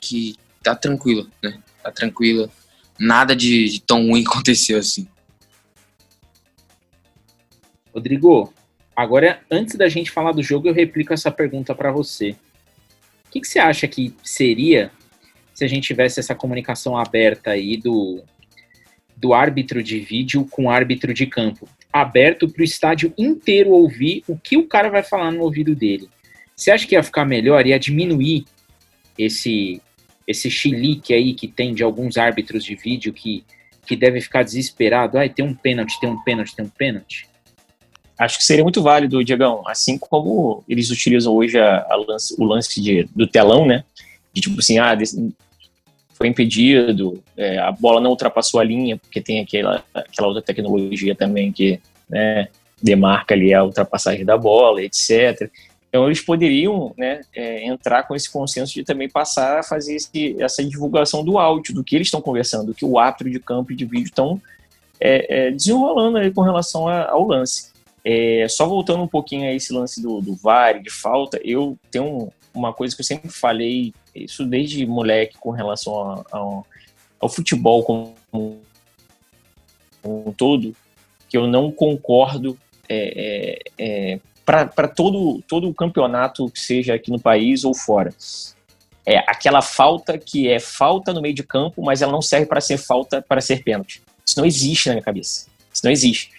que 0.00 0.36
tá 0.62 0.74
tranquilo, 0.74 1.30
né? 1.42 1.58
Tá 1.82 1.90
tranquila 1.90 2.50
nada 2.98 3.34
de, 3.34 3.68
de 3.68 3.80
tão 3.80 4.08
ruim 4.08 4.24
aconteceu 4.26 4.78
assim. 4.78 5.08
Rodrigo, 7.92 8.52
agora 8.94 9.40
antes 9.50 9.76
da 9.76 9.88
gente 9.88 10.10
falar 10.10 10.32
do 10.32 10.42
jogo, 10.42 10.68
eu 10.68 10.74
replico 10.74 11.12
essa 11.12 11.30
pergunta 11.30 11.74
para 11.74 11.92
você. 11.92 12.36
O 13.26 13.30
que, 13.30 13.40
que, 13.40 13.48
você 13.48 13.58
acha 13.58 13.88
que 13.88 14.14
seria 14.22 14.90
se 15.52 15.64
a 15.64 15.68
gente 15.68 15.86
tivesse 15.86 16.20
essa 16.20 16.34
comunicação 16.34 16.96
aberta 16.96 17.50
aí 17.50 17.76
do, 17.76 18.22
do 19.16 19.32
árbitro 19.32 19.82
de 19.82 20.00
vídeo 20.00 20.46
com 20.50 20.70
árbitro 20.70 21.12
de 21.14 21.26
campo? 21.26 21.68
Aberto 21.94 22.48
para 22.48 22.60
o 22.60 22.64
estádio 22.64 23.14
inteiro 23.16 23.70
ouvir 23.70 24.24
o 24.26 24.36
que 24.36 24.56
o 24.56 24.66
cara 24.66 24.90
vai 24.90 25.04
falar 25.04 25.30
no 25.30 25.42
ouvido 25.42 25.76
dele. 25.76 26.08
Você 26.56 26.72
acha 26.72 26.86
que 26.86 26.96
ia 26.96 27.02
ficar 27.04 27.24
melhor? 27.24 27.64
Ia 27.64 27.78
diminuir 27.78 28.44
esse 29.16 29.80
esse 30.26 30.50
chilique 30.50 31.12
aí 31.12 31.34
que 31.34 31.46
tem 31.46 31.74
de 31.74 31.82
alguns 31.82 32.16
árbitros 32.16 32.64
de 32.64 32.74
vídeo 32.74 33.12
que, 33.12 33.44
que 33.86 33.94
deve 33.94 34.20
ficar 34.20 34.42
desesperado. 34.42 35.18
Ai, 35.18 35.28
tem 35.28 35.44
um 35.44 35.54
pênalti, 35.54 36.00
tem 36.00 36.08
um 36.08 36.22
pênalti, 36.22 36.56
tem 36.56 36.64
um 36.64 36.70
pênalti. 36.70 37.28
Acho 38.18 38.38
que 38.38 38.44
seria 38.44 38.64
muito 38.64 38.82
válido, 38.82 39.24
Diegão, 39.24 39.62
assim 39.66 39.98
como 39.98 40.64
eles 40.68 40.90
utilizam 40.90 41.34
hoje 41.34 41.58
a, 41.58 41.84
a 41.90 41.96
lance, 41.96 42.34
o 42.38 42.44
lance 42.44 42.80
de, 42.80 43.08
do 43.14 43.26
telão, 43.26 43.66
né? 43.66 43.84
De 44.32 44.40
tipo 44.40 44.58
assim, 44.58 44.78
ah, 44.78 44.96
foi 46.14 46.28
impedido, 46.28 47.22
é, 47.36 47.58
a 47.58 47.70
bola 47.70 48.00
não 48.00 48.10
ultrapassou 48.10 48.60
a 48.60 48.64
linha, 48.64 48.96
porque 48.96 49.20
tem 49.20 49.40
aquela, 49.40 49.84
aquela 49.92 50.28
outra 50.28 50.42
tecnologia 50.42 51.14
também 51.14 51.52
que 51.52 51.80
né, 52.08 52.48
demarca 52.80 53.34
ali 53.34 53.52
a 53.52 53.64
ultrapassagem 53.64 54.24
da 54.24 54.38
bola, 54.38 54.82
etc. 54.82 55.50
Então, 55.88 56.06
eles 56.06 56.20
poderiam 56.20 56.92
né, 56.96 57.20
é, 57.34 57.66
entrar 57.66 58.04
com 58.04 58.14
esse 58.14 58.30
consenso 58.30 58.74
de 58.74 58.84
também 58.84 59.08
passar 59.08 59.60
a 59.60 59.62
fazer 59.62 59.96
esse, 59.96 60.36
essa 60.40 60.64
divulgação 60.64 61.24
do 61.24 61.38
áudio, 61.38 61.74
do 61.74 61.84
que 61.84 61.96
eles 61.96 62.08
estão 62.08 62.20
conversando, 62.20 62.66
do 62.66 62.74
que 62.74 62.84
o 62.84 62.98
árbitro 62.98 63.30
de 63.30 63.38
campo 63.38 63.72
e 63.72 63.76
de 63.76 63.84
vídeo 63.84 64.06
estão 64.06 64.40
é, 65.00 65.46
é, 65.46 65.50
desenrolando 65.50 66.18
aí 66.18 66.32
com 66.32 66.42
relação 66.42 66.88
a, 66.88 67.10
ao 67.10 67.26
lance. 67.26 67.72
É, 68.04 68.46
só 68.48 68.66
voltando 68.66 69.02
um 69.02 69.08
pouquinho 69.08 69.48
a 69.48 69.52
esse 69.52 69.72
lance 69.72 70.02
do, 70.02 70.20
do 70.20 70.34
VAR, 70.34 70.80
de 70.82 70.90
falta, 70.90 71.40
eu 71.42 71.78
tenho 71.90 72.30
uma 72.54 72.72
coisa 72.72 72.94
que 72.94 73.02
eu 73.02 73.06
sempre 73.06 73.28
falei, 73.28 73.92
isso 74.14 74.46
desde 74.46 74.86
moleque, 74.86 75.36
com 75.38 75.50
relação 75.50 76.10
a, 76.10 76.24
a, 76.32 76.62
ao 77.20 77.28
futebol 77.28 77.82
como 77.82 78.14
um 80.04 80.32
todo, 80.32 80.74
que 81.28 81.36
eu 81.36 81.46
não 81.46 81.70
concordo 81.70 82.58
é, 82.88 83.58
é, 83.78 84.12
é 84.12 84.20
para 84.44 84.86
todo, 84.86 85.42
todo 85.48 85.68
o 85.68 85.74
campeonato 85.74 86.50
que 86.50 86.60
seja 86.60 86.94
aqui 86.94 87.10
no 87.10 87.18
país 87.18 87.64
ou 87.64 87.74
fora. 87.74 88.14
É 89.06 89.18
aquela 89.18 89.62
falta 89.62 90.18
que 90.18 90.48
é 90.48 90.60
falta 90.60 91.12
no 91.12 91.20
meio 91.20 91.34
de 91.34 91.42
campo, 91.42 91.82
mas 91.82 92.02
ela 92.02 92.12
não 92.12 92.22
serve 92.22 92.46
para 92.46 92.60
ser 92.60 92.76
falta 92.76 93.22
para 93.22 93.40
ser 93.40 93.62
pênalti. 93.62 94.02
Isso 94.24 94.38
não 94.38 94.46
existe 94.46 94.88
na 94.88 94.94
minha 94.94 95.04
cabeça. 95.04 95.46
Isso 95.72 95.82
não 95.84 95.90
existe. 95.90 96.30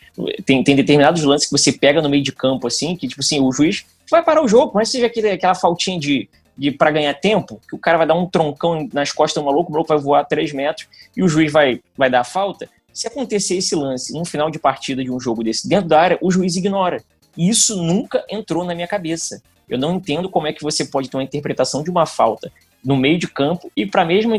Tem, 0.46 0.64
tem 0.64 0.76
determinados 0.76 1.24
lances 1.24 1.48
que 1.48 1.52
você 1.52 1.72
pega 1.72 2.02
no 2.02 2.10
meio 2.10 2.24
de 2.24 2.32
campo, 2.32 2.68
assim, 2.68 2.96
que, 2.96 3.08
tipo 3.08 3.22
assim, 3.22 3.40
o 3.40 3.52
juiz 3.52 3.86
vai 4.10 4.24
parar 4.24 4.44
o 4.44 4.48
jogo, 4.48 4.72
mas 4.76 4.90
seja 4.90 5.08
aquele, 5.08 5.32
aquela 5.32 5.56
faltinha 5.56 6.00
de, 6.00 6.30
de 6.58 6.72
para 6.72 6.92
ganhar 6.92 7.14
tempo, 7.14 7.60
que 7.68 7.76
o 7.76 7.80
cara 7.80 7.98
vai 7.98 8.08
dar 8.08 8.16
um 8.16 8.28
troncão 8.28 8.88
nas 8.94 9.12
costas 9.12 9.42
do 9.42 9.46
maluco, 9.46 9.70
o 9.70 9.74
maluco 9.74 9.90
vai 9.90 9.98
voar 9.98 10.26
3 10.26 10.54
metros 10.54 10.88
e 11.16 11.24
o 11.24 11.28
juiz 11.28 11.52
vai, 11.52 11.82
vai 11.98 12.10
dar 12.10 12.22
a 12.22 12.24
falta. 12.24 12.70
Se 12.94 13.08
acontecer 13.08 13.58
esse 13.58 13.76
lance 13.76 14.14
no 14.14 14.24
final 14.24 14.50
de 14.50 14.58
partida 14.58 15.04
de 15.04 15.12
um 15.12 15.20
jogo 15.20 15.44
desse 15.44 15.68
dentro 15.68 15.90
da 15.90 16.00
área, 16.00 16.18
o 16.22 16.32
juiz 16.32 16.56
ignora. 16.56 17.04
E 17.38 17.50
isso 17.50 17.82
nunca 17.82 18.24
entrou 18.30 18.64
na 18.64 18.74
minha 18.74 18.88
cabeça. 18.88 19.42
Eu 19.68 19.78
não 19.78 19.96
entendo 19.96 20.30
como 20.30 20.48
é 20.48 20.54
que 20.54 20.64
você 20.64 20.86
pode 20.86 21.10
ter 21.10 21.18
uma 21.18 21.24
interpretação 21.24 21.84
de 21.84 21.90
uma 21.90 22.06
falta 22.06 22.52
no 22.84 22.96
meio 22.96 23.18
de 23.18 23.28
campo 23.28 23.72
e 23.76 23.86
para 23.86 24.04
a 24.04 24.06
mesma, 24.06 24.36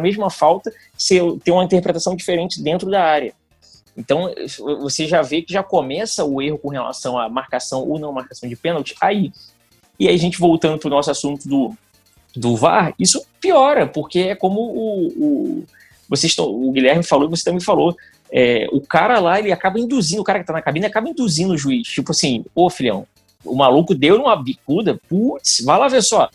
mesma 0.00 0.30
falta 0.30 0.70
ter 1.42 1.50
uma 1.50 1.64
interpretação 1.64 2.14
diferente 2.14 2.62
dentro 2.62 2.90
da 2.90 3.02
área. 3.02 3.32
Então, 3.96 4.32
você 4.80 5.06
já 5.06 5.22
vê 5.22 5.40
que 5.42 5.52
já 5.52 5.62
começa 5.62 6.24
o 6.24 6.42
erro 6.42 6.58
com 6.58 6.68
relação 6.68 7.18
à 7.18 7.28
marcação 7.28 7.88
ou 7.88 7.98
não 7.98 8.12
marcação 8.12 8.48
de 8.48 8.54
pênalti 8.54 8.94
aí. 9.00 9.32
E 9.98 10.08
aí, 10.08 10.14
a 10.14 10.18
gente 10.18 10.38
voltando 10.38 10.78
para 10.78 10.88
o 10.88 10.90
nosso 10.90 11.10
assunto 11.10 11.48
do, 11.48 11.74
do 12.34 12.54
VAR, 12.56 12.94
isso 12.98 13.24
piora, 13.40 13.86
porque 13.86 14.18
é 14.20 14.34
como 14.34 14.60
o, 14.60 15.06
o, 15.06 15.64
vocês 16.08 16.36
o 16.38 16.70
Guilherme 16.70 17.02
falou, 17.02 17.28
você 17.28 17.44
também 17.44 17.60
falou, 17.60 17.96
é, 18.30 18.68
o 18.70 18.80
cara 18.80 19.18
lá, 19.18 19.38
ele 19.38 19.52
acaba 19.52 19.80
induzindo, 19.80 20.20
o 20.20 20.24
cara 20.24 20.40
que 20.40 20.46
tá 20.46 20.52
na 20.52 20.62
cabine 20.62 20.86
acaba 20.86 21.08
induzindo 21.08 21.54
o 21.54 21.58
juiz. 21.58 21.88
Tipo 21.88 22.12
assim, 22.12 22.44
ô 22.54 22.68
filhão, 22.68 23.06
o 23.44 23.54
maluco 23.54 23.94
deu 23.94 24.20
uma 24.20 24.36
bicuda, 24.36 25.00
putz, 25.08 25.62
vai 25.64 25.78
lá 25.78 25.88
ver 25.88 26.02
só. 26.02 26.28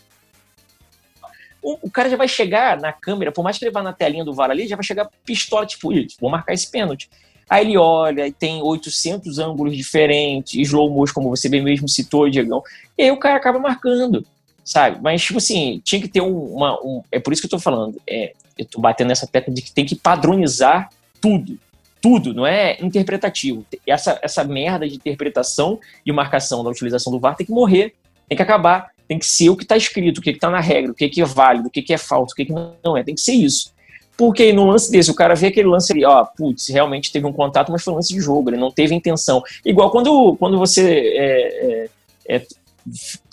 O, 1.62 1.78
o, 1.82 1.90
cara 1.90 2.10
já 2.10 2.16
vai 2.16 2.26
chegar 2.26 2.80
na 2.80 2.92
câmera, 2.92 3.30
por 3.30 3.44
mais 3.44 3.56
que 3.56 3.64
ele 3.64 3.70
vá 3.70 3.82
na 3.82 3.92
telinha 3.92 4.24
do 4.24 4.34
VAR 4.34 4.50
ali, 4.50 4.66
já 4.66 4.74
vai 4.74 4.84
chegar 4.84 5.08
pistola, 5.24 5.64
tipo, 5.64 5.90
vou 6.20 6.30
marcar 6.30 6.52
esse 6.52 6.68
pênalti. 6.68 7.08
Aí 7.52 7.66
ele 7.66 7.76
olha 7.76 8.26
e 8.26 8.32
tem 8.32 8.62
800 8.62 9.38
ângulos 9.38 9.76
diferentes, 9.76 10.54
slow 10.54 10.88
motion, 10.88 11.12
como 11.12 11.28
você 11.28 11.50
bem 11.50 11.60
mesmo 11.62 11.86
citou, 11.86 12.30
Diegão. 12.30 12.62
E 12.96 13.02
aí 13.02 13.10
o 13.10 13.18
cara 13.18 13.36
acaba 13.36 13.58
marcando, 13.58 14.24
sabe? 14.64 14.98
Mas, 15.02 15.22
tipo 15.22 15.36
assim, 15.36 15.78
tinha 15.84 16.00
que 16.00 16.08
ter 16.08 16.22
uma. 16.22 16.82
Um, 16.82 17.02
é 17.12 17.20
por 17.20 17.30
isso 17.30 17.42
que 17.42 17.46
eu 17.46 17.50
tô 17.50 17.58
falando. 17.58 18.00
É, 18.08 18.32
eu 18.56 18.64
tô 18.64 18.80
batendo 18.80 19.08
nessa 19.08 19.26
tecla 19.26 19.52
de 19.52 19.60
que 19.60 19.70
tem 19.70 19.84
que 19.84 19.94
padronizar 19.94 20.88
tudo 21.20 21.58
tudo, 22.00 22.34
não 22.34 22.44
é 22.44 22.78
interpretativo. 22.80 23.64
Essa, 23.86 24.18
essa 24.22 24.42
merda 24.42 24.88
de 24.88 24.96
interpretação 24.96 25.78
e 26.04 26.10
marcação 26.10 26.64
da 26.64 26.70
utilização 26.70 27.12
do 27.12 27.20
VAR 27.20 27.36
tem 27.36 27.46
que 27.46 27.52
morrer, 27.52 27.94
tem 28.28 28.34
que 28.34 28.42
acabar, 28.42 28.90
tem 29.06 29.18
que 29.18 29.26
ser 29.26 29.50
o 29.50 29.56
que 29.56 29.62
está 29.62 29.76
escrito, 29.76 30.18
o 30.18 30.20
que 30.20 30.30
está 30.30 30.50
na 30.50 30.58
regra, 30.58 30.90
o 30.90 30.94
que, 30.94 31.20
é 31.20 31.24
válido, 31.24 31.68
o 31.68 31.70
que, 31.70 31.92
é 31.92 31.98
falso, 31.98 32.32
o 32.32 32.34
que, 32.34 32.50
não 32.82 32.96
é, 32.96 33.04
tem 33.04 33.14
que 33.14 33.20
ser 33.20 33.34
isso. 33.34 33.72
Porque 34.16 34.52
no 34.52 34.66
lance 34.66 34.90
desse, 34.90 35.10
o 35.10 35.14
cara 35.14 35.34
vê 35.34 35.46
aquele 35.48 35.68
lance 35.68 35.92
ali, 35.92 36.04
ó, 36.04 36.24
putz, 36.24 36.68
realmente 36.68 37.10
teve 37.10 37.26
um 37.26 37.32
contato, 37.32 37.72
mas 37.72 37.82
foi 37.82 37.92
um 37.92 37.96
lance 37.96 38.12
de 38.12 38.20
jogo, 38.20 38.50
ele 38.50 38.58
não 38.58 38.70
teve 38.70 38.94
intenção. 38.94 39.42
Igual 39.64 39.90
quando, 39.90 40.36
quando 40.36 40.58
você 40.58 40.82
é, 40.82 41.86
é, 42.28 42.36
é, 42.36 42.46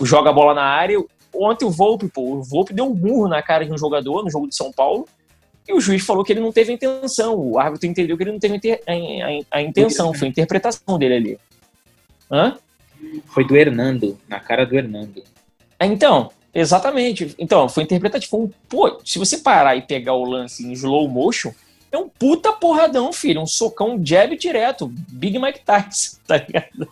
joga 0.02 0.30
a 0.30 0.34
bola 0.34 0.54
na 0.54 0.64
área, 0.64 1.04
ontem 1.34 1.66
o 1.66 1.70
Volpe, 1.70 2.08
pô, 2.08 2.38
o 2.38 2.44
Volpe 2.44 2.74
deu 2.74 2.86
um 2.86 2.94
burro 2.94 3.28
na 3.28 3.42
cara 3.42 3.66
de 3.66 3.72
um 3.72 3.78
jogador 3.78 4.24
no 4.24 4.32
jogo 4.32 4.48
de 4.48 4.56
São 4.56 4.72
Paulo, 4.72 5.06
e 5.68 5.74
o 5.74 5.80
juiz 5.80 6.04
falou 6.04 6.24
que 6.24 6.34
ele 6.34 6.40
não 6.40 6.52
teve 6.52 6.74
intenção. 6.74 7.36
O 7.36 7.60
árbitro 7.60 7.88
entendeu 7.88 8.18
que 8.18 8.24
ele 8.24 8.32
não 8.32 8.40
teve 8.40 8.56
a, 8.56 8.92
a, 8.92 9.60
a 9.60 9.62
intenção, 9.62 10.12
foi 10.16 10.28
a 10.28 10.32
interpretação 10.32 10.98
dele 10.98 11.14
ali. 11.14 11.40
Hã? 12.32 12.58
Foi 13.28 13.46
do 13.46 13.56
Hernando, 13.56 14.18
na 14.28 14.40
cara 14.40 14.66
do 14.66 14.76
Hernando. 14.76 15.24
Então, 15.80 16.32
exatamente. 16.54 17.36
Então, 17.38 17.68
foi 17.70 17.84
interpretativo. 17.84 18.30
Foi 18.30 18.40
um, 18.42 18.52
pô, 18.68 19.02
se 19.06 19.20
você 19.20 19.38
parar 19.38 19.76
e 19.76 19.82
pegar 19.82 20.14
o 20.14 20.26
lance 20.26 20.66
em 20.66 20.72
slow 20.72 21.08
motion, 21.08 21.52
é 21.92 21.98
um 21.98 22.08
puta 22.08 22.52
porradão, 22.54 23.12
filho. 23.12 23.42
Um 23.42 23.48
socão 23.48 24.00
jab 24.04 24.36
direto. 24.38 24.88
Big 25.10 25.38
Mike 25.40 25.62
Tyson, 25.62 26.18
tá 26.28 26.38
ligado? 26.38 26.88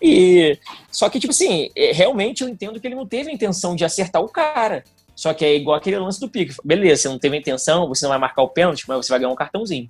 E, 0.00 0.58
só 0.90 1.08
que, 1.08 1.18
tipo 1.18 1.32
assim, 1.32 1.70
é, 1.74 1.92
realmente 1.92 2.42
eu 2.42 2.48
entendo 2.48 2.80
que 2.80 2.86
ele 2.86 2.94
não 2.94 3.06
teve 3.06 3.30
a 3.30 3.34
intenção 3.34 3.74
de 3.74 3.84
acertar 3.84 4.22
o 4.22 4.28
cara. 4.28 4.84
Só 5.14 5.34
que 5.34 5.44
é 5.44 5.54
igual 5.54 5.76
aquele 5.76 5.98
lance 5.98 6.18
do 6.18 6.30
pique. 6.30 6.54
Beleza, 6.64 7.02
você 7.02 7.08
não 7.08 7.18
teve 7.18 7.36
intenção, 7.36 7.86
você 7.88 8.04
não 8.04 8.10
vai 8.10 8.18
marcar 8.18 8.42
o 8.42 8.48
pênalti, 8.48 8.84
mas 8.88 9.04
você 9.04 9.12
vai 9.12 9.18
ganhar 9.18 9.32
um 9.32 9.36
cartãozinho. 9.36 9.86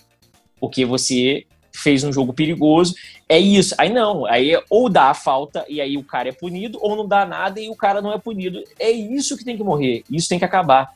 Porque 0.58 0.84
você 0.84 1.46
fez 1.80 2.04
um 2.04 2.12
jogo 2.12 2.32
perigoso. 2.32 2.94
É 3.28 3.38
isso. 3.38 3.74
Aí 3.78 3.90
não. 3.90 4.26
Aí 4.26 4.54
é 4.54 4.62
ou 4.68 4.88
dá 4.88 5.10
a 5.10 5.14
falta 5.14 5.64
e 5.68 5.80
aí 5.80 5.96
o 5.96 6.04
cara 6.04 6.28
é 6.28 6.32
punido, 6.32 6.78
ou 6.80 6.96
não 6.96 7.06
dá 7.06 7.24
nada 7.24 7.60
e 7.60 7.68
o 7.68 7.76
cara 7.76 8.00
não 8.00 8.12
é 8.12 8.18
punido. 8.18 8.62
É 8.78 8.90
isso 8.90 9.36
que 9.36 9.44
tem 9.44 9.56
que 9.56 9.62
morrer. 9.62 10.02
Isso 10.10 10.28
tem 10.28 10.38
que 10.38 10.44
acabar. 10.44 10.92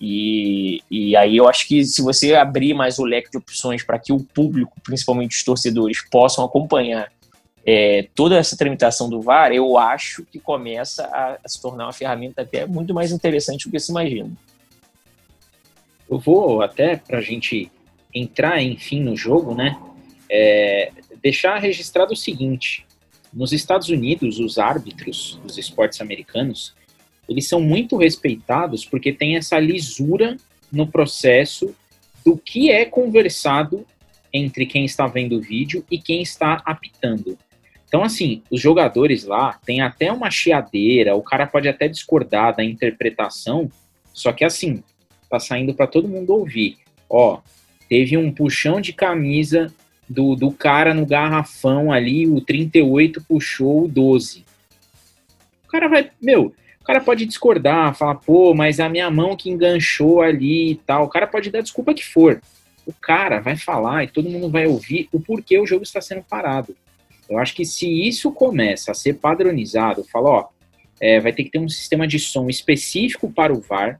E, 0.00 0.80
e 0.90 1.16
aí 1.16 1.36
eu 1.36 1.48
acho 1.48 1.66
que 1.66 1.84
se 1.84 2.00
você 2.02 2.34
abrir 2.34 2.72
mais 2.72 2.98
o 2.98 3.04
leque 3.04 3.30
de 3.30 3.38
opções 3.38 3.82
para 3.82 3.98
que 3.98 4.12
o 4.12 4.22
público, 4.22 4.80
principalmente 4.82 5.36
os 5.36 5.42
torcedores, 5.42 6.08
possam 6.08 6.44
acompanhar 6.44 7.10
é, 7.66 8.08
toda 8.14 8.38
essa 8.38 8.56
tramitação 8.56 9.10
do 9.10 9.20
VAR, 9.20 9.52
eu 9.52 9.76
acho 9.76 10.24
que 10.26 10.38
começa 10.38 11.04
a, 11.04 11.38
a, 11.44 11.48
se 11.48 11.60
tornar 11.60 11.86
uma 11.86 11.92
ferramenta 11.92 12.42
até 12.42 12.64
muito 12.64 12.94
mais 12.94 13.12
interessante 13.12 13.68
do 13.68 13.72
que 13.72 13.78
se 13.78 13.90
imagina. 13.90 14.30
Eu 16.08 16.18
vou 16.18 16.62
até 16.62 16.96
para 16.96 17.18
a 17.18 17.20
gente 17.20 17.70
entrar, 18.14 18.62
enfim, 18.62 19.02
no 19.02 19.14
jogo, 19.14 19.54
né? 19.54 19.76
É, 20.30 20.92
deixar 21.22 21.58
registrado 21.58 22.12
o 22.12 22.16
seguinte: 22.16 22.86
nos 23.32 23.52
Estados 23.52 23.88
Unidos, 23.88 24.38
os 24.38 24.58
árbitros 24.58 25.38
dos 25.44 25.58
esportes 25.58 26.00
americanos 26.00 26.74
eles 27.28 27.46
são 27.46 27.60
muito 27.60 27.96
respeitados 27.96 28.84
porque 28.84 29.12
tem 29.12 29.36
essa 29.36 29.58
lisura 29.58 30.36
no 30.72 30.86
processo 30.86 31.74
do 32.24 32.36
que 32.36 32.70
é 32.70 32.84
conversado 32.84 33.86
entre 34.32 34.66
quem 34.66 34.84
está 34.84 35.06
vendo 35.06 35.36
o 35.36 35.40
vídeo 35.40 35.84
e 35.90 35.98
quem 35.98 36.22
está 36.22 36.62
apitando. 36.64 37.38
Então, 37.86 38.02
assim, 38.02 38.42
os 38.50 38.60
jogadores 38.60 39.24
lá 39.24 39.58
têm 39.64 39.80
até 39.80 40.12
uma 40.12 40.30
chiadeira, 40.30 41.14
o 41.14 41.22
cara 41.22 41.46
pode 41.46 41.68
até 41.68 41.88
discordar 41.88 42.54
da 42.54 42.64
interpretação, 42.64 43.70
só 44.12 44.32
que 44.32 44.44
assim, 44.44 44.82
tá 45.30 45.38
saindo 45.38 45.72
para 45.74 45.86
todo 45.86 46.08
mundo 46.08 46.34
ouvir. 46.34 46.78
Ó, 47.08 47.40
teve 47.88 48.16
um 48.16 48.30
puxão 48.30 48.80
de 48.80 48.92
camisa 48.92 49.72
do, 50.08 50.34
do 50.34 50.50
cara 50.50 50.94
no 50.94 51.04
garrafão 51.04 51.92
ali, 51.92 52.26
o 52.26 52.40
38 52.40 53.22
puxou 53.28 53.84
o 53.84 53.88
12. 53.88 54.44
O 55.64 55.68
cara 55.68 55.88
vai, 55.88 56.10
meu, 56.20 56.54
o 56.80 56.84
cara 56.84 57.00
pode 57.00 57.26
discordar, 57.26 57.94
falar, 57.94 58.14
pô, 58.14 58.54
mas 58.54 58.80
a 58.80 58.88
minha 58.88 59.10
mão 59.10 59.36
que 59.36 59.50
enganchou 59.50 60.22
ali 60.22 60.72
e 60.72 60.74
tal. 60.76 61.04
O 61.04 61.08
cara 61.08 61.26
pode 61.26 61.50
dar 61.50 61.60
desculpa 61.60 61.94
que 61.94 62.04
for. 62.04 62.40
O 62.86 62.92
cara 62.92 63.40
vai 63.40 63.56
falar 63.56 64.04
e 64.04 64.08
todo 64.08 64.30
mundo 64.30 64.48
vai 64.48 64.66
ouvir 64.66 65.08
o 65.12 65.20
porquê 65.20 65.58
o 65.58 65.66
jogo 65.66 65.82
está 65.82 66.00
sendo 66.00 66.22
parado. 66.22 66.74
Eu 67.28 67.38
acho 67.38 67.54
que 67.54 67.64
se 67.64 67.86
isso 67.86 68.32
começa 68.32 68.92
a 68.92 68.94
ser 68.94 69.14
padronizado, 69.14 70.02
fala, 70.04 70.30
ó, 70.30 70.48
é, 70.98 71.20
vai 71.20 71.32
ter 71.32 71.44
que 71.44 71.50
ter 71.50 71.58
um 71.58 71.68
sistema 71.68 72.06
de 72.06 72.18
som 72.18 72.48
específico 72.48 73.30
para 73.30 73.52
o 73.52 73.60
VAR, 73.60 73.98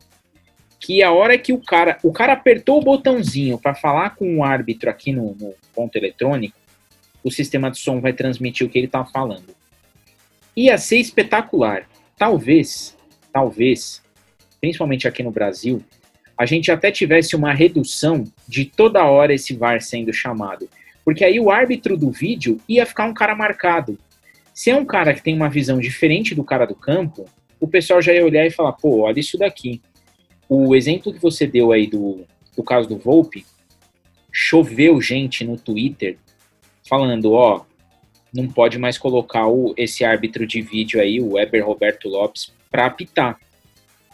que 0.80 1.02
a 1.02 1.12
hora 1.12 1.36
que 1.36 1.52
o 1.52 1.58
cara, 1.58 1.98
o 2.02 2.12
cara 2.12 2.32
apertou 2.32 2.78
o 2.78 2.84
botãozinho 2.84 3.58
para 3.58 3.74
falar 3.74 4.10
com 4.10 4.38
o 4.38 4.44
árbitro 4.44 4.88
aqui 4.88 5.12
no, 5.12 5.34
no, 5.34 5.54
ponto 5.74 5.96
eletrônico, 5.96 6.56
o 7.22 7.30
sistema 7.30 7.70
de 7.70 7.78
som 7.78 8.00
vai 8.00 8.12
transmitir 8.12 8.66
o 8.66 8.70
que 8.70 8.78
ele 8.78 8.86
está 8.86 9.04
falando. 9.04 9.54
Ia 10.56 10.78
ser 10.78 10.98
espetacular. 10.98 11.88
Talvez, 12.16 12.96
talvez, 13.32 14.02
principalmente 14.60 15.06
aqui 15.06 15.22
no 15.22 15.30
Brasil, 15.30 15.82
a 16.36 16.46
gente 16.46 16.70
até 16.70 16.90
tivesse 16.92 17.34
uma 17.34 17.52
redução 17.52 18.24
de 18.46 18.64
toda 18.64 19.04
hora 19.04 19.34
esse 19.34 19.54
VAR 19.54 19.80
sendo 19.80 20.12
chamado. 20.12 20.68
Porque 21.04 21.24
aí 21.24 21.40
o 21.40 21.50
árbitro 21.50 21.96
do 21.96 22.10
vídeo 22.10 22.60
ia 22.68 22.86
ficar 22.86 23.06
um 23.06 23.14
cara 23.14 23.34
marcado. 23.34 23.98
Se 24.54 24.70
é 24.70 24.76
um 24.76 24.84
cara 24.84 25.14
que 25.14 25.22
tem 25.22 25.34
uma 25.34 25.48
visão 25.48 25.78
diferente 25.78 26.34
do 26.34 26.44
cara 26.44 26.66
do 26.66 26.74
campo, 26.74 27.24
o 27.60 27.66
pessoal 27.66 28.00
já 28.00 28.12
ia 28.12 28.24
olhar 28.24 28.46
e 28.46 28.50
falar, 28.50 28.72
pô, 28.72 29.00
olha 29.00 29.18
isso 29.18 29.36
daqui. 29.36 29.80
O 30.48 30.74
exemplo 30.74 31.12
que 31.12 31.20
você 31.20 31.46
deu 31.46 31.72
aí 31.72 31.86
do, 31.86 32.24
do 32.56 32.62
caso 32.62 32.88
do 32.88 32.96
Volpe, 32.96 33.44
choveu 34.32 35.00
gente 35.00 35.44
no 35.44 35.56
Twitter 35.56 36.16
falando, 36.88 37.32
ó, 37.32 37.64
não 38.32 38.48
pode 38.48 38.78
mais 38.78 38.96
colocar 38.96 39.46
o, 39.46 39.74
esse 39.76 40.04
árbitro 40.04 40.46
de 40.46 40.62
vídeo 40.62 41.00
aí, 41.00 41.20
o 41.20 41.32
Weber 41.32 41.66
Roberto 41.66 42.08
Lopes, 42.08 42.52
para 42.70 42.86
apitar. 42.86 43.38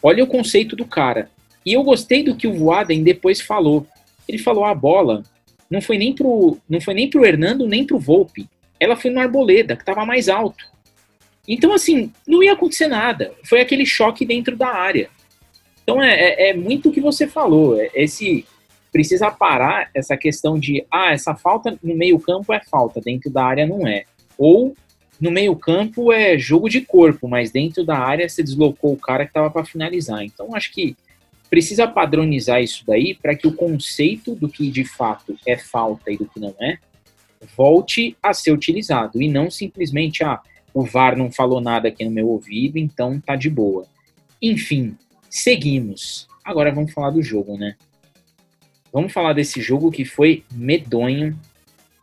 Olha 0.02 0.24
o 0.24 0.28
conceito 0.28 0.74
do 0.74 0.84
cara. 0.84 1.30
E 1.64 1.72
eu 1.72 1.82
gostei 1.82 2.22
do 2.22 2.36
que 2.36 2.46
o 2.46 2.54
Voaden 2.54 3.02
depois 3.02 3.40
falou. 3.40 3.86
Ele 4.28 4.38
falou 4.38 4.64
a 4.64 4.74
bola 4.74 5.22
não 5.74 5.80
foi 5.80 5.98
nem 5.98 6.12
pro, 6.12 6.58
não 6.68 6.80
foi 6.80 6.94
nem 6.94 7.10
pro 7.10 7.24
Hernando, 7.24 7.66
nem 7.66 7.84
pro 7.84 7.98
Volpe. 7.98 8.48
Ela 8.78 8.96
foi 8.96 9.10
no 9.10 9.20
Arboleda, 9.20 9.74
que 9.76 9.82
estava 9.82 10.04
mais 10.04 10.28
alto. 10.28 10.64
Então, 11.48 11.72
assim, 11.72 12.12
não 12.26 12.42
ia 12.42 12.52
acontecer 12.52 12.86
nada. 12.86 13.32
Foi 13.44 13.60
aquele 13.60 13.84
choque 13.84 14.24
dentro 14.24 14.56
da 14.56 14.68
área. 14.68 15.10
Então, 15.84 16.02
é, 16.02 16.12
é, 16.14 16.50
é 16.50 16.54
muito 16.54 16.88
o 16.88 16.92
que 16.92 17.00
você 17.00 17.28
falou. 17.28 17.80
É, 17.80 17.90
esse 17.94 18.44
precisa 18.90 19.30
parar 19.30 19.90
essa 19.94 20.16
questão 20.16 20.58
de, 20.58 20.84
ah, 20.90 21.12
essa 21.12 21.34
falta 21.34 21.76
no 21.82 21.96
meio-campo 21.96 22.52
é 22.52 22.60
falta, 22.60 23.00
dentro 23.00 23.30
da 23.30 23.44
área 23.44 23.66
não 23.66 23.86
é. 23.86 24.04
Ou 24.36 24.74
no 25.20 25.30
meio-campo 25.30 26.12
é 26.12 26.38
jogo 26.38 26.68
de 26.68 26.80
corpo, 26.80 27.28
mas 27.28 27.50
dentro 27.50 27.84
da 27.84 27.98
área 27.98 28.28
você 28.28 28.42
deslocou 28.42 28.92
o 28.92 28.96
cara 28.96 29.24
que 29.24 29.30
estava 29.30 29.50
para 29.50 29.64
finalizar. 29.64 30.22
Então, 30.24 30.54
acho 30.54 30.72
que 30.72 30.96
precisa 31.50 31.86
padronizar 31.86 32.62
isso 32.62 32.84
daí 32.86 33.14
para 33.14 33.34
que 33.34 33.46
o 33.46 33.52
conceito 33.52 34.34
do 34.34 34.48
que 34.48 34.70
de 34.70 34.84
fato 34.84 35.36
é 35.46 35.56
falta 35.56 36.10
e 36.10 36.16
do 36.16 36.26
que 36.26 36.40
não 36.40 36.54
é 36.60 36.78
volte 37.56 38.16
a 38.22 38.32
ser 38.32 38.52
utilizado 38.52 39.20
e 39.20 39.28
não 39.28 39.50
simplesmente 39.50 40.24
ah, 40.24 40.40
o 40.72 40.82
VAR 40.82 41.16
não 41.16 41.30
falou 41.30 41.60
nada 41.60 41.88
aqui 41.88 42.04
no 42.04 42.10
meu 42.10 42.28
ouvido, 42.28 42.78
então 42.78 43.20
tá 43.20 43.36
de 43.36 43.48
boa. 43.48 43.86
Enfim, 44.40 44.96
seguimos. 45.34 46.28
Agora 46.44 46.70
vamos 46.70 46.92
falar 46.92 47.10
do 47.10 47.20
jogo, 47.20 47.58
né? 47.58 47.74
Vamos 48.92 49.12
falar 49.12 49.32
desse 49.32 49.60
jogo 49.60 49.90
que 49.90 50.04
foi 50.04 50.44
medonho, 50.52 51.36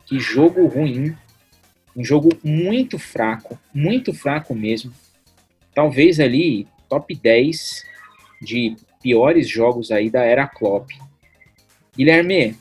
que 0.04 0.20
jogo 0.20 0.66
ruim, 0.66 1.16
um 1.96 2.04
jogo 2.04 2.28
muito 2.44 2.98
fraco, 2.98 3.58
muito 3.72 4.12
fraco 4.12 4.54
mesmo. 4.54 4.92
Talvez 5.74 6.20
ali 6.20 6.68
top 6.90 7.14
10 7.14 7.84
de 8.42 8.76
piores 9.02 9.48
jogos 9.48 9.90
aí 9.90 10.10
da 10.10 10.22
era 10.22 10.46
Klopp. 10.46 10.90
Guilherme, 11.96 12.54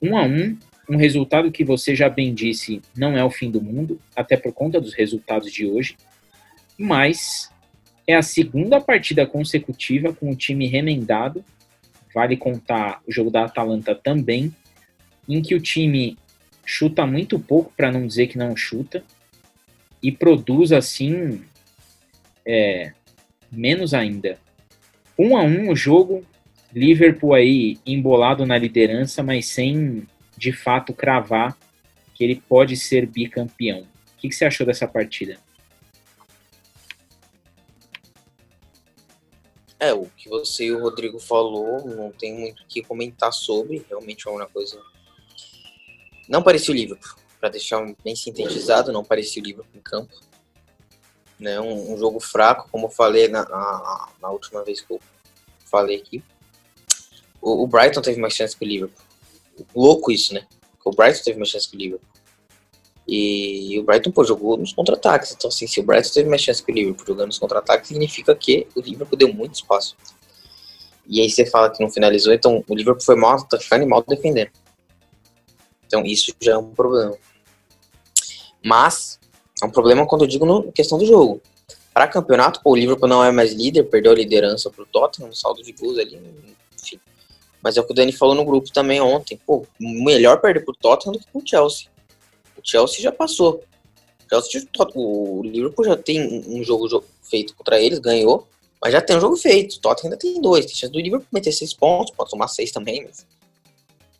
um 0.00 0.16
a 0.16 0.22
um, 0.22 0.56
um 0.88 0.96
resultado 0.96 1.52
que 1.52 1.62
você 1.62 1.94
já 1.94 2.08
bem 2.08 2.32
disse 2.32 2.80
não 2.96 3.14
é 3.14 3.22
o 3.22 3.30
fim 3.30 3.50
do 3.50 3.60
mundo, 3.60 4.00
até 4.16 4.38
por 4.38 4.54
conta 4.54 4.80
dos 4.80 4.94
resultados 4.94 5.52
de 5.52 5.66
hoje, 5.66 5.98
mas 6.78 7.52
é 8.06 8.14
a 8.14 8.22
segunda 8.22 8.80
partida 8.80 9.26
consecutiva 9.26 10.12
com 10.12 10.30
o 10.30 10.36
time 10.36 10.66
remendado, 10.66 11.44
vale 12.14 12.36
contar 12.36 13.00
o 13.06 13.12
jogo 13.12 13.30
da 13.30 13.44
Atalanta 13.44 13.94
também, 13.94 14.54
em 15.28 15.40
que 15.40 15.54
o 15.54 15.60
time 15.60 16.18
chuta 16.64 17.06
muito 17.06 17.38
pouco, 17.38 17.72
para 17.76 17.90
não 17.90 18.06
dizer 18.06 18.26
que 18.26 18.38
não 18.38 18.56
chuta, 18.56 19.02
e 20.02 20.12
produz 20.12 20.72
assim 20.72 21.42
é, 22.46 22.92
menos 23.50 23.94
ainda. 23.94 24.38
Um 25.18 25.36
a 25.36 25.42
um 25.42 25.70
o 25.70 25.76
jogo, 25.76 26.24
Liverpool 26.74 27.34
aí 27.34 27.78
embolado 27.86 28.44
na 28.44 28.58
liderança, 28.58 29.22
mas 29.22 29.46
sem 29.46 30.06
de 30.36 30.52
fato 30.52 30.92
cravar 30.92 31.56
que 32.14 32.22
ele 32.24 32.42
pode 32.48 32.76
ser 32.76 33.06
bicampeão. 33.06 33.80
O 33.80 33.86
que, 34.18 34.28
que 34.28 34.34
você 34.34 34.44
achou 34.44 34.66
dessa 34.66 34.86
partida? 34.86 35.38
É, 39.88 39.94
o 39.94 40.06
que 40.16 40.28
você 40.28 40.64
e 40.64 40.72
o 40.72 40.80
Rodrigo 40.80 41.18
falou, 41.18 41.84
não 41.86 42.10
tem 42.10 42.34
muito 42.34 42.62
o 42.62 42.66
que 42.66 42.82
comentar 42.82 43.32
sobre, 43.32 43.84
realmente 43.88 44.26
é 44.26 44.30
uma 44.30 44.46
coisa. 44.46 44.80
Não 46.28 46.42
parecia 46.42 46.72
o 46.72 46.76
Liverpool, 46.76 47.16
para 47.40 47.50
deixar 47.50 47.84
bem 48.02 48.16
sintetizado, 48.16 48.92
não 48.92 49.04
parecia 49.04 49.42
o 49.42 49.44
Liverpool 49.44 49.76
em 49.76 49.82
campo 49.82 50.14
né? 51.38 51.60
Um, 51.60 51.94
um 51.94 51.98
jogo 51.98 52.20
fraco, 52.20 52.68
como 52.70 52.86
eu 52.86 52.90
falei 52.90 53.28
na, 53.28 53.44
na, 53.48 54.08
na, 54.20 54.30
última 54.30 54.62
vez 54.62 54.80
que 54.80 54.92
eu 54.92 55.00
falei 55.64 55.96
aqui. 55.96 56.22
O, 57.40 57.64
o, 57.64 57.66
Brighton 57.66 58.00
teve 58.00 58.20
mais 58.20 58.34
chance 58.34 58.56
que 58.56 58.64
o 58.64 58.68
Liverpool. 58.68 59.04
Louco 59.74 60.10
isso, 60.10 60.32
né? 60.32 60.46
O 60.84 60.90
Brighton 60.90 61.22
teve 61.24 61.38
mais 61.38 61.50
chance 61.50 61.68
que 61.68 61.76
o 61.76 61.78
Liverpool. 61.78 62.08
E, 63.06 63.78
o 63.78 63.82
Brighton, 63.82 64.10
pô, 64.10 64.24
jogou 64.24 64.56
nos 64.56 64.72
contra-ataques. 64.72 65.32
Então, 65.32 65.48
assim, 65.48 65.66
se 65.66 65.78
o 65.80 65.82
Brighton 65.82 66.10
teve 66.12 66.28
mais 66.28 66.42
chance 66.42 66.62
que 66.62 66.72
o 66.72 66.74
Liverpool 66.74 67.06
jogando 67.06 67.26
nos 67.26 67.38
contra-ataques, 67.38 67.88
significa 67.88 68.34
que 68.34 68.66
o 68.74 68.80
Liverpool 68.80 69.18
deu 69.18 69.32
muito 69.32 69.54
espaço. 69.54 69.96
E 71.06 71.20
aí 71.20 71.28
você 71.28 71.44
fala 71.44 71.70
que 71.70 71.82
não 71.82 71.90
finalizou, 71.90 72.32
então 72.32 72.64
o 72.66 72.74
Liverpool 72.74 73.02
foi 73.02 73.16
mal 73.16 73.36
atacando 73.36 73.84
e 73.84 73.86
mal 73.86 74.02
defendendo. 74.06 74.50
Então 75.86 76.04
isso 76.04 76.34
já 76.40 76.52
é 76.52 76.58
um 76.58 76.70
problema. 76.70 77.14
Mas 78.64 79.20
é 79.62 79.66
um 79.66 79.70
problema 79.70 80.06
quando 80.06 80.22
eu 80.22 80.28
digo 80.28 80.46
no 80.46 80.72
questão 80.72 80.96
do 80.96 81.04
jogo. 81.04 81.42
Para 81.92 82.08
campeonato, 82.08 82.60
pô, 82.62 82.70
o 82.70 82.76
Liverpool 82.76 83.08
não 83.08 83.22
é 83.22 83.30
mais 83.30 83.52
líder, 83.52 83.84
perdeu 83.84 84.12
a 84.12 84.14
liderança 84.14 84.70
pro 84.70 84.86
Tottenham, 84.86 85.28
no 85.28 85.34
saldo 85.34 85.62
de 85.62 85.72
gols 85.72 85.98
ali, 85.98 86.20
enfim. 86.82 86.98
Mas 87.62 87.76
é 87.76 87.80
o 87.80 87.84
que 87.84 87.92
o 87.92 87.94
Dani 87.94 88.10
falou 88.10 88.34
no 88.34 88.44
grupo 88.44 88.72
também 88.72 89.00
ontem. 89.00 89.38
Pô, 89.46 89.64
melhor 89.78 90.40
perder 90.40 90.64
pro 90.64 90.74
Tottenham 90.74 91.12
do 91.12 91.18
que 91.20 91.30
pro 91.30 91.42
Chelsea. 91.46 91.93
O 92.56 92.60
Chelsea 92.62 93.00
já 93.00 93.12
passou. 93.12 93.62
O, 94.24 94.42
Chelsea, 94.42 94.68
o 94.94 95.42
Liverpool 95.42 95.84
já 95.84 95.96
tem 95.96 96.44
um 96.48 96.62
jogo 96.62 97.04
feito 97.22 97.54
contra 97.54 97.80
eles, 97.80 97.98
ganhou, 97.98 98.48
mas 98.80 98.92
já 98.92 99.00
tem 99.00 99.16
um 99.16 99.20
jogo 99.20 99.36
feito. 99.36 99.76
O 99.76 99.80
Tottenham 99.80 100.12
ainda 100.12 100.16
tem 100.16 100.40
dois. 100.40 100.66
Tem 100.66 100.74
chance 100.74 100.92
do 100.92 101.00
Liverpool 101.00 101.28
meter 101.32 101.52
seis 101.52 101.72
pontos, 101.72 102.14
pode 102.14 102.30
tomar 102.30 102.48
seis 102.48 102.70
também, 102.70 103.04
mas 103.04 103.26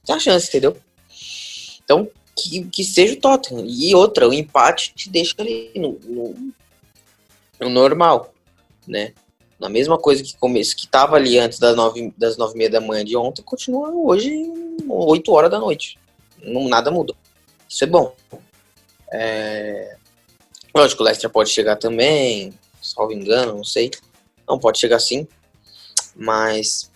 tem 0.04 0.14
a 0.14 0.18
chance, 0.18 0.48
entendeu? 0.48 0.76
Então, 1.82 2.08
que, 2.36 2.64
que 2.64 2.84
seja 2.84 3.14
o 3.14 3.20
Tottenham. 3.20 3.64
E 3.66 3.94
outra, 3.94 4.28
o 4.28 4.32
empate 4.32 4.92
te 4.94 5.08
deixa 5.08 5.34
ali 5.38 5.72
no, 5.76 5.98
no, 6.04 6.52
no 7.60 7.68
normal, 7.68 8.32
né? 8.86 9.12
Na 9.58 9.68
mesma 9.68 9.96
coisa 9.96 10.22
que 10.22 10.36
começo, 10.36 10.76
que 10.76 10.86
tava 10.86 11.16
ali 11.16 11.38
antes 11.38 11.58
das 11.58 11.76
nove, 11.76 12.12
das 12.18 12.36
nove 12.36 12.54
e 12.54 12.58
meia 12.58 12.70
da 12.70 12.80
manhã 12.80 13.04
de 13.04 13.16
ontem, 13.16 13.42
continua 13.42 13.90
hoje 13.90 14.30
oito 14.88 15.32
horas 15.32 15.50
da 15.50 15.58
noite. 15.58 15.98
Não, 16.42 16.68
nada 16.68 16.90
muda. 16.90 17.14
Isso 17.74 17.82
é 17.82 17.86
bom. 17.88 18.14
É... 19.12 19.96
Lógico, 20.72 21.02
o 21.02 21.04
Leicester 21.04 21.28
pode 21.28 21.50
chegar 21.50 21.74
também, 21.74 22.56
salvo 22.80 23.12
engano, 23.12 23.56
não 23.56 23.64
sei. 23.64 23.90
Não, 24.48 24.60
pode 24.60 24.78
chegar 24.78 25.00
sim. 25.00 25.26
Mas 26.14 26.88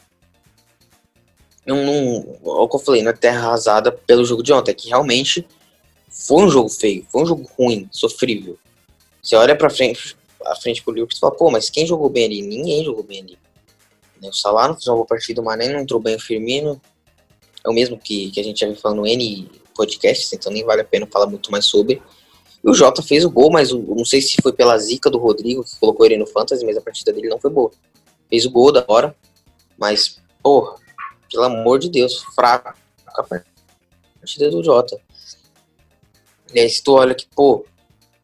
não, 1.67 1.85
não, 1.85 2.39
é 2.45 2.63
o 2.63 2.69
que 2.69 2.77
eu 2.77 2.81
falei, 2.81 3.03
não 3.03 3.11
é 3.11 3.13
terra 3.13 3.49
arrasada 3.49 3.91
pelo 3.91 4.25
jogo 4.25 4.41
de 4.41 4.53
ontem, 4.53 4.71
é 4.71 4.75
que 4.75 4.89
realmente 4.89 5.45
foi 6.09 6.45
um 6.45 6.49
jogo 6.49 6.69
feio, 6.69 7.05
foi 7.11 7.23
um 7.23 7.27
jogo 7.27 7.51
ruim, 7.59 7.89
sofrível. 7.91 8.57
Você 9.21 9.35
olha 9.35 9.57
pra 9.57 9.69
frente, 9.69 10.17
à 10.47 10.55
frente 10.55 10.81
pro 10.81 10.95
Liverpool, 10.95 11.17
você 11.17 11.21
fala, 11.21 11.35
pô, 11.35 11.51
mas 11.51 11.69
quem 11.69 11.85
jogou 11.85 12.09
bem 12.09 12.27
ali? 12.27 12.41
Ninguém 12.41 12.85
jogou 12.85 13.03
bem 13.03 13.23
ali. 13.23 13.39
Né, 14.23 14.29
o 14.29 14.33
Salah 14.33 14.69
não 14.69 14.75
fez 14.75 14.87
uma 14.87 14.95
boa 14.95 15.07
partida, 15.07 15.41
o 15.41 15.45
Mané 15.45 15.73
não 15.73 15.81
entrou 15.81 15.99
bem 15.99 16.15
o 16.15 16.21
Firmino. 16.21 16.81
É 17.65 17.69
o 17.69 17.73
mesmo 17.73 17.99
que, 17.99 18.31
que 18.31 18.39
a 18.39 18.45
gente 18.45 18.61
já 18.61 18.67
vem 18.67 18.77
falando 18.77 19.05
N 19.05 19.51
podcast, 19.79 20.35
então 20.35 20.53
nem 20.53 20.65
vale 20.65 20.81
a 20.81 20.85
pena 20.85 21.07
falar 21.07 21.29
muito 21.29 21.53
mais 21.53 21.65
sobre. 21.65 22.03
E 22.63 22.69
o 22.69 22.75
Jota 22.75 23.01
fez 23.01 23.25
o 23.25 23.31
gol, 23.31 23.53
mas 23.53 23.71
não 23.71 24.05
sei 24.05 24.21
se 24.21 24.37
foi 24.43 24.53
pela 24.53 24.77
zica 24.77 25.09
do 25.09 25.19
Rodrigo, 25.19 25.63
que 25.63 25.79
colocou 25.79 26.05
ele 26.05 26.17
no 26.17 26.27
Fantasy, 26.27 26.67
mas 26.67 26.77
a 26.77 26.81
partida 26.81 27.13
dele 27.13 27.29
não 27.29 27.39
foi 27.39 27.51
boa. 27.51 27.71
Fez 28.29 28.45
o 28.45 28.51
gol 28.51 28.73
da 28.73 28.85
hora, 28.89 29.15
mas, 29.79 30.21
pô, 30.43 30.75
pelo 31.31 31.45
amor 31.45 31.79
de 31.79 31.89
Deus, 31.89 32.25
fraco 32.35 32.75
a 33.07 33.23
partida 33.23 34.51
do 34.51 34.63
Jota. 34.65 35.01
E 36.53 36.59
aí, 36.59 36.69
se 36.69 36.83
tu 36.83 36.95
olha 36.95 37.15
que, 37.15 37.27
pô, 37.35 37.65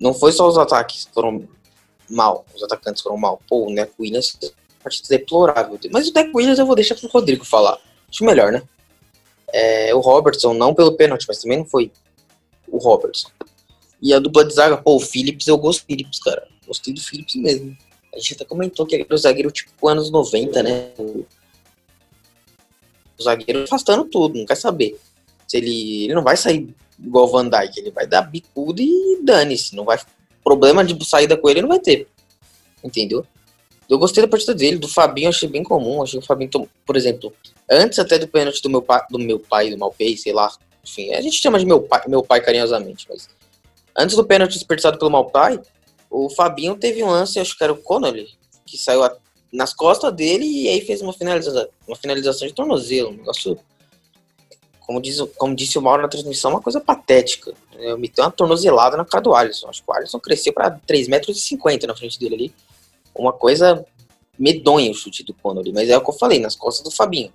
não 0.01 0.13
foi 0.13 0.33
só 0.33 0.49
os 0.49 0.59
ataques 0.59 1.05
que 1.05 1.13
foram 1.13 1.49
mal, 2.11 2.45
os 2.55 2.63
atacantes 2.63 3.03
foram 3.03 3.17
mal. 3.17 3.41
Pô, 3.49 3.67
o 3.67 3.71
Neco 3.71 3.95
Williams, 4.01 4.37
partida 4.83 5.09
deplorável. 5.09 5.79
Mas 5.93 6.09
o 6.09 6.13
Neco 6.13 6.37
Williams 6.37 6.59
eu 6.59 6.67
vou 6.67 6.75
deixar 6.75 6.97
pro 6.97 7.09
Rodrigo 7.09 7.45
falar. 7.45 7.79
Acho 8.11 8.25
melhor, 8.25 8.51
né? 8.51 8.63
É, 9.57 9.95
o 9.95 10.01
Robertson, 10.01 10.53
não 10.53 10.75
pelo 10.75 10.97
pênalti, 10.97 11.27
mas 11.29 11.41
também 11.41 11.59
não 11.59 11.65
foi 11.65 11.93
o 12.67 12.77
Robertson. 12.77 13.29
E 14.03 14.13
a 14.13 14.19
dupla 14.19 14.45
de 14.45 14.53
zaga, 14.53 14.77
pô, 14.77 14.97
o 14.97 15.01
Phillips, 15.01 15.47
eu 15.47 15.57
gosto 15.57 15.83
do 15.83 15.87
Phillips, 15.87 16.19
cara. 16.19 16.45
Gostei 16.67 16.93
do 16.93 17.01
Phillips 17.01 17.37
mesmo. 17.37 17.77
A 18.13 18.19
gente 18.19 18.35
até 18.35 18.45
comentou 18.45 18.85
que 18.85 18.97
era 18.97 19.15
o 19.15 19.17
zagueiro 19.17 19.53
tipo 19.53 19.89
anos 19.89 20.11
90, 20.11 20.61
né? 20.61 20.91
O, 20.99 21.25
zagueiro 23.23 23.63
afastando 23.63 24.05
tudo, 24.07 24.37
não 24.37 24.45
quer 24.45 24.57
saber. 24.57 24.99
Se 25.47 25.57
ele, 25.57 26.05
ele 26.05 26.15
não 26.15 26.25
vai 26.25 26.37
sair 26.37 26.75
igual 26.99 27.27
o 27.27 27.29
Van 27.29 27.49
Dijk, 27.49 27.79
ele 27.79 27.93
vai 27.93 28.09
dar 28.09 28.23
bicudo 28.23 28.83
e 28.83 29.21
dane-se. 29.23 29.77
Não 29.77 29.85
vai. 29.85 30.01
Problema 30.43 30.85
de 30.85 31.05
saída 31.07 31.37
com 31.37 31.49
ele 31.49 31.63
não 31.63 31.69
vai 31.69 31.79
ter. 31.79 32.09
Entendeu? 32.83 33.25
Eu 33.89 33.99
gostei 33.99 34.23
da 34.23 34.29
partida 34.29 34.55
dele, 34.55 34.79
do 34.79 34.89
Fabinho 34.89 35.29
achei 35.29 35.49
bem 35.49 35.63
comum. 35.63 36.03
Achei 36.03 36.19
que 36.19 36.25
o 36.25 36.27
Fabinho, 36.27 36.51
por 36.87 36.97
exemplo, 36.97 37.33
antes 37.71 37.99
até 37.99 38.19
do 38.19 38.27
pênalti 38.27 38.63
do 38.63 38.71
meu 38.71 38.83
pai, 38.83 39.03
do 39.11 39.19
meu 39.19 39.39
pai, 39.39 39.71
do 39.71 39.79
Malpei, 39.79 40.17
sei 40.17 40.33
lá. 40.33 40.51
Enfim, 40.83 41.13
a 41.15 41.21
gente 41.21 41.41
chama 41.41 41.59
de 41.59 41.67
meu 41.67 41.83
pai, 41.83 42.03
meu 42.07 42.23
pai 42.23 42.41
carinhosamente, 42.41 43.07
mas 43.09 43.29
antes 43.97 44.17
do 44.17 44.25
pênalti 44.25 44.55
desperdiçado 44.55 44.99
pelo 44.99 45.11
Malpai, 45.11 45.61
o 46.11 46.29
Fabinho 46.29 46.77
teve 46.77 47.03
um 47.03 47.11
lance, 47.11 47.39
acho 47.39 47.57
que 47.57 47.65
era 47.65 47.73
o 47.73 47.77
Connolly, 47.77 48.29
que 48.67 48.77
saiu 48.77 49.03
a, 49.03 49.17
nas 49.53 49.73
costas 49.73 50.13
dele 50.13 50.45
e 50.45 50.69
aí 50.69 50.81
fez 50.83 51.01
uma 51.01 51.13
finalização, 51.13 51.67
uma 51.87 51.97
finalização 51.97 52.47
de 52.47 52.55
tornozelo, 52.55 53.11
um 53.11 53.17
negócio 53.17 53.59
como, 54.81 55.01
diz, 55.01 55.19
como 55.39 55.55
disse 55.55 55.79
o 55.79 55.83
Mauro 55.83 56.03
na 56.03 56.09
transmissão, 56.09 56.51
uma 56.51 56.61
coisa 56.61 56.81
patética. 56.81 57.55
Eu 57.79 57.99
meteu 57.99 58.23
uma 58.23 58.31
tornozelada 58.31 58.97
na 58.97 59.05
cara 59.05 59.23
do 59.23 59.35
Alisson. 59.35 59.69
Acho 59.69 59.83
que 59.83 59.91
o 59.91 59.95
Alisson 59.95 60.21
cresceu 60.21 60.53
para 60.53 60.71
3,50 60.73 61.09
metros 61.09 61.89
na 61.89 61.97
frente 61.97 62.21
dele 62.21 62.35
ali. 62.35 62.55
Uma 63.15 63.33
coisa 63.33 63.85
medonha 64.39 64.91
o 64.91 64.95
chute 64.95 65.23
do 65.23 65.35
Connolly. 65.35 65.73
Mas 65.73 65.89
é 65.89 65.97
o 65.97 66.01
que 66.01 66.11
eu 66.11 66.15
falei, 66.15 66.41
nas 66.41 66.57
costas 66.57 66.85
do 66.85 66.91
Fabinho. 66.91 67.33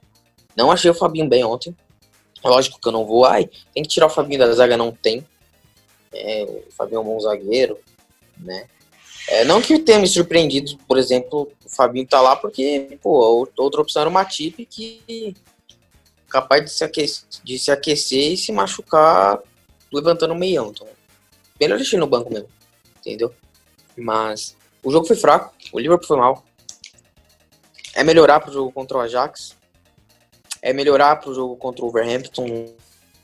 Não 0.56 0.72
achei 0.72 0.92
o 0.92 0.96
Fabinho 0.96 1.28
bem 1.28 1.44
ontem. 1.44 1.76
Lógico 2.44 2.80
que 2.80 2.88
eu 2.88 2.92
não 2.92 3.06
vou. 3.06 3.26
Ai, 3.26 3.50
tem 3.74 3.84
que 3.84 3.90
tirar 3.90 4.08
o 4.08 4.10
Fabinho 4.10 4.40
da 4.40 4.52
zaga, 4.54 4.78
não 4.78 4.92
tem. 4.92 5.26
É, 6.14 6.44
o 6.68 6.72
Fabinho 6.72 6.98
é 6.98 7.02
um 7.02 7.06
bom 7.06 7.20
zagueiro, 7.20 7.78
né? 8.38 8.68
É, 9.28 9.46
não 9.46 9.62
que 9.62 9.78
tenha 9.80 10.00
me 10.00 10.08
surpreendido, 10.08 10.76
por 10.88 10.98
exemplo, 10.98 11.52
o 11.64 11.70
Fabinho 11.70 12.08
tá 12.08 12.20
lá 12.20 12.36
porque, 12.36 12.98
pô, 13.00 13.48
outra 13.56 13.82
opção 13.82 14.02
era 14.02 14.10
o 14.10 14.14
Matip 14.14 14.66
que 14.66 15.36
capaz 16.28 16.64
de 16.64 16.72
se, 16.72 16.84
aquecer, 16.84 17.24
de 17.44 17.60
se 17.60 17.72
aquecer 17.72 18.34
e 18.34 18.38
se 18.38 18.52
machucar 18.52 19.40
levantando 19.94 20.34
o 20.34 20.38
meião. 20.38 20.72
Então, 20.72 20.88
melhor 21.60 21.78
deixar 21.78 21.98
no 21.98 22.08
banco 22.08 22.34
mesmo, 22.34 22.50
entendeu? 23.00 23.32
Mas 23.96 24.56
o 24.84 24.92
jogo 24.92 25.06
foi 25.06 25.16
fraco, 25.16 25.54
o 25.72 25.80
Liverpool 25.80 26.08
foi 26.08 26.18
mal. 26.18 26.44
É 27.96 28.04
melhorar 28.04 28.40
pro 28.40 28.52
jogo 28.52 28.72
contra 28.72 28.98
o 28.98 29.02
Ajax. 29.02 29.56
É 30.62 30.74
melhorar 30.74 31.18
pro 31.18 31.34
jogo 31.34 31.56
contra 31.56 31.84
o 31.84 31.90
Wolverhampton 31.90 32.74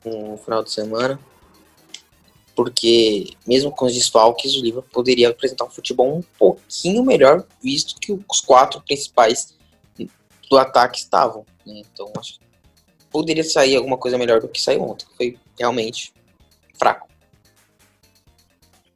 no 0.03 0.37
final 0.37 0.63
de 0.63 0.71
semana. 0.71 1.19
Porque, 2.55 3.33
mesmo 3.45 3.69
com 3.69 3.85
os 3.85 3.93
desfalques, 3.93 4.55
o 4.55 4.61
Liverpool 4.61 4.89
poderia 4.91 5.29
apresentar 5.29 5.65
um 5.65 5.69
futebol 5.69 6.15
um 6.15 6.21
pouquinho 6.37 7.03
melhor, 7.03 7.45
visto 7.61 7.99
que 7.99 8.13
os 8.13 8.39
quatro 8.39 8.81
principais 8.81 9.55
do 10.49 10.57
ataque 10.57 10.99
estavam. 10.99 11.45
Né? 11.65 11.81
Então, 11.91 12.11
acho 12.17 12.39
que 12.39 12.45
poderia 13.11 13.43
sair 13.43 13.75
alguma 13.75 13.97
coisa 13.97 14.17
melhor 14.17 14.39
do 14.39 14.47
que 14.47 14.61
saiu 14.61 14.83
ontem. 14.83 15.05
Foi 15.17 15.37
realmente 15.59 16.13
fraco. 16.77 17.09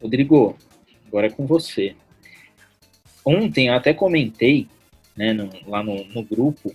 Rodrigo, 0.01 0.55
agora 1.07 1.27
é 1.27 1.29
com 1.29 1.45
você. 1.45 1.95
Ontem 3.26 3.67
eu 3.67 3.74
até 3.74 3.93
comentei, 3.93 4.67
né, 5.15 5.34
no, 5.34 5.49
lá 5.67 5.84
no, 5.84 6.03
no, 6.05 6.24
grupo, 6.24 6.74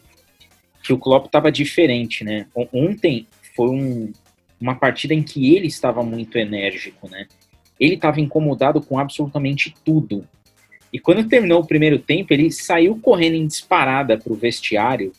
que 0.82 0.92
o 0.92 0.98
Klopp 0.98 1.26
estava 1.26 1.50
diferente, 1.50 2.22
né? 2.24 2.46
Ontem 2.72 3.26
foi 3.54 3.68
um, 3.70 4.12
uma 4.60 4.74
partida 4.74 5.14
em 5.14 5.22
que 5.22 5.54
ele 5.54 5.66
estava 5.66 6.02
muito 6.02 6.36
enérgico, 6.38 7.08
né? 7.08 7.26
Ele 7.78 7.94
estava 7.94 8.20
incomodado 8.20 8.80
com 8.80 8.98
absolutamente 8.98 9.74
tudo. 9.84 10.26
E 10.92 10.98
quando 10.98 11.28
terminou 11.28 11.60
o 11.60 11.66
primeiro 11.66 11.98
tempo, 11.98 12.32
ele 12.32 12.50
saiu 12.52 12.96
correndo 12.98 13.34
em 13.34 13.46
disparada 13.46 14.16
para 14.16 14.32
o 14.32 14.36
vestiário. 14.36 15.12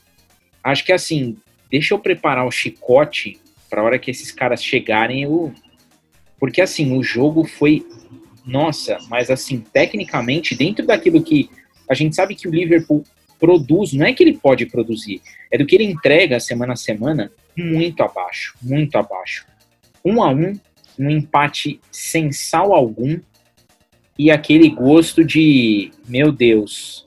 Acho 0.64 0.86
que 0.86 0.94
assim, 0.94 1.38
deixa 1.70 1.94
eu 1.94 2.00
preparar 2.00 2.48
o 2.48 2.52
chicote 2.52 3.40
para 3.70 3.82
a 3.82 3.84
hora 3.84 4.00
que 4.00 4.10
esses 4.10 4.32
caras 4.32 4.64
chegarem, 4.64 5.24
eu... 5.24 5.54
porque 6.40 6.62
assim, 6.62 6.96
o 6.98 7.04
jogo 7.04 7.44
foi 7.44 7.86
nossa, 8.46 8.98
mas 9.10 9.30
assim, 9.30 9.60
tecnicamente, 9.60 10.56
dentro 10.56 10.86
daquilo 10.86 11.24
que 11.24 11.50
a 11.90 11.94
gente 11.94 12.16
sabe 12.16 12.36
que 12.36 12.48
o 12.48 12.52
Liverpool 12.52 13.04
produz, 13.40 13.94
não 13.94 14.06
é 14.06 14.14
que 14.14 14.24
ele 14.24 14.38
pode 14.38 14.66
produzir, 14.66 15.22
é 15.52 15.58
do 15.58 15.66
que 15.66 15.76
ele 15.76 15.84
entrega 15.84 16.40
semana 16.40 16.74
a 16.74 16.78
semana, 16.78 17.32
muito 17.58 18.02
abaixo, 18.04 18.56
muito 18.62 18.96
abaixo. 18.98 19.46
Um 20.04 20.22
a 20.22 20.30
um, 20.30 20.60
um 20.98 21.10
empate 21.10 21.80
sem 21.92 22.32
sal 22.32 22.74
algum 22.74 23.20
e 24.18 24.32
aquele 24.32 24.70
gosto 24.70 25.24
de, 25.24 25.92
meu 26.08 26.32
Deus, 26.32 27.06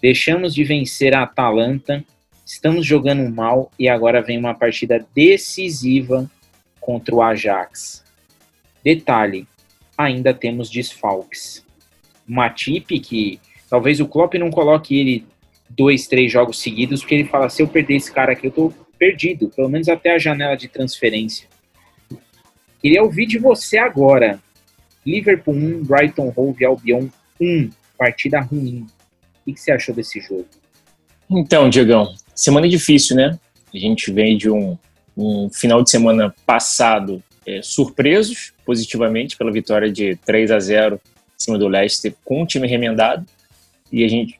deixamos 0.00 0.54
de 0.54 0.64
vencer 0.64 1.14
a 1.14 1.22
Atalanta 1.22 2.04
estamos 2.46 2.86
jogando 2.86 3.28
mal 3.28 3.72
e 3.76 3.88
agora 3.88 4.22
vem 4.22 4.38
uma 4.38 4.54
partida 4.54 5.04
decisiva 5.12 6.30
contra 6.80 7.12
o 7.12 7.20
Ajax. 7.20 8.04
Detalhe, 8.84 9.48
ainda 9.96 10.34
temos 10.34 10.70
desfalques. 10.70 11.64
Matip, 12.26 12.98
que 13.00 13.40
talvez 13.70 14.00
o 14.00 14.06
Klopp 14.06 14.34
não 14.34 14.50
coloque 14.50 14.98
ele 14.98 15.26
dois, 15.70 16.06
três 16.06 16.30
jogos 16.30 16.60
seguidos, 16.60 17.00
porque 17.00 17.14
ele 17.14 17.28
fala, 17.28 17.48
se 17.48 17.62
eu 17.62 17.68
perder 17.68 17.96
esse 17.96 18.12
cara 18.12 18.32
aqui, 18.32 18.46
eu 18.46 18.50
tô 18.50 18.72
perdido, 18.98 19.48
pelo 19.48 19.68
menos 19.68 19.88
até 19.88 20.14
a 20.14 20.18
janela 20.18 20.56
de 20.56 20.68
transferência. 20.68 21.48
Queria 22.80 23.02
ouvir 23.02 23.26
de 23.26 23.38
você 23.38 23.78
agora. 23.78 24.40
Liverpool 25.04 25.54
1, 25.54 25.84
Brighton 25.84 26.32
Hove 26.34 26.64
Albion 26.64 27.08
1, 27.40 27.70
partida 27.96 28.40
ruim. 28.40 28.86
O 29.46 29.52
que 29.52 29.60
você 29.60 29.70
achou 29.70 29.94
desse 29.94 30.20
jogo? 30.20 30.46
Então, 31.30 31.70
Diegão, 31.70 32.14
semana 32.34 32.68
difícil, 32.68 33.16
né? 33.16 33.38
A 33.72 33.78
gente 33.78 34.12
vem 34.12 34.36
de 34.36 34.50
um, 34.50 34.76
um 35.16 35.48
final 35.50 35.82
de 35.82 35.90
semana 35.90 36.34
passado 36.44 37.22
é, 37.46 37.62
surpresos 37.62 38.52
positivamente 38.64 39.36
pela 39.36 39.52
vitória 39.52 39.90
de 39.90 40.16
3 40.26 40.50
a 40.50 40.58
0 40.58 40.96
em 40.96 41.42
cima 41.42 41.58
do 41.58 41.68
Leicester 41.68 42.14
com 42.24 42.42
o 42.42 42.46
time 42.46 42.66
remendado. 42.66 43.24
E 43.92 44.04
a 44.04 44.08
gente 44.08 44.38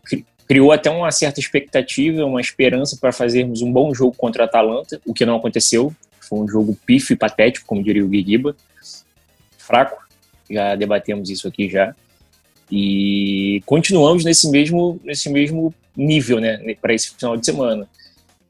criou 0.48 0.72
até 0.72 0.90
uma 0.90 1.10
certa 1.10 1.38
expectativa, 1.38 2.24
uma 2.24 2.40
esperança 2.40 2.96
para 3.00 3.12
fazermos 3.12 3.62
um 3.62 3.72
bom 3.72 3.94
jogo 3.94 4.14
contra 4.16 4.44
a 4.44 4.46
Atalanta, 4.46 5.00
o 5.06 5.14
que 5.14 5.24
não 5.24 5.36
aconteceu. 5.36 5.94
Foi 6.20 6.40
um 6.40 6.48
jogo 6.48 6.76
pífio 6.84 7.14
e 7.14 7.16
patético, 7.16 7.66
como 7.66 7.82
diria 7.82 8.04
o 8.04 8.08
Guiguiba. 8.08 8.56
Fraco, 9.56 10.04
já 10.50 10.74
debatemos 10.74 11.30
isso 11.30 11.46
aqui 11.46 11.68
já. 11.68 11.94
E 12.70 13.62
continuamos 13.64 14.24
nesse 14.24 14.50
mesmo, 14.50 15.00
nesse 15.04 15.30
mesmo 15.30 15.72
nível, 15.96 16.40
né, 16.40 16.58
para 16.80 16.94
esse 16.94 17.14
final 17.14 17.36
de 17.36 17.46
semana. 17.46 17.88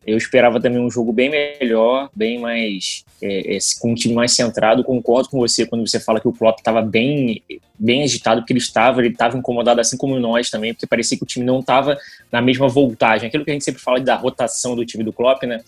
Eu 0.06 0.16
esperava 0.16 0.60
também 0.60 0.80
um 0.80 0.88
jogo 0.88 1.12
bem 1.12 1.28
melhor, 1.28 2.08
bem 2.14 2.38
mais 2.38 3.04
é, 3.20 3.56
é, 3.56 3.58
com 3.80 3.90
um 3.90 3.94
time 3.94 4.14
mais 4.14 4.32
centrado. 4.32 4.84
Concordo 4.84 5.28
com 5.28 5.38
você 5.38 5.66
quando 5.66 5.84
você 5.84 5.98
fala 5.98 6.20
que 6.20 6.28
o 6.28 6.32
Klopp 6.32 6.58
estava 6.58 6.80
bem, 6.80 7.42
bem 7.76 8.04
agitado, 8.04 8.40
porque 8.40 8.52
ele 8.52 8.60
estava, 8.60 9.00
ele 9.00 9.08
estava 9.08 9.36
incomodado 9.36 9.80
assim 9.80 9.96
como 9.96 10.18
nós 10.20 10.48
também, 10.48 10.72
porque 10.72 10.86
parecia 10.86 11.18
que 11.18 11.24
o 11.24 11.26
time 11.26 11.44
não 11.44 11.58
estava 11.58 11.98
na 12.30 12.40
mesma 12.40 12.68
voltagem. 12.68 13.26
Aquilo 13.26 13.44
que 13.44 13.50
a 13.50 13.54
gente 13.54 13.64
sempre 13.64 13.82
fala 13.82 13.98
da 13.98 14.14
rotação 14.14 14.76
do 14.76 14.86
time 14.86 15.02
do 15.02 15.12
Klopp, 15.12 15.42
né? 15.42 15.60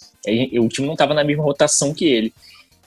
O 0.61 0.69
time 0.69 0.87
não 0.87 0.95
estava 0.95 1.15
na 1.15 1.25
mesma 1.25 1.43
rotação 1.43 1.93
que 1.93 2.05
ele. 2.05 2.33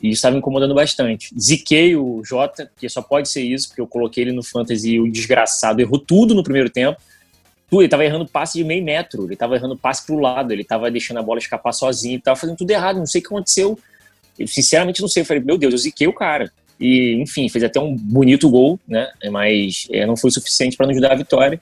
E 0.02 0.10
estava 0.10 0.38
incomodando 0.38 0.74
bastante. 0.74 1.30
Ziquei 1.38 1.97
o 1.97 2.24
Jota, 2.24 2.72
que 2.78 2.88
só 2.88 3.02
pode 3.02 3.28
ser 3.28 3.41
isso, 3.41 3.68
porque 3.68 3.82
eu 3.82 3.88
coloquei 3.88 4.24
ele 4.24 4.32
no 4.32 4.41
Fantasy 4.41 4.91
e 4.91 4.99
o 5.02 5.12
desgraçado 5.12 5.82
errou 5.82 5.99
tudo 5.99 6.34
no 6.34 6.43
primeiro 6.43 6.70
tempo 6.70 6.97
ele 7.80 7.88
tava 7.88 8.03
errando 8.03 8.28
passe 8.28 8.57
de 8.57 8.63
meio 8.63 8.84
metro, 8.84 9.26
ele 9.26 9.36
tava 9.36 9.55
errando 9.55 9.78
passe 9.78 10.05
pro 10.05 10.19
lado, 10.19 10.51
ele 10.51 10.63
tava 10.63 10.91
deixando 10.91 11.19
a 11.19 11.24
bola 11.24 11.39
escapar 11.39 11.72
sozinho, 11.72 12.19
tava 12.19 12.36
fazendo 12.36 12.57
tudo 12.57 12.72
errado, 12.72 12.97
não 12.97 13.05
sei 13.05 13.19
o 13.19 13.22
que 13.24 13.28
aconteceu. 13.28 13.80
Eu 14.38 14.47
sinceramente 14.47 15.01
não 15.01 15.07
sei, 15.07 15.22
eu 15.22 15.26
falei, 15.26 15.41
meu 15.41 15.57
Deus, 15.57 15.74
eu 15.74 15.78
ziquei 15.78 16.07
o 16.07 16.13
cara. 16.13 16.51
E, 16.80 17.13
enfim, 17.22 17.47
fez 17.47 17.63
até 17.63 17.80
um 17.80 17.95
bonito 17.95 18.49
gol, 18.49 18.80
né? 18.88 19.07
Mas 19.32 19.88
é, 19.91 20.05
não 20.05 20.17
foi 20.17 20.32
suficiente 20.32 20.76
para 20.76 20.88
nos 20.88 20.99
dar 20.99 21.11
a 21.11 21.15
vitória. 21.15 21.61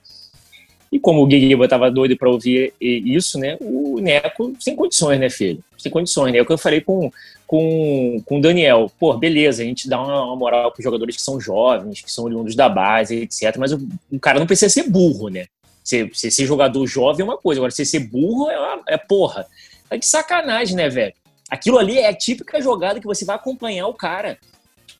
E 0.91 0.99
como 0.99 1.21
o 1.21 1.27
Guiguiba 1.27 1.65
estava 1.65 1.91
doido 1.91 2.17
para 2.17 2.29
ouvir 2.29 2.73
isso, 2.79 3.37
né? 3.37 3.57
O 3.61 3.99
Neco 3.99 4.55
sem 4.59 4.75
condições, 4.75 5.19
né, 5.19 5.29
filho? 5.29 5.63
Sem 5.77 5.91
condições, 5.91 6.31
né? 6.31 6.39
É 6.39 6.41
o 6.41 6.45
que 6.45 6.53
eu 6.53 6.57
falei 6.57 6.81
com, 6.81 7.11
com, 7.45 8.23
com 8.25 8.39
o 8.39 8.41
Daniel. 8.41 8.91
Pô, 8.99 9.15
beleza, 9.15 9.61
a 9.61 9.65
gente 9.65 9.87
dá 9.87 10.01
uma, 10.01 10.23
uma 10.23 10.35
moral 10.35 10.71
para 10.71 10.79
os 10.79 10.83
jogadores 10.83 11.15
que 11.15 11.21
são 11.21 11.39
jovens, 11.39 12.01
que 12.01 12.11
são 12.11 12.25
oriundos 12.25 12.55
da 12.55 12.67
base, 12.67 13.17
etc. 13.17 13.57
Mas 13.59 13.71
o, 13.71 13.87
o 14.11 14.19
cara 14.19 14.39
não 14.39 14.47
precisa 14.47 14.69
ser 14.69 14.89
burro, 14.89 15.29
né? 15.29 15.45
Ser, 15.89 16.11
ser, 16.13 16.29
ser 16.29 16.45
jogador 16.45 16.85
jovem 16.85 17.21
é 17.21 17.23
uma 17.23 17.37
coisa, 17.37 17.59
agora 17.59 17.71
ser, 17.71 17.83
ser 17.83 18.01
burro 18.01 18.47
é, 18.51 18.59
uma, 18.59 18.83
é 18.87 18.95
porra. 18.95 19.47
É 19.89 19.97
de 19.97 20.05
sacanagem, 20.05 20.75
né, 20.75 20.87
velho? 20.87 21.15
Aquilo 21.49 21.79
ali 21.79 21.97
é 21.97 22.07
a 22.07 22.13
típica 22.13 22.61
jogada 22.61 22.99
que 22.99 23.07
você 23.07 23.25
vai 23.25 23.35
acompanhar 23.35 23.87
o 23.87 23.93
cara. 23.95 24.37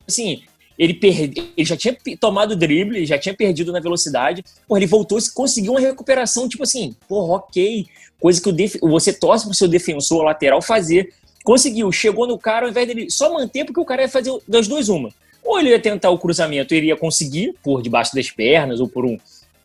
Assim, 0.08 0.42
ele, 0.80 0.96
perde, 0.96 1.52
ele 1.56 1.68
já 1.68 1.78
tinha 1.78 1.96
tomado 2.20 2.56
drible, 2.56 3.06
já 3.06 3.20
tinha 3.20 3.36
perdido 3.36 3.72
na 3.72 3.80
velocidade. 3.80 4.44
Porra, 4.68 4.80
ele 4.80 4.88
voltou 4.88 5.20
e 5.20 5.30
conseguiu 5.32 5.74
uma 5.74 5.80
recuperação, 5.80 6.50
tipo 6.50 6.64
assim, 6.64 6.96
porra, 7.08 7.36
ok. 7.36 7.86
Coisa 8.20 8.42
que 8.42 8.52
def, 8.52 8.78
você 8.82 9.14
torce 9.14 9.46
pro 9.46 9.54
seu 9.54 9.68
defensor 9.68 10.24
lateral 10.24 10.60
fazer. 10.60 11.14
Conseguiu, 11.44 11.92
chegou 11.92 12.26
no 12.26 12.40
cara, 12.40 12.66
ao 12.66 12.72
invés 12.72 12.88
dele 12.88 13.12
só 13.12 13.32
manter, 13.32 13.64
porque 13.64 13.80
o 13.80 13.86
cara 13.86 14.02
ia 14.02 14.10
fazer 14.10 14.36
das 14.48 14.68
duas 14.68 14.90
uma. 14.90 15.14
Ou 15.44 15.60
ele 15.60 15.70
ia 15.70 15.80
tentar 15.80 16.10
o 16.10 16.18
cruzamento, 16.18 16.74
ele 16.74 16.88
ia 16.88 16.98
conseguir, 16.98 17.54
por 17.62 17.84
debaixo 17.84 18.16
das 18.16 18.32
pernas, 18.32 18.80
ou 18.80 18.88
por 18.88 19.06
um, 19.06 19.20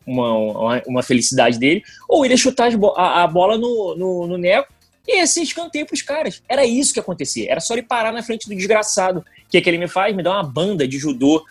uma, 0.05 0.81
uma, 0.85 1.03
felicidade 1.03 1.57
dele, 1.57 1.83
ou 2.07 2.23
ele 2.23 2.33
ia 2.33 2.37
chutar 2.37 2.69
a, 2.95 3.23
a 3.23 3.27
bola 3.27 3.57
no, 3.57 3.95
no, 3.95 4.27
no 4.27 4.37
Neco 4.37 4.73
e 5.07 5.21
esse 5.21 5.41
escanteio 5.41 5.85
pros 5.85 6.01
caras. 6.01 6.41
Era 6.49 6.65
isso 6.65 6.93
que 6.93 6.99
acontecia. 6.99 7.51
Era 7.51 7.59
só 7.59 7.73
ele 7.73 7.83
parar 7.83 8.11
na 8.11 8.23
frente 8.23 8.47
do 8.47 8.55
desgraçado. 8.55 9.19
O 9.19 9.49
que, 9.49 9.57
é 9.57 9.61
que 9.61 9.69
ele 9.69 9.77
me 9.77 9.87
faz? 9.87 10.15
Me 10.15 10.23
dá 10.23 10.31
uma 10.31 10.43
banda 10.43 10.87
de 10.87 10.97
judô 10.97 11.45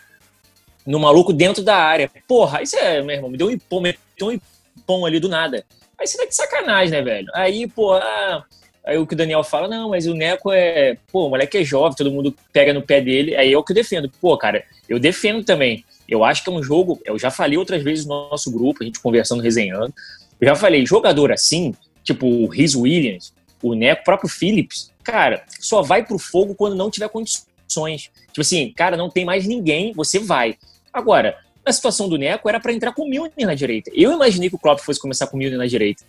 no 0.84 0.98
maluco 0.98 1.32
dentro 1.32 1.62
da 1.62 1.76
área. 1.76 2.10
Porra, 2.26 2.62
isso 2.62 2.76
é, 2.76 3.02
meu 3.02 3.16
irmão, 3.16 3.30
me 3.30 3.38
deu 3.38 3.46
um 3.46 3.50
impom, 3.50 3.80
me 3.80 3.96
deu 4.18 4.28
um 4.28 4.32
impom 4.32 5.06
ali 5.06 5.20
do 5.20 5.28
nada. 5.28 5.64
Aí 5.98 6.06
você 6.06 6.18
tá 6.18 6.24
de 6.24 6.34
sacanagem, 6.34 6.90
né, 6.90 7.02
velho? 7.02 7.28
Aí, 7.32 7.66
pô, 7.68 7.92
ah, 7.94 8.44
aí 8.84 8.98
o 8.98 9.06
que 9.06 9.14
o 9.14 9.16
Daniel 9.16 9.44
fala, 9.44 9.68
não, 9.68 9.90
mas 9.90 10.06
o 10.06 10.14
Neco 10.14 10.50
é, 10.52 10.98
pô, 11.10 11.26
o 11.26 11.30
moleque 11.30 11.58
é 11.58 11.64
jovem, 11.64 11.96
todo 11.96 12.10
mundo 12.10 12.36
pega 12.52 12.72
no 12.74 12.82
pé 12.82 13.00
dele. 13.00 13.36
Aí 13.36 13.52
é 13.52 13.56
o 13.56 13.62
que 13.62 13.72
eu 13.72 13.76
defendo. 13.76 14.10
Pô, 14.20 14.36
cara, 14.36 14.64
eu 14.88 14.98
defendo 14.98 15.44
também. 15.44 15.84
Eu 16.08 16.24
acho 16.24 16.42
que 16.44 16.50
é 16.50 16.52
um 16.52 16.62
jogo, 16.62 17.00
eu 17.04 17.18
já 17.18 17.30
falei 17.30 17.56
outras 17.56 17.82
vezes 17.82 18.04
no 18.04 18.28
nosso 18.30 18.50
grupo, 18.50 18.82
a 18.82 18.86
gente 18.86 19.00
conversando, 19.00 19.42
resenhando. 19.42 19.92
Eu 20.40 20.48
já 20.48 20.54
falei, 20.54 20.84
jogador 20.84 21.32
assim, 21.32 21.74
tipo 22.02 22.26
o 22.26 22.46
Rhys 22.46 22.74
Williams, 22.74 23.32
o 23.62 23.74
Neco, 23.74 24.02
o 24.02 24.04
próprio 24.04 24.28
Phillips, 24.28 24.92
cara, 25.02 25.44
só 25.58 25.82
vai 25.82 26.04
pro 26.04 26.18
fogo 26.18 26.54
quando 26.54 26.76
não 26.76 26.90
tiver 26.90 27.08
condições. 27.08 28.10
Tipo 28.28 28.40
assim, 28.40 28.72
cara, 28.72 28.96
não 28.96 29.08
tem 29.08 29.24
mais 29.24 29.46
ninguém, 29.46 29.92
você 29.92 30.18
vai. 30.18 30.56
Agora, 30.92 31.38
na 31.64 31.72
situação 31.72 32.08
do 32.08 32.18
Neco, 32.18 32.48
era 32.48 32.60
para 32.60 32.72
entrar 32.72 32.92
com 32.92 33.02
o 33.02 33.08
Milner 33.08 33.32
na 33.38 33.54
direita. 33.54 33.90
Eu 33.94 34.12
imaginei 34.12 34.50
que 34.50 34.56
o 34.56 34.58
Klopp 34.58 34.80
fosse 34.80 35.00
começar 35.00 35.26
com 35.26 35.36
o 35.36 35.38
Milner 35.38 35.58
na 35.58 35.66
direita. 35.66 36.04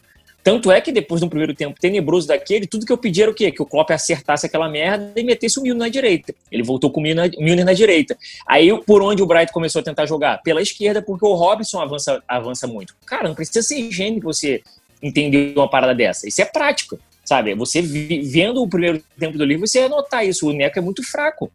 Tanto 0.45 0.71
é 0.71 0.79
que 0.79 0.91
depois 0.91 1.19
de 1.21 1.25
um 1.25 1.29
primeiro 1.29 1.55
tempo 1.55 1.79
tenebroso 1.79 2.27
daquele, 2.27 2.67
tudo 2.67 2.85
que 2.85 2.91
eu 2.91 2.99
pedi 2.99 3.19
era 3.19 3.31
o 3.31 3.33
quê? 3.33 3.51
Que 3.51 3.63
o 3.63 3.65
Klopp 3.65 3.89
acertasse 3.89 4.45
aquela 4.45 4.69
merda 4.69 5.11
e 5.15 5.23
metesse 5.23 5.59
o 5.59 5.63
Milner 5.63 5.79
na 5.79 5.89
direita. 5.89 6.35
Ele 6.51 6.61
voltou 6.61 6.91
com 6.91 6.99
o 6.99 7.03
Milner, 7.03 7.31
Milner 7.39 7.65
na 7.65 7.73
direita. 7.73 8.15
Aí, 8.45 8.69
por 8.83 9.01
onde 9.01 9.23
o 9.23 9.25
Bright 9.25 9.51
começou 9.51 9.79
a 9.79 9.83
tentar 9.83 10.05
jogar? 10.05 10.43
Pela 10.43 10.61
esquerda, 10.61 11.01
porque 11.01 11.25
o 11.25 11.33
Robson 11.33 11.81
avança, 11.81 12.23
avança 12.27 12.67
muito. 12.67 12.95
Cara, 13.07 13.27
não 13.27 13.33
precisa 13.33 13.63
ser 13.63 13.91
gênio 13.91 14.21
você 14.21 14.61
entender 15.01 15.57
uma 15.57 15.67
parada 15.67 15.95
dessa. 15.95 16.27
Isso 16.27 16.39
é 16.39 16.45
prática. 16.45 16.99
Sabe? 17.23 17.55
Você 17.55 17.81
vendo 17.81 18.61
o 18.61 18.69
primeiro 18.69 19.03
tempo 19.17 19.39
do 19.39 19.43
livro, 19.43 19.65
você 19.65 19.79
ia 19.79 19.89
notar 19.89 20.23
isso. 20.23 20.47
O 20.47 20.53
Neco 20.53 20.77
é 20.77 20.81
muito 20.81 21.01
fraco. 21.01 21.51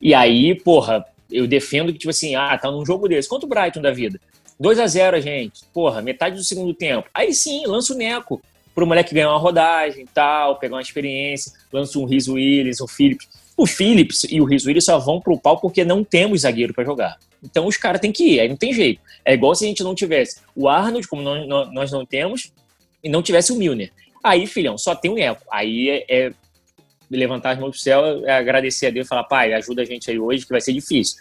E 0.00 0.14
aí, 0.14 0.54
porra, 0.54 1.04
eu 1.30 1.46
defendo 1.46 1.92
que, 1.92 1.98
tipo 1.98 2.08
assim, 2.08 2.34
ah, 2.34 2.56
tá 2.56 2.70
num 2.70 2.86
jogo 2.86 3.06
desse. 3.06 3.28
Quanto 3.28 3.44
o 3.44 3.46
Brighton 3.46 3.82
da 3.82 3.90
vida? 3.90 4.18
2 4.58 4.78
a 4.78 4.86
0 4.86 5.20
gente. 5.20 5.64
Porra, 5.72 6.02
metade 6.02 6.36
do 6.36 6.44
segundo 6.44 6.74
tempo. 6.74 7.08
Aí 7.14 7.32
sim, 7.32 7.66
lança 7.66 7.94
o 7.94 7.96
Neco 7.96 8.40
pro 8.74 8.86
moleque 8.86 9.14
ganhar 9.14 9.30
uma 9.30 9.38
rodagem 9.38 10.06
tal, 10.12 10.58
pegar 10.58 10.76
uma 10.76 10.82
experiência, 10.82 11.52
lança 11.72 11.98
um 11.98 12.04
Riz 12.04 12.28
Willis, 12.28 12.80
o 12.80 12.86
Phillips. 12.86 13.28
O 13.56 13.66
Phillips 13.66 14.24
e 14.30 14.40
o 14.40 14.44
Riz 14.44 14.64
Willis 14.64 14.84
só 14.84 14.98
vão 14.98 15.20
pro 15.20 15.38
pau 15.38 15.58
porque 15.58 15.84
não 15.84 16.04
temos 16.04 16.42
zagueiro 16.42 16.72
para 16.72 16.84
jogar. 16.84 17.18
Então 17.42 17.66
os 17.66 17.76
caras 17.76 18.00
têm 18.00 18.12
que 18.12 18.34
ir, 18.34 18.40
aí 18.40 18.48
não 18.48 18.56
tem 18.56 18.72
jeito. 18.72 19.00
É 19.24 19.34
igual 19.34 19.54
se 19.54 19.64
a 19.64 19.68
gente 19.68 19.82
não 19.82 19.94
tivesse 19.94 20.40
o 20.54 20.68
Arnold, 20.68 21.08
como 21.08 21.22
nós 21.22 21.90
não 21.90 22.06
temos, 22.06 22.52
e 23.02 23.08
não 23.08 23.22
tivesse 23.22 23.52
o 23.52 23.56
Milner. 23.56 23.92
Aí, 24.22 24.46
filhão, 24.46 24.76
só 24.76 24.94
tem 24.94 25.10
um 25.10 25.18
eco. 25.18 25.42
Aí 25.50 25.88
é, 25.88 26.04
é 26.08 26.32
levantar 27.10 27.50
as 27.50 27.58
mãos 27.58 27.70
pro 27.70 27.78
céu, 27.78 28.26
é 28.26 28.32
agradecer 28.32 28.86
a 28.86 28.90
Deus 28.90 29.06
e 29.06 29.08
falar, 29.08 29.24
pai, 29.24 29.52
ajuda 29.54 29.82
a 29.82 29.84
gente 29.84 30.10
aí 30.10 30.18
hoje, 30.18 30.44
que 30.44 30.52
vai 30.52 30.60
ser 30.60 30.72
difícil. 30.72 31.16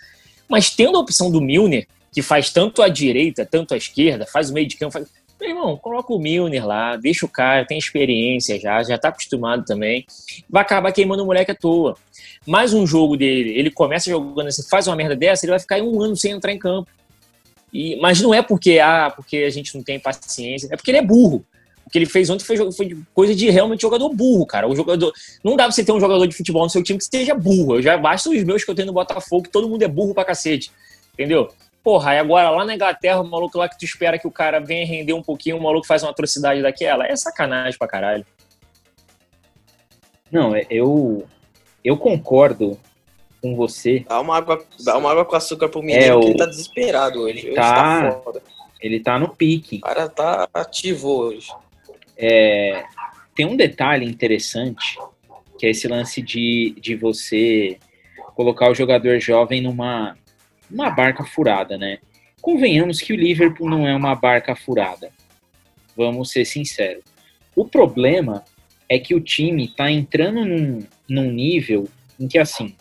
Mas 0.49 0.69
tendo 0.69 0.97
a 0.97 0.99
opção 0.99 1.31
do 1.31 1.41
Milner, 1.41 1.87
que 2.11 2.21
faz 2.21 2.49
tanto 2.49 2.81
a 2.81 2.87
direita, 2.87 3.45
tanto 3.45 3.73
a 3.73 3.77
esquerda, 3.77 4.25
faz 4.25 4.49
o 4.49 4.53
meio 4.53 4.67
de 4.67 4.77
campo, 4.77 4.93
faz... 4.93 5.07
meu 5.39 5.49
irmão, 5.49 5.77
coloca 5.77 6.13
o 6.13 6.19
Milner 6.19 6.65
lá, 6.65 6.95
deixa 6.95 7.25
o 7.25 7.29
cara, 7.29 7.65
tem 7.65 7.77
experiência 7.77 8.59
já, 8.59 8.81
já 8.83 8.97
tá 8.97 9.09
acostumado 9.09 9.65
também, 9.65 10.05
vai 10.49 10.61
acabar 10.61 10.91
queimando 10.91 11.23
o 11.23 11.25
moleque 11.25 11.51
à 11.51 11.55
toa. 11.55 11.95
Mais 12.45 12.73
um 12.73 12.87
jogo 12.87 13.17
dele, 13.17 13.51
ele 13.57 13.69
começa 13.69 14.09
jogando, 14.09 14.51
você 14.51 14.67
faz 14.67 14.87
uma 14.87 14.95
merda 14.95 15.15
dessa, 15.15 15.45
ele 15.45 15.51
vai 15.51 15.59
ficar 15.59 15.81
um 15.81 16.01
ano 16.01 16.15
sem 16.15 16.31
entrar 16.31 16.51
em 16.51 16.59
campo. 16.59 16.89
E, 17.73 17.97
mas 17.97 18.21
não 18.21 18.33
é 18.33 18.41
porque, 18.41 18.79
ah, 18.79 19.11
porque 19.15 19.37
a 19.37 19.49
gente 19.49 19.75
não 19.75 19.83
tem 19.83 19.99
paciência, 19.99 20.67
é 20.71 20.75
porque 20.75 20.91
ele 20.91 20.99
é 20.99 21.03
burro. 21.03 21.45
O 21.85 21.89
que 21.89 21.97
ele 21.97 22.05
fez 22.05 22.29
ontem 22.29 22.43
foi, 22.43 22.71
foi, 22.73 22.97
coisa 23.13 23.33
de 23.33 23.49
realmente 23.49 23.81
jogador 23.81 24.09
burro, 24.09 24.45
cara. 24.45 24.67
O 24.67 24.75
jogador 24.75 25.13
não 25.41 25.55
dá 25.55 25.63
pra 25.63 25.71
você 25.71 25.85
ter 25.85 25.93
um 25.93 25.99
jogador 26.01 26.27
de 26.27 26.35
futebol 26.35 26.63
no 26.63 26.69
seu 26.69 26.83
time 26.83 26.99
que 26.99 27.05
seja 27.05 27.33
burro. 27.33 27.75
Eu 27.75 27.81
já 27.81 27.97
basta 27.97 28.29
os 28.29 28.43
meus 28.43 28.65
que 28.65 28.69
eu 28.69 28.75
tenho 28.75 28.87
no 28.87 28.93
Botafogo, 28.93 29.43
que 29.43 29.49
todo 29.49 29.69
mundo 29.69 29.83
é 29.83 29.87
burro 29.87 30.13
pra 30.13 30.25
cacete. 30.25 30.69
Entendeu? 31.13 31.49
Porra, 31.87 32.11
aí 32.11 32.19
agora 32.19 32.49
lá 32.49 32.65
na 32.65 32.75
Inglaterra, 32.75 33.21
o 33.21 33.25
maluco 33.25 33.57
lá 33.57 33.69
que 33.69 33.79
tu 33.79 33.85
espera 33.85 34.19
que 34.19 34.27
o 34.27 34.31
cara 34.31 34.59
venha 34.59 34.85
render 34.85 35.13
um 35.13 35.21
pouquinho, 35.21 35.55
o 35.55 35.63
maluco 35.63 35.87
faz 35.87 36.03
uma 36.03 36.11
atrocidade 36.11 36.61
daquela. 36.61 37.07
É 37.07 37.15
sacanagem 37.15 37.79
pra 37.79 37.87
caralho. 37.87 38.25
Não, 40.29 40.53
é, 40.53 40.67
eu 40.69 41.25
eu 41.85 41.95
concordo 41.95 42.77
com 43.41 43.55
você. 43.55 44.03
Dá 44.05 44.19
uma 44.19 44.35
água, 44.35 44.61
dá 44.83 44.97
uma 44.97 45.09
água 45.09 45.23
com 45.23 45.37
açúcar 45.37 45.69
pro 45.69 45.81
menino, 45.81 46.03
é, 46.03 46.13
o... 46.13 46.23
ele 46.23 46.35
tá 46.35 46.45
desesperado 46.45 47.21
hoje. 47.21 47.53
Tá, 47.53 48.11
tá 48.11 48.41
ele 48.81 48.99
tá 48.99 49.17
no 49.17 49.29
pique. 49.29 49.77
O 49.77 49.79
cara 49.79 50.09
tá 50.09 50.45
ativo 50.53 51.07
hoje. 51.07 51.53
É, 52.17 52.83
tem 53.33 53.45
um 53.45 53.55
detalhe 53.55 54.05
interessante, 54.05 54.99
que 55.57 55.65
é 55.65 55.69
esse 55.69 55.87
lance 55.87 56.21
de, 56.21 56.75
de 56.81 56.97
você 56.97 57.79
colocar 58.35 58.69
o 58.69 58.75
jogador 58.75 59.21
jovem 59.21 59.61
numa, 59.61 60.17
numa 60.69 60.89
barca 60.89 61.23
furada, 61.23 61.77
né? 61.77 61.99
Convenhamos 62.41 63.01
que 63.01 63.13
o 63.13 63.15
Liverpool 63.15 63.69
não 63.69 63.87
é 63.87 63.95
uma 63.95 64.15
barca 64.15 64.55
furada. 64.55 65.11
Vamos 65.95 66.31
ser 66.31 66.45
sinceros. 66.45 67.03
O 67.55 67.65
problema 67.65 68.43
é 68.87 68.99
que 68.99 69.15
o 69.15 69.19
time 69.19 69.65
está 69.65 69.91
entrando 69.91 70.45
num, 70.45 70.83
num 71.09 71.31
nível 71.31 71.87
em 72.19 72.27
que, 72.27 72.37
assim, 72.37 72.75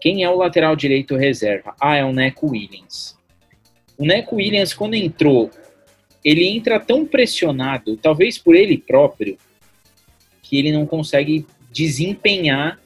quem 0.00 0.22
é 0.22 0.30
o 0.30 0.36
lateral 0.36 0.74
direito 0.74 1.16
reserva? 1.16 1.74
Ah, 1.80 1.96
é 1.96 2.04
o 2.04 2.12
Neco 2.12 2.48
Williams. 2.48 3.16
O 3.96 4.04
Neco 4.04 4.36
Williams, 4.36 4.74
quando 4.74 4.94
entrou 4.94 5.50
ele 6.24 6.46
entra 6.46 6.78
tão 6.78 7.06
pressionado, 7.06 7.96
talvez 7.96 8.38
por 8.38 8.54
ele 8.54 8.76
próprio, 8.76 9.38
que 10.42 10.56
ele 10.58 10.72
não 10.72 10.86
consegue 10.86 11.46
desempenhar 11.72 12.78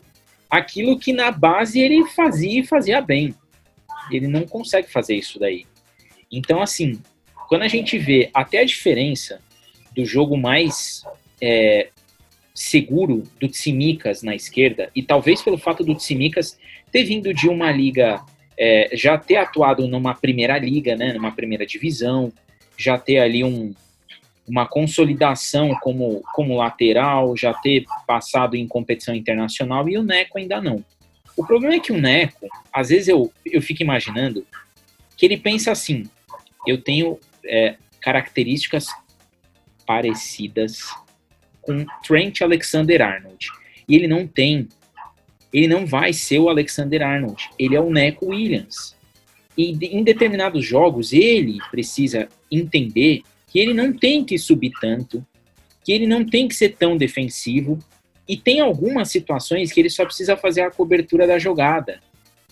aquilo 0.49 0.99
que 0.99 1.13
na 1.13 1.31
base 1.31 1.81
ele 1.81 2.07
fazia 2.07 2.61
e 2.61 2.67
fazia 2.67 3.01
bem. 3.01 3.35
Ele 4.11 4.29
não 4.29 4.47
consegue 4.47 4.91
fazer 4.91 5.17
isso 5.17 5.39
daí. 5.39 5.67
Então, 6.31 6.61
assim, 6.61 7.01
quando 7.49 7.63
a 7.63 7.69
gente 7.69 7.99
vê 7.99 8.31
até 8.33 8.61
a 8.61 8.65
diferença 8.65 9.41
do 9.95 10.05
jogo 10.05 10.37
mais 10.37 11.05
é, 11.41 11.89
seguro 12.55 13.25
do 13.41 13.49
Tsimikas 13.49 14.23
na 14.23 14.35
esquerda, 14.35 14.91
e 14.95 15.03
talvez 15.03 15.43
pelo 15.43 15.59
fato 15.59 15.85
do 15.85 15.95
Tsimikas 15.95 16.59
ter 16.91 17.05
vindo 17.05 17.33
de 17.35 17.49
uma 17.49 17.71
liga, 17.71 18.23
é, 18.59 18.91
já 18.93 19.19
ter 19.19 19.37
atuado 19.37 19.87
numa 19.89 20.15
primeira 20.15 20.59
liga, 20.59 20.97
né, 20.97 21.13
numa 21.13 21.33
primeira 21.33 21.67
divisão, 21.67 22.33
já 22.77 22.99
ter 22.99 23.19
ali 23.19 23.43
um, 23.43 23.75
uma 24.47 24.67
consolidação 24.67 25.75
como, 25.81 26.23
como 26.33 26.57
lateral, 26.57 27.37
já 27.37 27.53
ter 27.53 27.85
passado 28.07 28.57
em 28.57 28.67
competição 28.67 29.15
internacional, 29.15 29.89
e 29.89 29.99
o 29.99 30.03
Neco 30.03 30.39
ainda 30.39 30.61
não. 30.61 30.85
O 31.37 31.45
problema 31.45 31.75
é 31.75 31.81
que 31.81 31.93
o 31.93 32.01
Neco, 32.01 32.49
às 32.73 32.89
vezes 32.89 33.09
eu, 33.09 33.33
eu 33.45 33.61
fico 33.61 33.83
imaginando 33.83 34.47
que 35.17 35.27
ele 35.27 35.37
pensa 35.37 35.73
assim: 35.73 36.05
eu 36.67 36.81
tenho 36.81 37.19
é, 37.45 37.77
características 38.01 38.87
parecidas 39.87 40.89
com 41.61 41.85
Trent 42.07 42.41
Alexander 42.41 43.03
Arnold. 43.03 43.47
E 43.89 43.97
ele 43.97 44.07
não 44.07 44.27
tem. 44.27 44.69
Ele 45.53 45.69
não 45.69 45.87
vai 45.87 46.13
ser 46.13 46.39
o 46.39 46.49
Alexander 46.49 47.03
Arnold. 47.03 47.51
Ele 47.59 47.77
é 47.77 47.81
o 47.81 47.91
Neco 47.91 48.27
Williams. 48.27 48.97
E 49.57 49.71
em 49.71 50.03
determinados 50.03 50.65
jogos, 50.65 51.13
ele 51.13 51.59
precisa 51.71 52.29
entender 52.51 53.23
que 53.49 53.61
ele 53.61 53.73
não 53.73 53.93
tem 53.93 54.25
que 54.25 54.37
subir 54.37 54.73
tanto, 54.81 55.25
que 55.85 55.93
ele 55.93 56.07
não 56.07 56.25
tem 56.25 56.49
que 56.49 56.57
ser 56.57 56.71
tão 56.71 56.97
defensivo, 56.97 57.79
e 58.29 58.37
tem 58.37 58.61
algumas 58.61 59.11
situações 59.11 59.71
que 59.71 59.81
ele 59.81 59.91
só 59.91 60.05
precisa 60.05 60.37
fazer 60.37 60.63
a 60.63 60.71
cobertura 60.71 61.27
da 61.27 61.39
jogada. 61.39 62.01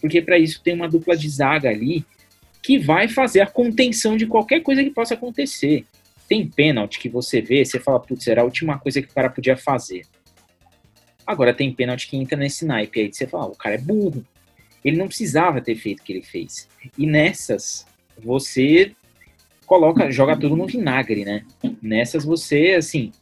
porque 0.00 0.20
para 0.20 0.36
isso 0.36 0.60
tem 0.60 0.74
uma 0.74 0.88
dupla 0.88 1.16
de 1.16 1.28
zaga 1.28 1.68
ali 1.68 2.04
que 2.60 2.76
vai 2.76 3.08
fazer 3.08 3.40
a 3.40 3.46
contenção 3.46 4.16
de 4.16 4.26
qualquer 4.26 4.60
coisa 4.60 4.82
que 4.82 4.90
possa 4.90 5.14
acontecer. 5.14 5.84
Tem 6.28 6.46
pênalti 6.46 6.98
que 6.98 7.08
você 7.08 7.40
vê, 7.40 7.64
você 7.64 7.78
fala, 7.78 8.00
putz, 8.00 8.26
era 8.26 8.42
a 8.42 8.44
última 8.44 8.78
coisa 8.78 9.00
que 9.00 9.08
o 9.08 9.14
cara 9.14 9.30
podia 9.30 9.56
fazer. 9.56 10.02
Agora 11.26 11.54
tem 11.54 11.72
pênalti 11.72 12.08
que 12.08 12.16
entra 12.16 12.36
nesse 12.36 12.64
naipe 12.64 13.00
aí, 13.00 13.12
você 13.12 13.26
fala, 13.26 13.46
o 13.46 13.56
cara 13.56 13.76
é 13.76 13.78
burro. 13.78 14.24
Ele 14.84 14.96
não 14.96 15.06
precisava 15.06 15.60
ter 15.60 15.76
feito 15.76 16.00
o 16.00 16.02
que 16.02 16.12
ele 16.12 16.22
fez. 16.22 16.68
E 16.98 17.06
nessas, 17.06 17.86
você 18.18 18.92
coloca, 19.66 20.10
joga 20.10 20.36
tudo 20.36 20.56
no 20.56 20.66
vinagre, 20.66 21.24
né? 21.24 21.44
Nessas 21.80 22.24
você, 22.24 22.74
assim, 22.76 23.12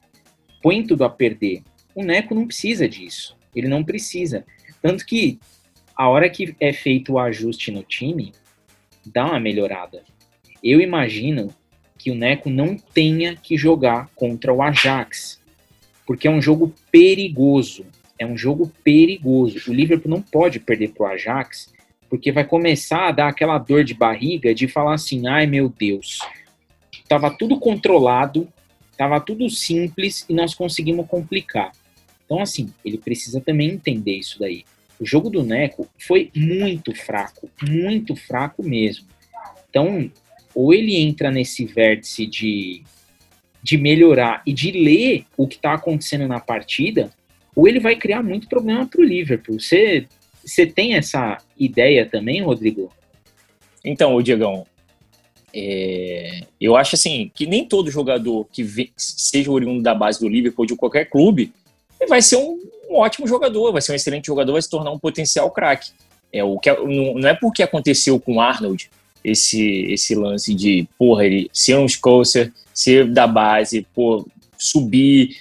põe 0.62 0.86
tudo 0.86 1.04
a 1.04 1.10
perder. 1.10 1.62
O 1.94 2.02
Neco 2.02 2.34
não 2.34 2.46
precisa 2.46 2.88
disso. 2.88 3.36
Ele 3.54 3.68
não 3.68 3.84
precisa. 3.84 4.44
Tanto 4.80 5.04
que 5.04 5.38
a 5.96 6.08
hora 6.08 6.30
que 6.30 6.54
é 6.60 6.72
feito 6.72 7.12
o 7.12 7.18
ajuste 7.18 7.70
no 7.70 7.82
time, 7.82 8.32
dá 9.04 9.26
uma 9.26 9.40
melhorada. 9.40 10.02
Eu 10.62 10.80
imagino 10.80 11.54
que 11.98 12.10
o 12.10 12.14
Neco 12.14 12.48
não 12.48 12.76
tenha 12.76 13.36
que 13.36 13.56
jogar 13.56 14.08
contra 14.14 14.52
o 14.52 14.62
Ajax, 14.62 15.40
porque 16.06 16.26
é 16.26 16.30
um 16.30 16.40
jogo 16.40 16.74
perigoso. 16.90 17.84
É 18.18 18.24
um 18.24 18.36
jogo 18.36 18.72
perigoso. 18.82 19.70
O 19.70 19.74
Liverpool 19.74 20.10
não 20.10 20.22
pode 20.22 20.58
perder 20.58 20.92
para 20.92 21.04
o 21.04 21.06
Ajax, 21.06 21.72
porque 22.08 22.32
vai 22.32 22.44
começar 22.44 23.08
a 23.08 23.12
dar 23.12 23.28
aquela 23.28 23.58
dor 23.58 23.84
de 23.84 23.94
barriga 23.94 24.54
de 24.54 24.66
falar 24.66 24.94
assim: 24.94 25.26
ai 25.26 25.46
meu 25.46 25.68
Deus, 25.68 26.18
tava 27.08 27.30
tudo 27.30 27.58
controlado, 27.58 28.48
tava 28.96 29.20
tudo 29.20 29.48
simples 29.48 30.24
e 30.28 30.34
nós 30.34 30.54
conseguimos 30.54 31.06
complicar. 31.06 31.72
Então, 32.30 32.40
assim, 32.40 32.72
ele 32.84 32.96
precisa 32.96 33.40
também 33.40 33.70
entender 33.70 34.14
isso 34.14 34.38
daí. 34.38 34.62
O 35.00 35.04
jogo 35.04 35.28
do 35.28 35.42
Neco 35.42 35.88
foi 35.98 36.30
muito 36.32 36.94
fraco, 36.94 37.50
muito 37.68 38.14
fraco 38.14 38.62
mesmo. 38.62 39.08
Então, 39.68 40.08
ou 40.54 40.72
ele 40.72 40.94
entra 40.94 41.28
nesse 41.28 41.64
vértice 41.64 42.26
de, 42.26 42.84
de 43.60 43.76
melhorar 43.76 44.44
e 44.46 44.52
de 44.52 44.70
ler 44.70 45.24
o 45.36 45.48
que 45.48 45.56
está 45.56 45.74
acontecendo 45.74 46.28
na 46.28 46.38
partida, 46.38 47.10
ou 47.56 47.66
ele 47.66 47.80
vai 47.80 47.96
criar 47.96 48.22
muito 48.22 48.48
problema 48.48 48.86
para 48.86 49.00
o 49.00 49.04
Liverpool. 49.04 49.58
Você, 49.58 50.06
você 50.44 50.64
tem 50.64 50.94
essa 50.94 51.38
ideia 51.58 52.06
também, 52.06 52.40
Rodrigo? 52.44 52.92
Então, 53.84 54.14
o 54.14 54.22
Diegão, 54.22 54.64
é, 55.52 56.42
eu 56.60 56.76
acho 56.76 56.94
assim 56.94 57.28
que 57.34 57.44
nem 57.44 57.64
todo 57.66 57.90
jogador 57.90 58.46
que 58.52 58.62
vê, 58.62 58.92
seja 58.96 59.50
oriundo 59.50 59.82
da 59.82 59.96
base 59.96 60.20
do 60.20 60.28
Liverpool 60.28 60.62
ou 60.62 60.66
de 60.66 60.76
qualquer 60.76 61.06
clube 61.06 61.52
vai 62.06 62.22
ser 62.22 62.36
um, 62.36 62.58
um 62.90 62.96
ótimo 62.96 63.26
jogador, 63.26 63.72
vai 63.72 63.82
ser 63.82 63.92
um 63.92 63.94
excelente 63.94 64.26
jogador, 64.26 64.52
vai 64.52 64.62
se 64.62 64.70
tornar 64.70 64.90
um 64.90 64.98
potencial 64.98 65.50
craque. 65.50 65.90
É, 66.32 66.44
o 66.44 66.58
que, 66.58 66.72
não, 66.72 67.14
não 67.14 67.28
é 67.28 67.34
porque 67.34 67.62
aconteceu 67.62 68.18
com 68.20 68.36
o 68.36 68.40
Arnold 68.40 68.90
esse, 69.22 69.92
esse 69.92 70.14
lance 70.14 70.54
de, 70.54 70.88
porra, 70.98 71.26
ele 71.26 71.50
ser 71.52 71.76
um 71.76 71.88
Scocer, 71.88 72.52
ser 72.72 73.06
da 73.06 73.26
base, 73.26 73.86
pô, 73.94 74.26
subir, 74.56 75.36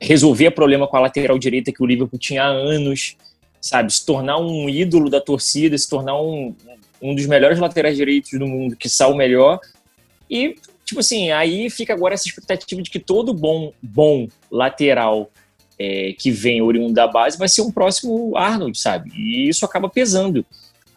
resolver 0.00 0.50
problema 0.52 0.86
com 0.86 0.96
a 0.96 1.00
lateral 1.00 1.38
direita 1.38 1.72
que 1.72 1.82
o 1.82 1.86
Liverpool 1.86 2.18
tinha 2.18 2.44
há 2.44 2.48
anos, 2.48 3.16
sabe? 3.60 3.92
Se 3.92 4.04
tornar 4.04 4.38
um 4.38 4.68
ídolo 4.68 5.10
da 5.10 5.20
torcida, 5.20 5.76
se 5.76 5.88
tornar 5.88 6.20
um, 6.20 6.54
um 7.02 7.14
dos 7.14 7.26
melhores 7.26 7.58
laterais 7.58 7.96
direitos 7.96 8.38
do 8.38 8.46
mundo, 8.46 8.76
que 8.76 8.88
o 9.06 9.14
melhor. 9.14 9.60
E, 10.30 10.56
tipo 10.84 11.00
assim, 11.00 11.30
aí 11.30 11.68
fica 11.70 11.92
agora 11.92 12.14
essa 12.14 12.28
expectativa 12.28 12.80
de 12.82 12.90
que 12.90 13.00
todo 13.00 13.34
bom, 13.34 13.72
bom 13.82 14.28
lateral 14.50 15.30
é, 15.78 16.12
que 16.18 16.30
vem 16.30 16.60
oriundo 16.60 16.92
da 16.92 17.06
base 17.06 17.38
vai 17.38 17.48
ser 17.48 17.62
um 17.62 17.70
próximo 17.70 18.36
Arnold, 18.36 18.78
sabe? 18.78 19.10
E 19.14 19.48
isso 19.48 19.64
acaba 19.64 19.88
pesando. 19.88 20.44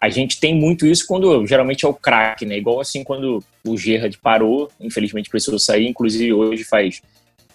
A 0.00 0.08
gente 0.08 0.40
tem 0.40 0.54
muito 0.54 0.84
isso 0.84 1.06
quando 1.06 1.46
geralmente 1.46 1.84
é 1.84 1.88
o 1.88 1.94
craque, 1.94 2.44
né? 2.44 2.58
Igual 2.58 2.80
assim 2.80 3.04
quando 3.04 3.42
o 3.64 3.76
Gerrard 3.76 4.18
parou, 4.18 4.70
infelizmente 4.80 5.30
precisou 5.30 5.58
sair, 5.58 5.86
inclusive 5.86 6.32
hoje 6.32 6.64
faz 6.64 7.00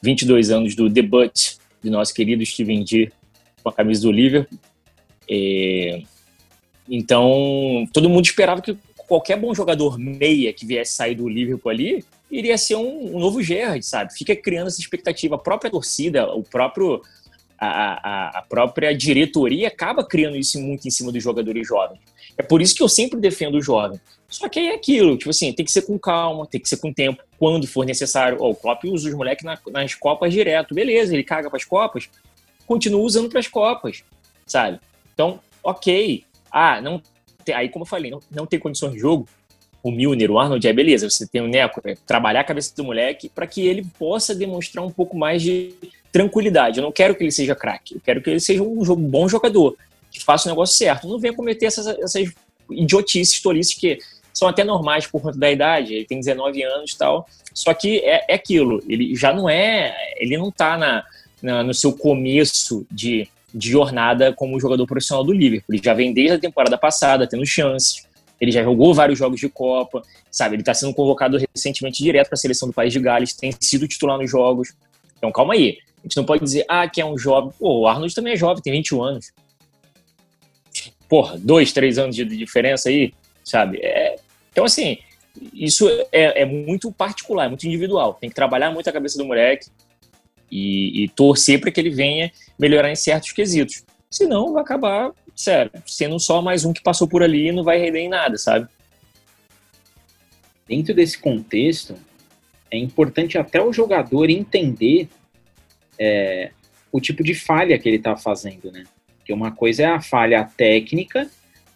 22 0.01 0.51
anos 0.51 0.75
do 0.75 0.87
debut 0.87 1.57
de 1.83 1.89
nosso 1.89 2.13
querido 2.13 2.45
Steven 2.45 2.83
D 2.83 3.11
com 3.61 3.69
a 3.69 3.73
camisa 3.73 4.01
do 4.01 4.11
Liverpool. 4.11 4.57
É... 5.29 6.03
Então, 6.89 7.85
todo 7.91 8.09
mundo 8.09 8.25
esperava 8.25 8.61
que 8.61 8.77
qualquer 8.95 9.37
bom 9.37 9.53
jogador 9.53 9.97
meia 9.99 10.53
que 10.53 10.65
viesse 10.65 10.93
sair 10.93 11.15
do 11.15 11.27
Liverpool 11.27 11.69
ali 11.69 12.05
iria 12.29 12.57
ser 12.57 12.75
um, 12.75 13.15
um 13.15 13.19
novo 13.19 13.41
Gerrard, 13.41 13.85
sabe? 13.85 14.13
Fica 14.13 14.35
criando 14.35 14.67
essa 14.67 14.79
expectativa. 14.79 15.35
A 15.35 15.39
própria 15.39 15.71
torcida, 15.71 16.31
o 16.33 16.43
próprio 16.43 17.01
a, 17.57 17.67
a, 17.67 18.39
a, 18.39 18.41
própria 18.43 18.95
diretoria 18.95 19.67
acaba 19.67 20.05
criando 20.05 20.37
isso 20.37 20.61
muito 20.61 20.87
em 20.87 20.91
cima 20.91 21.11
dos 21.11 21.23
jogadores 21.23 21.67
jovens. 21.67 21.99
É 22.37 22.43
por 22.43 22.61
isso 22.61 22.75
que 22.75 22.83
eu 22.83 22.89
sempre 22.89 23.19
defendo 23.19 23.55
o 23.55 23.61
jovem. 23.61 23.99
Só 24.29 24.47
que 24.49 24.59
é 24.59 24.75
aquilo, 24.75 25.17
tipo 25.17 25.29
assim, 25.29 25.53
tem 25.53 25.65
que 25.65 25.71
ser 25.71 25.83
com 25.83 25.97
calma, 25.97 26.45
tem 26.45 26.59
que 26.59 26.67
ser 26.67 26.77
com 26.77 26.93
tempo, 26.93 27.23
quando 27.39 27.65
for 27.65 27.85
necessário. 27.85 28.37
Oh, 28.39 28.51
o 28.51 28.55
Klopp 28.55 28.83
usa 28.83 29.07
os 29.07 29.15
moleques 29.15 29.43
na, 29.43 29.57
nas 29.71 29.95
Copas 29.95 30.33
direto, 30.33 30.75
beleza, 30.75 31.13
ele 31.13 31.23
caga 31.23 31.49
para 31.49 31.57
as 31.57 31.63
Copas, 31.63 32.09
continua 32.65 33.01
usando 33.01 33.29
para 33.29 33.39
as 33.39 33.47
Copas, 33.47 34.03
sabe? 34.45 34.79
Então, 35.13 35.39
ok. 35.63 36.25
Ah, 36.51 36.81
não, 36.81 37.01
aí 37.55 37.69
como 37.69 37.83
eu 37.83 37.87
falei, 37.87 38.11
não, 38.11 38.19
não 38.29 38.45
tem 38.45 38.59
condições 38.59 38.93
de 38.93 38.99
jogo, 38.99 39.27
o 39.83 39.91
Milner, 39.91 40.31
o 40.31 40.39
Arnold, 40.39 40.67
é 40.67 40.73
beleza, 40.73 41.09
você 41.09 41.27
tem 41.27 41.41
o 41.41 41.47
Neco, 41.47 41.81
é 41.85 41.95
trabalhar 42.05 42.41
a 42.41 42.43
cabeça 42.43 42.75
do 42.75 42.83
moleque 42.83 43.29
para 43.29 43.47
que 43.47 43.65
ele 43.65 43.85
possa 43.97 44.35
demonstrar 44.35 44.83
um 44.83 44.91
pouco 44.91 45.17
mais 45.17 45.41
de 45.41 45.73
tranquilidade. 46.11 46.79
Eu 46.79 46.83
não 46.83 46.91
quero 46.91 47.15
que 47.15 47.23
ele 47.23 47.31
seja 47.31 47.55
craque, 47.55 47.95
eu 47.95 48.01
quero 48.03 48.21
que 48.21 48.29
ele 48.29 48.39
seja 48.39 48.63
um 48.63 48.83
bom 48.95 49.27
jogador, 49.27 49.75
que 50.11 50.23
faça 50.23 50.47
o 50.47 50.51
negócio 50.51 50.75
certo. 50.75 51.07
Não 51.07 51.19
venha 51.19 51.33
cometer 51.33 51.67
essas, 51.67 51.87
essas 51.87 52.31
idiotices, 52.69 53.41
tolices 53.41 53.75
que 53.75 53.99
são 54.33 54.47
até 54.47 54.63
normais 54.63 55.07
por 55.07 55.21
conta 55.21 55.37
da 55.37 55.49
idade, 55.49 55.93
ele 55.93 56.05
tem 56.05 56.19
19 56.19 56.61
anos 56.63 56.91
e 56.91 56.97
tal. 56.97 57.27
Só 57.53 57.73
que 57.73 57.99
é, 57.99 58.25
é 58.27 58.35
aquilo, 58.35 58.83
ele 58.87 59.15
já 59.15 59.33
não 59.33 59.49
é, 59.49 59.95
ele 60.17 60.37
não 60.37 60.51
tá 60.51 60.77
na, 60.77 61.03
na, 61.41 61.63
no 61.63 61.73
seu 61.73 61.91
começo 61.91 62.85
de, 62.91 63.27
de 63.53 63.69
jornada 63.71 64.31
como 64.33 64.59
jogador 64.59 64.85
profissional 64.85 65.23
do 65.23 65.33
Liverpool. 65.33 65.73
Ele 65.73 65.83
já 65.83 65.93
vem 65.93 66.13
desde 66.13 66.35
a 66.35 66.39
temporada 66.39 66.77
passada, 66.77 67.27
tendo 67.27 67.45
chances, 67.45 68.06
ele 68.39 68.51
já 68.51 68.63
jogou 68.63 68.93
vários 68.93 69.17
jogos 69.17 69.39
de 69.39 69.49
Copa, 69.49 70.01
sabe? 70.31 70.55
Ele 70.55 70.61
está 70.61 70.73
sendo 70.73 70.93
convocado 70.93 71.37
recentemente 71.37 72.03
direto 72.03 72.27
para 72.27 72.35
a 72.35 72.37
seleção 72.37 72.67
do 72.67 72.73
país 72.73 72.93
de 72.93 72.99
Gales, 72.99 73.33
tem 73.33 73.51
sido 73.59 73.87
titular 73.87 74.17
nos 74.17 74.29
jogos. 74.29 74.73
Então 75.17 75.31
calma 75.31 75.53
aí. 75.53 75.79
A 75.97 76.01
gente 76.03 76.17
não 76.17 76.25
pode 76.25 76.43
dizer, 76.43 76.65
ah, 76.69 76.87
que 76.87 77.01
é 77.01 77.05
um 77.05 77.17
jovem. 77.17 77.51
Pô, 77.57 77.79
o 77.81 77.87
Arnold 77.87 78.13
também 78.13 78.33
é 78.33 78.37
jovem, 78.37 78.61
tem 78.61 78.73
21 78.73 79.03
anos. 79.03 79.31
Porra, 81.09 81.37
dois, 81.37 81.71
três 81.71 81.97
anos 81.97 82.15
de 82.15 82.23
diferença 82.25 82.89
aí, 82.89 83.13
sabe? 83.43 83.79
É... 83.81 84.15
Então, 84.51 84.65
assim, 84.65 84.97
isso 85.53 85.87
é, 86.11 86.41
é, 86.41 86.45
muito 86.45 86.91
particular, 86.91 87.45
é 87.45 87.47
muito 87.49 87.65
individual. 87.67 88.13
Tem 88.13 88.29
que 88.29 88.35
trabalhar 88.35 88.71
muito 88.71 88.89
a 88.89 88.93
cabeça 88.93 89.17
do 89.17 89.25
moleque 89.25 89.69
e, 90.51 91.03
e 91.03 91.09
torcer 91.09 91.59
para 91.59 91.71
que 91.71 91.79
ele 91.79 91.89
venha 91.89 92.31
melhorar 92.59 92.91
em 92.91 92.95
certos 92.95 93.31
quesitos. 93.31 93.83
Senão, 94.09 94.53
vai 94.53 94.61
acabar 94.61 95.11
sério, 95.37 95.71
sendo 95.85 96.19
só 96.19 96.41
mais 96.41 96.65
um 96.65 96.73
que 96.73 96.81
passou 96.81 97.07
por 97.07 97.21
ali 97.21 97.47
e 97.47 97.51
não 97.51 97.63
vai 97.63 97.77
render 97.77 97.99
em 97.99 98.09
nada, 98.09 98.37
sabe? 98.37 98.67
Dentro 100.67 100.93
desse 100.93 101.17
contexto, 101.17 101.95
é 102.71 102.77
importante 102.77 103.37
até 103.37 103.61
o 103.61 103.71
jogador 103.71 104.29
entender 104.29 105.07
é, 105.97 106.51
o 106.91 106.99
tipo 106.99 107.23
de 107.23 107.35
falha 107.35 107.77
que 107.77 107.87
ele 107.87 107.97
está 107.97 108.17
fazendo, 108.17 108.71
né? 108.71 108.83
Porque 109.17 109.31
uma 109.31 109.51
coisa 109.51 109.83
é 109.83 109.85
a 109.85 110.01
falha 110.01 110.43
técnica, 110.43 111.29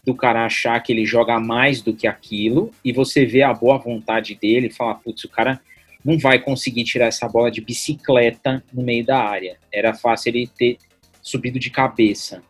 do 0.04 0.14
cara 0.14 0.44
achar 0.44 0.82
que 0.82 0.92
ele 0.92 1.06
joga 1.06 1.38
mais 1.38 1.80
do 1.80 1.94
que 1.94 2.08
aquilo, 2.08 2.72
e 2.84 2.92
você 2.92 3.24
vê 3.24 3.42
a 3.42 3.54
boa 3.54 3.78
vontade 3.78 4.34
dele 4.34 4.66
e 4.66 4.72
fala, 4.72 4.96
putz, 4.96 5.22
o 5.22 5.28
cara 5.28 5.60
não 6.04 6.18
vai 6.18 6.40
conseguir 6.40 6.82
tirar 6.82 7.06
essa 7.06 7.28
bola 7.28 7.50
de 7.50 7.60
bicicleta 7.60 8.62
no 8.72 8.82
meio 8.82 9.06
da 9.06 9.18
área. 9.18 9.56
Era 9.72 9.94
fácil 9.94 10.30
ele 10.30 10.48
ter 10.48 10.78
subido 11.22 11.60
de 11.60 11.70
cabeça. 11.70 12.42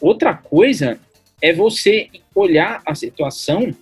Outra 0.00 0.34
coisa 0.34 1.00
é 1.40 1.52
você 1.52 2.08
olhar 2.34 2.82
a 2.86 2.94
situação 2.94 3.74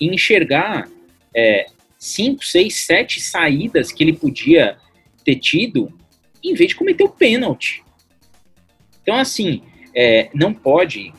e 0.00 0.06
enxergar 0.06 0.88
é, 1.34 1.66
cinco, 1.98 2.44
seis, 2.44 2.76
sete 2.76 3.20
saídas 3.20 3.90
que 3.90 4.04
ele 4.04 4.12
podia 4.12 4.76
ter 5.24 5.36
tido 5.36 5.92
em 6.42 6.54
vez 6.54 6.70
de 6.70 6.76
cometer 6.76 7.04
o 7.04 7.08
pênalti. 7.08 7.82
Então, 9.02 9.16
assim, 9.16 9.62
é, 9.94 10.28
não 10.34 10.52
pode, 10.52 11.12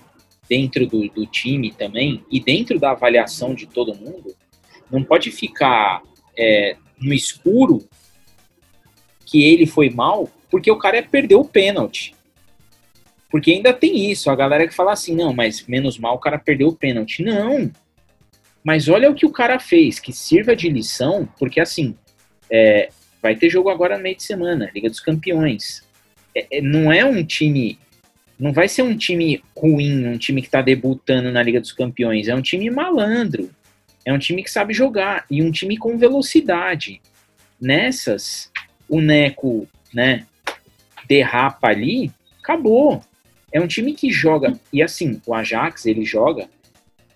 dentro 0.47 0.85
do, 0.85 1.07
do, 1.09 1.25
time 1.25 1.71
também, 1.71 2.23
e 2.31 2.39
dentro 2.39 2.79
da 2.79 2.91
avaliação 2.91 3.55
de 3.55 3.65
todo 3.65 3.95
mundo, 3.95 4.35
não 4.91 5.03
pode 5.03 5.31
ficar 5.31 6.03
é, 6.37 6.77
no 6.99 7.13
escuro 7.13 7.87
que 9.25 9.43
ele 9.43 9.65
foi 9.65 9.89
mal, 9.89 10.29
porque 10.51 10.69
o 10.69 10.77
cara 10.77 11.01
perdeu 11.01 11.39
o 11.39 11.47
pênalti. 11.47 12.13
Porque 13.29 13.51
ainda 13.51 13.73
tem 13.73 14.11
isso, 14.11 14.29
a 14.29 14.35
galera 14.35 14.67
que 14.67 14.73
fala 14.73 14.93
assim, 14.93 15.15
não, 15.15 15.33
mas 15.33 15.65
menos 15.67 15.97
mal 15.97 16.15
o 16.15 16.19
cara 16.19 16.37
perdeu 16.37 16.69
o 16.69 16.75
pênalti. 16.75 17.23
Não. 17.23 17.71
Mas 18.63 18.87
olha 18.87 19.09
o 19.09 19.15
que 19.15 19.25
o 19.25 19.31
cara 19.31 19.59
fez, 19.59 19.99
que 19.99 20.13
sirva 20.13 20.55
de 20.55 20.69
lição, 20.69 21.27
porque 21.37 21.59
assim, 21.59 21.95
é, 22.49 22.89
vai 23.21 23.35
ter 23.35 23.49
jogo 23.49 23.69
agora 23.69 23.97
no 23.97 24.03
meio 24.03 24.15
de 24.15 24.23
semana, 24.23 24.71
Liga 24.73 24.89
dos 24.89 24.99
Campeões. 24.99 25.83
É, 26.33 26.57
é, 26.57 26.61
não 26.61 26.91
é 26.91 27.03
um 27.05 27.23
time 27.23 27.77
não 28.37 28.51
vai 28.51 28.67
ser 28.67 28.81
um 28.81 28.95
time 28.95 29.41
ruim, 29.57 30.07
um 30.07 30.17
time 30.17 30.41
que 30.41 30.47
está 30.47 30.61
debutando 30.61 31.31
na 31.31 31.41
Liga 31.41 31.61
dos 31.61 31.71
Campeões. 31.71 32.27
É 32.27 32.35
um 32.35 32.41
time 32.41 32.69
malandro. 32.69 33.49
É 34.05 34.13
um 34.13 34.19
time 34.19 34.43
que 34.43 34.51
sabe 34.51 34.73
jogar 34.73 35.25
e 35.31 35.41
um 35.41 35.51
time 35.51 35.77
com 35.77 35.97
velocidade. 35.97 37.01
Nessas, 37.59 38.51
o 38.89 38.99
Neco, 38.99 39.67
né, 39.93 40.25
derrapa 41.07 41.69
ali, 41.69 42.11
acabou. 42.43 43.01
É 43.55 43.61
um 43.61 43.67
time 43.67 43.93
que 43.93 44.11
joga. 44.11 44.59
E 44.73 44.83
assim, 44.83 45.21
o 45.25 45.33
Ajax, 45.33 45.85
ele 45.85 46.03
joga, 46.03 46.49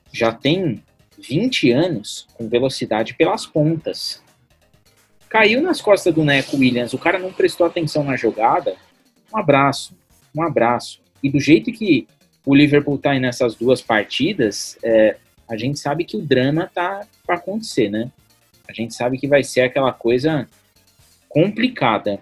já 0.10 0.32
tem 0.32 0.82
20 1.18 1.70
anos 1.70 2.30
com 2.34 2.48
velocidade 2.48 3.14
pelas 3.14 3.46
pontas. 3.46 4.24
Caiu 5.28 5.62
nas 5.62 5.82
costas 5.82 6.16
do 6.16 6.24
Neco 6.24 6.56
Williams, 6.56 6.94
o 6.94 6.98
cara 6.98 7.20
não 7.20 7.34
prestou 7.34 7.68
atenção 7.68 8.06
na 8.06 8.16
jogada. 8.16 8.78
Um 9.34 9.38
abraço, 9.38 9.94
um 10.34 10.42
abraço. 10.42 11.02
E 11.22 11.30
do 11.30 11.42
jeito 11.42 11.74
que 11.74 12.08
o 12.46 12.56
Liverpool 12.56 12.98
tá 12.98 13.12
aí 13.12 13.20
nessas 13.20 13.56
duas 13.56 13.82
partidas, 13.82 14.78
é, 14.82 15.18
a 15.46 15.58
gente 15.58 15.78
sabe 15.78 16.06
que 16.06 16.16
o 16.16 16.22
drama 16.22 16.72
tá 16.74 17.06
para 17.28 17.36
acontecer, 17.36 17.90
né? 17.90 18.10
A 18.66 18.72
gente 18.72 18.96
sabe 18.96 19.18
que 19.18 19.28
vai 19.28 19.44
ser 19.44 19.60
aquela 19.60 19.92
coisa 19.92 20.48
complicada, 21.28 22.22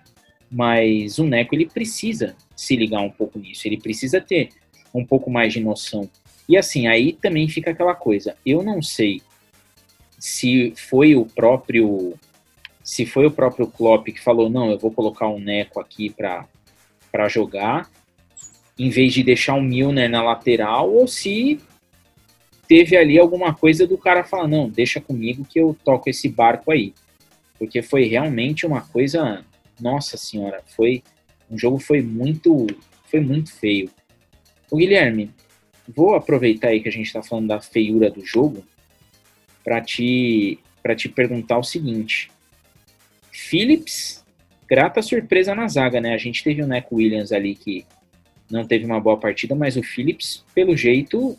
mas 0.50 1.20
o 1.20 1.24
Neco 1.24 1.54
ele 1.54 1.68
precisa 1.68 2.36
se 2.58 2.76
ligar 2.76 3.02
um 3.02 3.10
pouco 3.10 3.40
nisso, 3.40 3.68
ele 3.68 3.80
precisa 3.80 4.20
ter 4.20 4.50
um 4.94 5.06
pouco 5.06 5.30
mais 5.30 5.54
de 5.54 5.62
noção. 5.62 6.10
E 6.50 6.58
assim, 6.58 6.88
aí 6.88 7.14
também 7.14 7.48
fica 7.48 7.72
aquela 7.72 7.96
coisa, 7.96 8.36
eu 8.46 8.64
não 8.64 8.82
sei 8.82 9.22
se 10.20 10.74
foi 10.76 11.16
o 11.16 11.26
próprio 11.26 12.16
se 12.84 13.06
foi 13.06 13.26
o 13.26 13.32
próprio 13.32 13.68
Klopp 13.68 14.08
que 14.08 14.22
falou, 14.22 14.50
não, 14.50 14.72
eu 14.72 14.80
vou 14.80 14.90
colocar 14.90 15.28
o 15.28 15.40
Neco 15.40 15.78
aqui 15.78 16.10
para 16.10 17.28
jogar, 17.28 17.92
em 18.80 18.90
vez 18.90 19.14
de 19.14 19.24
deixar 19.24 19.56
o 19.56 19.62
Milner 19.62 20.10
na 20.10 20.24
lateral, 20.24 20.90
ou 20.90 21.06
se 21.06 21.60
teve 22.66 22.96
ali 22.96 23.20
alguma 23.20 23.54
coisa 23.54 23.86
do 23.86 23.98
cara 23.98 24.24
falar, 24.24 24.48
não, 24.48 24.70
deixa 24.70 25.02
comigo 25.02 25.44
que 25.44 25.60
eu 25.60 25.76
toco 25.84 26.10
esse 26.10 26.30
barco 26.30 26.72
aí. 26.72 26.94
Porque 27.60 27.82
foi 27.82 28.06
realmente 28.06 28.66
uma 28.66 28.80
coisa, 28.80 29.44
nossa 29.82 30.16
senhora, 30.16 30.64
foi 30.68 31.04
um 31.50 31.58
jogo 31.58 31.80
foi 31.80 32.02
muito 32.02 32.68
foi 33.06 33.20
muito 33.20 33.54
feio. 33.54 33.90
O 34.70 34.78
Guilherme, 34.78 35.32
vou 35.88 36.16
aproveitar 36.16 36.70
aí 36.70 36.82
que 36.82 36.90
a 36.90 36.92
gente 36.92 37.06
está 37.06 37.24
falando 37.24 37.48
da 37.48 37.62
feiura 37.62 38.10
do 38.10 38.26
jogo 38.26 38.66
para 39.64 39.82
te 39.82 40.60
para 40.84 40.96
te 40.96 41.10
perguntar 41.10 41.58
o 41.58 41.64
seguinte. 41.64 42.32
Phillips, 43.32 44.24
grata 44.68 45.02
surpresa 45.02 45.54
na 45.54 45.68
zaga, 45.68 46.00
né? 46.00 46.14
A 46.14 46.18
gente 46.18 46.44
teve 46.44 46.62
o 46.62 46.68
Neco 46.68 46.96
Williams 46.96 47.32
ali 47.32 47.56
que 47.56 47.86
não 48.50 48.66
teve 48.66 48.86
uma 48.86 49.00
boa 49.00 49.18
partida, 49.18 49.54
mas 49.54 49.76
o 49.76 49.84
Phillips, 49.84 50.46
pelo 50.54 50.76
jeito, 50.76 51.38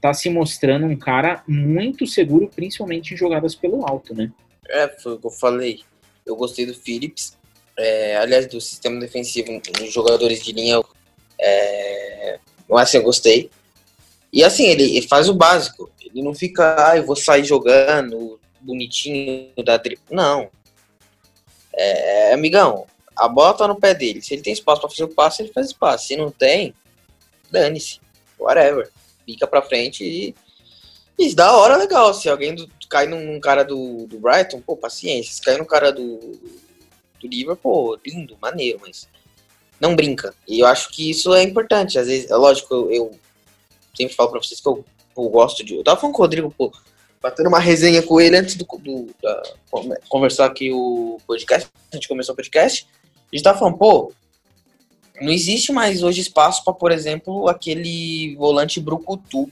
tá 0.00 0.14
se 0.14 0.30
mostrando 0.30 0.86
um 0.86 0.96
cara 0.96 1.42
muito 1.46 2.06
seguro, 2.06 2.48
principalmente 2.48 3.12
em 3.12 3.16
jogadas 3.16 3.54
pelo 3.54 3.84
alto, 3.86 4.14
né? 4.14 4.32
É, 4.68 4.88
foi 4.88 5.14
o 5.14 5.18
que 5.18 5.26
eu 5.26 5.30
falei. 5.30 5.80
Eu 6.24 6.36
gostei 6.36 6.64
do 6.64 6.74
Phillips. 6.74 7.36
É, 7.76 8.16
aliás, 8.16 8.46
do 8.46 8.60
sistema 8.60 9.00
defensivo 9.00 9.60
dos 9.78 9.92
jogadores 9.92 10.42
de 10.42 10.52
linha, 10.52 10.82
é, 11.40 12.38
assim, 12.72 12.98
eu 12.98 13.02
gostei. 13.02 13.50
E 14.32 14.44
assim, 14.44 14.66
ele, 14.66 14.96
ele, 14.96 15.08
faz 15.08 15.28
o 15.28 15.34
básico. 15.34 15.90
Ele 16.00 16.22
não 16.22 16.34
fica, 16.34 16.90
ah, 16.90 16.96
eu 16.96 17.04
vou 17.04 17.16
sair 17.16 17.44
jogando 17.44 18.38
bonitinho 18.60 19.50
da 19.64 19.76
drible. 19.76 20.04
Não. 20.10 20.50
É, 21.72 22.32
amigão, 22.32 22.86
a 23.16 23.28
bola 23.28 23.54
tá 23.54 23.66
no 23.66 23.76
pé 23.76 23.94
dele. 23.94 24.22
Se 24.22 24.34
ele 24.34 24.42
tem 24.42 24.52
espaço 24.52 24.80
para 24.80 24.90
fazer 24.90 25.04
o 25.04 25.08
passe, 25.08 25.42
ele 25.42 25.52
faz 25.52 25.68
espaço. 25.68 26.06
Se 26.06 26.16
não 26.16 26.30
tem, 26.30 26.74
dane-se. 27.50 28.00
Whatever. 28.38 28.90
Fica 29.26 29.46
pra 29.46 29.62
frente 29.62 30.04
e. 30.04 30.34
Isso 31.18 31.36
da 31.36 31.54
hora 31.54 31.76
legal. 31.76 32.14
Se 32.14 32.28
alguém 32.28 32.54
do, 32.54 32.68
cai 32.88 33.06
num, 33.06 33.20
num, 33.20 33.40
cara 33.40 33.62
do, 33.62 34.06
do 34.06 34.18
Brighton, 34.18 34.60
pô, 34.60 34.76
paciência. 34.76 35.34
Se 35.34 35.42
cai 35.42 35.56
no 35.58 35.66
cara 35.66 35.92
do, 35.92 36.18
do 37.20 37.28
Liverpool, 37.28 37.96
pô, 37.96 37.98
lindo, 38.04 38.36
maneiro, 38.40 38.80
mas 38.80 39.08
não 39.80 39.94
brinca. 39.94 40.34
E 40.46 40.60
eu 40.60 40.66
acho 40.66 40.90
que 40.90 41.10
isso 41.10 41.32
é 41.34 41.42
importante. 41.42 41.98
Às 41.98 42.06
vezes, 42.06 42.30
é 42.30 42.36
lógico, 42.36 42.74
eu, 42.74 42.90
eu 42.90 43.10
sempre 43.96 44.14
falo 44.14 44.30
pra 44.30 44.40
vocês 44.40 44.60
que 44.60 44.68
eu, 44.68 44.84
eu, 45.16 45.28
gosto 45.28 45.64
de. 45.64 45.76
Eu 45.76 45.84
tava 45.84 46.00
falando 46.00 46.14
com 46.14 46.22
o 46.22 46.24
Rodrigo, 46.24 46.54
pô, 46.56 46.72
batendo 47.22 47.48
uma 47.48 47.58
resenha 47.58 48.02
com 48.02 48.20
ele 48.20 48.36
antes 48.36 48.56
do, 48.56 48.64
do 48.64 49.14
da, 49.22 49.42
conversar 50.08 50.46
aqui 50.46 50.72
o 50.72 51.18
podcast. 51.26 51.68
A 51.92 51.96
gente 51.96 52.08
começou 52.08 52.32
o 52.32 52.36
podcast. 52.36 52.86
A 53.32 53.36
gente 53.36 53.44
tá 53.44 53.54
falando, 53.54 53.78
pô, 53.78 54.12
não 55.20 55.30
existe 55.30 55.72
mais 55.72 56.02
hoje 56.02 56.20
espaço 56.20 56.64
para, 56.64 56.72
por 56.72 56.90
exemplo, 56.90 57.48
aquele 57.48 58.34
volante 58.36 58.80
brucutu, 58.80 59.50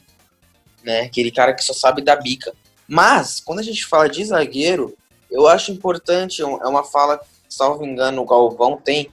né? 0.82 1.02
Aquele 1.02 1.30
cara 1.30 1.54
que 1.54 1.64
só 1.64 1.72
sabe 1.72 2.02
dar 2.02 2.16
bica. 2.16 2.52
Mas, 2.86 3.38
quando 3.38 3.58
a 3.58 3.62
gente 3.62 3.84
fala 3.84 4.08
de 4.08 4.24
zagueiro, 4.24 4.96
eu 5.30 5.46
acho 5.46 5.70
importante, 5.70 6.40
é 6.40 6.46
uma 6.46 6.82
fala, 6.82 7.20
salvo 7.48 7.84
engano, 7.84 8.22
o 8.22 8.26
Galvão 8.26 8.76
tem, 8.76 9.10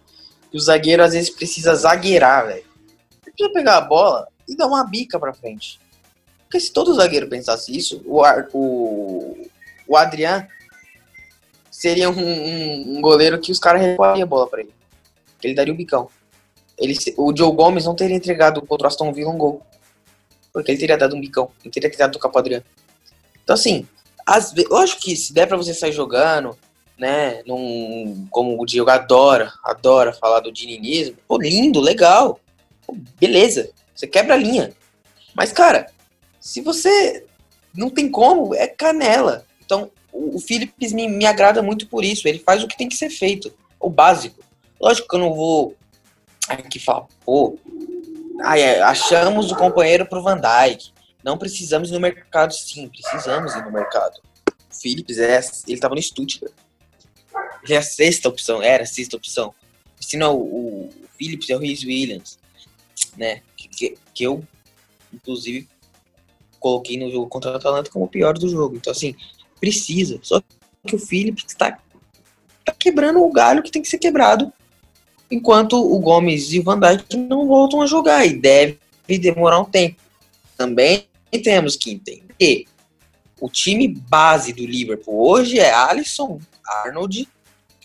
que 0.51 0.57
o 0.57 0.59
zagueiro 0.59 1.03
às 1.03 1.13
vezes 1.13 1.29
precisa 1.29 1.75
zagueirar, 1.75 2.47
velho. 2.47 2.65
Precisa 3.21 3.53
pegar 3.53 3.77
a 3.77 3.81
bola 3.81 4.27
e 4.47 4.55
dar 4.55 4.67
uma 4.67 4.83
bica 4.85 5.19
pra 5.19 5.33
frente. 5.33 5.79
Porque 6.43 6.59
se 6.59 6.71
todo 6.71 6.93
zagueiro 6.93 7.27
pensasse 7.27 7.75
isso, 7.75 8.01
o, 8.05 8.21
o, 8.53 9.47
o 9.87 9.97
Adriano 9.97 10.47
seria 11.69 12.09
um, 12.09 12.17
um, 12.17 12.97
um 12.97 13.01
goleiro 13.01 13.39
que 13.39 13.51
os 13.51 13.59
caras 13.59 13.81
recuariam 13.81 14.23
a 14.23 14.27
bola 14.27 14.47
para 14.47 14.61
ele. 14.61 14.73
Ele 15.43 15.53
daria 15.53 15.73
o 15.73 15.77
bicão. 15.77 16.09
Ele, 16.77 16.97
o 17.17 17.35
Joe 17.35 17.53
Gomes 17.53 17.85
não 17.85 17.95
teria 17.95 18.15
entregado 18.15 18.61
contra 18.65 18.85
o 18.85 18.87
Aston 18.87 19.11
Villa 19.11 19.31
um 19.31 19.37
gol. 19.37 19.61
Porque 20.51 20.71
ele 20.71 20.79
teria 20.79 20.97
dado 20.97 21.15
um 21.15 21.21
bicão. 21.21 21.51
Ele 21.63 21.71
teria 21.71 21.89
tentado 21.89 22.13
tocar 22.13 22.29
pro 22.29 22.39
Adriano. 22.39 22.65
Então, 23.43 23.53
assim, 23.53 23.87
às 24.25 24.51
vezes, 24.51 24.69
lógico 24.69 25.01
que 25.01 25.15
se 25.15 25.33
der 25.33 25.47
pra 25.47 25.57
você 25.57 25.73
sair 25.73 25.91
jogando, 25.91 26.57
né, 26.97 27.41
num, 27.45 28.27
como 28.31 28.61
o 28.61 28.65
Diego 28.65 28.89
adora, 28.89 29.51
adora 29.63 30.13
falar 30.13 30.39
do 30.39 30.51
dininismo, 30.51 31.17
pô, 31.27 31.37
lindo, 31.37 31.79
legal, 31.79 32.39
pô, 32.85 32.95
beleza, 33.19 33.69
você 33.93 34.07
quebra 34.07 34.35
a 34.35 34.37
linha. 34.37 34.73
Mas, 35.33 35.51
cara, 35.51 35.87
se 36.39 36.61
você 36.61 37.25
não 37.75 37.89
tem 37.89 38.09
como, 38.09 38.55
é 38.55 38.67
canela. 38.67 39.45
Então, 39.63 39.91
o, 40.11 40.39
Phillips 40.39 40.93
me, 40.93 41.07
me 41.07 41.25
agrada 41.25 41.61
muito 41.61 41.87
por 41.87 42.03
isso. 42.03 42.27
Ele 42.27 42.39
faz 42.39 42.63
o 42.63 42.67
que 42.67 42.77
tem 42.77 42.87
que 42.87 42.95
ser 42.95 43.09
feito, 43.09 43.53
o 43.79 43.89
básico. 43.89 44.41
Lógico 44.79 45.07
que 45.07 45.15
eu 45.15 45.19
não 45.19 45.33
vou 45.33 45.75
aqui 46.47 46.79
falar, 46.79 47.05
pô, 47.25 47.57
ai, 48.43 48.61
é, 48.61 48.81
achamos 48.81 49.51
o 49.51 49.55
companheiro 49.55 50.05
pro 50.05 50.23
Van 50.23 50.39
Dyke. 50.39 50.91
Não 51.23 51.37
precisamos 51.37 51.89
ir 51.89 51.93
no 51.93 51.99
mercado, 51.99 52.53
sim, 52.53 52.87
precisamos 52.87 53.55
ir 53.55 53.63
no 53.63 53.71
mercado. 53.71 54.19
O 54.71 54.75
Phillips, 54.75 55.17
é, 55.17 55.41
ele 55.67 55.79
tava 55.79 55.95
no 55.95 56.01
Stuttgart. 56.01 56.53
É 57.69 57.77
a 57.77 57.81
sexta 57.81 58.29
opção, 58.29 58.61
era 58.61 58.83
a 58.83 58.87
sexta 58.87 59.17
opção. 59.17 59.53
Se 59.99 60.17
não, 60.17 60.37
o, 60.37 60.85
o 60.87 61.07
Phillips 61.17 61.49
é 61.49 61.55
o 61.55 61.59
Rhys 61.59 61.83
Williams, 61.83 62.37
né? 63.17 63.41
Que, 63.55 63.67
que, 63.67 63.97
que 64.13 64.23
eu, 64.23 64.43
inclusive, 65.13 65.67
coloquei 66.59 66.97
no 66.97 67.09
jogo 67.11 67.27
contra 67.27 67.51
o 67.51 67.55
Atalanta 67.55 67.89
como 67.89 68.05
o 68.05 68.09
pior 68.09 68.37
do 68.37 68.47
jogo. 68.47 68.75
Então, 68.75 68.91
assim, 68.91 69.15
Precisa. 69.59 70.19
Só 70.21 70.41
que 70.85 70.95
o 70.95 70.99
Phillips 70.99 71.45
está 71.47 71.79
tá 72.63 72.73
quebrando 72.77 73.23
o 73.23 73.31
galho 73.31 73.63
que 73.63 73.71
tem 73.71 73.81
que 73.81 73.87
ser 73.87 73.97
quebrado. 73.97 74.51
Enquanto 75.29 75.73
o 75.73 75.99
Gomes 75.99 76.53
e 76.53 76.59
o 76.59 76.63
Van 76.63 76.79
Dijk 76.79 77.17
não 77.17 77.47
voltam 77.47 77.81
a 77.81 77.87
jogar. 77.87 78.25
E 78.25 78.33
deve 78.33 78.77
demorar 79.07 79.59
um 79.59 79.65
tempo. 79.65 79.99
Também 80.55 81.07
temos 81.43 81.75
que 81.75 81.91
entender 81.91 82.65
o 83.41 83.49
time 83.49 83.87
base 83.87 84.53
do 84.53 84.65
Liverpool 84.65 85.27
hoje 85.27 85.59
é 85.59 85.73
Alisson, 85.73 86.39
Arnold, 86.65 87.27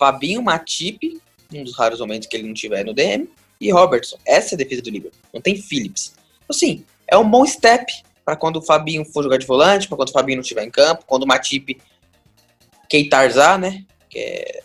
Fabinho, 0.01 0.41
Matip, 0.41 1.21
um 1.53 1.63
dos 1.63 1.77
raros 1.77 1.99
momentos 1.99 2.27
que 2.27 2.35
ele 2.35 2.47
não 2.47 2.55
tiver 2.55 2.83
no 2.83 2.91
DM, 2.91 3.29
e 3.59 3.71
Robertson. 3.71 4.17
Essa 4.25 4.53
é 4.53 4.55
a 4.55 4.57
defesa 4.57 4.81
do 4.81 4.89
Liverpool. 4.89 5.21
Não 5.31 5.39
tem 5.39 5.55
Phillips. 5.55 6.15
Assim, 6.49 6.83
é 7.07 7.15
um 7.15 7.29
bom 7.29 7.45
step 7.45 7.85
para 8.25 8.35
quando 8.35 8.55
o 8.55 8.61
Fabinho 8.63 9.05
for 9.05 9.21
jogar 9.21 9.37
de 9.37 9.45
volante, 9.45 9.87
para 9.87 9.95
quando 9.95 10.09
o 10.09 10.11
Fabinho 10.11 10.37
não 10.37 10.41
estiver 10.41 10.63
em 10.63 10.71
campo, 10.71 11.03
quando 11.05 11.21
o 11.21 11.27
Matip 11.27 11.79
Keitarzar, 12.89 13.59
né? 13.59 13.85
Que 14.09 14.17
é, 14.17 14.61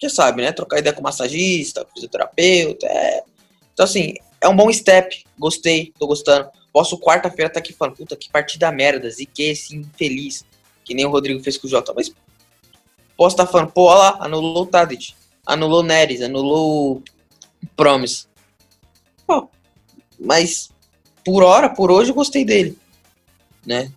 já 0.00 0.08
sabe, 0.08 0.40
né? 0.40 0.52
Trocar 0.52 0.78
ideia 0.78 0.94
com 0.94 1.02
massagista, 1.02 1.86
fisioterapeuta. 1.92 2.86
É. 2.86 3.24
Então, 3.74 3.84
assim, 3.84 4.14
é 4.40 4.48
um 4.48 4.56
bom 4.56 4.72
step. 4.72 5.22
Gostei, 5.38 5.92
tô 5.98 6.06
gostando. 6.06 6.48
Posso 6.72 6.98
quarta-feira 6.98 7.48
estar 7.48 7.60
tá 7.60 7.60
aqui 7.60 7.74
falando, 7.74 7.96
puta, 7.96 8.16
que 8.16 8.30
partida 8.30 8.72
merda, 8.72 9.10
ziquei 9.10 9.50
esse 9.50 9.76
infeliz. 9.76 10.46
Que 10.82 10.94
nem 10.94 11.04
o 11.04 11.10
Rodrigo 11.10 11.42
fez 11.42 11.58
com 11.58 11.66
o 11.66 11.70
Jota. 11.70 11.92
Mas 11.94 12.10
posso 13.22 13.34
estar 13.34 13.46
tá 13.46 13.52
falando, 13.52 13.70
pô, 13.70 13.84
olha 13.84 13.98
lá, 13.98 14.18
anulou 14.20 14.64
o 14.64 14.66
Tadic, 14.66 15.14
anulou 15.46 15.82
Neres, 15.82 16.22
anulou 16.22 17.02
Promise. 17.76 18.26
Pô, 19.26 19.48
mas 20.18 20.70
por 21.24 21.42
hora, 21.42 21.68
por 21.68 21.90
hoje, 21.90 22.10
eu 22.10 22.14
gostei 22.14 22.44
dele 22.44 22.76
né? 23.64 23.92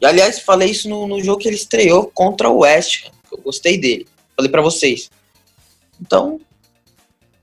E, 0.00 0.06
aliás, 0.06 0.40
falei 0.40 0.70
isso 0.70 0.88
no, 0.88 1.06
no 1.06 1.22
jogo 1.22 1.40
que 1.40 1.48
ele 1.48 1.56
estreou 1.56 2.10
contra 2.12 2.50
o 2.50 2.58
West, 2.58 3.10
eu 3.30 3.38
gostei 3.38 3.78
dele. 3.78 4.06
Falei 4.36 4.50
para 4.50 4.62
vocês. 4.62 5.10
Então, 6.00 6.40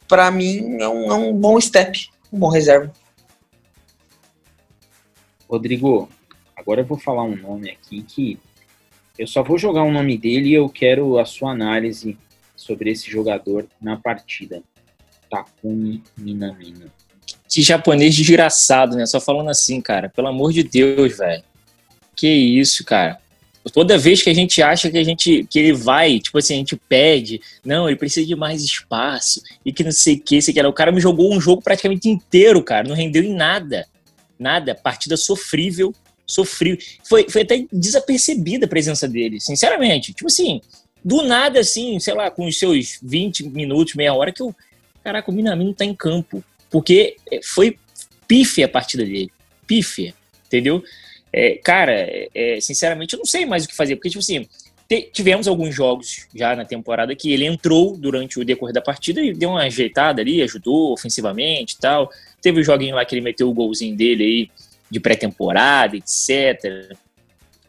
para 0.07 0.29
mim, 0.29 0.77
é 0.79 0.88
um, 0.88 1.11
é 1.11 1.15
um 1.15 1.34
bom 1.34 1.59
step, 1.59 2.09
um 2.32 2.38
bom 2.38 2.49
reserva. 2.49 2.91
Rodrigo, 5.49 6.09
agora 6.55 6.82
eu 6.82 6.86
vou 6.86 6.97
falar 6.97 7.23
um 7.23 7.36
nome 7.36 7.71
aqui 7.71 8.03
que 8.03 8.39
eu 9.18 9.28
só 9.28 9.43
vou 9.43 9.57
jogar 9.57 9.84
o 9.84 9.91
nome 9.91 10.18
dele 10.18 10.49
e 10.49 10.53
eu 10.53 10.70
quero 10.70 11.20
a 11.20 11.26
sua 11.26 11.51
análise 11.51 12.18
sobre 12.55 12.91
esse 12.91 13.09
jogador 13.09 13.68
na 13.82 13.97
partida. 13.97 14.62
Takumi 15.30 16.03
Minamino. 16.18 16.91
Que 17.47 17.62
japonês 17.62 18.16
desgraçado, 18.16 18.95
né? 18.95 19.05
Só 19.05 19.20
falando 19.20 19.49
assim, 19.49 19.82
cara. 19.82 20.09
Pelo 20.09 20.28
amor 20.28 20.53
de 20.53 20.64
Deus, 20.64 21.18
velho. 21.18 21.43
Que 22.16 22.28
isso, 22.28 22.84
cara. 22.84 23.20
Toda 23.74 23.97
vez 23.97 24.24
que 24.24 24.30
a 24.30 24.34
gente 24.34 24.62
acha 24.62 24.89
que 24.89 24.97
a 24.97 25.03
gente 25.03 25.45
que 25.47 25.59
ele 25.59 25.74
vai, 25.74 26.20
tipo 26.20 26.38
assim, 26.38 26.55
a 26.55 26.57
gente 26.57 26.76
pede, 26.76 27.39
não, 27.64 27.88
ele 27.88 27.97
precisa 27.97 28.26
de 28.26 28.36
mais 28.36 28.64
espaço 28.64 29.39
e 29.64 29.72
que 29.72 29.84
não 29.84 29.91
sei 29.91 30.16
o 30.16 30.20
que, 30.20 30.41
sei 30.41 30.51
que 30.51 30.62
O 30.64 30.74
cara 30.74 30.91
me 30.91 30.99
jogou 30.99 31.32
um 31.32 31.39
jogo 31.39 31.62
praticamente 31.62 32.09
inteiro, 32.09 32.64
cara, 32.64 32.88
não 32.88 32.95
rendeu 32.95 33.24
em 33.24 33.34
nada. 33.34 33.86
Nada, 34.39 34.74
partida 34.74 35.16
sofrível, 35.16 35.93
sofrível. 36.32 36.84
Foi, 37.07 37.29
foi 37.29 37.41
até 37.41 37.65
desapercebida 37.71 38.65
a 38.65 38.69
presença 38.69 39.07
dele, 39.07 39.39
sinceramente. 39.39 40.13
Tipo 40.13 40.27
assim, 40.27 40.61
do 41.03 41.23
nada, 41.23 41.59
assim, 41.59 41.99
sei 41.99 42.13
lá, 42.13 42.29
com 42.32 42.45
os 42.47 42.57
seus 42.57 42.99
20 43.01 43.49
minutos, 43.49 43.95
meia 43.95 44.13
hora, 44.13 44.32
que 44.32 44.41
eu. 44.41 44.55
Caraca, 45.03 45.32
o 45.32 45.34
Minamino 45.34 45.73
tá 45.73 45.84
em 45.84 45.95
campo. 45.95 46.43
Porque 46.69 47.17
foi 47.43 47.77
pífia 48.27 48.65
a 48.65 48.69
partida 48.69 49.03
dele. 49.03 49.32
Pífia, 49.67 50.13
entendeu? 50.45 50.84
É, 51.34 51.55
cara, 51.63 51.93
é, 52.34 52.59
sinceramente, 52.61 53.13
eu 53.13 53.19
não 53.19 53.25
sei 53.25 53.45
mais 53.45 53.65
o 53.65 53.67
que 53.67 53.75
fazer. 53.75 53.95
Porque, 53.95 54.09
tipo 54.09 54.19
assim, 54.19 54.47
tivemos 55.11 55.47
alguns 55.47 55.73
jogos 55.73 56.27
já 56.36 56.55
na 56.55 56.65
temporada 56.65 57.15
que 57.15 57.32
ele 57.32 57.45
entrou 57.45 57.97
durante 57.97 58.39
o 58.39 58.45
decorrer 58.45 58.73
da 58.73 58.82
partida 58.82 59.21
e 59.21 59.34
deu 59.34 59.49
uma 59.49 59.63
ajeitada 59.63 60.21
ali, 60.21 60.41
ajudou 60.41 60.93
ofensivamente 60.93 61.75
e 61.75 61.77
tal. 61.77 62.11
Teve 62.41 62.59
o 62.59 62.61
um 62.61 62.63
joguinho 62.63 62.95
lá 62.95 63.05
que 63.05 63.15
ele 63.15 63.21
meteu 63.21 63.49
o 63.49 63.53
golzinho 63.53 63.95
dele 63.95 64.23
aí 64.23 64.49
de 64.92 65.00
pré-temporada, 65.00 65.96
etc. 65.96 66.94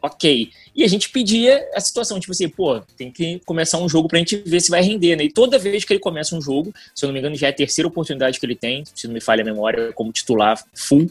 Ok. 0.01 0.51
E 0.75 0.83
a 0.83 0.87
gente 0.87 1.09
pedia 1.09 1.65
a 1.73 1.79
situação, 1.79 2.19
tipo 2.19 2.33
assim, 2.33 2.49
pô, 2.49 2.81
tem 2.97 3.09
que 3.09 3.39
começar 3.45 3.77
um 3.77 3.87
jogo 3.87 4.09
pra 4.09 4.19
gente 4.19 4.35
ver 4.37 4.59
se 4.59 4.69
vai 4.69 4.81
render, 4.81 5.15
né? 5.15 5.23
E 5.23 5.31
toda 5.31 5.57
vez 5.57 5.85
que 5.85 5.93
ele 5.93 5.99
começa 5.99 6.35
um 6.35 6.41
jogo, 6.41 6.73
se 6.93 7.05
eu 7.05 7.07
não 7.07 7.13
me 7.13 7.19
engano, 7.19 7.35
já 7.35 7.47
é 7.47 7.51
a 7.51 7.53
terceira 7.53 7.87
oportunidade 7.87 8.39
que 8.39 8.45
ele 8.45 8.55
tem, 8.55 8.83
se 8.93 9.07
não 9.07 9.13
me 9.13 9.21
falha 9.21 9.41
a 9.41 9.45
memória, 9.45 9.93
como 9.93 10.11
titular 10.11 10.61
full, 10.75 11.09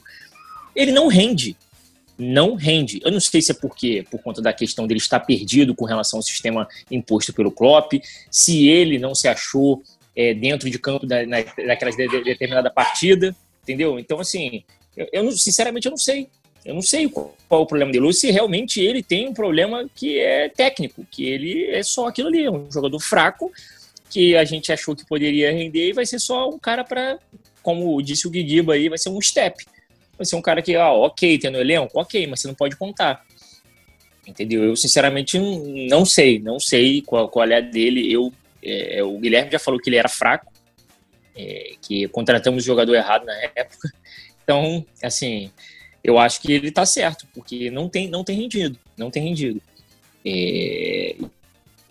ele 0.77 0.93
não 0.93 1.09
rende. 1.09 1.57
Não 2.19 2.55
rende. 2.55 3.01
Eu 3.03 3.11
não 3.11 3.21
sei 3.21 3.41
se 3.41 3.53
é 3.53 3.55
porque, 3.55 4.05
por 4.11 4.21
conta 4.21 4.43
da 4.43 4.53
questão 4.53 4.87
dele 4.87 4.99
estar 4.99 5.21
perdido 5.21 5.75
com 5.75 5.87
relação 5.87 6.19
ao 6.19 6.23
sistema 6.23 6.69
imposto 6.91 7.33
pelo 7.33 7.51
Klopp, 7.51 7.95
se 8.31 8.69
ele 8.69 8.99
não 8.99 9.15
se 9.15 9.27
achou 9.27 9.83
é, 10.15 10.35
dentro 10.35 10.69
de 10.69 10.79
campo 10.79 11.07
da, 11.07 11.25
na, 11.27 11.39
daquela 11.67 11.91
de, 11.91 12.09
de, 12.09 12.25
determinada 12.25 12.71
partida, 12.71 13.35
entendeu? 13.63 13.99
Então, 13.99 14.21
assim, 14.21 14.63
eu, 14.97 15.09
eu 15.13 15.33
sinceramente 15.33 15.87
eu 15.87 15.91
não 15.91 15.99
sei. 15.99 16.29
Eu 16.65 16.75
não 16.75 16.83
sei 16.83 17.09
qual, 17.09 17.35
qual 17.49 17.63
é 17.63 17.65
o 17.65 17.67
problema 17.67 17.91
dele, 17.91 18.07
ou 18.07 18.13
se 18.13 18.31
realmente 18.31 18.81
ele 18.81 19.03
tem 19.03 19.29
um 19.29 19.35
problema 19.35 19.89
que 19.97 20.19
é 20.21 20.49
técnico, 20.49 21.05
que 21.11 21.25
ele 21.25 21.65
é 21.71 21.83
só 21.83 22.07
aquilo 22.07 22.29
ali, 22.29 22.45
é 22.45 22.51
um 22.51 22.71
jogador 22.71 23.01
fraco, 23.01 23.51
que 24.09 24.37
a 24.37 24.45
gente 24.45 24.73
achou 24.73 24.95
que 24.95 25.05
poderia 25.05 25.51
render 25.51 25.89
e 25.89 25.93
vai 25.93 26.07
ser 26.07 26.19
só 26.19 26.49
um 26.49 26.59
cara 26.59 26.85
para, 26.85 27.19
como 27.63 28.01
disse 28.01 28.29
o 28.29 28.31
Guiguiba 28.31 28.75
aí, 28.75 28.89
vai 28.89 28.99
ser 28.99 29.09
um 29.09 29.21
step. 29.21 29.65
Vai 30.17 30.27
ser 30.27 30.37
um 30.37 30.43
cara 30.43 30.63
que, 30.63 30.77
ah, 30.77 30.93
ok, 30.93 31.39
tem 31.39 31.51
no 31.51 31.59
elenco, 31.59 31.99
ok, 31.99 32.27
mas 32.27 32.41
você 32.41 32.47
não 32.47 32.55
pode 32.55 32.77
contar. 32.77 33.25
Entendeu? 34.27 34.63
Eu, 34.63 34.77
sinceramente, 34.77 35.39
não 35.89 36.05
sei, 36.05 36.39
não 36.39 36.61
sei 36.61 37.03
qual, 37.03 37.29
qual 37.29 37.49
é 37.49 37.57
a 37.57 37.61
dele. 37.61 38.13
Eu, 38.13 38.33
é, 38.63 39.03
o 39.03 39.19
Guilherme 39.19 39.51
já 39.51 39.59
falou 39.59 39.81
que 39.81 39.89
ele 39.89 39.97
era 39.97 40.09
fraco, 40.09 40.53
é, 41.35 41.73
que 41.81 42.07
contratamos 42.09 42.63
o 42.63 42.67
jogador 42.67 42.95
errado 42.95 43.25
na 43.25 43.35
época. 43.57 43.91
Então, 44.53 44.85
assim, 45.03 45.51
eu 46.05 46.19
acho 46.19 46.43
que 46.43 46.53
ele 46.53 46.69
está 46.69 46.85
certo, 46.85 47.27
porque 47.35 47.71
não 47.71 47.89
tem, 47.89 48.07
não 48.07 48.23
tem 48.23 48.37
rendido, 48.37 48.79
não 48.99 49.11
tem 49.11 49.23
rendido. 49.23 49.63
É... 50.27 51.17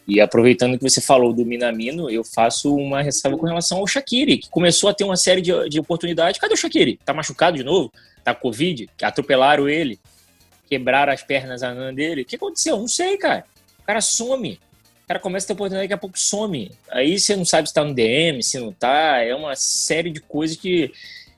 E 0.07 0.21
aproveitando 0.21 0.77
que 0.77 0.83
você 0.83 1.01
falou 1.01 1.33
do 1.33 1.43
Minamino, 1.43 2.09
eu 2.09 2.23
faço 2.23 2.75
uma 2.75 3.01
ressalva 3.01 3.37
com 3.37 3.47
relação 3.47 3.79
ao 3.79 3.87
Shaqiri, 3.87 4.37
que 4.37 4.49
começou 4.49 4.89
a 4.89 4.93
ter 4.93 5.03
uma 5.03 5.15
série 5.15 5.41
de, 5.41 5.51
de 5.69 5.79
oportunidades. 5.79 6.39
Cadê 6.39 6.53
o 6.53 6.57
Shaqiri? 6.57 6.99
Tá 7.03 7.13
machucado 7.13 7.57
de 7.57 7.63
novo? 7.63 7.91
Tá 8.23 8.35
com 8.35 8.41
Covid? 8.41 8.87
Atropelaram 9.01 9.67
ele? 9.67 9.99
Quebraram 10.69 11.13
as 11.13 11.23
pernas 11.23 11.63
anã 11.63 11.91
dele? 11.93 12.21
O 12.21 12.25
que 12.25 12.35
aconteceu? 12.35 12.77
Não 12.77 12.87
sei, 12.87 13.17
cara. 13.17 13.45
O 13.79 13.83
cara 13.83 14.01
some. 14.01 14.59
O 15.03 15.07
cara 15.07 15.19
começa 15.19 15.45
a 15.45 15.47
ter 15.47 15.53
oportunidade, 15.53 15.87
daqui 15.87 15.93
a 15.93 15.97
pouco 15.97 16.19
some. 16.19 16.71
Aí 16.89 17.17
você 17.17 17.35
não 17.35 17.45
sabe 17.45 17.69
se 17.69 17.73
tá 17.73 17.83
no 17.83 17.93
DM, 17.93 18.43
se 18.43 18.59
não 18.59 18.71
tá. 18.71 19.19
É 19.19 19.33
uma 19.33 19.55
série 19.55 20.11
de 20.11 20.19
coisas 20.19 20.57
que 20.57 20.91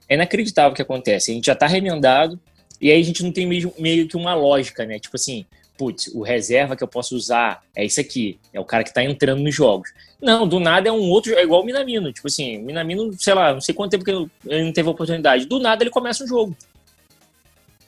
é 0.08 0.16
inacreditável 0.16 0.74
que 0.74 0.82
acontece. 0.82 1.32
A 1.32 1.34
gente 1.34 1.45
já 1.45 1.56
tá 1.56 1.68
remendado, 1.68 2.39
e 2.80 2.91
aí 2.91 2.99
a 2.99 3.04
gente 3.04 3.24
não 3.24 3.32
tem 3.32 3.45
meio, 3.45 3.74
meio 3.80 4.08
que 4.08 4.18
uma 4.18 4.34
lógica, 4.34 4.86
né? 4.86 4.99
Tipo 4.99 5.16
assim, 5.16 5.45
putz, 5.78 6.08
o 6.14 6.22
reserva 6.22 6.76
que 6.76 6.84
eu 6.84 6.88
posso 6.88 7.16
usar 7.16 7.64
é 7.76 7.84
isso 7.84 7.99
aqui, 7.99 8.39
é 8.54 8.60
o 8.60 8.66
cara 8.66 8.84
que 8.84 8.93
tá 8.93 9.04
entrando 9.04 9.41
nos 9.41 9.54
jogos. 9.54 9.91
Não, 10.22 10.47
do 10.47 10.60
nada 10.60 10.88
é 10.88 10.91
um 10.91 11.10
outro, 11.10 11.34
é 11.34 11.43
igual 11.43 11.62
o 11.62 11.66
Minamino. 11.66 12.12
Tipo 12.14 12.28
assim, 12.28 12.58
o 12.60 12.64
Minamino, 12.64 13.14
sei 13.20 13.34
lá, 13.34 13.54
não 13.54 13.62
sei 13.62 13.76
quanto 13.76 13.91
tempo 13.91 14.06
que 14.06 14.12
ele 14.49 14.64
não 14.64 14.72
teve 14.72 14.88
oportunidade. 14.89 15.45
Do 15.45 15.60
nada 15.60 15.84
ele 15.84 15.89
começa 15.89 16.24
um 16.24 16.28
jogo. 16.28 16.56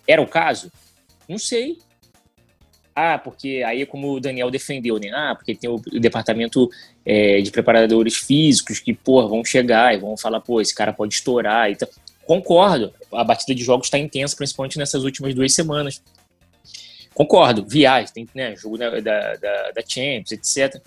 Era 0.07 0.21
o 0.21 0.27
caso? 0.27 0.71
Não 1.27 1.37
sei. 1.37 1.77
Ah, 2.95 3.17
porque 3.17 3.61
aí 3.65 3.85
como 3.85 4.13
o 4.13 4.19
Daniel 4.21 4.49
defendeu, 4.49 4.97
né? 4.97 5.11
Ah, 5.13 5.35
porque 5.35 5.53
tem 5.55 5.69
o, 5.69 5.75
o 5.75 5.99
departamento 5.99 6.69
é, 7.05 7.41
de 7.41 7.51
preparadores 7.51 8.15
físicos 8.15 8.79
que, 8.79 8.93
pô, 8.93 9.27
vão 9.27 9.43
chegar 9.43 9.93
e 9.93 9.97
vão 9.97 10.15
falar, 10.15 10.39
pô, 10.39 10.61
esse 10.61 10.73
cara 10.73 10.93
pode 10.93 11.13
estourar 11.13 11.69
e 11.69 11.75
tal. 11.75 11.89
Concordo, 12.25 12.93
a 13.11 13.23
batida 13.23 13.53
de 13.53 13.63
jogos 13.63 13.87
está 13.87 13.97
intensa, 13.97 14.35
principalmente 14.35 14.77
nessas 14.77 15.03
últimas 15.03 15.33
duas 15.33 15.53
semanas. 15.53 16.01
Concordo, 17.13 17.65
viagem, 17.65 18.13
tem 18.13 18.27
né, 18.33 18.55
jogo 18.55 18.77
da, 18.77 18.99
da, 18.99 19.35
da, 19.35 19.81
Champions, 19.87 20.31
etc. 20.31 20.81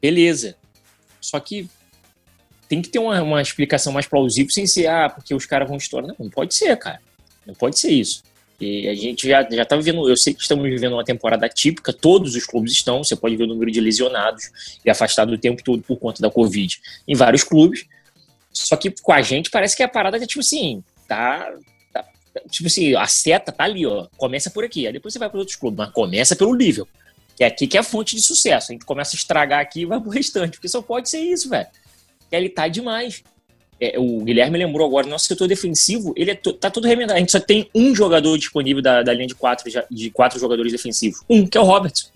Beleza. 0.00 0.56
Só 1.20 1.38
que 1.40 1.68
tem 2.68 2.80
que 2.80 2.88
ter 2.88 2.98
uma, 2.98 3.20
uma 3.22 3.42
explicação 3.42 3.92
mais 3.92 4.06
plausível 4.06 4.50
sem 4.50 4.66
ser, 4.66 4.86
ah, 4.86 5.10
porque 5.10 5.34
os 5.34 5.44
caras 5.44 5.68
vão 5.68 5.76
estourar. 5.76 6.08
Não, 6.08 6.16
não 6.18 6.30
pode 6.30 6.54
ser, 6.54 6.74
cara. 6.78 7.00
Não 7.46 7.54
pode 7.54 7.78
ser 7.78 7.90
isso. 7.90 8.22
E 8.58 8.88
a 8.88 8.94
gente 8.94 9.28
já, 9.28 9.42
já 9.50 9.64
tá 9.64 9.74
vivendo, 9.74 10.08
eu 10.08 10.16
sei 10.16 10.32
que 10.32 10.40
estamos 10.40 10.64
vivendo 10.64 10.92
uma 10.92 11.04
temporada 11.04 11.48
típica, 11.48 11.92
todos 11.92 12.36
os 12.36 12.46
clubes 12.46 12.72
estão, 12.72 13.02
você 13.02 13.16
pode 13.16 13.36
ver 13.36 13.42
o 13.44 13.46
número 13.48 13.72
de 13.72 13.80
lesionados 13.80 14.78
e 14.84 14.88
afastados 14.88 15.34
o 15.34 15.38
tempo 15.38 15.64
todo 15.64 15.82
por 15.82 15.98
conta 15.98 16.22
da 16.22 16.30
Covid 16.30 16.80
em 17.08 17.14
vários 17.14 17.42
clubes. 17.42 17.84
Só 18.52 18.76
que 18.76 18.90
com 19.02 19.12
a 19.12 19.22
gente 19.22 19.50
parece 19.50 19.76
que 19.76 19.82
a 19.82 19.88
parada 19.88 20.16
é 20.16 20.26
tipo 20.26 20.40
assim, 20.40 20.84
tá, 21.08 21.52
tá, 21.92 22.04
Tipo 22.48 22.66
assim, 22.66 22.94
a 22.94 23.06
seta 23.06 23.52
tá 23.52 23.64
ali, 23.64 23.86
ó. 23.86 24.06
Começa 24.16 24.50
por 24.50 24.64
aqui. 24.64 24.86
Aí 24.86 24.92
depois 24.92 25.12
você 25.12 25.18
vai 25.18 25.28
para 25.28 25.38
outros 25.38 25.56
clubes, 25.56 25.78
mas 25.78 25.90
começa 25.90 26.36
pelo 26.36 26.54
nível. 26.54 26.86
Que 27.36 27.44
é 27.44 27.46
aqui 27.46 27.66
que 27.66 27.76
é 27.76 27.80
a 27.80 27.84
fonte 27.84 28.16
de 28.16 28.22
sucesso. 28.22 28.70
A 28.70 28.72
gente 28.72 28.84
começa 28.84 29.16
a 29.16 29.18
estragar 29.18 29.60
aqui 29.60 29.80
e 29.80 29.86
vai 29.86 30.00
pro 30.00 30.10
restante. 30.10 30.52
Porque 30.52 30.68
só 30.68 30.82
pode 30.82 31.08
ser 31.08 31.20
isso, 31.20 31.48
velho. 31.48 31.66
Ele 32.30 32.48
tá 32.48 32.68
demais. 32.68 33.22
É, 33.80 33.98
o 33.98 34.20
Guilherme 34.20 34.58
lembrou 34.58 34.86
agora, 34.86 35.06
nosso 35.06 35.26
setor 35.26 35.48
defensivo, 35.48 36.14
ele 36.16 36.30
é 36.30 36.34
tá 36.34 36.70
todo 36.70 36.86
remendado. 36.86 37.16
A 37.16 37.20
gente 37.20 37.32
só 37.32 37.40
tem 37.40 37.68
um 37.74 37.94
jogador 37.94 38.38
disponível 38.38 38.82
da, 38.82 39.02
da 39.02 39.12
linha 39.12 39.26
de 39.26 39.34
quatro, 39.34 39.68
de 39.90 40.10
quatro 40.10 40.38
jogadores 40.38 40.70
defensivos. 40.70 41.20
Um, 41.28 41.46
que 41.46 41.58
é 41.58 41.60
o 41.60 41.64
Robertson 41.64 42.10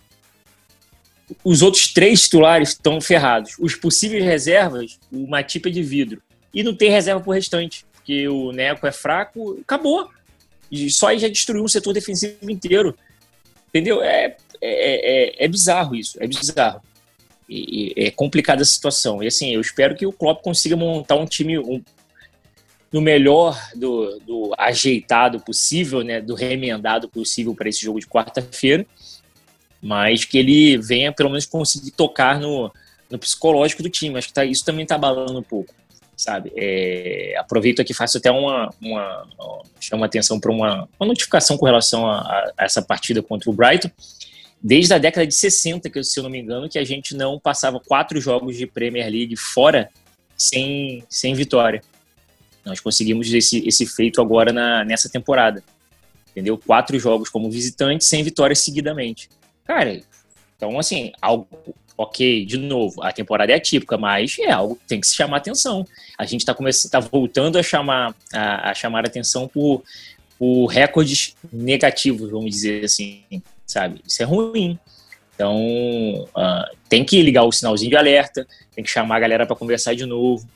os 1.42 1.60
outros 1.60 1.92
três 1.92 2.22
titulares 2.22 2.68
estão 2.68 3.00
ferrados. 3.00 3.56
Os 3.58 3.74
possíveis 3.74 4.24
reservas, 4.24 4.98
o 5.12 5.26
Matip 5.26 5.68
é 5.68 5.72
de 5.72 5.82
vidro 5.82 6.22
e 6.56 6.62
não 6.62 6.74
tem 6.74 6.90
reserva 6.90 7.20
pro 7.20 7.32
restante, 7.32 7.84
porque 7.92 8.26
o 8.28 8.50
Neco 8.50 8.86
é 8.86 8.90
fraco, 8.90 9.58
acabou. 9.60 10.08
E 10.72 10.88
só 10.88 11.08
aí 11.08 11.18
já 11.18 11.28
destruiu 11.28 11.62
um 11.62 11.68
setor 11.68 11.92
defensivo 11.92 12.50
inteiro. 12.50 12.96
Entendeu? 13.68 14.02
É, 14.02 14.34
é, 14.62 15.34
é, 15.42 15.44
é 15.44 15.48
bizarro 15.48 15.94
isso, 15.94 16.16
é 16.18 16.26
bizarro. 16.26 16.80
E, 17.46 17.92
é 17.94 18.10
complicada 18.10 18.62
a 18.62 18.64
situação. 18.64 19.22
E 19.22 19.26
assim, 19.26 19.54
eu 19.54 19.60
espero 19.60 19.94
que 19.94 20.06
o 20.06 20.12
Klopp 20.12 20.42
consiga 20.42 20.74
montar 20.74 21.16
um 21.16 21.26
time 21.26 21.58
um, 21.58 21.84
no 22.90 23.02
melhor 23.02 23.60
do, 23.74 24.18
do 24.20 24.54
ajeitado 24.56 25.38
possível, 25.40 26.02
né, 26.02 26.22
do 26.22 26.34
remendado 26.34 27.06
possível 27.06 27.54
para 27.54 27.68
esse 27.68 27.82
jogo 27.82 28.00
de 28.00 28.06
quarta-feira, 28.06 28.86
mas 29.82 30.24
que 30.24 30.38
ele 30.38 30.78
venha 30.78 31.12
pelo 31.12 31.28
menos 31.28 31.44
conseguir 31.44 31.90
tocar 31.90 32.40
no, 32.40 32.72
no 33.10 33.18
psicológico 33.18 33.82
do 33.82 33.90
time. 33.90 34.16
Acho 34.16 34.28
que 34.28 34.34
tá, 34.34 34.42
isso 34.42 34.64
também 34.64 34.84
está 34.84 34.94
abalando 34.94 35.38
um 35.38 35.42
pouco 35.42 35.74
sabe? 36.16 36.50
É, 36.56 37.34
aproveito 37.38 37.80
aqui 37.80 37.92
faço 37.92 38.18
até 38.18 38.30
uma, 38.30 38.72
uma 38.80 39.28
chama 39.78 40.06
atenção 40.06 40.40
para 40.40 40.50
uma, 40.50 40.88
uma 40.98 41.06
notificação 41.06 41.58
com 41.58 41.66
relação 41.66 42.08
a, 42.08 42.20
a, 42.20 42.52
essa 42.64 42.80
partida 42.80 43.22
contra 43.22 43.50
o 43.50 43.52
Brighton. 43.52 43.90
Desde 44.62 44.94
a 44.94 44.98
década 44.98 45.26
de 45.26 45.34
60, 45.34 45.90
que 45.90 46.02
se 46.02 46.18
eu 46.18 46.24
não 46.24 46.30
me 46.30 46.40
engano, 46.40 46.68
que 46.68 46.78
a 46.78 46.84
gente 46.84 47.14
não 47.14 47.38
passava 47.38 47.78
quatro 47.78 48.18
jogos 48.20 48.56
de 48.56 48.66
Premier 48.66 49.08
League 49.10 49.36
fora 49.36 49.90
sem, 50.36 51.04
sem 51.08 51.34
vitória. 51.34 51.82
Nós 52.64 52.80
conseguimos 52.80 53.32
esse, 53.32 53.66
esse 53.68 53.86
feito 53.86 54.20
agora 54.20 54.52
na, 54.52 54.84
nessa 54.84 55.08
temporada. 55.08 55.62
Entendeu? 56.30 56.58
Quatro 56.58 56.98
jogos 56.98 57.28
como 57.28 57.50
visitante 57.50 58.04
sem 58.04 58.22
vitória 58.22 58.56
seguidamente. 58.56 59.28
Cara, 59.64 60.00
então 60.56 60.78
assim, 60.78 61.12
algo 61.20 61.46
ok, 61.96 62.44
de 62.44 62.58
novo, 62.58 63.02
a 63.02 63.12
temporada 63.12 63.52
é 63.52 63.56
atípica, 63.56 63.96
mas 63.96 64.36
é 64.38 64.50
algo 64.50 64.76
que 64.76 64.86
tem 64.86 65.00
que 65.00 65.06
se 65.06 65.14
chamar 65.14 65.38
atenção. 65.38 65.86
A 66.18 66.24
gente 66.24 66.40
está 66.40 66.54
tá 66.90 67.00
voltando 67.00 67.58
a 67.58 67.62
chamar 67.62 68.14
a, 68.32 68.70
a 68.70 68.74
chamar 68.74 69.06
atenção 69.06 69.48
por, 69.48 69.82
por 70.38 70.66
recordes 70.66 71.34
negativos, 71.52 72.30
vamos 72.30 72.50
dizer 72.50 72.84
assim, 72.84 73.22
sabe? 73.66 74.00
Isso 74.06 74.22
é 74.22 74.26
ruim. 74.26 74.78
Então, 75.34 75.58
uh, 75.58 76.76
tem 76.88 77.04
que 77.04 77.20
ligar 77.22 77.44
o 77.44 77.52
sinalzinho 77.52 77.90
de 77.90 77.96
alerta, 77.96 78.46
tem 78.74 78.82
que 78.82 78.90
chamar 78.90 79.16
a 79.16 79.20
galera 79.20 79.46
para 79.46 79.56
conversar 79.56 79.94
de 79.94 80.06
novo, 80.06 80.46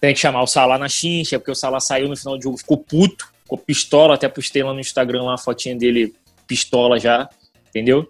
tem 0.00 0.14
que 0.14 0.20
chamar 0.20 0.42
o 0.42 0.46
Salah 0.46 0.78
na 0.78 0.88
chincha, 0.88 1.38
porque 1.38 1.50
o 1.50 1.54
Salah 1.54 1.80
saiu 1.80 2.08
no 2.08 2.16
final 2.16 2.36
do 2.36 2.42
jogo, 2.42 2.58
ficou 2.58 2.78
puto, 2.78 3.28
ficou 3.42 3.58
pistola, 3.58 4.14
até 4.14 4.28
postei 4.28 4.62
lá 4.62 4.72
no 4.72 4.80
Instagram 4.80 5.22
lá 5.24 5.34
a 5.34 5.38
fotinha 5.38 5.76
dele 5.76 6.14
pistola 6.46 6.98
já, 6.98 7.28
entendeu? 7.68 8.08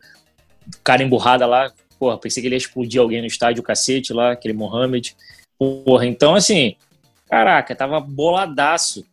Cara 0.82 1.02
emburrada 1.02 1.46
lá, 1.46 1.72
porra, 1.98 2.18
pensei 2.18 2.40
que 2.40 2.46
ele 2.46 2.54
ia 2.54 2.58
explodir 2.58 3.00
alguém 3.00 3.20
no 3.20 3.26
estádio, 3.26 3.62
cacete 3.62 4.12
lá, 4.12 4.32
aquele 4.32 4.54
Mohamed. 4.54 5.16
Porra, 5.58 6.06
então 6.06 6.34
assim, 6.34 6.76
caraca, 7.28 7.74
tava 7.74 8.00
boladaço. 8.00 9.04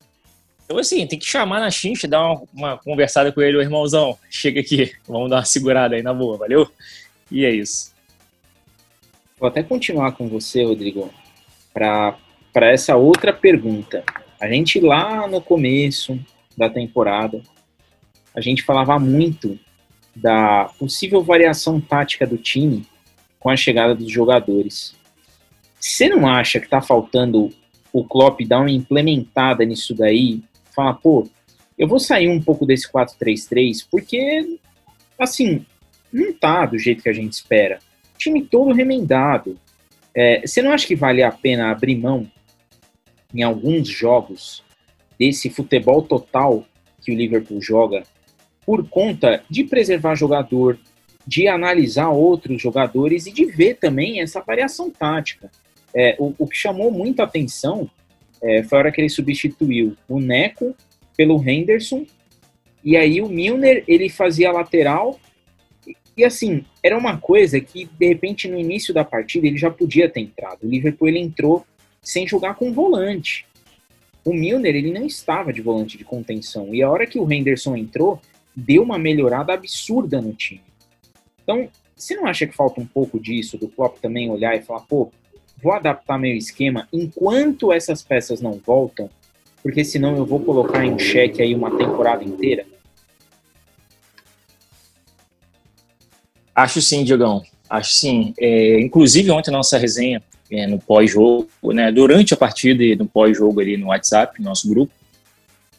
Então, 0.66 0.80
assim, 0.80 1.06
tem 1.06 1.20
que 1.20 1.26
chamar 1.26 1.60
na 1.60 1.70
chincha, 1.70 2.08
dar 2.08 2.22
uma, 2.22 2.44
uma 2.54 2.78
conversada 2.78 3.32
com 3.32 3.42
ele, 3.42 3.58
o 3.58 3.62
irmãozão, 3.62 4.18
chega 4.30 4.62
aqui, 4.62 4.94
vamos 5.06 5.30
dar 5.30 5.38
uma 5.38 5.46
segurada 5.46 5.96
aí 5.96 6.02
na 6.02 6.14
boa, 6.14 6.38
valeu? 6.38 6.70
E 7.30 7.44
é 7.46 7.52
isso. 7.52 7.92
Vou 9.38 9.50
até 9.50 9.64
continuar 9.64 10.14
com 10.14 10.30
você, 10.30 10.64
Rodrigo, 10.64 11.12
para 11.74 12.18
essa 12.56 12.96
outra 12.96 13.34
pergunta. 13.34 14.04
A 14.40 14.48
gente 14.48 14.80
lá 14.80 15.28
no 15.28 15.42
começo 15.42 16.20
da 16.56 16.70
temporada, 16.70 17.42
a 18.36 18.40
gente 18.40 18.64
falava 18.64 18.98
muito 19.00 19.60
da 20.16 20.66
possível 20.78 21.24
variação 21.24 21.80
tática 21.80 22.26
do 22.28 22.38
time 22.38 22.86
com 23.40 23.50
a 23.50 23.56
chegada 23.56 23.96
dos 23.96 24.12
jogadores. 24.12 24.96
Você 25.80 26.08
não 26.10 26.28
acha 26.28 26.60
que 26.60 26.66
está 26.66 26.82
faltando 26.82 27.50
o 27.92 28.04
Klopp 28.04 28.42
dar 28.42 28.60
uma 28.60 28.72
implementada 28.72 29.66
nisso 29.66 29.94
daí 29.94 30.42
falar, 30.74 30.94
pô, 30.96 31.28
eu 31.78 31.88
vou 31.88 32.00
sair 32.00 32.30
um 32.30 32.42
pouco 32.42 32.66
desse 32.66 32.90
4-3-3, 32.92 33.86
porque, 33.90 34.58
assim, 35.18 35.66
não 36.12 36.34
tá 36.34 36.66
do 36.66 36.78
jeito 36.78 37.04
que 37.04 37.10
a 37.10 37.14
gente 37.14 37.34
espera. 37.34 37.80
O 38.16 38.18
time 38.18 38.44
todo 38.44 38.74
remendado. 38.74 39.58
É, 40.14 40.46
você 40.46 40.62
não 40.62 40.72
acha 40.72 40.86
que 40.86 40.96
vale 40.96 41.24
a 41.24 41.32
pena 41.32 41.72
abrir 41.72 41.98
mão, 41.98 42.30
em 43.34 43.44
alguns 43.44 43.88
jogos, 43.88 44.64
desse 45.18 45.50
futebol 45.50 46.02
total 46.02 46.66
que 47.02 47.12
o 47.12 47.16
Liverpool 47.16 47.62
joga, 47.62 48.04
por 48.72 48.88
conta 48.88 49.44
de 49.50 49.66
preservar 49.66 50.16
jogador, 50.16 50.80
de 51.28 51.46
analisar 51.46 52.08
outros 52.08 52.62
jogadores 52.62 53.28
e 53.28 53.32
de 53.34 53.44
ver 53.44 53.76
também 53.76 54.22
essa 54.22 54.40
variação 54.40 54.90
tática. 54.90 55.52
É, 55.94 56.16
o, 56.18 56.34
o 56.38 56.48
que 56.48 56.56
chamou 56.56 56.90
muita 56.90 57.24
atenção 57.24 57.92
é, 58.42 58.64
foi 58.64 58.78
a 58.78 58.80
hora 58.80 58.92
que 58.94 59.02
ele 59.02 59.10
substituiu 59.10 59.98
o 60.08 60.22
Neco 60.22 60.74
pelo 61.18 61.46
Henderson, 61.46 62.06
e 62.82 62.96
aí 62.96 63.22
o 63.22 63.28
Milner, 63.28 63.84
ele 63.90 64.08
fazia 64.08 64.54
lateral, 64.54 65.20
e, 65.86 65.94
e 66.16 66.24
assim, 66.24 66.64
era 66.82 66.98
uma 66.98 67.18
coisa 67.18 67.60
que, 67.60 67.90
de 68.00 68.08
repente, 68.08 68.48
no 68.48 68.58
início 68.58 68.94
da 68.94 69.04
partida, 69.04 69.48
ele 69.48 69.58
já 69.58 69.70
podia 69.70 70.08
ter 70.08 70.22
entrado. 70.22 70.60
O 70.64 70.70
Liverpool, 70.70 71.10
ele 71.10 71.20
entrou 71.20 71.66
sem 72.02 72.26
jogar 72.26 72.54
com 72.56 72.72
volante. 72.72 73.46
O 74.24 74.34
Milner, 74.34 74.78
ele 74.78 74.94
não 74.94 75.06
estava 75.06 75.52
de 75.52 75.62
volante 75.62 75.98
de 75.98 76.06
contenção, 76.06 76.74
e 76.74 76.82
a 76.82 76.90
hora 76.90 77.06
que 77.06 77.20
o 77.20 77.30
Henderson 77.30 77.76
entrou, 77.76 78.22
deu 78.56 78.84
uma 78.84 78.98
melhorada 78.98 79.54
absurda 79.54 80.22
no 80.22 80.34
time. 80.34 80.64
Então, 81.44 81.70
você 81.96 82.16
não 82.16 82.26
acha 82.26 82.48
que 82.48 82.56
falta 82.56 82.82
um 82.82 82.86
pouco 82.86 83.20
disso, 83.20 83.58
do 83.58 83.68
Klopp 83.68 84.00
também 84.00 84.30
olhar 84.30 84.56
e 84.56 84.62
falar, 84.62 84.82
pô, 84.82 85.12
vou 85.62 85.74
adaptar 85.74 86.18
meu 86.18 86.36
esquema 86.36 86.88
enquanto 86.92 87.72
essas 87.72 88.02
peças 88.02 88.42
não 88.42 88.54
voltam, 88.54 89.10
porque 89.62 89.84
senão 89.84 90.18
eu 90.18 90.26
vou 90.26 90.40
colocar 90.40 90.86
em 90.86 90.98
xeque 90.98 91.42
aí 91.42 91.54
uma 91.54 91.78
temporada 91.78 92.24
inteira? 92.24 92.66
Acho 96.56 96.82
sim, 96.82 97.04
Diogão. 97.04 97.44
Acho 97.70 97.94
sim. 97.94 98.34
É, 98.40 98.80
inclusive, 98.82 99.32
ontem 99.32 99.52
nossa 99.52 99.78
resenha 99.78 100.22
é, 100.52 100.68
no 100.68 100.80
pós-jogo, 100.80 101.48
né, 101.66 101.92
durante 101.92 102.34
a 102.34 102.38
partida 102.38 102.84
e 102.84 102.96
no 102.96 103.06
pós-jogo 103.06 103.62
ali 103.62 103.78
no 103.78 103.88
WhatsApp, 103.88 104.42
nosso 104.42 104.68
grupo, 104.68 104.92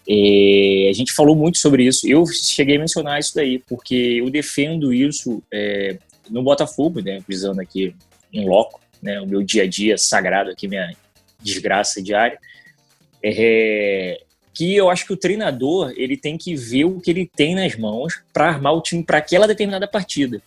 a 0.08 0.92
gente 0.92 1.12
falou 1.12 1.36
muito 1.36 1.58
sobre 1.58 1.84
isso. 1.84 2.08
Eu 2.08 2.26
cheguei 2.26 2.76
a 2.76 2.80
mencionar 2.80 3.20
isso 3.20 3.34
daí, 3.34 3.58
porque 3.58 3.94
eu 3.94 4.30
defendo 4.30 4.92
isso 4.92 5.42
é, 5.52 5.98
no 6.28 6.42
Botafogo, 6.42 7.00
né, 7.00 7.20
visando 7.28 7.60
aqui 7.60 7.94
em 8.32 8.46
loco, 8.48 8.80
né, 9.00 9.20
o 9.20 9.26
meu 9.26 9.42
dia 9.42 9.64
a 9.64 9.66
dia 9.66 9.96
sagrado 9.98 10.50
aqui, 10.50 10.66
minha 10.66 10.94
desgraça 11.40 12.02
diária, 12.02 12.38
é, 13.22 14.20
que 14.54 14.74
eu 14.74 14.90
acho 14.90 15.06
que 15.06 15.12
o 15.12 15.16
treinador 15.16 15.92
ele 15.96 16.16
tem 16.16 16.36
que 16.36 16.54
ver 16.54 16.84
o 16.84 17.00
que 17.00 17.10
ele 17.10 17.26
tem 17.26 17.54
nas 17.54 17.76
mãos 17.76 18.22
para 18.32 18.48
armar 18.48 18.74
o 18.74 18.82
time 18.82 19.02
para 19.02 19.18
aquela 19.18 19.46
determinada 19.46 19.88
partida, 19.88 20.42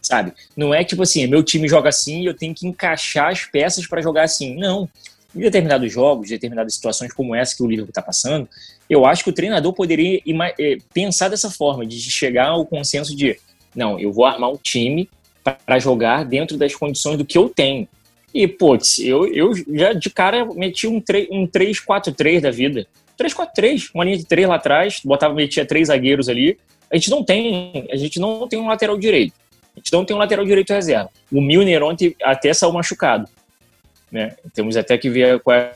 sabe? 0.00 0.32
Não 0.56 0.72
é 0.72 0.84
tipo 0.84 1.02
assim, 1.02 1.26
meu 1.26 1.42
time 1.42 1.68
joga 1.68 1.88
assim 1.88 2.26
eu 2.26 2.34
tenho 2.34 2.54
que 2.54 2.66
encaixar 2.66 3.30
as 3.30 3.44
peças 3.44 3.86
para 3.86 4.02
jogar 4.02 4.22
assim. 4.22 4.54
Não. 4.56 4.88
Em 5.34 5.40
determinados 5.40 5.92
jogos, 5.92 6.28
determinadas 6.28 6.74
situações 6.74 7.12
como 7.12 7.34
essa 7.34 7.54
que 7.54 7.62
o 7.62 7.66
Liverpool 7.66 7.90
está 7.90 8.02
passando, 8.02 8.48
eu 8.88 9.04
acho 9.04 9.22
que 9.22 9.30
o 9.30 9.32
treinador 9.32 9.72
poderia 9.72 10.20
é, 10.58 10.78
pensar 10.92 11.28
dessa 11.28 11.50
forma, 11.50 11.84
de 11.84 11.98
chegar 11.98 12.48
ao 12.48 12.64
consenso 12.64 13.14
de 13.14 13.38
não, 13.74 13.98
eu 13.98 14.12
vou 14.12 14.24
armar 14.24 14.50
um 14.50 14.56
time 14.56 15.08
para 15.42 15.78
jogar 15.78 16.24
dentro 16.24 16.56
das 16.56 16.74
condições 16.74 17.16
do 17.16 17.24
que 17.24 17.38
eu 17.38 17.48
tenho. 17.48 17.86
E, 18.34 18.46
putz, 18.46 18.98
eu, 18.98 19.26
eu 19.32 19.52
já 19.74 19.92
de 19.92 20.10
cara 20.10 20.44
meti 20.44 20.86
um, 20.86 21.02
um 21.30 21.46
3-4-3 21.46 22.40
da 22.40 22.50
vida. 22.50 22.86
3-4-3, 23.18 23.90
uma 23.94 24.04
linha 24.04 24.18
de 24.18 24.24
3 24.24 24.48
lá 24.48 24.56
atrás, 24.56 25.00
botava, 25.04 25.34
metia 25.34 25.64
três 25.64 25.88
zagueiros 25.88 26.28
ali. 26.28 26.58
A 26.90 26.96
gente 26.96 27.10
não 27.10 27.24
tem, 27.24 27.86
a 27.90 27.96
gente 27.96 28.18
não 28.20 28.46
tem 28.48 28.58
um 28.58 28.68
lateral 28.68 28.96
direito. 28.98 29.34
A 29.76 29.80
gente 29.80 29.92
não 29.92 30.04
tem 30.04 30.14
um 30.14 30.18
lateral 30.18 30.44
direito 30.44 30.72
reserva. 30.72 31.10
O 31.32 31.40
Milner 31.40 31.82
ontem 31.82 32.14
até 32.22 32.52
saiu 32.52 32.72
machucado. 32.72 33.28
Né? 34.10 34.34
Temos 34.54 34.76
até 34.76 34.96
que 34.96 35.10
ver 35.10 35.40
qual 35.40 35.56
é 35.56 35.72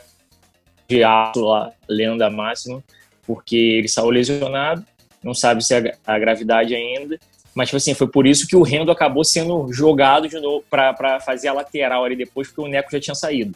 de 0.87 1.01
lá, 1.01 1.71
lenda 1.87 2.29
máxima, 2.29 2.83
porque 3.25 3.55
ele 3.55 3.87
saiu 3.87 4.09
lesionado, 4.09 4.85
não 5.23 5.33
sabe 5.33 5.63
se 5.63 5.73
é 5.73 5.95
a 6.05 6.19
gravidade 6.19 6.75
ainda. 6.75 7.17
Mas, 7.55 7.69
tipo 7.69 7.77
assim, 7.77 7.93
foi 7.93 8.07
por 8.07 8.25
isso 8.25 8.47
que 8.47 8.55
o 8.55 8.63
Rendo 8.63 8.91
acabou 8.91 9.23
sendo 9.23 9.71
jogado 9.71 10.27
de 10.27 10.39
novo 10.39 10.63
para 10.69 11.19
fazer 11.19 11.47
a 11.47 11.53
lateral 11.53 12.03
ali 12.03 12.15
depois, 12.15 12.47
porque 12.47 12.61
o 12.61 12.67
Neco 12.67 12.91
já 12.91 12.99
tinha 12.99 13.15
saído. 13.15 13.55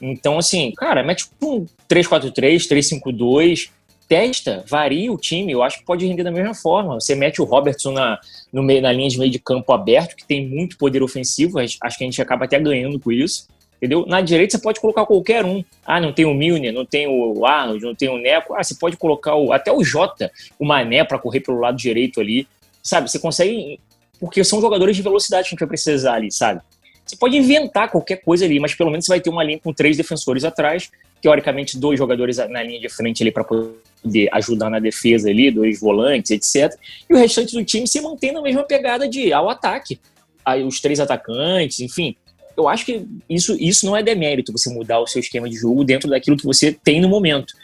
Então, 0.00 0.38
assim, 0.38 0.72
cara, 0.76 1.02
mete 1.02 1.28
um 1.42 1.64
3-4-3, 1.88 2.68
3-5-2, 2.68 3.70
testa, 4.08 4.64
varia 4.66 5.12
o 5.12 5.18
time, 5.18 5.52
eu 5.52 5.62
acho 5.62 5.78
que 5.78 5.84
pode 5.84 6.06
render 6.06 6.24
da 6.24 6.30
mesma 6.30 6.54
forma. 6.54 6.94
Você 6.94 7.14
mete 7.14 7.42
o 7.42 7.44
Robertson 7.44 7.92
na, 7.92 8.18
no 8.52 8.62
meio, 8.62 8.80
na 8.80 8.90
linha 8.90 9.08
de 9.08 9.18
meio 9.18 9.30
de 9.30 9.38
campo 9.38 9.72
aberto, 9.72 10.16
que 10.16 10.24
tem 10.24 10.48
muito 10.48 10.78
poder 10.78 11.02
ofensivo, 11.02 11.58
acho 11.58 11.78
que 11.78 12.04
a 12.04 12.06
gente 12.06 12.22
acaba 12.22 12.46
até 12.46 12.58
ganhando 12.58 12.98
com 12.98 13.12
isso. 13.12 13.46
Entendeu? 13.78 14.04
Na 14.06 14.20
direita 14.20 14.56
você 14.56 14.62
pode 14.62 14.80
colocar 14.80 15.06
qualquer 15.06 15.44
um. 15.44 15.64
Ah, 15.86 16.00
não 16.00 16.12
tem 16.12 16.24
o 16.24 16.34
Milner, 16.34 16.72
não 16.72 16.84
tem 16.84 17.06
o 17.06 17.46
Arnold, 17.46 17.84
não 17.84 17.94
tem 17.94 18.08
o 18.08 18.18
Neco. 18.18 18.54
Ah, 18.54 18.62
você 18.62 18.74
pode 18.74 18.96
colocar 18.96 19.36
o, 19.36 19.52
até 19.52 19.72
o 19.72 19.84
Jota, 19.84 20.30
o 20.58 20.66
Mané, 20.66 21.04
para 21.04 21.18
correr 21.18 21.40
pelo 21.40 21.60
lado 21.60 21.76
direito 21.76 22.20
ali. 22.20 22.46
Sabe, 22.82 23.08
você 23.08 23.18
consegue. 23.18 23.78
Porque 24.18 24.42
são 24.42 24.60
jogadores 24.60 24.96
de 24.96 25.02
velocidade 25.02 25.44
que 25.44 25.50
a 25.50 25.54
gente 25.54 25.60
vai 25.60 25.68
precisar 25.68 26.14
ali, 26.14 26.32
sabe? 26.32 26.60
Você 27.06 27.16
pode 27.16 27.36
inventar 27.36 27.90
qualquer 27.90 28.16
coisa 28.16 28.44
ali, 28.44 28.58
mas 28.58 28.74
pelo 28.74 28.90
menos 28.90 29.06
você 29.06 29.12
vai 29.12 29.20
ter 29.20 29.30
uma 29.30 29.44
linha 29.44 29.58
com 29.58 29.72
três 29.72 29.96
defensores 29.96 30.44
atrás, 30.44 30.90
teoricamente 31.22 31.78
dois 31.78 31.98
jogadores 31.98 32.36
na 32.36 32.62
linha 32.62 32.80
de 32.80 32.88
frente 32.88 33.22
ali 33.22 33.30
para 33.30 33.44
poder 33.44 34.28
ajudar 34.32 34.68
na 34.68 34.78
defesa 34.78 35.30
ali, 35.30 35.50
dois 35.50 35.80
volantes, 35.80 36.32
etc. 36.32 36.76
E 37.08 37.14
o 37.14 37.16
restante 37.16 37.54
do 37.54 37.64
time 37.64 37.86
se 37.86 38.00
mantém 38.00 38.32
na 38.32 38.42
mesma 38.42 38.64
pegada 38.64 39.08
de 39.08 39.32
ao 39.32 39.48
ataque. 39.48 39.98
Aí 40.44 40.62
os 40.64 40.80
três 40.80 41.00
atacantes, 41.00 41.80
enfim. 41.80 42.14
Eu 42.58 42.68
acho 42.68 42.84
que 42.84 43.06
isso, 43.30 43.56
isso 43.60 43.86
não 43.86 43.96
é 43.96 44.02
demérito, 44.02 44.50
você 44.50 44.68
mudar 44.68 44.98
o 44.98 45.06
seu 45.06 45.20
esquema 45.20 45.48
de 45.48 45.54
jogo 45.54 45.84
dentro 45.84 46.10
daquilo 46.10 46.36
que 46.36 46.44
você 46.44 46.72
tem 46.72 47.00
no 47.00 47.08
momento. 47.08 47.54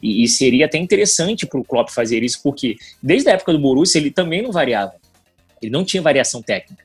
E, 0.00 0.22
e 0.22 0.28
seria 0.28 0.66
até 0.66 0.78
interessante 0.78 1.44
para 1.44 1.58
o 1.58 1.64
Klopp 1.64 1.90
fazer 1.90 2.22
isso, 2.22 2.40
porque 2.44 2.76
desde 3.02 3.28
a 3.28 3.32
época 3.32 3.52
do 3.52 3.58
Borussia 3.58 3.98
ele 3.98 4.12
também 4.12 4.42
não 4.42 4.52
variava. 4.52 4.92
Ele 5.60 5.72
não 5.72 5.84
tinha 5.84 6.00
variação 6.00 6.40
técnica. 6.40 6.84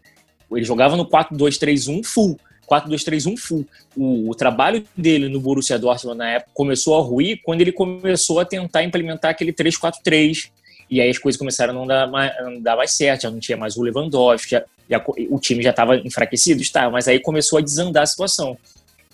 Ele 0.52 0.66
jogava 0.66 0.98
no 0.98 1.06
4-2-3-1 1.06 2.04
full. 2.04 2.40
4-2-3-1 2.68 3.38
full. 3.38 3.66
O, 3.96 4.32
o, 4.32 4.34
trabalho 4.34 4.84
dele 4.98 5.30
no 5.30 5.40
Borussia 5.40 5.78
Dortmund 5.78 6.18
na 6.18 6.32
época 6.32 6.52
começou 6.56 6.98
a 6.98 7.02
ruir 7.04 7.42
quando 7.44 7.62
ele 7.62 7.72
começou 7.72 8.40
a 8.40 8.46
tentar 8.46 8.84
implementar 8.84 9.30
aquele 9.30 9.54
3-4-3. 9.54 10.50
E 10.90 11.00
aí 11.00 11.10
as 11.10 11.20
coisas 11.20 11.38
começaram 11.38 11.74
a 11.74 11.76
não 11.76 11.86
dar 11.86 12.08
mais, 12.08 12.34
não 12.42 12.60
dar 12.60 12.76
mais 12.76 12.92
certo, 12.92 13.22
já 13.22 13.32
não 13.32 13.40
tinha 13.40 13.58
mais 13.58 13.78
o 13.78 13.84
Lewandowski, 13.84 14.52
já, 14.52 14.64
já, 14.92 15.04
o 15.30 15.40
time 15.40 15.64
já 15.64 15.70
estava 15.70 15.96
enfraquecido, 15.98 16.62
está, 16.62 16.90
mas 16.90 17.08
aí 17.08 17.20
começou 17.20 17.60
a 17.60 17.62
desandar 17.62 18.04
a 18.04 18.06
situação. 18.06 18.58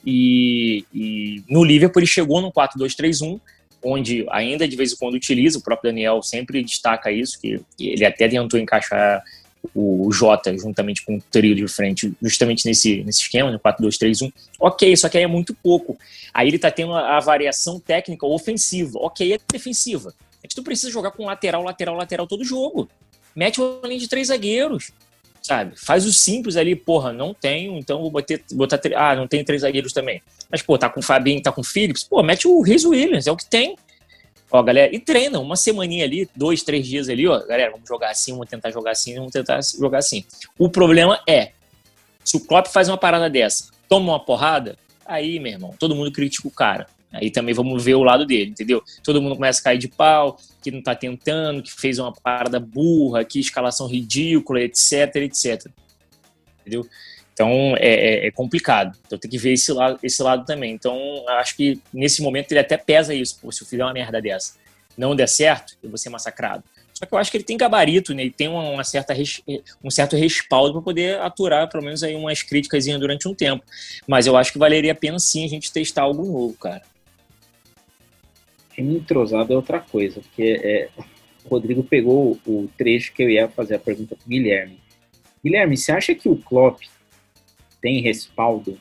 E, 0.05 0.85
e 0.93 1.43
no 1.47 1.63
Liverpool 1.63 1.99
ele 1.99 2.07
chegou 2.07 2.41
no 2.41 2.51
4-2-3-1, 2.51 3.39
onde 3.83 4.25
ainda 4.29 4.67
de 4.67 4.75
vez 4.75 4.93
em 4.93 4.95
quando 4.95 5.13
utiliza, 5.13 5.59
o 5.59 5.63
próprio 5.63 5.91
Daniel 5.91 6.21
sempre 6.23 6.63
destaca 6.63 7.11
isso, 7.11 7.39
que 7.39 7.61
ele 7.79 8.05
até 8.05 8.27
tentou 8.27 8.59
encaixar 8.59 9.23
o 9.75 10.09
Jota 10.11 10.57
juntamente 10.57 11.03
com 11.05 11.17
o 11.17 11.21
trio 11.21 11.53
de 11.53 11.67
frente, 11.67 12.13
justamente 12.21 12.65
nesse, 12.65 13.03
nesse 13.03 13.21
esquema, 13.21 13.51
no 13.51 13.59
4-2-3-1. 13.59 14.31
Ok, 14.59 14.95
só 14.95 15.09
que 15.09 15.17
aí 15.17 15.23
é 15.23 15.27
muito 15.27 15.53
pouco. 15.53 15.97
Aí 16.33 16.47
ele 16.47 16.59
tá 16.59 16.71
tendo 16.71 16.93
a, 16.93 17.17
a 17.17 17.19
variação 17.19 17.79
técnica 17.79 18.25
ofensiva. 18.25 18.97
Ok, 18.99 19.33
é 19.33 19.37
defensiva. 19.51 20.13
A 20.41 20.47
gente 20.47 20.57
não 20.57 20.63
precisa 20.63 20.91
jogar 20.91 21.11
com 21.11 21.25
lateral, 21.25 21.63
lateral, 21.63 21.95
lateral 21.95 22.27
todo 22.27 22.43
jogo. 22.43 22.89
Mete 23.35 23.59
uma 23.59 23.87
linha 23.87 23.99
de 23.99 24.07
três 24.07 24.27
zagueiros, 24.27 24.91
sabe? 25.47 25.73
Faz 25.77 26.05
o 26.05 26.11
simples 26.11 26.57
ali, 26.57 26.75
porra, 26.75 27.13
não 27.13 27.33
tenho, 27.33 27.77
então 27.77 28.01
vou 28.01 28.11
botar, 28.11 28.37
botar 28.51 28.81
ah, 28.97 29.15
não 29.15 29.25
tem 29.25 29.45
três 29.45 29.61
zagueiros 29.61 29.93
também. 29.93 30.21
Mas, 30.51 30.61
pô, 30.61 30.77
tá 30.77 30.89
com 30.89 30.99
o 30.99 31.03
Fabinho, 31.03 31.41
tá 31.41 31.53
com 31.53 31.61
o 31.61 31.63
Phillips, 31.63 32.03
pô, 32.03 32.21
mete 32.21 32.49
o 32.49 32.61
Reis 32.61 32.83
Williams, 32.83 33.27
é 33.27 33.31
o 33.31 33.37
que 33.37 33.45
tem. 33.45 33.77
Ó, 34.51 34.61
galera, 34.61 34.93
e 34.93 34.99
treina 34.99 35.39
uma 35.39 35.55
semaninha 35.55 36.03
ali, 36.03 36.27
dois, 36.35 36.63
três 36.63 36.85
dias 36.85 37.07
ali, 37.07 37.25
ó, 37.25 37.39
galera, 37.45 37.71
vamos 37.71 37.87
jogar 37.87 38.09
assim, 38.11 38.33
vamos 38.33 38.49
tentar 38.49 38.71
jogar 38.71 38.91
assim, 38.91 39.15
vamos 39.15 39.31
tentar 39.31 39.61
jogar 39.79 39.99
assim. 39.99 40.25
O 40.59 40.69
problema 40.69 41.21
é, 41.25 41.51
se 42.25 42.35
o 42.35 42.41
Klopp 42.41 42.67
faz 42.67 42.89
uma 42.89 42.97
parada 42.97 43.29
dessa, 43.29 43.69
toma 43.87 44.11
uma 44.11 44.19
porrada, 44.19 44.77
aí, 45.05 45.39
meu 45.39 45.53
irmão, 45.53 45.73
todo 45.79 45.95
mundo 45.95 46.11
critica 46.11 46.45
o 46.45 46.51
cara. 46.51 46.87
Aí 47.17 47.31
também 47.31 47.53
vamos 47.53 47.83
ver 47.83 47.95
o 47.95 48.03
lado 48.03 48.25
dele, 48.25 48.51
entendeu? 48.51 48.83
Todo 49.03 49.21
mundo 49.21 49.35
começa 49.35 49.59
a 49.59 49.63
cair 49.63 49.77
de 49.77 49.87
pau, 49.87 50.37
que 50.61 50.71
não 50.71 50.81
tá 50.81 50.95
tentando, 50.95 51.61
que 51.61 51.71
fez 51.71 51.99
uma 51.99 52.13
parada 52.13 52.59
burra, 52.59 53.23
que 53.23 53.39
escalação 53.39 53.87
ridícula, 53.87 54.61
etc, 54.61 55.15
etc. 55.17 55.67
Entendeu? 56.61 56.87
Então 57.33 57.75
é, 57.77 58.25
é, 58.25 58.27
é, 58.27 58.31
complicado. 58.31 58.97
Então 59.05 59.17
tem 59.17 59.29
que 59.29 59.37
ver 59.37 59.53
esse 59.53 59.71
lado, 59.71 59.99
esse 60.01 60.23
lado 60.23 60.43
também. 60.43 60.73
Então 60.73 60.97
acho 61.29 61.55
que 61.55 61.79
nesse 61.93 62.21
momento 62.21 62.51
ele 62.51 62.59
até 62.59 62.77
pesa 62.77 63.13
isso. 63.13 63.37
Pô, 63.39 63.51
se 63.51 63.61
eu 63.61 63.67
fizer 63.67 63.83
uma 63.83 63.93
merda 63.93 64.19
dessa, 64.19 64.55
não 64.97 65.15
der 65.15 65.29
certo, 65.29 65.77
eu 65.83 65.89
vou 65.89 65.97
ser 65.97 66.09
massacrado. 66.09 66.63
Só 66.97 67.05
que 67.05 67.13
eu 67.13 67.19
acho 67.19 67.29
que 67.29 67.37
ele 67.37 67.43
tem 67.43 67.55
gabarito, 67.55 68.11
né? 68.15 68.23
Ele 68.23 68.31
tem 68.31 68.47
uma 68.47 68.83
certa 68.83 69.13
um 69.83 69.91
certo 69.91 70.15
respaldo 70.15 70.73
para 70.73 70.81
poder 70.81 71.19
aturar 71.19 71.69
pelo 71.69 71.83
menos 71.83 72.01
aí 72.01 72.15
umas 72.15 72.41
críticas 72.41 72.87
durante 72.87 73.27
um 73.27 73.35
tempo. 73.35 73.63
Mas 74.07 74.25
eu 74.25 74.35
acho 74.35 74.51
que 74.51 74.57
valeria 74.57 74.93
a 74.93 74.95
pena 74.95 75.19
sim 75.19 75.45
a 75.45 75.47
gente 75.47 75.71
testar 75.71 76.01
algo 76.01 76.25
novo, 76.25 76.55
cara. 76.55 76.81
Time 78.77 78.97
entrosado 78.97 79.51
é 79.51 79.55
outra 79.55 79.79
coisa, 79.79 80.21
porque 80.21 80.61
é, 80.63 80.89
o 81.43 81.49
Rodrigo 81.49 81.83
pegou 81.83 82.39
o 82.45 82.69
trecho 82.77 83.11
que 83.11 83.23
eu 83.23 83.29
ia 83.29 83.49
fazer 83.49 83.73
a 83.73 83.79
pergunta 83.79 84.15
para 84.15 84.27
Guilherme. 84.27 84.79
Guilherme, 85.43 85.75
você 85.75 85.91
acha 85.91 86.13
que 86.13 86.29
o 86.29 86.37
Klopp 86.37 86.81
tem 87.81 88.01
respaldo 88.01 88.77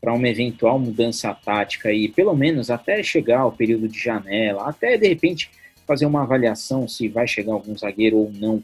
para 0.00 0.14
uma 0.14 0.28
eventual 0.28 0.78
mudança 0.78 1.34
tática 1.34 1.92
e 1.92 2.08
pelo 2.08 2.36
menos 2.36 2.70
até 2.70 3.02
chegar 3.02 3.40
ao 3.40 3.52
período 3.52 3.88
de 3.88 3.98
janela, 3.98 4.68
até 4.68 4.96
de 4.96 5.08
repente 5.08 5.50
fazer 5.84 6.06
uma 6.06 6.22
avaliação 6.22 6.86
se 6.86 7.08
vai 7.08 7.26
chegar 7.26 7.52
algum 7.52 7.76
zagueiro 7.76 8.16
ou 8.16 8.32
não. 8.32 8.62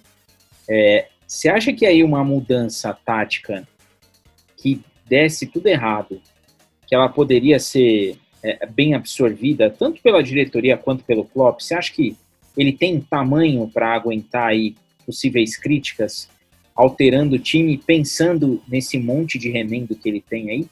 É, 0.68 1.08
você 1.26 1.48
acha 1.48 1.72
que 1.72 1.84
aí 1.84 2.04
uma 2.04 2.22
mudança 2.22 2.96
tática 3.04 3.66
que 4.56 4.80
desse 5.08 5.44
tudo 5.46 5.66
errado, 5.66 6.22
que 6.86 6.94
ela 6.94 7.08
poderia 7.08 7.58
ser 7.58 8.16
é, 8.46 8.66
bem 8.66 8.94
absorvida, 8.94 9.68
tanto 9.70 10.00
pela 10.00 10.22
diretoria 10.22 10.76
quanto 10.76 11.04
pelo 11.04 11.24
Klopp, 11.24 11.60
você 11.60 11.74
acha 11.74 11.92
que 11.92 12.16
ele 12.56 12.72
tem 12.72 13.00
tamanho 13.00 13.68
para 13.68 13.94
aguentar 13.94 14.48
aí 14.48 14.76
possíveis 15.04 15.56
críticas 15.56 16.28
alterando 16.74 17.36
o 17.36 17.38
time, 17.38 17.78
pensando 17.78 18.62
nesse 18.68 18.98
monte 18.98 19.38
de 19.38 19.50
remendo 19.50 19.96
que 19.96 20.08
ele 20.08 20.20
tem 20.20 20.50
aí? 20.50 20.68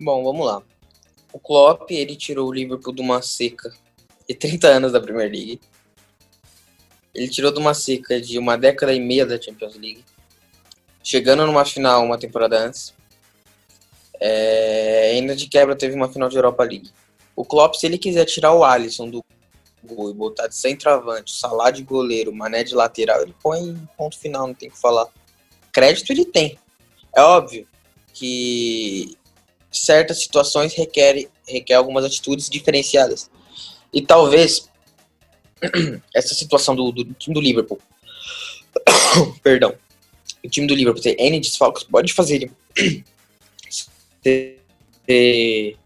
Bom, 0.00 0.24
vamos 0.24 0.46
lá. 0.46 0.62
O 1.32 1.38
Klopp, 1.38 1.90
ele 1.90 2.16
tirou 2.16 2.48
o 2.48 2.52
Liverpool 2.52 2.94
de 2.94 3.02
uma 3.02 3.20
seca 3.22 3.70
de 4.26 4.34
30 4.34 4.66
anos 4.68 4.92
da 4.92 5.00
Premier 5.00 5.30
League. 5.30 5.60
Ele 7.14 7.28
tirou 7.28 7.52
de 7.52 7.58
uma 7.58 7.74
seca 7.74 8.20
de 8.20 8.38
uma 8.38 8.56
década 8.56 8.94
e 8.94 8.98
meia 8.98 9.26
da 9.26 9.40
Champions 9.40 9.76
League. 9.76 10.02
Chegando 11.02 11.46
numa 11.46 11.64
final 11.64 12.04
uma 12.04 12.18
temporada 12.18 12.58
antes. 12.58 12.94
É, 14.20 15.12
ainda 15.14 15.34
de 15.34 15.48
quebra 15.48 15.74
teve 15.74 15.94
uma 15.94 16.12
final 16.12 16.28
de 16.28 16.36
Europa 16.36 16.62
League. 16.62 16.90
O 17.34 17.44
Klopp, 17.44 17.74
se 17.74 17.86
ele 17.86 17.96
quiser 17.96 18.26
tirar 18.26 18.52
o 18.52 18.62
Alisson 18.62 19.08
do 19.08 19.24
gol 19.82 20.10
e 20.10 20.14
botar 20.14 20.46
de 20.46 20.54
centroavante, 20.54 21.34
Salah 21.34 21.70
de 21.70 21.82
goleiro, 21.82 22.34
Mané 22.34 22.62
de 22.62 22.74
lateral, 22.74 23.22
ele 23.22 23.34
põe 23.42 23.76
ponto 23.96 24.18
final, 24.18 24.46
não 24.46 24.54
tem 24.54 24.68
o 24.68 24.72
que 24.72 24.78
falar. 24.78 25.06
Crédito 25.72 26.10
ele 26.10 26.26
tem. 26.26 26.58
É 27.16 27.22
óbvio 27.22 27.66
que 28.12 29.16
certas 29.72 30.20
situações 30.20 30.74
requer, 30.74 31.28
requer 31.46 31.74
algumas 31.74 32.04
atitudes 32.04 32.50
diferenciadas. 32.50 33.30
E 33.92 34.02
talvez 34.02 34.68
essa 36.14 36.34
situação 36.34 36.76
do, 36.76 36.92
do 36.92 37.04
time 37.14 37.34
do 37.34 37.40
Liverpool, 37.40 37.80
perdão, 39.42 39.74
o 40.44 40.48
time 40.48 40.66
do 40.66 40.74
Liverpool 40.74 41.02
ter 41.02 41.16
N 41.18 41.40
desfalques 41.40 41.84
pode 41.84 42.12
fazer 42.12 42.36
ele 42.36 43.04
ser, 44.22 45.78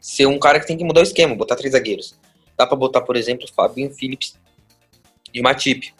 ser 0.00 0.26
um 0.26 0.38
cara 0.38 0.60
que 0.60 0.66
tem 0.66 0.76
que 0.76 0.84
mudar 0.84 1.00
o 1.00 1.04
esquema, 1.04 1.34
botar 1.34 1.56
três 1.56 1.72
zagueiros. 1.72 2.14
Dá 2.56 2.66
para 2.66 2.76
botar, 2.76 3.02
por 3.02 3.16
exemplo, 3.16 3.46
Fabinho 3.54 3.94
Phillips 3.94 4.36
e 5.32 5.40
Matip. 5.40 5.94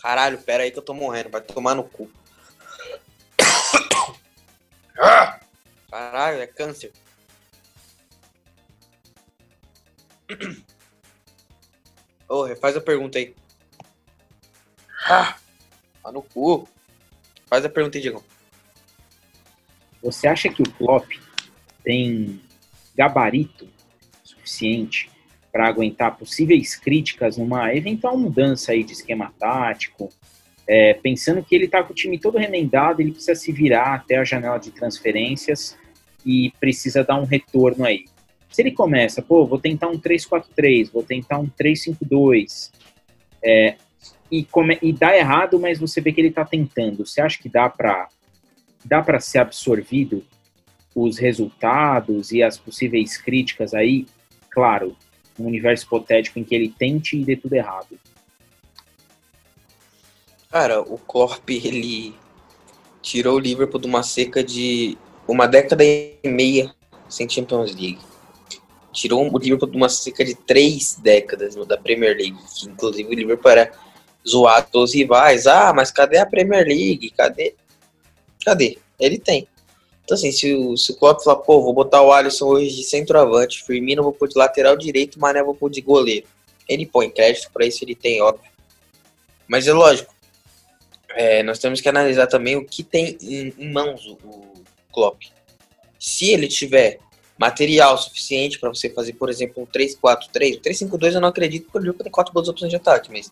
Caralho, 0.00 0.38
pera 0.38 0.64
aí 0.64 0.70
que 0.70 0.78
eu 0.78 0.82
tô 0.82 0.92
morrendo, 0.92 1.30
vai 1.30 1.40
tomar 1.40 1.74
no 1.74 1.84
cu. 1.84 2.10
Caralho, 5.90 6.40
é 6.40 6.46
câncer. 6.46 6.92
Ô, 12.28 12.36
oh, 12.36 12.44
refaz 12.44 12.76
a 12.76 12.80
pergunta 12.80 13.18
aí. 13.18 13.34
Ah, 15.04 15.36
tá 16.02 16.12
no 16.12 16.22
cu. 16.22 16.66
Faz 17.46 17.64
a 17.64 17.68
pergunta 17.68 17.98
aí, 17.98 18.02
Diego. 18.02 18.24
Você 20.02 20.26
acha 20.26 20.48
que 20.48 20.62
o 20.62 20.70
Klopp 20.70 21.10
tem 21.84 22.40
gabarito 22.96 23.68
suficiente 24.24 25.10
para 25.52 25.68
aguentar 25.68 26.16
possíveis 26.16 26.74
críticas 26.74 27.36
numa 27.36 27.74
eventual 27.74 28.16
mudança 28.16 28.72
aí 28.72 28.82
de 28.82 28.92
esquema 28.92 29.32
tático, 29.38 30.08
é, 30.66 30.94
pensando 30.94 31.44
que 31.44 31.54
ele 31.54 31.66
está 31.66 31.82
com 31.82 31.92
o 31.92 31.94
time 31.94 32.18
todo 32.18 32.38
remendado, 32.38 33.02
ele 33.02 33.12
precisa 33.12 33.34
se 33.34 33.52
virar 33.52 33.94
até 33.94 34.16
a 34.16 34.24
janela 34.24 34.58
de 34.58 34.70
transferências 34.70 35.76
e 36.24 36.52
precisa 36.58 37.04
dar 37.04 37.20
um 37.20 37.24
retorno 37.24 37.84
aí. 37.84 38.06
Se 38.50 38.62
ele 38.62 38.72
começa, 38.72 39.20
pô, 39.20 39.46
vou 39.46 39.58
tentar 39.58 39.88
um 39.88 39.98
3-4-3, 39.98 40.90
vou 40.90 41.02
tentar 41.02 41.38
um 41.38 41.48
3-5-2, 41.48 42.70
é, 43.42 43.76
e, 44.32 44.42
come, 44.44 44.78
e 44.80 44.94
dá 44.94 45.14
errado, 45.14 45.60
mas 45.60 45.78
você 45.78 46.00
vê 46.00 46.10
que 46.10 46.18
ele 46.18 46.28
está 46.28 46.42
tentando, 46.42 47.04
você 47.04 47.20
acha 47.20 47.38
que 47.38 47.50
dá 47.50 47.68
para 47.68 48.08
dá 48.82 49.02
para 49.02 49.20
ser 49.20 49.38
absorvido 49.38 50.24
os 50.94 51.18
resultados 51.18 52.32
e 52.32 52.42
as 52.42 52.58
possíveis 52.58 53.16
críticas 53.16 53.74
aí, 53.74 54.06
claro, 54.50 54.96
um 55.38 55.46
universo 55.46 55.84
hipotético 55.84 56.38
em 56.38 56.44
que 56.44 56.54
ele 56.54 56.74
tente 56.76 57.16
e 57.16 57.24
dê 57.24 57.36
tudo 57.36 57.52
errado. 57.52 57.98
Cara, 60.50 60.80
o 60.80 60.98
Corp 60.98 61.48
ele 61.48 62.14
tirou 63.00 63.36
o 63.36 63.38
Liverpool 63.38 63.80
de 63.80 63.86
uma 63.86 64.02
seca 64.02 64.42
de 64.42 64.98
uma 65.28 65.46
década 65.46 65.84
e 65.84 66.18
meia 66.24 66.74
sem 67.08 67.28
Champions 67.28 67.74
League. 67.74 68.00
Tirou 68.92 69.32
o 69.32 69.38
Liverpool 69.38 69.70
de 69.70 69.76
uma 69.76 69.88
seca 69.88 70.24
de 70.24 70.34
três 70.34 70.98
décadas 71.00 71.54
da 71.54 71.76
Premier 71.76 72.16
League, 72.16 72.38
inclusive 72.66 73.08
o 73.08 73.14
Liverpool 73.14 73.50
era 73.50 73.72
zoado 74.28 74.68
pelos 74.70 74.94
rivais. 74.94 75.46
Ah, 75.46 75.72
mas 75.74 75.90
cadê 75.90 76.18
a 76.18 76.26
Premier 76.26 76.66
League? 76.66 77.10
Cadê? 77.10 77.54
Cadê? 78.44 78.78
Ele 78.98 79.18
tem. 79.18 79.48
Então, 80.04 80.16
assim, 80.16 80.32
se 80.32 80.52
o, 80.54 80.76
se 80.76 80.92
o 80.92 80.96
Klopp 80.96 81.22
falar, 81.22 81.36
pô, 81.36 81.62
vou 81.62 81.72
botar 81.72 82.02
o 82.02 82.12
Alisson 82.12 82.46
hoje 82.46 82.74
de 82.74 82.84
centroavante, 82.84 83.62
Firmino 83.62 84.02
vou 84.02 84.12
pôr 84.12 84.28
de 84.28 84.36
lateral 84.36 84.76
direito, 84.76 85.18
Mané 85.20 85.42
vou 85.42 85.54
pôr 85.54 85.70
de 85.70 85.80
goleiro. 85.80 86.26
Ele 86.68 86.86
põe 86.86 87.10
crédito 87.10 87.50
para 87.52 87.66
isso, 87.66 87.84
ele 87.84 87.94
tem, 87.94 88.20
óbvio. 88.20 88.50
Mas 89.46 89.68
é 89.68 89.72
lógico, 89.72 90.12
é, 91.14 91.42
nós 91.42 91.58
temos 91.58 91.80
que 91.80 91.88
analisar 91.88 92.26
também 92.26 92.56
o 92.56 92.64
que 92.64 92.82
tem 92.82 93.16
em, 93.20 93.54
em 93.58 93.72
mãos 93.72 94.06
o, 94.06 94.12
o 94.24 94.64
Klopp. 94.92 95.22
Se 95.98 96.30
ele 96.30 96.48
tiver 96.48 96.98
material 97.38 97.96
suficiente 97.98 98.58
para 98.58 98.68
você 98.68 98.88
fazer, 98.90 99.14
por 99.14 99.28
exemplo, 99.28 99.62
um 99.62 99.66
3-4-3, 99.66 100.58
o 100.58 100.60
3-5-2 100.60 101.14
eu 101.14 101.20
não 101.20 101.28
acredito 101.28 101.68
porque 101.70 101.88
o 101.88 101.94
tem 101.94 102.10
quatro 102.10 102.32
boas 102.32 102.48
opções 102.48 102.70
de 102.70 102.76
ataque, 102.76 103.10
mas 103.10 103.30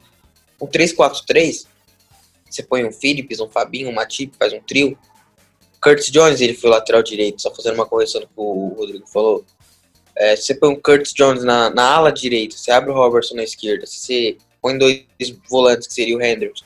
um 0.61 0.67
3-4-3, 0.67 1.67
você 2.49 2.63
põe 2.63 2.85
um 2.85 2.93
Phillips, 2.93 3.41
um 3.41 3.49
Fabinho, 3.49 3.89
um 3.89 3.93
Matip, 3.93 4.37
faz 4.37 4.53
um 4.53 4.61
trio, 4.61 4.99
Curtis 5.81 6.11
Jones, 6.11 6.41
ele 6.41 6.55
foi 6.55 6.69
lateral 6.69 7.03
direito, 7.03 7.41
só 7.41 7.55
fazendo 7.55 7.75
uma 7.75 7.87
correção 7.87 8.21
do 8.21 8.27
que 8.27 8.33
o 8.37 8.75
Rodrigo 8.77 9.07
falou. 9.07 9.45
É, 10.15 10.37
você 10.37 10.55
põe 10.55 10.75
o 10.75 10.77
Curtis 10.77 11.15
Jones 11.15 11.43
na, 11.43 11.71
na 11.71 11.95
ala 11.95 12.13
direita, 12.13 12.57
você 12.57 12.71
abre 12.71 12.91
o 12.91 12.95
Robertson 12.95 13.37
na 13.37 13.45
esquerda, 13.45 13.87
você 13.87 14.37
põe 14.61 14.77
dois 14.77 15.07
volantes, 15.49 15.87
que 15.87 15.95
seria 15.95 16.17
o 16.17 16.23
Hendrickson 16.23 16.65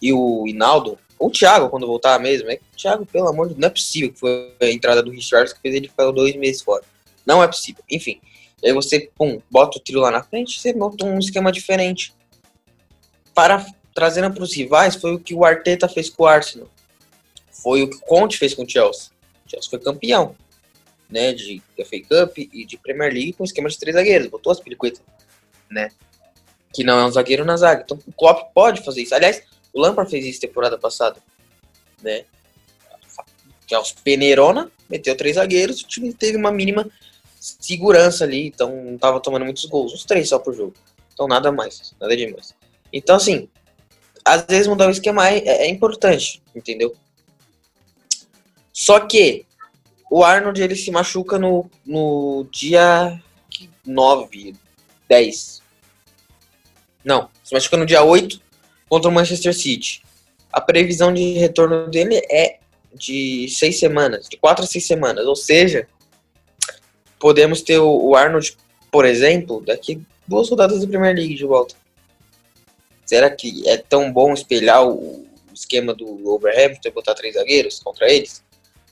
e 0.00 0.12
o 0.12 0.46
Hinaldo, 0.46 0.98
ou 1.18 1.28
o 1.28 1.30
Thiago, 1.30 1.70
quando 1.70 1.86
voltar 1.86 2.18
mesmo. 2.18 2.50
É 2.50 2.56
que 2.56 2.62
o 2.62 2.76
Thiago, 2.76 3.06
pelo 3.06 3.28
amor 3.28 3.48
de 3.48 3.54
Deus, 3.54 3.60
não 3.60 3.68
é 3.68 3.70
possível 3.70 4.12
que 4.12 4.18
foi 4.18 4.52
a 4.60 4.70
entrada 4.70 5.02
do 5.02 5.10
Richards 5.10 5.52
que 5.52 5.60
fez 5.60 5.74
ele 5.74 5.88
ficar 5.88 6.10
dois 6.10 6.34
meses 6.34 6.60
fora. 6.60 6.82
Não 7.24 7.42
é 7.42 7.46
possível. 7.46 7.82
Enfim, 7.88 8.20
aí 8.62 8.72
você, 8.72 9.08
pum, 9.16 9.40
bota 9.48 9.78
o 9.78 9.80
trio 9.80 10.00
lá 10.00 10.10
na 10.10 10.22
frente, 10.22 10.60
você 10.60 10.74
monta 10.74 11.06
um 11.06 11.18
esquema 11.18 11.52
diferente. 11.52 12.12
Para 13.34 13.64
trazendo 13.94 14.32
para 14.32 14.42
os 14.42 14.56
rivais, 14.56 14.94
foi 14.94 15.14
o 15.14 15.18
que 15.18 15.34
o 15.34 15.44
Arteta 15.44 15.88
fez 15.88 16.08
com 16.08 16.22
o 16.22 16.26
Arsenal 16.26 16.68
foi 17.62 17.82
o 17.82 17.88
que 17.88 17.96
o 17.96 18.00
Conte 18.00 18.38
fez 18.38 18.54
com 18.54 18.64
o 18.64 18.68
Chelsea. 18.68 19.10
O 19.46 19.50
Chelsea 19.50 19.70
foi 19.70 19.78
campeão, 19.78 20.34
né, 21.08 21.32
de 21.32 21.62
FA 21.76 22.00
Cup 22.00 22.38
e 22.38 22.64
de 22.64 22.76
Premier 22.76 23.12
League 23.12 23.34
com 23.34 23.44
esquema 23.44 23.68
de 23.68 23.78
três 23.78 23.94
zagueiros, 23.94 24.26
botou 24.26 24.50
as 24.50 24.58
pelicuetas, 24.58 25.02
né, 25.70 25.90
que 26.74 26.82
não 26.82 26.98
é 26.98 27.06
um 27.06 27.12
zagueiro 27.12 27.44
na 27.44 27.56
zaga. 27.56 27.82
Então 27.84 27.98
o 28.06 28.12
Klopp 28.12 28.52
pode 28.52 28.82
fazer 28.82 29.02
isso. 29.02 29.14
Aliás, 29.14 29.42
o 29.72 29.80
Lampard 29.80 30.10
fez 30.10 30.24
isso 30.24 30.40
temporada 30.40 30.76
passada, 30.76 31.20
né, 32.02 32.24
Chelsea 33.68 33.94
peneirona, 34.02 34.70
meteu 34.88 35.16
três 35.16 35.36
zagueiros, 35.36 35.82
o 35.82 35.86
time 35.86 36.12
teve 36.12 36.36
uma 36.36 36.50
mínima 36.50 36.90
segurança 37.38 38.24
ali, 38.24 38.46
então 38.46 38.74
não 38.84 38.98
tava 38.98 39.20
tomando 39.20 39.44
muitos 39.44 39.64
gols, 39.66 39.92
uns 39.92 40.04
três 40.04 40.28
só 40.28 40.38
por 40.38 40.54
jogo. 40.54 40.74
Então 41.12 41.28
nada 41.28 41.52
mais, 41.52 41.94
nada 42.00 42.16
demais. 42.16 42.54
Então 42.92 43.16
assim, 43.16 43.48
às 44.24 44.44
vezes 44.44 44.66
mudar 44.66 44.88
o 44.88 44.90
esquema 44.90 45.28
é, 45.28 45.38
é 45.38 45.68
importante, 45.68 46.42
entendeu? 46.54 46.94
Só 48.72 49.00
que 49.00 49.44
o 50.10 50.24
Arnold 50.24 50.60
ele 50.60 50.76
se 50.76 50.90
machuca 50.90 51.38
no, 51.38 51.70
no 51.84 52.46
dia 52.50 53.20
9, 53.86 54.54
10. 55.08 55.62
Não, 57.04 57.28
se 57.42 57.54
machuca 57.54 57.76
no 57.76 57.86
dia 57.86 58.02
8 58.02 58.40
contra 58.88 59.08
o 59.08 59.12
Manchester 59.12 59.54
City. 59.54 60.02
A 60.52 60.60
previsão 60.60 61.12
de 61.12 61.32
retorno 61.32 61.88
dele 61.88 62.20
é 62.30 62.58
de 62.94 63.48
seis 63.48 63.78
semanas, 63.78 64.28
de 64.28 64.36
quatro 64.36 64.64
a 64.64 64.66
seis 64.66 64.86
semanas. 64.86 65.26
Ou 65.26 65.34
seja, 65.34 65.88
podemos 67.18 67.62
ter 67.62 67.78
o 67.78 68.14
Arnold, 68.14 68.56
por 68.90 69.04
exemplo, 69.04 69.62
daqui 69.64 70.02
duas 70.26 70.48
rodadas 70.50 70.80
da 70.80 70.86
Premier 70.86 71.14
League 71.14 71.34
de 71.34 71.46
volta. 71.46 71.74
Será 73.12 73.28
que 73.28 73.68
é 73.68 73.76
tão 73.76 74.10
bom 74.10 74.32
espelhar 74.32 74.88
o 74.88 75.26
esquema 75.52 75.92
do 75.92 76.16
Wolverhampton 76.24 76.88
e 76.88 76.90
botar 76.90 77.14
três 77.14 77.34
zagueiros 77.34 77.78
contra 77.78 78.10
eles? 78.10 78.42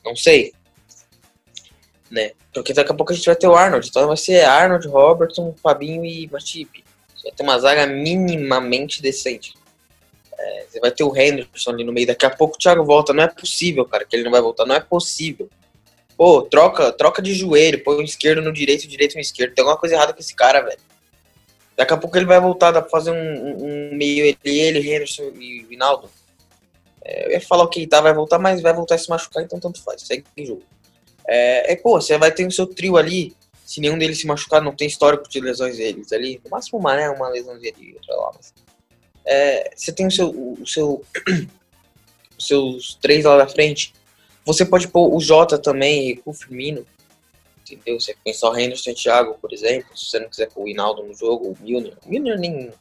Não 0.05 0.15
sei. 0.15 0.53
Né? 2.11 2.33
Porque 2.53 2.75
daqui 2.75 2.93
a 2.93 2.95
pouco 2.95 3.15
a 3.15 3.17
gente 3.17 3.25
vai 3.25 3.35
ter 3.35 3.47
o 3.47 3.57
Arnold. 3.57 3.89
Então 3.89 4.07
vai 4.07 4.19
ser 4.19 4.45
Arnold, 4.45 4.87
Robertson, 4.89 5.55
Fabinho 5.63 6.05
e 6.05 6.29
Matip. 6.31 6.85
Vai 7.23 7.33
ter 7.33 7.43
uma 7.43 7.59
zaga 7.59 7.87
minimamente 7.87 9.01
decente. 9.01 9.55
É, 10.39 10.67
você 10.69 10.81
vai 10.81 10.91
ter 10.91 11.03
o 11.03 11.17
Henderson 11.17 11.71
ali 11.71 11.83
no 11.83 11.91
meio. 11.91 12.09
Daqui 12.09 12.27
a 12.27 12.31
pouco 12.31 12.57
o 12.57 12.59
Thiago 12.59 12.85
volta. 12.85 13.15
Não 13.15 13.23
é 13.23 13.29
possível, 13.29 13.87
cara, 13.87 14.05
que 14.05 14.15
ele 14.15 14.25
não 14.25 14.33
vai 14.33 14.43
voltar. 14.43 14.67
Não 14.67 14.75
é 14.75 14.81
possível. 14.81 15.49
Pô, 16.15 16.43
troca, 16.43 16.93
troca 16.93 17.23
de 17.23 17.33
joelho. 17.33 17.83
Põe 17.83 17.97
o 17.97 18.03
esquerdo 18.03 18.43
no 18.43 18.53
direito, 18.53 18.85
o 18.85 18.89
direito 18.89 19.15
no 19.15 19.21
esquerdo. 19.23 19.55
Tem 19.55 19.63
alguma 19.63 19.81
coisa 19.81 19.95
errada 19.95 20.13
com 20.13 20.21
esse 20.21 20.35
cara, 20.35 20.61
velho. 20.61 20.90
Daqui 21.81 21.95
a 21.95 21.97
pouco 21.97 22.15
ele 22.15 22.27
vai 22.27 22.39
voltar, 22.39 22.73
pra 22.75 22.83
fazer 22.91 23.11
um, 23.11 23.17
um, 23.17 23.95
meio 23.95 24.23
ele, 24.27 24.37
ele, 24.45 24.81
Henderson 24.81 25.33
e 25.41 25.65
Vinaldo. 25.67 26.11
É, 27.03 27.25
eu 27.25 27.31
ia 27.31 27.41
falar 27.41 27.65
o 27.65 27.69
que 27.69 27.87
tá, 27.87 28.03
vai 28.03 28.13
voltar, 28.13 28.39
mas 28.39 28.61
vai 28.61 28.75
voltar 28.75 28.97
a 28.97 28.99
se 28.99 29.09
machucar, 29.09 29.43
então 29.43 29.59
tanto 29.59 29.83
faz, 29.83 30.03
segue 30.03 30.23
o 30.39 30.45
jogo. 30.45 30.63
É, 31.27 31.73
é, 31.73 31.77
pô, 31.77 31.99
você 31.99 32.19
vai 32.19 32.31
ter 32.31 32.47
o 32.47 32.53
seu 32.53 32.67
trio 32.67 32.99
ali, 32.99 33.35
se 33.65 33.81
nenhum 33.81 33.97
deles 33.97 34.21
se 34.21 34.27
machucar, 34.27 34.61
não 34.61 34.77
tem 34.77 34.87
histórico 34.87 35.27
de 35.27 35.41
lesões 35.41 35.79
deles 35.79 36.13
ali. 36.13 36.39
No 36.45 36.51
máximo 36.51 36.79
uma, 36.79 36.95
né? 36.95 37.09
Uma 37.09 37.31
lesão 37.31 37.59
dele 37.59 37.95
outra 37.95 38.15
lá, 38.15 38.33
mas 38.37 38.53
é, 39.25 39.71
você 39.75 39.91
tem 39.91 40.07
o 40.07 40.11
seu, 40.11 40.29
o 40.29 40.67
seu 40.67 41.03
os 42.37 42.47
seus 42.47 42.99
três 43.01 43.25
lá 43.25 43.39
da 43.39 43.49
frente. 43.49 43.95
Você 44.45 44.67
pode 44.67 44.87
pôr 44.87 45.15
o 45.15 45.19
Jota 45.19 45.57
também 45.57 46.21
o 46.27 46.35
Firmino. 46.35 46.85
Entendeu? 47.75 48.01
Você 48.01 48.15
pensar 48.25 48.51
o 48.51 48.59
Henderson 48.59 48.91
e 48.91 48.95
Thiago, 48.95 49.39
por 49.41 49.53
exemplo. 49.53 49.97
Se 49.97 50.07
você 50.07 50.19
não 50.19 50.29
quiser 50.29 50.49
pôr 50.51 50.65
o 50.65 50.69
Hinaldo 50.69 51.03
no 51.03 51.15
jogo, 51.15 51.49
o 51.49 51.57
Milner. 51.63 51.95
O 52.05 52.09
Milner 52.09 52.39
nem. 52.39 52.73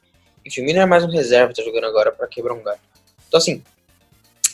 Enfim, 0.46 0.62
o 0.62 0.66
Milner 0.66 0.84
é 0.84 0.86
mais 0.86 1.04
um 1.04 1.10
reserva, 1.10 1.54
tá 1.54 1.64
jogando 1.64 1.86
agora 1.86 2.12
para 2.12 2.28
quebrar 2.28 2.54
um 2.54 2.64
galho. 2.64 2.80
Então, 3.28 3.38
assim, 3.38 3.64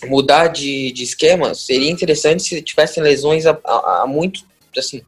mudar 0.06 0.48
de, 0.48 0.92
de 0.92 1.04
esquema 1.04 1.54
seria 1.54 1.90
interessante 1.90 2.44
se 2.44 2.62
tivessem 2.62 3.02
lesões 3.02 3.46
há, 3.46 3.60
há 3.64 4.06
muito. 4.08 4.46
Assim. 4.78 5.02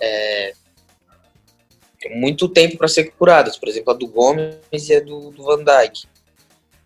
É, 0.00 0.54
muito 2.10 2.48
tempo 2.48 2.76
para 2.76 2.88
ser 2.88 3.12
curadas. 3.12 3.56
Por 3.56 3.68
exemplo, 3.68 3.92
a 3.92 3.96
do 3.96 4.06
Gomes 4.06 4.56
e 4.88 4.94
a 4.94 5.00
do, 5.00 5.30
do 5.30 5.42
Van 5.42 5.62
Dijk. 5.64 6.06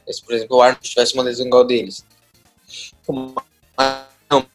Se, 0.09 0.23
por 0.23 0.35
exemplo, 0.35 0.57
o 0.57 0.63
Arnold 0.63 0.89
tivesse 0.89 1.15
uma 1.15 1.23
lesão 1.23 1.47
igual 1.47 1.65
deles. 1.65 2.05
Não, 3.09 4.47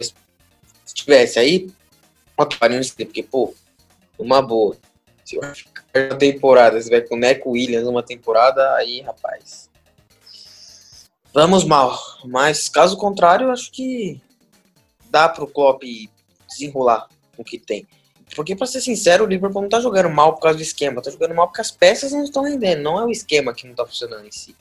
se 0.00 0.94
tivesse 0.94 1.38
aí, 1.38 1.70
porque, 2.96 3.22
pô, 3.22 3.54
uma 4.18 4.40
boa. 4.40 4.76
Se 5.24 5.36
eu 5.36 5.42
ficar 5.54 6.16
temporada, 6.16 6.80
você 6.80 6.88
vai 6.88 7.00
com 7.02 7.14
o 7.14 7.18
Neco 7.18 7.50
Williams 7.50 7.86
uma 7.86 8.02
temporada, 8.02 8.74
aí, 8.76 9.00
rapaz. 9.02 9.68
Vamos 11.34 11.64
mal. 11.64 11.98
Mas, 12.24 12.68
caso 12.68 12.96
contrário, 12.96 13.50
acho 13.50 13.70
que 13.70 14.20
dá 15.10 15.28
pro 15.28 15.46
Klopp 15.46 15.82
desenrolar 16.48 17.08
o 17.36 17.44
que 17.44 17.58
tem. 17.58 17.86
Porque, 18.34 18.56
pra 18.56 18.66
ser 18.66 18.80
sincero, 18.80 19.24
o 19.24 19.26
Liverpool 19.26 19.62
não 19.62 19.68
tá 19.68 19.80
jogando 19.80 20.10
mal 20.10 20.34
por 20.34 20.42
causa 20.42 20.58
do 20.58 20.62
esquema, 20.62 21.02
tá 21.02 21.10
jogando 21.10 21.34
mal 21.34 21.48
porque 21.48 21.60
as 21.60 21.70
peças 21.70 22.12
não 22.12 22.24
estão 22.24 22.42
rendendo, 22.42 22.82
não 22.82 22.98
é 22.98 23.04
o 23.04 23.10
esquema 23.10 23.54
que 23.54 23.66
não 23.66 23.74
tá 23.74 23.86
funcionando 23.86 24.26
em 24.26 24.32
si. 24.32 24.54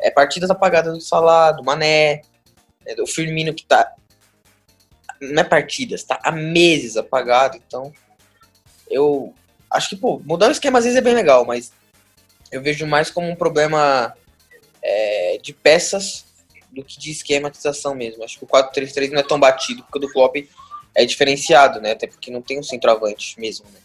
É 0.00 0.10
partidas 0.10 0.50
apagadas 0.50 0.92
do 0.92 1.00
Salah, 1.00 1.52
do 1.52 1.62
Mané, 1.62 2.22
né, 2.84 2.94
do 2.96 3.06
Firmino 3.06 3.54
que 3.54 3.64
tá. 3.64 3.94
Não 5.30 5.40
é 5.40 5.44
partidas, 5.44 6.02
tá 6.02 6.18
há 6.22 6.32
meses 6.32 6.96
apagado, 6.96 7.56
então. 7.56 7.92
Eu 8.90 9.32
acho 9.70 9.90
que, 9.90 9.96
pô, 9.96 10.20
mudar 10.24 10.48
o 10.48 10.52
esquema 10.52 10.78
às 10.78 10.84
vezes 10.84 10.98
é 10.98 11.02
bem 11.02 11.14
legal, 11.14 11.44
mas 11.44 11.72
eu 12.50 12.60
vejo 12.60 12.86
mais 12.86 13.10
como 13.10 13.28
um 13.28 13.36
problema 13.36 14.14
é, 14.82 15.38
de 15.40 15.54
peças 15.54 16.26
do 16.70 16.84
que 16.84 16.98
de 16.98 17.10
esquematização 17.10 17.94
mesmo. 17.94 18.24
Acho 18.24 18.38
que 18.38 18.44
o 18.44 18.48
4-3-3 18.48 19.10
não 19.10 19.20
é 19.20 19.22
tão 19.22 19.38
batido, 19.38 19.82
porque 19.82 19.98
o 19.98 20.00
do 20.00 20.12
Klopp 20.12 20.36
é 20.94 21.04
diferenciado, 21.04 21.80
né? 21.80 21.92
Até 21.92 22.06
porque 22.06 22.30
não 22.30 22.42
tem 22.42 22.58
um 22.58 22.62
centroavante 22.62 23.38
mesmo, 23.38 23.66
né? 23.70 23.80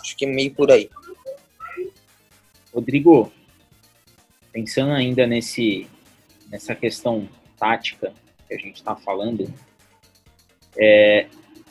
Acho 0.00 0.16
que 0.16 0.24
é 0.24 0.28
meio 0.28 0.54
por 0.54 0.70
aí. 0.70 0.90
Rodrigo, 2.72 3.32
pensando 4.50 4.92
ainda 4.92 5.26
nesse, 5.26 5.86
nessa 6.48 6.74
questão 6.74 7.28
tática 7.58 8.12
que 8.48 8.54
a 8.54 8.58
gente 8.58 8.76
está 8.76 8.96
falando, 8.96 9.52
é, 10.76 11.26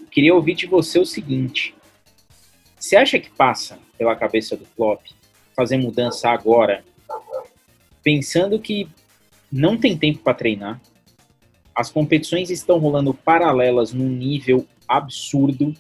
queria 0.10 0.34
ouvir 0.34 0.56
de 0.56 0.68
você 0.68 1.00
o 1.00 1.06
seguinte: 1.06 1.74
você 2.78 2.96
acha 2.96 3.20
que 3.20 3.30
passa 3.30 3.80
pela 3.98 4.16
cabeça 4.16 4.56
do 4.56 4.66
Klopp 4.76 5.06
fazer 5.56 5.78
mudança 5.78 6.30
agora, 6.30 6.84
pensando 8.04 8.60
que 8.60 8.88
não 9.52 9.78
tem 9.78 9.98
tempo 9.98 10.20
para 10.20 10.34
treinar, 10.34 10.82
as 11.76 11.92
competições 11.92 12.50
estão 12.50 12.78
rolando 12.78 13.14
paralelas 13.14 13.94
num 13.94 14.10
nível 14.10 14.66
absurdo 14.88 15.74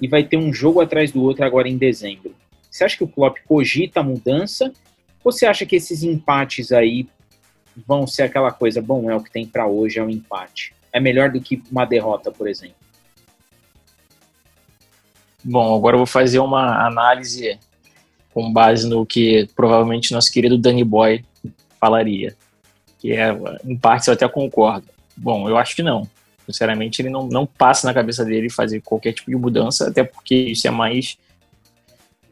e 0.00 0.06
vai 0.06 0.22
ter 0.24 0.36
um 0.36 0.52
jogo 0.52 0.80
atrás 0.80 1.12
do 1.12 1.22
outro 1.22 1.44
agora 1.44 1.68
em 1.68 1.76
dezembro. 1.76 2.34
Você 2.70 2.84
acha 2.84 2.96
que 2.96 3.04
o 3.04 3.08
Klopp 3.08 3.38
cogita 3.46 4.00
a 4.00 4.02
mudança 4.02 4.72
ou 5.24 5.32
você 5.32 5.46
acha 5.46 5.66
que 5.66 5.76
esses 5.76 6.02
empates 6.02 6.72
aí 6.72 7.08
vão 7.86 8.06
ser 8.06 8.22
aquela 8.22 8.50
coisa, 8.50 8.82
bom, 8.82 9.10
é 9.10 9.16
o 9.16 9.22
que 9.22 9.30
tem 9.30 9.46
para 9.46 9.66
hoje, 9.66 9.98
é 9.98 10.02
um 10.02 10.10
empate? 10.10 10.74
É 10.98 11.00
melhor 11.00 11.30
do 11.30 11.40
que 11.40 11.62
uma 11.70 11.84
derrota, 11.84 12.32
por 12.32 12.48
exemplo? 12.48 12.74
Bom, 15.44 15.76
agora 15.76 15.94
eu 15.94 15.98
vou 15.98 16.06
fazer 16.06 16.40
uma 16.40 16.84
análise 16.84 17.56
com 18.34 18.52
base 18.52 18.88
no 18.88 19.06
que 19.06 19.48
provavelmente 19.54 20.12
nosso 20.12 20.32
querido 20.32 20.58
Danny 20.58 20.82
Boy 20.82 21.24
falaria, 21.80 22.36
que 22.98 23.12
é, 23.12 23.28
em 23.64 23.76
parte 23.76 24.08
eu 24.08 24.14
até 24.14 24.28
concordo. 24.28 24.88
Bom, 25.16 25.48
eu 25.48 25.56
acho 25.56 25.76
que 25.76 25.84
não. 25.84 26.02
Sinceramente, 26.44 27.00
ele 27.00 27.10
não, 27.10 27.28
não 27.28 27.46
passa 27.46 27.86
na 27.86 27.94
cabeça 27.94 28.24
dele 28.24 28.50
fazer 28.50 28.80
qualquer 28.80 29.12
tipo 29.12 29.30
de 29.30 29.36
mudança, 29.36 29.88
até 29.88 30.02
porque 30.02 30.34
isso 30.34 30.66
é 30.66 30.70
mais 30.72 31.16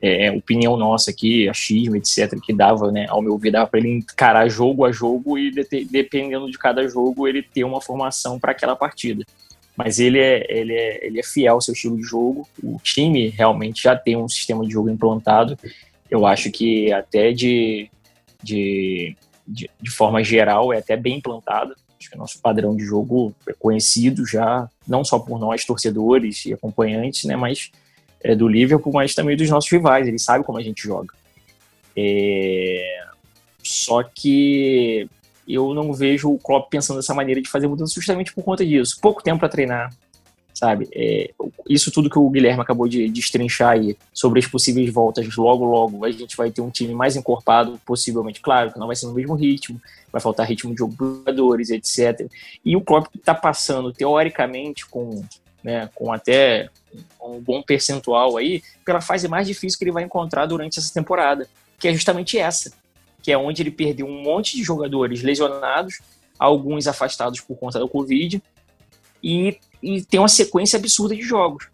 é, 0.00 0.30
opinião 0.30 0.76
nossa 0.76 1.10
aqui, 1.10 1.48
achismo, 1.48 1.96
etc., 1.96 2.38
que 2.42 2.52
dava, 2.52 2.92
né, 2.92 3.06
ao 3.08 3.22
meu 3.22 3.38
ver, 3.38 3.50
dava 3.50 3.66
para 3.66 3.80
ele 3.80 3.90
encarar 3.90 4.48
jogo 4.48 4.84
a 4.84 4.92
jogo 4.92 5.38
e, 5.38 5.50
de, 5.50 5.84
dependendo 5.84 6.50
de 6.50 6.58
cada 6.58 6.86
jogo, 6.86 7.26
ele 7.26 7.42
ter 7.42 7.64
uma 7.64 7.80
formação 7.80 8.38
para 8.38 8.52
aquela 8.52 8.76
partida. 8.76 9.24
Mas 9.76 9.98
ele 9.98 10.18
é, 10.18 10.46
ele, 10.48 10.72
é, 10.72 11.06
ele 11.06 11.20
é 11.20 11.22
fiel 11.22 11.54
ao 11.54 11.60
seu 11.60 11.74
estilo 11.74 11.96
de 11.96 12.02
jogo, 12.02 12.48
o 12.62 12.78
time 12.82 13.28
realmente 13.28 13.82
já 13.82 13.96
tem 13.96 14.16
um 14.16 14.28
sistema 14.28 14.64
de 14.64 14.72
jogo 14.72 14.88
implantado. 14.88 15.58
Eu 16.10 16.26
acho 16.26 16.50
que 16.50 16.92
até 16.92 17.32
de, 17.32 17.90
de, 18.42 19.16
de, 19.46 19.68
de 19.80 19.90
forma 19.90 20.22
geral 20.22 20.72
é 20.72 20.78
até 20.78 20.96
bem 20.96 21.18
implantado. 21.18 21.74
Acho 21.98 22.10
que 22.10 22.16
o 22.16 22.18
nosso 22.18 22.40
padrão 22.40 22.76
de 22.76 22.84
jogo 22.84 23.34
é 23.48 23.52
conhecido 23.52 24.26
já, 24.26 24.68
não 24.86 25.04
só 25.04 25.18
por 25.18 25.38
nós, 25.38 25.64
torcedores 25.64 26.46
e 26.46 26.52
acompanhantes, 26.52 27.24
né, 27.24 27.36
mas 27.36 27.70
é, 28.26 28.34
do 28.34 28.48
Liverpool, 28.48 28.92
mas 28.92 29.14
também 29.14 29.36
dos 29.36 29.48
nossos 29.48 29.70
rivais. 29.70 30.08
Ele 30.08 30.18
sabe 30.18 30.44
como 30.44 30.58
a 30.58 30.62
gente 30.62 30.82
joga. 30.82 31.14
É... 31.96 33.04
Só 33.62 34.02
que 34.02 35.08
eu 35.48 35.72
não 35.72 35.92
vejo 35.92 36.30
o 36.30 36.38
Klopp 36.38 36.68
pensando 36.68 36.96
dessa 36.96 37.14
maneira 37.14 37.40
de 37.40 37.48
fazer 37.48 37.68
mudança 37.68 37.94
justamente 37.94 38.34
por 38.34 38.42
conta 38.42 38.66
disso. 38.66 38.98
Pouco 39.00 39.22
tempo 39.22 39.38
para 39.38 39.48
treinar, 39.48 39.94
sabe? 40.52 40.88
É, 40.92 41.30
isso 41.68 41.92
tudo 41.92 42.10
que 42.10 42.18
o 42.18 42.28
Guilherme 42.28 42.60
acabou 42.60 42.88
de 42.88 43.08
destrinchar 43.08 43.70
aí 43.70 43.96
sobre 44.12 44.40
as 44.40 44.46
possíveis 44.46 44.92
voltas, 44.92 45.36
logo, 45.36 45.64
logo 45.64 46.04
a 46.04 46.10
gente 46.10 46.36
vai 46.36 46.50
ter 46.50 46.60
um 46.60 46.70
time 46.70 46.94
mais 46.94 47.14
encorpado, 47.14 47.80
possivelmente, 47.86 48.40
claro, 48.40 48.72
que 48.72 48.78
não 48.78 48.88
vai 48.88 48.96
ser 48.96 49.06
no 49.06 49.14
mesmo 49.14 49.34
ritmo, 49.34 49.80
vai 50.10 50.20
faltar 50.20 50.48
ritmo 50.48 50.72
de 50.72 50.78
jogadores, 50.78 51.70
etc. 51.70 52.28
E 52.64 52.76
o 52.76 52.80
Klopp 52.80 53.06
está 53.14 53.34
passando, 53.34 53.92
teoricamente, 53.92 54.84
com, 54.86 55.22
né, 55.62 55.88
com 55.94 56.12
até 56.12 56.70
um 57.20 57.40
bom 57.40 57.62
percentual 57.62 58.36
aí, 58.36 58.62
pela 58.84 59.00
fase 59.00 59.28
mais 59.28 59.46
difícil 59.46 59.78
que 59.78 59.84
ele 59.84 59.92
vai 59.92 60.04
encontrar 60.04 60.46
durante 60.46 60.78
essa 60.78 60.92
temporada, 60.92 61.48
que 61.78 61.88
é 61.88 61.92
justamente 61.92 62.38
essa, 62.38 62.72
que 63.22 63.32
é 63.32 63.38
onde 63.38 63.62
ele 63.62 63.70
perdeu 63.70 64.06
um 64.06 64.22
monte 64.22 64.56
de 64.56 64.62
jogadores 64.62 65.22
lesionados, 65.22 66.00
alguns 66.38 66.86
afastados 66.86 67.40
por 67.40 67.56
conta 67.56 67.78
da 67.78 67.88
Covid, 67.88 68.42
e, 69.22 69.58
e 69.82 70.02
tem 70.04 70.20
uma 70.20 70.28
sequência 70.28 70.78
absurda 70.78 71.14
de 71.14 71.22
jogos. 71.22 71.68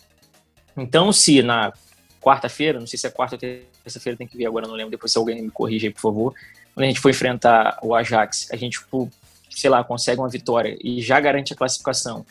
Então, 0.76 1.12
se 1.12 1.42
na 1.42 1.72
quarta-feira, 2.20 2.78
não 2.78 2.86
sei 2.86 2.98
se 2.98 3.06
é 3.06 3.10
quarta 3.10 3.34
ou 3.34 3.38
terça-feira, 3.38 4.16
tem 4.16 4.26
que 4.26 4.36
ver 4.36 4.46
agora, 4.46 4.66
não 4.66 4.74
lembro, 4.74 4.92
depois 4.92 5.12
se 5.12 5.18
alguém 5.18 5.42
me 5.42 5.50
corrige 5.50 5.86
aí, 5.88 5.92
por 5.92 6.00
favor, 6.00 6.34
quando 6.74 6.84
a 6.84 6.88
gente 6.88 7.00
for 7.00 7.10
enfrentar 7.10 7.78
o 7.82 7.94
Ajax, 7.94 8.48
a 8.50 8.56
gente, 8.56 8.78
tipo, 8.78 9.10
sei 9.50 9.68
lá, 9.68 9.84
consegue 9.84 10.20
uma 10.20 10.28
vitória 10.28 10.78
e 10.82 11.02
já 11.02 11.20
garante 11.20 11.52
a 11.52 11.56
classificação, 11.56 12.24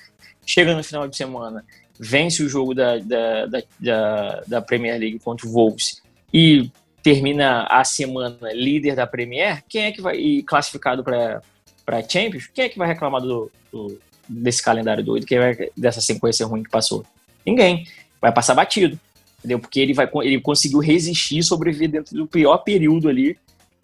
chega 0.45 0.76
no 0.76 0.84
final 0.84 1.07
de 1.07 1.15
semana, 1.15 1.63
vence 2.03 2.41
o 2.41 2.49
jogo 2.49 2.73
da, 2.73 2.98
da, 2.98 3.45
da, 3.80 4.44
da, 4.48 4.61
Premier 4.61 4.99
League 4.99 5.19
contra 5.19 5.48
o 5.48 5.52
Wolves 5.52 6.02
e 6.34 6.72
termina 7.03 7.68
a 7.69 7.84
semana 7.84 8.52
líder 8.53 8.95
da 8.95 9.06
Premier, 9.06 9.64
quem 9.69 9.84
é 9.84 9.91
que 9.91 10.02
vai 10.02 10.18
e 10.18 10.41
classificado 10.41 11.03
para 11.03 11.44
para 11.86 12.02
Champions, 12.07 12.48
quem 12.53 12.65
é 12.65 12.69
que 12.69 12.78
vai 12.78 12.88
reclamar 12.88 13.22
do, 13.22 13.52
do, 13.72 13.99
desse 14.28 14.64
calendário 14.64 15.03
doido, 15.03 15.26
quem 15.26 15.40
vai 15.40 15.69
dessa 15.76 15.99
sequência 15.99 16.45
ruim 16.45 16.64
que 16.64 16.69
passou? 16.69 17.03
Ninguém. 17.45 17.86
Vai 18.19 18.32
passar 18.32 18.53
batido, 18.53 18.99
entendeu? 19.40 19.60
Porque 19.60 19.80
ele 19.80 19.94
vai 19.94 20.10
ele 20.23 20.40
conseguiu 20.40 20.80
resistir 20.80 21.44
sobreviver 21.44 21.90
dentro 21.90 22.15
do 22.15 22.28
pior 22.28 22.60
período 22.60 23.10
ali 23.10 23.36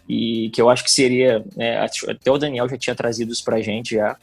e 0.07 0.49
que 0.52 0.61
eu 0.61 0.69
acho 0.69 0.84
que 0.84 0.91
seria, 0.91 1.44
né, 1.56 1.80
até 2.07 2.31
o 2.31 2.38
Daniel 2.38 2.69
já 2.69 2.77
tinha 2.77 2.95
trazido 2.95 3.34
isso 3.34 3.44
para 3.44 3.57
a 3.57 3.61
gente 3.61 3.95
já, 3.95 4.15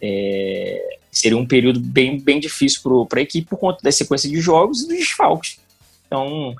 é, 0.00 0.98
seria 1.10 1.38
um 1.38 1.46
período 1.46 1.80
bem, 1.80 2.20
bem 2.20 2.38
difícil 2.38 3.06
para 3.06 3.20
a 3.20 3.22
equipe 3.22 3.48
por 3.48 3.58
conta 3.58 3.82
da 3.82 3.90
sequência 3.90 4.28
de 4.28 4.40
jogos 4.40 4.82
e 4.82 4.88
dos 4.88 4.96
desfalques. 4.98 5.58
Então, 6.06 6.54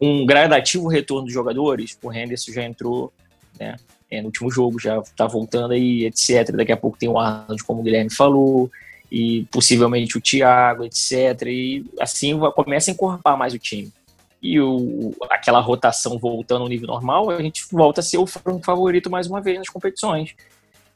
um 0.00 0.26
gradativo 0.26 0.88
retorno 0.88 1.24
dos 1.24 1.32
jogadores, 1.32 1.96
o 2.02 2.12
Henderson 2.12 2.52
já 2.52 2.64
entrou 2.64 3.12
né, 3.58 3.76
é, 4.10 4.20
no 4.20 4.26
último 4.26 4.50
jogo, 4.50 4.80
já 4.80 4.98
está 4.98 5.26
voltando 5.26 5.72
aí, 5.72 6.04
etc. 6.04 6.50
Daqui 6.56 6.72
a 6.72 6.76
pouco 6.76 6.98
tem 6.98 7.08
o 7.08 7.18
Arnold, 7.18 7.62
como 7.64 7.80
o 7.80 7.82
Guilherme 7.82 8.10
falou, 8.10 8.70
e 9.10 9.46
possivelmente 9.50 10.16
o 10.16 10.20
Thiago, 10.20 10.84
etc. 10.84 11.42
E 11.46 11.84
assim 12.00 12.38
começa 12.54 12.90
a 12.90 12.92
encorpar 12.92 13.36
mais 13.36 13.54
o 13.54 13.58
time. 13.58 13.92
E 14.42 14.58
o, 14.58 15.14
aquela 15.30 15.60
rotação 15.60 16.18
voltando 16.18 16.62
ao 16.62 16.68
nível 16.68 16.86
normal, 16.86 17.30
a 17.30 17.42
gente 17.42 17.62
volta 17.70 18.00
a 18.00 18.02
ser 18.02 18.18
o 18.18 18.26
favorito 18.26 19.10
mais 19.10 19.26
uma 19.26 19.40
vez 19.40 19.58
nas 19.58 19.68
competições. 19.68 20.34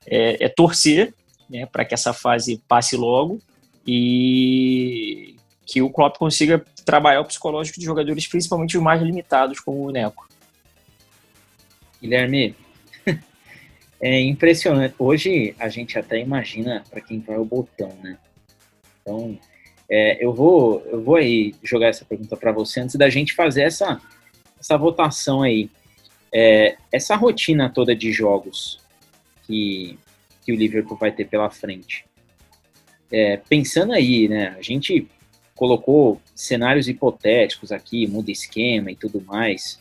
É, 0.07 0.45
é 0.45 0.49
torcer 0.49 1.15
né, 1.49 1.67
para 1.67 1.85
que 1.85 1.95
essa 1.95 2.13
fase 2.13 2.63
passe 2.69 2.97
logo 2.97 3.41
e 3.87 5.37
que 5.67 5.83
o 5.83 5.91
Klopp 5.91 6.17
consiga 6.17 6.65
trabalhar 6.85 7.21
o 7.21 7.25
psicológico 7.25 7.79
de 7.79 7.87
jogadores, 7.87 8.27
principalmente 8.27 8.77
os 8.77 8.83
mais 8.83 9.01
limitados, 9.03 9.61
como 9.61 9.87
o 9.87 9.91
Neco. 9.91 10.29
Guilherme, 12.01 12.55
é 14.01 14.21
impressionante. 14.21 14.95
Hoje 14.99 15.55
a 15.59 15.69
gente 15.69 15.99
até 15.99 16.21
imagina 16.21 16.85
para 16.91 17.01
quem 17.01 17.21
vai 17.21 17.39
o 17.39 17.45
botão, 17.45 17.93
né? 18.03 18.19
Então, 19.01 19.39
é, 19.89 20.23
eu 20.25 20.33
vou 20.33 20.83
eu 20.87 21.03
vou 21.03 21.17
aí 21.17 21.55
jogar 21.63 21.89
essa 21.89 22.05
pergunta 22.05 22.37
para 22.37 22.53
você 22.53 22.81
antes 22.81 22.97
da 22.97 23.09
gente 23.09 23.35
fazer 23.35 23.63
essa 23.63 24.01
essa 24.59 24.77
votação 24.77 25.43
aí. 25.43 25.71
É, 26.33 26.77
essa 26.91 27.15
rotina 27.15 27.71
toda 27.71 27.95
de 27.95 28.13
jogos 28.13 28.81
que, 29.47 29.99
que 30.45 30.53
o 30.53 30.57
Liverpool 30.57 30.97
vai 30.97 31.11
ter 31.11 31.27
pela 31.27 31.51
frente. 31.51 32.05
É, 33.11 33.37
pensando 33.37 33.93
aí, 33.93 34.29
né? 34.29 34.55
A 34.59 34.63
gente 34.63 35.09
colocou 35.55 36.21
cenários 36.35 36.89
hipotéticos 36.89 37.71
aqui, 37.71 38.07
muda 38.07 38.31
esquema 38.31 38.91
e 38.91 38.97
tudo 38.97 39.23
mais. 39.23 39.81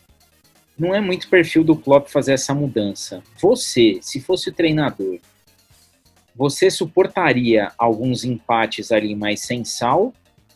Não 0.77 0.94
é 0.94 1.02
muito 1.02 1.27
perfil 1.30 1.64
do 1.64 1.76
Klopp 1.76 2.10
fazer 2.10 2.34
essa 2.34 2.53
mudança. 2.53 3.23
Você, 3.41 3.99
se 4.02 4.19
fosse 4.19 4.49
o 4.49 4.53
treinador, 4.53 5.19
você 6.35 6.69
suportaria 6.72 7.72
alguns 7.77 8.23
empates 8.23 8.91
ali 8.91 9.15
mais 9.15 9.41
sem 9.41 9.64
sal? 9.64 10.14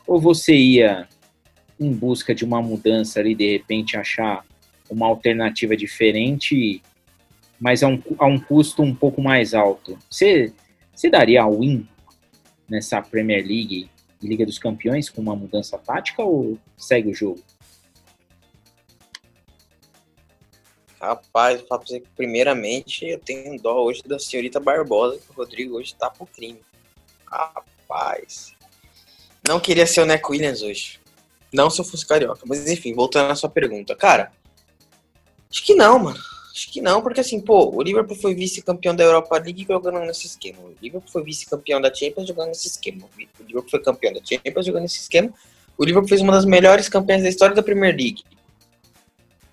Ou 0.07 0.19
você 0.19 0.55
ia 0.55 1.07
em 1.79 1.91
busca 1.91 2.33
de 2.33 2.43
uma 2.43 2.61
mudança 2.61 3.19
ali, 3.19 3.35
de 3.35 3.51
repente 3.51 3.97
achar 3.97 4.43
uma 4.89 5.05
alternativa 5.05 5.75
diferente, 5.75 6.81
mas 7.59 7.83
a 7.83 7.87
um, 7.87 8.01
a 8.19 8.25
um 8.25 8.39
custo 8.39 8.81
um 8.81 8.93
pouco 8.93 9.21
mais 9.21 9.53
alto? 9.53 9.97
Você, 10.09 10.53
você 10.93 11.09
daria 11.09 11.43
a 11.43 11.49
win 11.49 11.87
nessa 12.69 13.01
Premier 13.01 13.45
League 13.45 13.89
de 14.19 14.27
Liga 14.27 14.45
dos 14.45 14.59
Campeões 14.59 15.09
com 15.09 15.21
uma 15.21 15.35
mudança 15.35 15.77
tática 15.77 16.23
ou 16.23 16.57
segue 16.77 17.09
o 17.09 17.15
jogo? 17.15 17.41
Rapaz, 20.99 21.61
eu 21.61 21.67
falo 21.67 21.81
que 21.81 22.03
primeiramente 22.15 23.05
eu 23.05 23.19
tenho 23.19 23.61
dó 23.61 23.83
hoje 23.83 24.01
da 24.03 24.17
senhorita 24.17 24.59
Barbosa, 24.59 25.19
que 25.19 25.31
o 25.31 25.33
Rodrigo 25.33 25.77
hoje 25.77 25.93
tá 25.93 26.09
pro 26.09 26.25
crime. 26.25 26.59
Rapaz. 27.25 28.53
Não 29.47 29.59
queria 29.59 29.85
ser 29.85 30.01
o 30.01 30.05
Neco 30.05 30.31
Williams 30.31 30.61
hoje. 30.61 30.99
Não 31.53 31.69
se 31.69 31.79
eu 31.79 31.85
fosse 31.85 32.05
carioca. 32.05 32.41
Mas 32.45 32.67
enfim, 32.67 32.93
voltando 32.93 33.31
à 33.31 33.35
sua 33.35 33.49
pergunta. 33.49 33.95
Cara, 33.95 34.31
acho 35.49 35.63
que 35.63 35.75
não, 35.75 35.99
mano. 35.99 36.19
Acho 36.57 36.71
que 36.71 36.81
não, 36.81 37.03
porque 37.03 37.19
assim, 37.19 37.39
pô, 37.39 37.69
o 37.69 37.83
Liverpool 37.83 38.15
foi 38.15 38.33
vice-campeão 38.33 38.95
da 38.95 39.03
Europa 39.03 39.37
League 39.37 39.63
jogando 39.69 39.99
nesse 39.99 40.25
esquema. 40.25 40.57
O 40.63 40.73
Liverpool 40.81 41.07
foi 41.07 41.23
vice-campeão 41.23 41.79
da 41.79 41.93
Champions 41.93 42.27
jogando 42.27 42.47
nesse 42.47 42.67
esquema. 42.67 43.07
O 43.39 43.43
Liverpool 43.43 43.69
foi 43.69 43.79
campeão 43.79 44.11
da 44.11 44.19
Champions 44.25 44.65
jogando 44.65 44.81
nesse 44.81 45.01
esquema. 45.01 45.31
O 45.77 45.85
Liverpool 45.85 46.09
fez 46.09 46.19
uma 46.19 46.33
das 46.33 46.45
melhores 46.45 46.89
campanhas 46.89 47.21
da 47.21 47.29
história 47.29 47.55
da 47.55 47.61
Premier 47.61 47.95
League. 47.95 48.23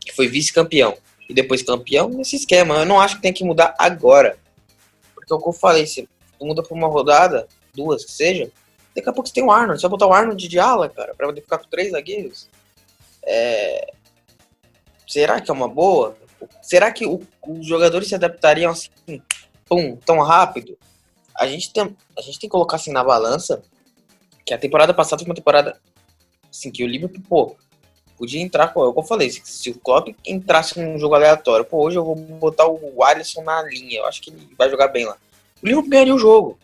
Que 0.01 0.15
foi 0.15 0.29
vice-campeão. 0.29 0.97
E 1.29 1.35
depois 1.35 1.63
campeão 1.63 2.09
nesse 2.09 2.37
esquema. 2.37 2.77
Eu 2.77 2.87
não 2.87 2.99
acho 2.99 3.17
que 3.17 3.23
tem 3.23 3.35
que 3.35 3.45
mudar 3.45 3.75
agora. 3.79 4.39
Porque 5.15 5.31
é 5.31 5.37
o 5.37 5.43
que 5.43 5.49
eu 5.51 5.53
falei, 5.53 5.87
se 5.87 6.09
muda 6.41 6.63
por 6.63 6.73
uma 6.73 6.89
rodada, 6.89 7.47
duas 7.75 8.03
que 8.03 8.13
seja, 8.13 8.51
daqui 8.97 9.11
a 9.11 9.13
pouco 9.13 9.29
você 9.29 9.35
tem 9.35 9.45
o 9.45 9.51
Arnold. 9.51 9.83
Vai 9.83 9.91
botar 9.91 10.07
o 10.07 10.13
Arnold 10.15 10.49
de 10.49 10.59
ala, 10.59 10.89
cara, 10.89 11.15
pra 11.15 11.27
poder 11.27 11.43
ficar 11.43 11.59
com 11.59 11.69
três 11.69 11.91
zagueiros. 11.91 12.49
É... 13.27 13.93
Será 15.07 15.39
que 15.39 15.51
é 15.51 15.55
uma 15.55 15.69
boa? 15.69 16.17
Será 16.63 16.93
que 16.93 17.07
o, 17.07 17.21
os 17.47 17.67
jogadores 17.67 18.09
se 18.09 18.15
adaptariam 18.15 18.73
assim, 18.73 18.91
pum, 19.67 19.97
tão 19.97 20.21
rápido? 20.21 20.79
A 21.37 21.47
gente, 21.47 21.73
tem, 21.73 21.97
a 22.17 22.21
gente 22.21 22.39
tem 22.39 22.49
que 22.49 22.53
colocar 22.53 22.77
assim 22.77 22.93
na 22.93 23.03
balança 23.03 23.63
que 24.45 24.55
a 24.55 24.59
temporada 24.59 24.93
passada 24.93 25.21
foi 25.21 25.29
uma 25.29 25.35
temporada 25.35 25.81
assim, 26.51 26.71
que 26.71 26.85
o 26.85 26.87
Liverpool, 26.87 27.23
pô, 27.29 27.57
podia 28.17 28.41
entrar, 28.41 28.69
com, 28.69 28.83
é 28.83 28.89
o 28.89 28.95
eu 28.97 29.03
falei, 29.03 29.31
se, 29.31 29.43
se 29.45 29.71
o 29.71 29.79
Klopp 29.79 30.09
entrasse 30.25 30.79
num 30.79 30.99
jogo 30.99 31.15
aleatório, 31.15 31.65
pô, 31.65 31.85
hoje 31.85 31.97
eu 31.97 32.05
vou 32.05 32.15
botar 32.15 32.67
o 32.67 33.03
Alisson 33.03 33.43
na 33.43 33.63
linha, 33.63 33.99
eu 33.99 34.07
acho 34.07 34.23
que 34.23 34.31
ele 34.31 34.49
vai 34.57 34.71
jogar 34.71 34.89
bem 34.89 35.05
lá. 35.05 35.17
O 35.63 35.67
Liverpool 35.67 35.91
ganharia 35.91 36.15
o 36.15 36.19
jogo, 36.19 36.59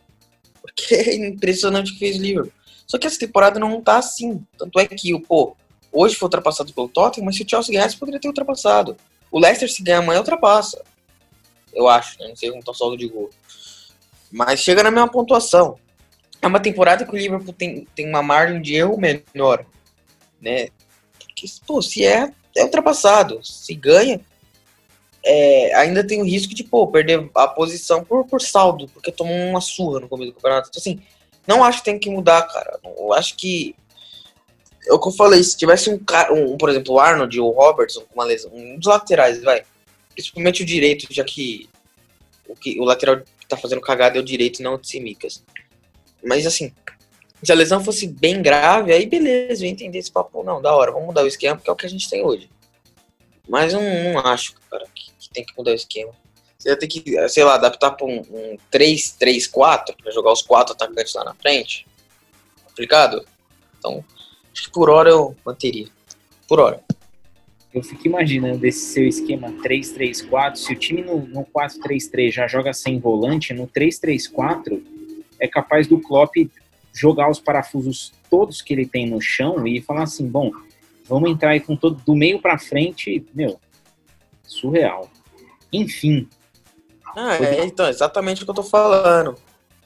porque 0.61 0.95
é 0.95 1.15
impressionante 1.17 1.91
o 1.91 1.95
que 1.95 1.99
fez 1.99 2.17
o 2.17 2.23
Liverpool. 2.23 2.53
Só 2.87 2.99
que 2.99 3.07
essa 3.07 3.19
temporada 3.19 3.59
não 3.59 3.81
tá 3.81 3.99
assim, 3.99 4.45
tanto 4.59 4.79
é 4.79 4.87
que, 4.87 5.19
pô, 5.21 5.57
hoje 5.93 6.15
foi 6.15 6.27
ultrapassado 6.27 6.73
pelo 6.73 6.89
Tottenham, 6.89 7.25
mas 7.25 7.37
se 7.37 7.43
o 7.43 7.49
Chelsea 7.49 7.75
ganhasse, 7.75 7.97
poderia 7.97 8.21
ter 8.21 8.29
ultrapassado. 8.29 8.97
O 9.31 9.39
Leicester, 9.39 9.71
se 9.71 9.83
ganhar 9.83 9.99
amanhã, 9.99 10.19
ultrapassa. 10.19 10.83
Eu 11.73 11.89
acho, 11.89 12.19
né? 12.19 12.29
Não 12.29 12.37
sei 12.37 12.51
como 12.51 12.63
tá 12.63 12.73
o 12.73 12.75
saldo 12.75 12.97
de 12.97 13.09
gol. 13.09 13.31
Mas 14.31 14.61
chega 14.61 14.83
na 14.83 14.91
mesma 14.91 15.09
pontuação. 15.09 15.79
É 16.43 16.47
uma 16.47 16.61
temporada 16.61 17.05
que 17.05 17.13
o 17.13 17.17
Liverpool 17.17 17.53
tem, 17.53 17.87
tem 17.95 18.09
uma 18.09 18.23
margem 18.23 18.61
de 18.61 18.75
erro 18.75 18.99
menor, 18.99 19.65
né? 20.41 20.69
Porque, 21.19 21.47
pô, 21.67 21.83
se 21.83 22.05
é, 22.05 22.33
é 22.57 22.65
ultrapassado. 22.65 23.45
Se 23.45 23.75
ganha, 23.75 24.21
é, 25.25 25.75
ainda 25.75 26.07
tem 26.07 26.21
o 26.21 26.25
risco 26.25 26.55
de, 26.55 26.65
pô, 26.65 26.87
perder 26.87 27.31
a 27.35 27.47
posição 27.47 28.03
por, 28.03 28.27
por 28.27 28.41
saldo, 28.41 28.89
porque 28.89 29.13
tomou 29.13 29.37
uma 29.37 29.61
surra 29.61 30.01
no 30.01 30.09
começo 30.09 30.33
do 30.33 30.37
campeonato. 30.37 30.69
Então, 30.71 30.81
assim, 30.81 31.03
não 31.47 31.63
acho 31.63 31.79
que 31.79 31.85
tem 31.85 31.99
que 31.99 32.11
mudar, 32.11 32.43
cara. 32.43 32.79
Eu 32.83 33.13
acho 33.13 33.37
que 33.37 33.75
é 34.87 34.93
o 34.93 34.99
que 34.99 35.09
eu 35.09 35.13
falei, 35.13 35.43
se 35.43 35.57
tivesse 35.57 35.91
um 35.91 35.99
cara, 35.99 36.33
um, 36.33 36.57
por 36.57 36.69
exemplo, 36.69 36.95
o 36.95 37.01
Arnold 37.01 37.39
ou 37.41 37.51
o 37.51 37.55
Robertson 37.55 38.01
com 38.03 38.15
uma 38.15 38.25
lesão, 38.25 38.51
um 38.53 38.79
dos 38.79 38.87
laterais, 38.87 39.43
vai, 39.43 39.65
principalmente 40.15 40.63
o 40.63 40.67
direito, 40.67 41.07
já 41.11 41.25
que 41.25 41.69
o, 42.49 42.55
que, 42.55 42.81
o 42.81 42.85
lateral 42.85 43.21
que 43.21 43.47
tá 43.47 43.57
fazendo 43.57 43.81
cagada 43.81 44.19
é 44.19 44.21
o 44.21 44.25
direito, 44.25 44.63
não 44.63 44.75
o 44.75 44.79
Tsimikas. 44.79 45.43
Mas 46.25 46.47
assim, 46.47 46.73
se 47.43 47.53
a 47.53 47.55
lesão 47.55 47.83
fosse 47.83 48.07
bem 48.07 48.43
grave, 48.43 48.93
aí 48.93 49.07
beleza, 49.07 49.65
eu 49.65 49.71
entender 49.71 49.99
esse 49.99 50.11
papo, 50.11 50.43
não, 50.43 50.61
da 50.61 50.75
hora, 50.75 50.93
vamos 50.93 51.07
mudar 51.07 51.25
o 51.25 51.29
esquema, 51.29 51.57
porque 51.57 51.71
é 51.71 51.73
o 51.73 51.77
que 51.77 51.87
a 51.87 51.91
gente 51.91 52.09
tem 52.09 52.25
hoje. 52.25 52.51
Mas 53.49 53.73
não, 53.73 53.83
não 53.83 54.21
acho, 54.21 54.55
cara, 54.71 54.85
que, 54.95 55.11
que, 55.19 55.31
tem 55.31 55.45
que 55.45 55.57
mudar 55.57 55.73
o 55.73 55.75
esquema. 55.75 56.13
Você 56.59 56.69
ia 56.69 56.79
ter 56.79 56.87
que, 56.87 57.29
sei 57.29 57.43
lá, 57.43 57.55
adaptar 57.55 57.93
para 57.93 58.07
um, 58.07 58.21
um 58.21 58.57
3-3-4, 58.71 59.97
para 59.97 60.13
jogar 60.13 60.33
os 60.33 60.43
quatro 60.43 60.75
atacantes 60.75 61.15
lá 61.15 61.25
na 61.25 61.35
frente 61.35 61.87
ligado? 62.81 63.25
Então, 63.79 64.05
acho 64.53 64.65
que 64.65 64.73
por 64.73 64.91
hora 64.91 65.11
eu 65.11 65.37
manteria. 65.45 65.87
Por 66.49 66.61
hora. 66.61 66.83
Eu 67.73 67.85
fico 67.85 68.07
imaginando 68.09 68.67
esse 68.67 68.81
seu 68.93 69.07
esquema 69.07 69.49
3-3-4. 69.53 70.57
Se 70.57 70.73
o 70.73 70.77
time 70.77 71.03
no, 71.03 71.19
no 71.27 71.45
4-3-3 71.45 72.33
já 72.33 72.49
joga 72.49 72.73
sem 72.73 72.99
volante, 72.99 73.55
no 73.55 73.69
3-3-4 73.69 74.83
é 75.39 75.47
capaz 75.47 75.87
do 75.87 76.01
Klopp 76.01 76.35
jogar 76.93 77.31
os 77.31 77.39
parafusos 77.39 78.13
todos 78.29 78.61
que 78.61 78.73
ele 78.73 78.87
tem 78.87 79.09
no 79.09 79.21
chão 79.21 79.67
e 79.67 79.81
falar 79.81 80.03
assim: 80.03 80.27
bom, 80.27 80.51
vamos 81.05 81.31
entrar 81.31 81.51
aí 81.51 81.61
com 81.61 81.77
todo 81.77 82.03
do 82.05 82.15
meio 82.15 82.41
para 82.41 82.59
frente. 82.59 83.25
Meu, 83.33 83.61
surreal. 84.43 85.09
Enfim. 85.73 86.29
Ah, 87.17 87.37
é, 87.37 87.65
então, 87.65 87.89
exatamente 87.89 88.43
o 88.43 88.45
que 88.45 88.51
eu 88.51 88.55
tô 88.55 88.63
falando. 88.63 89.37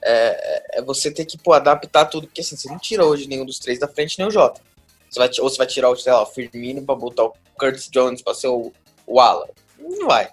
É, 0.07 0.79
é 0.79 0.81
você 0.83 1.09
ter 1.09 1.25
que 1.25 1.35
pô, 1.35 1.51
adaptar 1.53 2.05
tudo, 2.05 2.27
porque 2.27 2.41
assim, 2.41 2.55
você 2.55 2.69
não 2.69 2.77
tira 2.77 3.03
hoje 3.03 3.27
nenhum 3.27 3.45
dos 3.45 3.57
três 3.57 3.79
da 3.79 3.87
frente, 3.87 4.19
nem 4.19 4.27
o 4.27 4.31
Jota. 4.31 4.61
Você 5.09 5.19
vai, 5.19 5.29
ou 5.39 5.49
você 5.49 5.57
vai 5.57 5.67
tirar 5.67 5.89
lá, 5.89 6.21
o 6.21 6.25
Firmino 6.25 6.85
pra 6.85 6.93
botar 6.93 7.23
o 7.23 7.33
Curtis 7.57 7.89
Jones 7.89 8.21
pra 8.21 8.33
ser 8.33 8.49
o, 8.49 8.71
o 9.07 9.19
Ala. 9.19 9.49
Não 9.79 10.07
vai. 10.07 10.29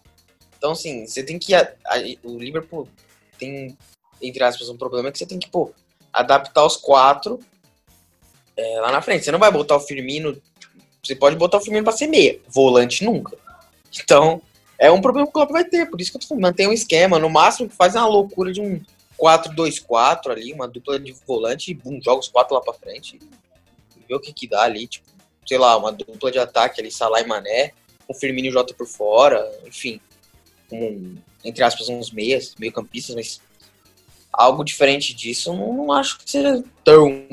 Então, 0.59 0.73
assim, 0.73 1.07
você 1.07 1.23
tem 1.23 1.39
que. 1.39 1.55
A, 1.55 1.73
a, 1.87 1.99
o 2.23 2.39
Liverpool 2.39 2.89
tem, 3.39 3.77
entre 4.21 4.45
aspas, 4.45 4.69
um 4.69 4.77
problema 4.77 5.11
que 5.11 5.19
você 5.19 5.27
tem 5.27 5.39
que, 5.39 5.49
pô, 5.49 5.73
adaptar 6.13 6.65
os 6.65 6.77
quatro 6.77 7.41
é, 8.57 8.81
lá 8.81 8.93
na 8.93 9.03
frente. 9.03 9.25
Você 9.25 9.33
não 9.33 9.39
vai 9.39 9.51
botar 9.51 9.77
o 9.77 9.81
Firmino. 9.81 10.41
Você 11.03 11.17
pode 11.17 11.37
botar 11.37 11.59
o 11.59 11.61
Firmino 11.61 11.85
pra 11.85 11.93
ser 11.93 12.07
meia. 12.07 12.39
Volante 12.49 13.05
nunca. 13.05 13.37
Então, 14.03 14.43
é 14.79 14.91
um 14.91 15.01
problema 15.01 15.27
que 15.27 15.31
o 15.31 15.33
Klopp 15.33 15.51
vai 15.51 15.65
ter. 15.65 15.91
Por 15.91 16.01
isso 16.01 16.11
que 16.11 16.17
eu 16.17 16.21
tô 16.21 16.29
falando, 16.29 16.43
mantém 16.43 16.69
um 16.69 16.73
esquema. 16.73 17.19
No 17.19 17.31
máximo, 17.31 17.71
faz 17.71 17.95
uma 17.95 18.07
loucura 18.07 18.53
de 18.53 18.61
um 18.61 18.81
4-2-4 19.23 20.33
ali, 20.33 20.53
uma 20.53 20.67
dupla 20.67 20.99
de 20.99 21.13
volante 21.25 21.71
e 21.71 21.75
bum, 21.75 22.01
joga 22.03 22.19
os 22.19 22.29
quatro 22.29 22.55
lá 22.55 22.61
pra 22.61 22.75
frente 22.75 23.21
ver 24.09 24.17
o 24.17 24.21
que 24.21 24.33
que 24.33 24.49
dá 24.49 24.63
ali, 24.63 24.89
tipo, 24.89 25.07
sei 25.47 25.59
lá, 25.59 25.77
uma 25.77 25.93
dupla 25.93 26.31
de 26.33 26.39
ataque 26.39 26.81
ali, 26.81 26.91
Salah 26.91 27.21
e 27.21 27.27
Mané, 27.27 27.73
com 28.07 28.13
Firmino 28.13 28.49
e 28.49 28.51
Jota 28.51 28.75
por 28.75 28.87
fora, 28.87 29.49
enfim, 29.65 30.01
com, 30.69 31.15
entre 31.45 31.63
aspas, 31.63 31.89
uns 31.89 32.11
meias, 32.11 32.55
meio 32.59 32.73
campistas, 32.73 33.15
mas 33.15 33.41
algo 34.33 34.65
diferente 34.65 35.15
disso 35.15 35.55
não, 35.55 35.73
não 35.73 35.93
acho 35.93 36.19
que 36.19 36.31
seja 36.31 36.65
tão 36.85 37.27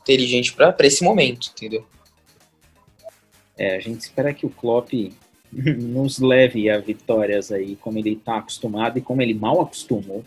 inteligente 0.00 0.52
para 0.52 0.74
esse 0.80 1.04
momento, 1.04 1.52
entendeu? 1.52 1.86
É, 3.56 3.76
a 3.76 3.80
gente 3.80 4.00
espera 4.00 4.34
que 4.34 4.44
o 4.44 4.50
Klopp 4.50 4.90
nos 5.52 6.18
leve 6.18 6.68
a 6.68 6.78
vitórias 6.78 7.52
aí, 7.52 7.76
como 7.76 7.98
ele 7.98 8.14
está 8.14 8.38
acostumado 8.38 8.98
e 8.98 9.02
como 9.02 9.22
ele 9.22 9.32
mal 9.32 9.60
acostumou 9.60 10.24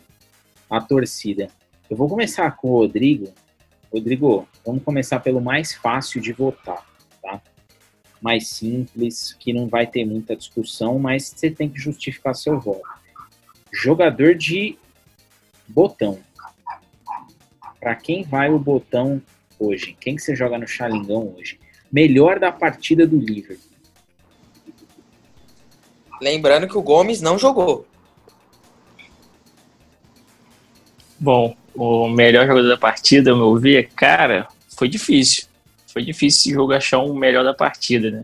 a 0.69 0.79
torcida. 0.79 1.49
Eu 1.89 1.97
vou 1.97 2.07
começar 2.07 2.51
com 2.51 2.69
o 2.69 2.79
Rodrigo, 2.79 3.33
Rodrigo, 3.91 4.47
vamos 4.63 4.83
começar 4.83 5.19
pelo 5.19 5.41
mais 5.41 5.73
fácil 5.73 6.21
de 6.21 6.31
votar, 6.31 6.85
tá? 7.21 7.41
Mais 8.21 8.47
simples, 8.47 9.35
que 9.39 9.51
não 9.51 9.67
vai 9.67 9.87
ter 9.87 10.05
muita 10.05 10.35
discussão, 10.35 10.99
mas 10.99 11.33
você 11.35 11.49
tem 11.49 11.67
que 11.67 11.79
justificar 11.79 12.35
seu 12.35 12.59
voto. 12.59 12.83
Jogador 13.71 14.35
de 14.35 14.77
botão. 15.67 16.19
Para 17.79 17.95
quem 17.95 18.23
vai 18.23 18.51
o 18.51 18.59
botão 18.59 19.21
hoje? 19.57 19.97
Quem 19.99 20.15
que 20.15 20.21
você 20.21 20.35
joga 20.35 20.57
no 20.57 20.67
Xalingão 20.67 21.33
hoje? 21.35 21.59
Melhor 21.91 22.39
da 22.39 22.51
partida 22.51 23.07
do 23.07 23.17
Liverpool. 23.17 23.69
Lembrando 26.21 26.67
que 26.67 26.77
o 26.77 26.81
Gomes 26.81 27.21
não 27.21 27.39
jogou. 27.39 27.87
Bom, 31.19 31.55
o 31.75 32.07
melhor 32.07 32.47
jogador 32.47 32.67
da 32.67 32.77
partida, 32.77 33.31
ao 33.31 33.37
meu 33.37 33.55
ver, 33.57 33.89
cara, 33.95 34.47
foi 34.77 34.87
difícil. 34.87 35.45
Foi 35.91 36.03
difícil 36.03 36.39
esse 36.39 36.53
jogo 36.53 36.73
achar 36.73 36.99
um 36.99 37.13
melhor 37.13 37.43
da 37.43 37.53
partida, 37.53 38.09
né? 38.09 38.23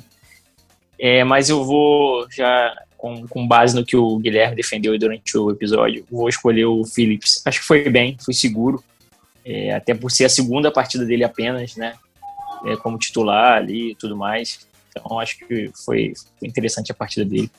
É, 0.97 1.23
mas 1.23 1.49
eu 1.49 1.63
vou 1.65 2.25
já, 2.31 2.73
com, 2.97 3.27
com 3.27 3.47
base 3.47 3.75
no 3.75 3.85
que 3.85 3.97
o 3.97 4.17
Guilherme 4.17 4.55
defendeu 4.55 4.97
durante 4.97 5.37
o 5.37 5.51
episódio, 5.51 6.05
vou 6.09 6.29
escolher 6.29 6.65
o 6.65 6.85
Phillips. 6.85 7.41
Acho 7.45 7.59
que 7.59 7.65
foi 7.65 7.89
bem, 7.89 8.17
foi 8.23 8.33
seguro. 8.33 8.83
É, 9.43 9.73
até 9.73 9.93
por 9.93 10.09
ser 10.09 10.25
a 10.25 10.29
segunda 10.29 10.71
partida 10.71 11.05
dele 11.05 11.23
apenas, 11.23 11.75
né? 11.75 11.93
É, 12.65 12.75
como 12.77 12.97
titular 12.97 13.57
ali 13.57 13.91
e 13.91 13.95
tudo 13.95 14.15
mais. 14.15 14.67
Então 14.89 15.19
acho 15.19 15.37
que 15.39 15.69
foi, 15.85 16.13
foi 16.39 16.47
interessante 16.47 16.91
a 16.91 16.95
partida 16.95 17.25
dele. 17.25 17.51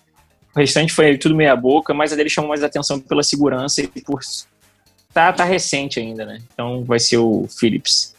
O 0.55 0.59
restante 0.59 0.93
foi 0.93 1.19
tudo 1.19 1.35
meia 1.35 1.55
boca, 1.55 1.93
mas 1.93 2.13
a 2.13 2.17
dele 2.17 2.31
chamou 2.31 2.49
mais 2.49 2.63
atenção 2.63 2.99
pela 2.99 3.23
segurança 3.23 3.83
e 3.83 3.87
por 3.87 4.23
tá, 5.17 5.33
tá 5.33 5.45
recente 5.45 5.99
ainda, 5.99 6.27
né? 6.27 6.43
Então 6.53 6.85
vai 6.85 6.99
ser 6.99 7.17
o 7.17 7.49
Phillips. 7.49 8.15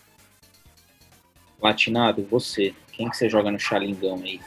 Latinado, 1.62 2.26
você. 2.28 2.74
Quem 2.92 3.08
que 3.08 3.16
você 3.16 3.30
joga 3.30 3.52
no 3.52 3.60
Xalingão 3.60 4.20
aí? 4.24 4.42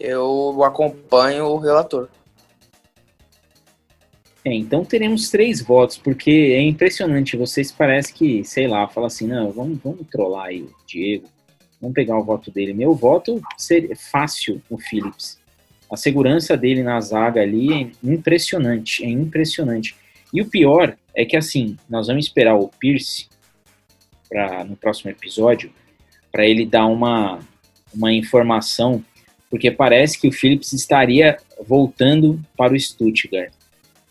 Eu 0.00 0.64
acompanho 0.64 1.44
o 1.44 1.58
relator. 1.58 2.08
É, 4.42 4.54
então 4.54 4.86
teremos 4.86 5.28
três 5.28 5.60
votos, 5.60 5.98
porque 5.98 6.30
é 6.30 6.62
impressionante. 6.62 7.36
Vocês 7.36 7.70
parece 7.70 8.14
que, 8.14 8.42
sei 8.42 8.66
lá, 8.66 8.88
fala 8.88 9.08
assim, 9.08 9.26
não, 9.26 9.50
vamos, 9.50 9.78
vamos 9.84 10.06
trollar 10.10 10.46
aí 10.46 10.62
o 10.62 10.74
Diego, 10.86 11.28
vamos 11.78 11.94
pegar 11.94 12.18
o 12.18 12.24
voto 12.24 12.50
dele. 12.50 12.72
Meu 12.72 12.94
voto 12.94 13.42
seria 13.58 13.94
fácil, 13.94 14.62
o 14.70 14.78
Phillips. 14.78 15.38
A 15.92 15.96
segurança 15.96 16.56
dele 16.56 16.82
na 16.82 16.98
zaga 17.02 17.42
ali 17.42 17.72
é 17.72 17.90
impressionante, 18.02 19.04
é 19.04 19.08
impressionante. 19.08 19.94
E 20.32 20.40
o 20.40 20.46
pior 20.46 20.96
é 21.14 21.24
que, 21.24 21.36
assim, 21.36 21.76
nós 21.88 22.06
vamos 22.06 22.26
esperar 22.26 22.56
o 22.56 22.68
Pierce 22.68 23.28
pra, 24.28 24.64
no 24.64 24.76
próximo 24.76 25.10
episódio 25.10 25.72
para 26.30 26.46
ele 26.46 26.66
dar 26.66 26.86
uma, 26.86 27.40
uma 27.94 28.12
informação, 28.12 29.02
porque 29.48 29.70
parece 29.70 30.20
que 30.20 30.28
o 30.28 30.32
Phillips 30.32 30.72
estaria 30.72 31.38
voltando 31.66 32.40
para 32.56 32.74
o 32.74 32.78
Stuttgart. 32.78 33.52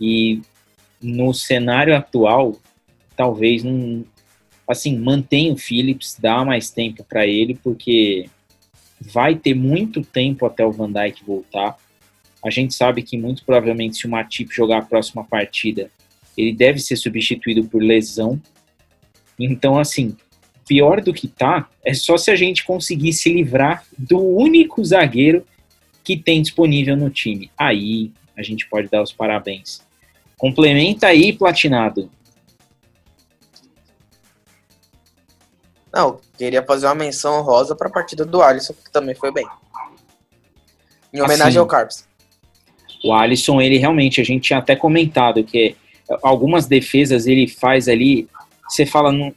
E 0.02 0.42
no 1.02 1.34
cenário 1.34 1.96
atual, 1.96 2.60
talvez 3.16 3.64
não. 3.64 4.04
Assim, 4.68 4.98
mantém 4.98 5.52
o 5.52 5.58
Phillips, 5.58 6.18
dá 6.20 6.44
mais 6.44 6.72
tempo 6.72 7.04
para 7.04 7.28
ele, 7.28 7.54
porque 7.64 8.28
vai 9.00 9.36
ter 9.36 9.54
muito 9.54 10.02
tempo 10.02 10.46
até 10.46 10.66
o 10.66 10.72
Van 10.72 10.92
Dijk 10.92 11.24
voltar. 11.24 11.78
A 12.44 12.50
gente 12.50 12.74
sabe 12.74 13.04
que 13.04 13.18
muito 13.18 13.46
provavelmente 13.46 13.98
se 13.98 14.08
o 14.08 14.10
Matip 14.10 14.52
jogar 14.52 14.80
a 14.80 14.86
próxima 14.86 15.24
partida, 15.24 15.92
ele 16.38 16.54
deve 16.54 16.80
ser 16.80 16.96
substituído 16.96 17.66
por 17.68 17.82
lesão. 17.82 18.42
Então, 19.40 19.78
assim, 19.78 20.16
pior 20.68 21.02
do 21.02 21.14
que 21.14 21.28
tá, 21.28 21.70
é 21.84 21.94
só 21.94 22.18
se 22.18 22.32
a 22.32 22.36
gente 22.36 22.64
conseguir 22.64 23.14
se 23.14 23.32
livrar 23.32 23.84
do 23.98 24.20
único 24.20 24.84
zagueiro 24.84 25.46
que 26.04 26.18
tem 26.18 26.42
disponível 26.42 26.96
no 26.96 27.10
time. 27.10 27.52
Aí 27.58 28.12
a 28.38 28.44
gente 28.44 28.68
pode 28.68 28.90
dar 28.90 29.02
os 29.02 29.12
parabéns. 29.12 29.82
Complementa 30.38 31.08
aí, 31.08 31.32
Platinado. 31.34 32.10
Não, 35.94 36.20
queria 36.38 36.62
fazer 36.62 36.88
uma 36.88 36.96
menção 36.96 37.42
rosa 37.42 37.74
para 37.74 37.88
a 37.88 37.92
partida 37.92 38.26
do 38.26 38.42
Alisson, 38.42 38.74
que 38.74 38.92
também 38.92 39.16
foi 39.16 39.32
bem. 39.32 39.48
Em 41.14 41.22
homenagem 41.22 41.48
assim, 41.48 41.58
ao 41.58 41.66
Carlos. 41.66 42.06
O 43.02 43.14
Alisson, 43.14 43.62
ele 43.62 43.78
realmente, 43.78 44.20
a 44.20 44.24
gente 44.24 44.44
tinha 44.44 44.60
até 44.60 44.76
comentado 44.76 45.42
que 45.44 45.78
algumas 46.22 46.68
defesas 46.68 47.28
ele 47.28 47.48
faz 47.48 47.88
ali, 47.88 48.28
você 48.68 48.86
fala 48.86 49.12
não, 49.12 49.34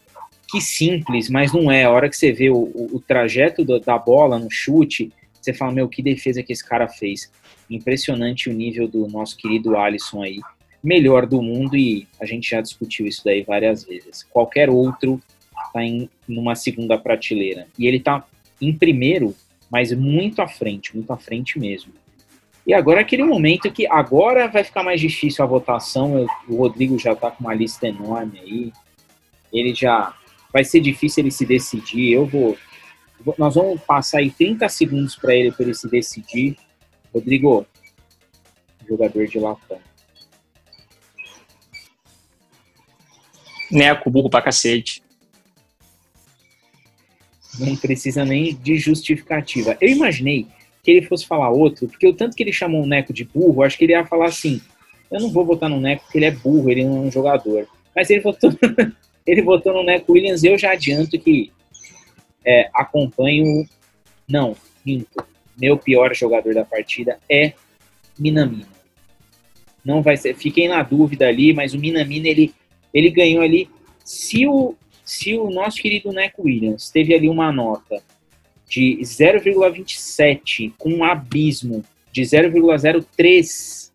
que 0.49 0.61
simples, 0.61 1.29
mas 1.29 1.53
não 1.53 1.71
é. 1.71 1.85
A 1.85 1.91
hora 1.91 2.09
que 2.09 2.17
você 2.17 2.33
vê 2.33 2.51
o, 2.51 2.57
o, 2.57 2.97
o 2.97 3.01
trajeto 3.01 3.65
do, 3.65 3.79
da 3.79 3.99
bola 3.99 4.39
no 4.39 4.51
chute, 4.51 5.13
você 5.41 5.53
fala, 5.53 5.73
meu, 5.73 5.89
que 5.89 6.03
defesa 6.03 6.43
que 6.43 6.53
esse 6.53 6.67
cara 6.67 6.89
fez. 6.89 7.31
Impressionante 7.71 8.49
o 8.49 8.53
nível 8.53 8.89
do 8.89 9.07
nosso 9.09 9.37
querido 9.37 9.77
Alisson 9.77 10.23
aí. 10.23 10.41
Melhor 10.83 11.27
do 11.27 11.43
mundo 11.43 11.77
e 11.77 12.07
a 12.21 12.25
gente 12.25 12.51
já 12.51 12.61
discutiu 12.61 13.07
isso 13.07 13.23
daí 13.25 13.43
várias 13.43 13.85
vezes. 13.85 14.25
Qualquer 14.31 14.71
outro 14.71 15.21
tá 15.73 15.83
em 15.83 16.09
numa 16.27 16.55
segunda 16.55 16.97
prateleira. 16.97 17.67
E 17.79 17.87
ele 17.87 18.01
tá 18.01 18.25
em 18.61 18.73
primeiro, 18.73 19.35
mas 19.71 19.93
muito 19.93 20.41
à 20.41 20.49
frente, 20.49 20.95
muito 20.95 21.13
à 21.13 21.17
frente 21.17 21.59
mesmo. 21.59 21.93
E 22.69 22.75
agora 22.75 23.01
é 23.01 23.03
aquele 23.03 23.25
momento 23.25 23.73
que 23.73 23.87
agora 23.87 24.47
vai 24.47 24.63
ficar 24.63 24.83
mais 24.83 25.01
difícil 25.01 25.43
a 25.43 25.49
votação. 25.49 26.27
O 26.47 26.57
Rodrigo 26.57 26.99
já 26.99 27.15
está 27.15 27.31
com 27.31 27.43
uma 27.43 27.55
lista 27.55 27.89
enorme 27.89 28.39
aí. 28.41 28.73
Ele 29.51 29.75
já 29.75 30.15
vai 30.53 30.63
ser 30.65 30.81
difícil 30.81 31.23
ele 31.23 31.31
se 31.31 31.47
decidir. 31.47 32.13
Eu 32.13 32.27
vou, 32.27 32.59
nós 33.39 33.55
vamos 33.55 33.81
passar 33.81 34.19
aí 34.19 34.31
30 34.31 34.69
segundos 34.69 35.17
para 35.17 35.35
ele 35.35 35.51
para 35.51 35.65
ele 35.65 35.73
se 35.73 35.89
decidir. 35.89 36.59
Rodrigo, 37.11 37.67
jogador 38.87 39.27
de 39.27 39.39
latão. 39.39 39.81
Neco, 43.71 44.11
burro 44.11 44.29
pra 44.29 44.43
cacete. 44.43 45.03
Não 47.59 47.75
precisa 47.77 48.27
nem 48.27 48.55
de 48.55 48.77
justificativa. 48.77 49.75
Eu 49.81 49.89
imaginei 49.89 50.47
que 50.89 50.93
ele 50.93 51.07
fosse 51.07 51.27
falar 51.27 51.51
outro, 51.51 51.87
porque 51.87 52.09
o 52.09 52.15
tanto 52.15 52.35
que 52.35 52.43
ele 52.43 52.53
chamou 52.53 52.83
o 52.83 52.87
Neco 52.87 53.13
de 53.13 53.23
burro, 53.23 53.63
acho 53.63 53.77
que 53.77 53.85
ele 53.85 53.93
ia 53.93 54.07
falar 54.07 54.25
assim: 54.25 54.59
eu 55.11 55.21
não 55.21 55.31
vou 55.31 55.45
votar 55.45 55.69
no 55.69 55.79
Neco 55.79 56.05
porque 56.05 56.17
ele 56.17 56.25
é 56.25 56.31
burro, 56.31 56.71
ele 56.71 56.83
não 56.83 56.97
é 56.97 57.01
um 57.01 57.11
jogador. 57.11 57.69
Mas 57.95 58.09
ele 58.09 58.21
votou, 58.21 58.51
ele 59.27 59.43
votou 59.43 59.75
no 59.75 59.83
Neco 59.83 60.13
Williams. 60.13 60.43
Eu 60.43 60.57
já 60.57 60.73
adianto 60.73 61.19
que 61.19 61.53
é, 62.43 62.71
acompanho. 62.73 63.69
Não, 64.27 64.57
minto. 64.83 65.23
Meu 65.61 65.77
pior 65.77 66.15
jogador 66.15 66.55
da 66.55 66.65
partida 66.65 67.19
é 67.29 67.53
Minamino. 68.19 68.67
Não 69.85 70.01
vai 70.01 70.17
ser. 70.17 70.35
Fiquei 70.37 70.69
na 70.69 70.83
dúvida 70.83 71.29
ali, 71.29 71.53
mas 71.53 71.75
o 71.75 71.79
Minamino 71.79 72.27
ele, 72.27 72.55
ele 72.95 73.11
ganhou 73.11 73.43
ali. 73.43 73.69
Se 74.03 74.47
o, 74.47 74.75
se 75.05 75.37
o 75.37 75.51
nosso 75.51 75.83
querido 75.83 76.13
Neco 76.13 76.45
Williams 76.47 76.89
teve 76.89 77.15
ali 77.15 77.29
uma 77.29 77.53
nota 77.53 78.03
de 78.69 78.99
0,27 79.01 80.73
com 80.77 80.91
um 80.91 81.05
abismo 81.05 81.85
de 82.13 82.23
0,03, 82.23 83.91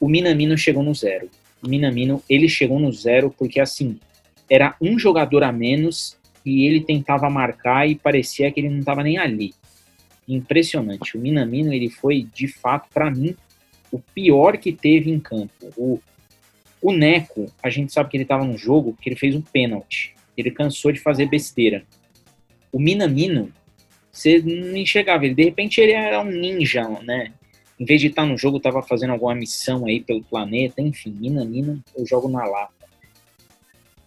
o 0.00 0.08
Minamino 0.08 0.56
chegou 0.56 0.82
no 0.82 0.94
zero. 0.94 1.28
O 1.62 1.68
Minamino, 1.68 2.22
ele 2.28 2.48
chegou 2.48 2.78
no 2.80 2.92
zero 2.92 3.34
porque, 3.36 3.60
assim, 3.60 3.98
era 4.48 4.76
um 4.80 4.98
jogador 4.98 5.42
a 5.44 5.52
menos 5.52 6.16
e 6.44 6.66
ele 6.66 6.80
tentava 6.80 7.28
marcar 7.30 7.88
e 7.88 7.94
parecia 7.94 8.50
que 8.50 8.60
ele 8.60 8.68
não 8.68 8.80
estava 8.80 9.02
nem 9.02 9.18
ali. 9.18 9.54
Impressionante. 10.28 11.16
O 11.16 11.20
Minamino, 11.20 11.72
ele 11.72 11.90
foi, 11.90 12.26
de 12.34 12.48
fato, 12.48 12.88
para 12.92 13.10
mim, 13.10 13.34
o 13.90 13.98
pior 13.98 14.56
que 14.56 14.72
teve 14.72 15.10
em 15.10 15.20
campo. 15.20 15.72
O, 15.76 16.00
o 16.80 16.92
Neco, 16.92 17.50
a 17.62 17.70
gente 17.70 17.92
sabe 17.92 18.10
que 18.10 18.16
ele 18.16 18.24
estava 18.24 18.44
no 18.44 18.58
jogo 18.58 18.92
porque 18.92 19.08
ele 19.08 19.16
fez 19.16 19.34
um 19.34 19.40
pênalti. 19.40 20.14
Ele 20.36 20.50
cansou 20.50 20.92
de 20.92 21.00
fazer 21.00 21.26
besteira. 21.26 21.84
O 22.72 22.78
Minamino, 22.78 23.50
você 24.14 24.40
não 24.40 24.76
enxergava 24.76 25.24
ele. 25.24 25.34
De 25.34 25.42
repente 25.42 25.80
ele 25.80 25.92
era 25.92 26.20
um 26.20 26.24
ninja, 26.24 26.88
né? 27.02 27.32
Em 27.78 27.84
vez 27.84 28.00
de 28.00 28.06
estar 28.06 28.24
no 28.24 28.38
jogo, 28.38 28.58
estava 28.58 28.80
fazendo 28.80 29.12
alguma 29.12 29.34
missão 29.34 29.84
aí 29.84 30.00
pelo 30.00 30.22
planeta. 30.22 30.80
Enfim, 30.80 31.10
mina, 31.10 31.44
mina, 31.44 31.82
eu 31.96 32.06
jogo 32.06 32.28
na 32.28 32.44
lata. 32.44 32.72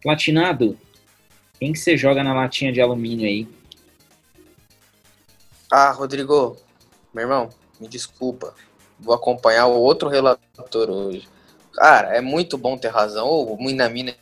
Platinado, 0.02 0.78
quem 1.60 1.74
que 1.74 1.80
você 1.80 1.98
joga 1.98 2.24
na 2.24 2.34
latinha 2.34 2.72
de 2.72 2.80
alumínio 2.80 3.28
aí? 3.28 3.48
Ah, 5.70 5.92
Rodrigo, 5.92 6.56
meu 7.14 7.24
irmão, 7.24 7.50
me 7.78 7.90
desculpa. 7.90 8.56
Vou 8.98 9.14
acompanhar 9.14 9.68
o 9.68 9.78
outro 9.78 10.08
relator 10.08 10.90
hoje. 10.90 11.28
Cara, 11.74 12.16
é 12.16 12.22
muito 12.22 12.58
bom 12.58 12.78
ter 12.78 12.88
razão. 12.88 13.28
O 13.28 13.58
Minamina 13.62 14.16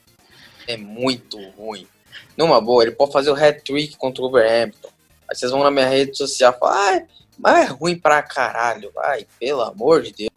é 0.68 0.76
muito 0.76 1.38
ruim. 1.52 1.88
Numa 2.36 2.60
boa, 2.60 2.84
ele 2.84 2.92
pode 2.92 3.12
fazer 3.12 3.30
o 3.30 3.36
hat-trick 3.36 3.96
contra 3.98 4.24
o 4.24 4.26
Overhampton. 4.26 4.95
Aí 5.30 5.36
vocês 5.36 5.52
vão 5.52 5.64
na 5.64 5.72
minha 5.72 5.88
rede 5.88 6.18
social 6.18 6.54
e 6.56 6.60
falam, 6.60 6.78
ah, 6.78 7.04
mas 7.38 7.66
é 7.66 7.72
ruim 7.72 7.98
pra 7.98 8.22
caralho. 8.22 8.92
Ai, 9.04 9.26
pelo 9.40 9.62
amor 9.62 10.02
de 10.02 10.14
Deus. 10.14 10.32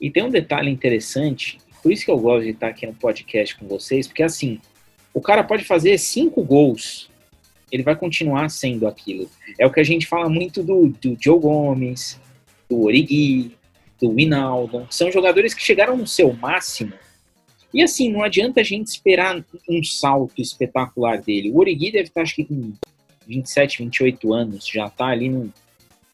E 0.00 0.10
tem 0.10 0.22
um 0.22 0.30
detalhe 0.30 0.70
interessante, 0.70 1.58
por 1.82 1.92
isso 1.92 2.04
que 2.04 2.10
eu 2.10 2.18
gosto 2.18 2.44
de 2.44 2.50
estar 2.50 2.68
aqui 2.68 2.86
no 2.86 2.94
podcast 2.94 3.54
com 3.56 3.68
vocês, 3.68 4.06
porque 4.06 4.22
assim, 4.22 4.58
o 5.12 5.20
cara 5.20 5.44
pode 5.44 5.64
fazer 5.64 5.98
cinco 5.98 6.42
gols, 6.42 7.10
ele 7.70 7.82
vai 7.82 7.94
continuar 7.94 8.48
sendo 8.48 8.86
aquilo. 8.86 9.30
É 9.58 9.66
o 9.66 9.72
que 9.72 9.80
a 9.80 9.84
gente 9.84 10.06
fala 10.06 10.28
muito 10.28 10.62
do, 10.62 10.88
do 10.88 11.16
Joe 11.20 11.38
Gomes, 11.38 12.18
do 12.68 12.84
Origi, 12.84 13.56
do 14.00 14.14
Winaldo. 14.14 14.86
São 14.90 15.12
jogadores 15.12 15.54
que 15.54 15.62
chegaram 15.62 15.96
no 15.96 16.06
seu 16.06 16.32
máximo. 16.32 16.92
E 17.72 17.82
assim, 17.82 18.10
não 18.10 18.22
adianta 18.22 18.60
a 18.60 18.64
gente 18.64 18.88
esperar 18.88 19.44
um 19.68 19.84
salto 19.84 20.40
espetacular 20.40 21.20
dele. 21.20 21.50
O 21.50 21.58
Origi 21.58 21.92
deve 21.92 22.08
estar, 22.08 22.22
acho 22.22 22.34
que, 22.34 22.44
com 22.44 22.72
27, 23.30 23.78
28 23.84 24.32
anos, 24.32 24.66
já 24.66 24.86
está 24.86 25.06
ali 25.06 25.28
num, 25.28 25.50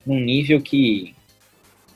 num 0.05 0.21
nível 0.21 0.61
que, 0.61 1.15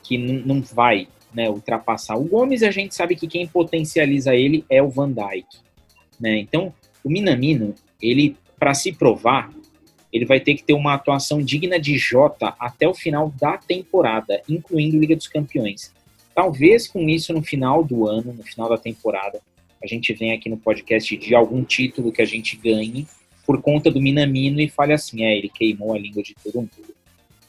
que 0.03 0.17
não 0.17 0.61
vai 0.61 1.07
né, 1.33 1.47
ultrapassar. 1.49 2.17
O 2.17 2.23
Gomes, 2.23 2.63
a 2.63 2.71
gente 2.71 2.95
sabe 2.95 3.15
que 3.15 3.27
quem 3.27 3.47
potencializa 3.47 4.35
ele 4.35 4.65
é 4.69 4.81
o 4.81 4.89
Van 4.89 5.11
Dijk. 5.11 5.47
Né? 6.19 6.39
Então, 6.39 6.73
o 7.03 7.09
Minamino, 7.09 7.75
ele, 8.01 8.35
para 8.59 8.73
se 8.73 8.91
provar, 8.91 9.51
ele 10.11 10.25
vai 10.25 10.39
ter 10.39 10.55
que 10.55 10.63
ter 10.63 10.73
uma 10.73 10.95
atuação 10.95 11.41
digna 11.41 11.79
de 11.79 11.97
Jota 11.97 12.53
até 12.59 12.87
o 12.87 12.93
final 12.93 13.33
da 13.39 13.57
temporada, 13.57 14.41
incluindo 14.49 14.99
Liga 14.99 15.15
dos 15.15 15.27
Campeões. 15.27 15.93
Talvez 16.33 16.87
com 16.87 17.07
isso 17.07 17.31
no 17.31 17.43
final 17.43 17.83
do 17.83 18.07
ano, 18.07 18.33
no 18.33 18.43
final 18.43 18.67
da 18.67 18.77
temporada, 18.77 19.39
a 19.81 19.87
gente 19.87 20.13
venha 20.13 20.35
aqui 20.35 20.49
no 20.49 20.57
podcast 20.57 21.15
de 21.15 21.35
algum 21.35 21.63
título 21.63 22.11
que 22.11 22.21
a 22.21 22.25
gente 22.25 22.57
ganhe 22.57 23.07
por 23.45 23.61
conta 23.61 23.89
do 23.89 24.01
Minamino 24.01 24.61
e 24.61 24.69
fale 24.69 24.93
assim, 24.93 25.23
é, 25.23 25.37
ele 25.37 25.49
queimou 25.49 25.93
a 25.93 25.99
língua 25.99 26.21
de 26.21 26.35
todo 26.35 26.55
mundo. 26.55 26.95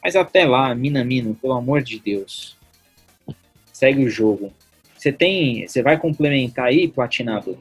Mas 0.03 0.17
até 0.17 0.45
lá, 0.45 0.75
Minamino, 0.75 1.35
pelo 1.35 1.53
amor 1.53 1.83
de 1.83 1.99
Deus, 1.99 2.57
segue 3.73 4.05
o 4.05 4.11
jogo. 4.11 4.53
Você 4.97 5.13
tem, 5.13 5.67
você 5.67 5.83
vai 5.83 5.99
complementar 5.99 6.67
aí, 6.67 6.89
platinado? 6.89 7.59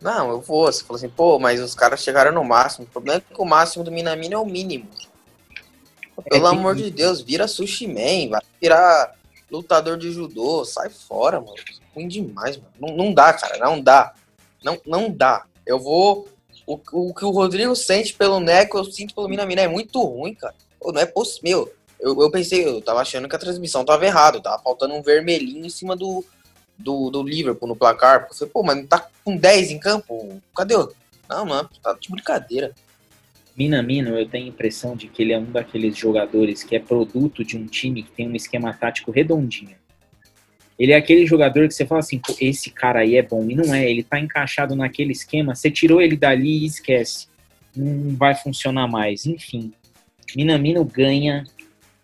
Não, 0.00 0.30
eu 0.30 0.40
vou. 0.40 0.66
Você 0.66 0.82
falou 0.82 0.96
assim, 0.96 1.08
pô, 1.08 1.38
mas 1.38 1.60
os 1.60 1.74
caras 1.74 2.02
chegaram 2.02 2.32
no 2.32 2.42
máximo. 2.42 2.86
O 2.86 2.88
problema 2.88 3.18
é 3.18 3.34
que 3.34 3.40
o 3.40 3.44
máximo 3.44 3.84
do 3.84 3.92
Minamino 3.92 4.34
é 4.34 4.38
o 4.38 4.46
mínimo. 4.46 4.88
Pelo 6.28 6.46
é 6.46 6.50
que... 6.50 6.56
amor 6.56 6.74
de 6.74 6.90
Deus, 6.90 7.20
vira 7.20 7.48
sushi 7.48 7.86
man, 7.86 8.30
vai 8.30 8.40
virar 8.60 9.14
lutador 9.50 9.98
de 9.98 10.10
judô, 10.10 10.64
sai 10.64 10.90
fora, 10.90 11.40
mano. 11.40 11.54
Ruim 11.94 12.08
demais, 12.08 12.56
mano. 12.56 12.70
Não, 12.78 12.96
não 12.96 13.14
dá, 13.14 13.32
cara, 13.32 13.58
não 13.58 13.80
dá. 13.80 14.14
Não, 14.62 14.80
não 14.86 15.10
dá. 15.10 15.44
Eu 15.70 15.78
vou. 15.78 16.28
O, 16.66 16.74
o 16.92 17.14
que 17.14 17.24
o 17.24 17.30
Rodrigo 17.30 17.74
sente 17.76 18.12
pelo 18.14 18.40
Neco, 18.40 18.76
eu 18.76 18.84
sinto 18.84 19.14
pelo 19.14 19.28
Minamino. 19.28 19.60
É 19.60 19.68
muito 19.68 20.02
ruim, 20.02 20.34
cara. 20.34 20.54
Não 20.82 21.00
é 21.00 21.06
possível. 21.06 21.72
Eu, 22.00 22.20
eu 22.20 22.30
pensei, 22.30 22.66
eu 22.66 22.80
tava 22.80 23.00
achando 23.00 23.28
que 23.28 23.36
a 23.36 23.38
transmissão 23.38 23.84
tava 23.84 24.04
errado, 24.04 24.40
tava 24.40 24.60
faltando 24.62 24.94
um 24.94 25.02
vermelhinho 25.02 25.64
em 25.64 25.70
cima 25.70 25.94
do, 25.94 26.24
do, 26.76 27.10
do 27.10 27.22
Liverpool 27.22 27.68
no 27.68 27.76
placar. 27.76 28.20
Porque 28.20 28.34
eu 28.34 28.38
falei, 28.38 28.52
pô, 28.52 28.62
mas 28.62 28.76
não 28.76 28.86
tá 28.86 29.08
com 29.24 29.36
10 29.36 29.70
em 29.70 29.78
campo? 29.78 30.40
Cadê 30.56 30.74
o. 30.74 30.92
Não, 31.28 31.46
mano, 31.46 31.70
tá 31.80 31.92
de 31.92 32.10
brincadeira. 32.10 32.74
Minamino, 33.56 34.18
eu 34.18 34.28
tenho 34.28 34.46
a 34.46 34.48
impressão 34.48 34.96
de 34.96 35.06
que 35.06 35.22
ele 35.22 35.32
é 35.32 35.38
um 35.38 35.44
daqueles 35.44 35.96
jogadores 35.96 36.64
que 36.64 36.74
é 36.74 36.80
produto 36.80 37.44
de 37.44 37.56
um 37.56 37.66
time 37.66 38.02
que 38.02 38.10
tem 38.10 38.28
um 38.28 38.34
esquema 38.34 38.72
tático 38.72 39.10
redondinho. 39.10 39.76
Ele 40.80 40.92
é 40.92 40.96
aquele 40.96 41.26
jogador 41.26 41.68
que 41.68 41.74
você 41.74 41.84
fala 41.84 41.98
assim, 41.98 42.18
esse 42.40 42.70
cara 42.70 43.00
aí 43.00 43.14
é 43.14 43.22
bom. 43.22 43.44
E 43.50 43.54
não 43.54 43.74
é, 43.74 43.90
ele 43.90 44.02
tá 44.02 44.18
encaixado 44.18 44.74
naquele 44.74 45.12
esquema, 45.12 45.54
você 45.54 45.70
tirou 45.70 46.00
ele 46.00 46.16
dali 46.16 46.62
e 46.62 46.64
esquece. 46.64 47.28
Não 47.76 48.16
vai 48.16 48.34
funcionar 48.34 48.88
mais. 48.88 49.26
Enfim, 49.26 49.74
Minamino 50.34 50.82
ganha 50.82 51.44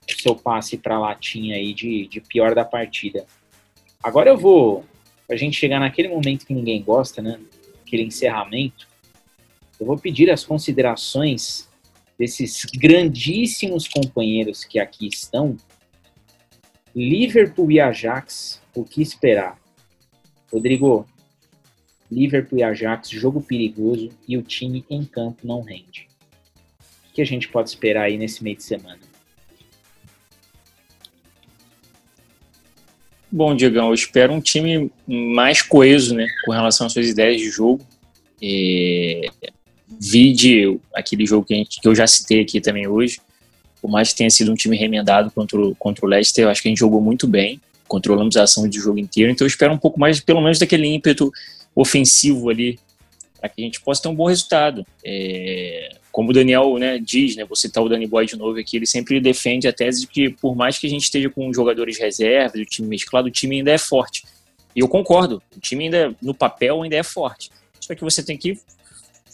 seu 0.07 0.37
passe 0.37 0.77
pra 0.77 0.99
latinha 0.99 1.57
aí 1.57 1.73
de, 1.73 2.07
de 2.07 2.21
pior 2.21 2.55
da 2.55 2.67
partida. 2.67 3.25
Agora 4.03 4.29
eu 4.29 4.37
vou, 4.37 4.85
pra 5.27 5.39
gente 5.39 5.57
chegar 5.57 5.81
naquele 5.81 6.09
momento 6.09 6.45
que 6.45 6.53
ninguém 6.53 6.83
gosta, 6.83 7.23
né? 7.23 7.41
Aquele 7.81 8.03
encerramento, 8.03 8.87
eu 9.81 9.87
vou 9.87 9.97
pedir 9.97 10.31
as 10.31 10.45
considerações 10.45 11.67
desses 12.19 12.67
grandíssimos 12.75 13.89
companheiros 13.89 14.65
que 14.65 14.79
aqui 14.79 15.09
estão. 15.09 15.57
Liverpool 16.95 17.71
e 17.71 17.81
Ajax 17.81 18.61
o 18.81 18.85
que 18.85 19.03
esperar? 19.03 19.59
Rodrigo, 20.53 21.07
Liverpool 22.11 22.59
e 22.59 22.63
Ajax, 22.63 23.11
jogo 23.11 23.43
perigoso 23.43 24.11
e 24.29 24.37
o 24.37 24.43
time 24.43 24.85
em 24.89 25.05
campo 25.05 25.47
não 25.47 25.63
rende. 25.63 26.09
O 27.11 27.15
que 27.15 27.23
a 27.23 27.27
gente 27.27 27.49
pode 27.49 27.71
esperar 27.71 28.05
aí 28.05 28.17
nesse 28.17 28.45
meio 28.45 28.57
de 28.57 28.63
semana? 28.63 29.01
Bom, 33.31 33.57
Diegão, 33.57 33.89
eu 33.89 33.95
espero 33.95 34.33
um 34.33 34.41
time 34.41 34.91
mais 35.07 35.61
coeso, 35.61 36.15
né, 36.15 36.27
com 36.45 36.53
relação 36.53 36.87
às 36.87 36.93
suas 36.93 37.09
ideias 37.09 37.41
de 37.41 37.51
jogo. 37.51 37.85
E... 38.41 39.29
Vide 39.89 40.81
aquele 40.93 41.25
jogo 41.25 41.47
que, 41.47 41.55
gente, 41.55 41.81
que 41.81 41.87
eu 41.87 41.95
já 41.95 42.07
citei 42.09 42.41
aqui 42.41 42.61
também 42.61 42.89
hoje, 42.89 43.21
por 43.81 43.89
mais 43.89 44.11
que 44.11 44.17
tenha 44.17 44.31
sido 44.31 44.51
um 44.51 44.57
time 44.57 44.77
remendado 44.77 45.31
contra 45.31 45.59
o, 45.59 45.77
contra 45.77 46.05
o 46.05 46.09
Leicester, 46.09 46.45
eu 46.45 46.51
acho 46.51 46.61
que 46.61 46.69
a 46.69 46.71
gente 46.71 46.79
jogou 46.81 47.01
muito 47.01 47.27
bem 47.29 47.61
controlamos 47.87 48.37
a 48.37 48.43
ação 48.43 48.69
de 48.69 48.79
jogo 48.79 48.99
inteiro, 48.99 49.31
então 49.31 49.45
eu 49.45 49.49
espero 49.49 49.73
um 49.73 49.79
pouco 49.79 49.99
mais, 49.99 50.21
pelo 50.21 50.41
menos, 50.41 50.59
daquele 50.59 50.87
ímpeto 50.87 51.33
ofensivo 51.75 52.51
ali, 52.51 52.79
para 53.39 53.49
que 53.49 53.63
a 53.63 53.65
gente 53.65 53.81
possa 53.81 54.03
ter 54.03 54.09
um 54.09 54.15
bom 54.15 54.27
resultado. 54.27 54.87
É, 55.05 55.97
como 56.11 56.31
o 56.31 56.33
Daniel 56.33 56.79
né, 56.79 56.99
diz, 56.99 57.37
né, 57.37 57.45
vou 57.45 57.55
citar 57.55 57.85
o 57.85 57.89
Danny 57.89 58.07
Boy 58.07 58.25
de 58.25 58.37
novo 58.37 58.59
aqui, 58.59 58.79
ele 58.79 58.87
sempre 58.87 59.21
defende 59.21 59.69
a 59.69 59.73
tese 59.73 60.01
de 60.01 60.07
que, 60.07 60.31
por 60.31 60.57
mais 60.57 60.79
que 60.79 60.87
a 60.87 60.91
gente 60.91 61.03
esteja 61.03 61.29
com 61.29 61.53
jogadores 61.53 61.99
reservas, 61.99 62.61
o 62.61 62.65
time 62.65 62.89
mesclado, 62.89 63.29
o 63.29 63.31
time 63.31 63.57
ainda 63.57 63.71
é 63.71 63.79
forte. 63.79 64.25
E 64.75 64.81
eu 64.81 64.89
concordo, 64.89 65.43
o 65.55 65.61
time 65.61 65.85
ainda, 65.85 66.15
no 66.23 66.35
papel, 66.35 66.83
ainda 66.83 66.97
é 66.97 67.03
forte. 67.03 67.51
Só 67.79 67.95
que 67.95 68.03
você 68.03 68.23
tem 68.23 68.37
que 68.37 68.59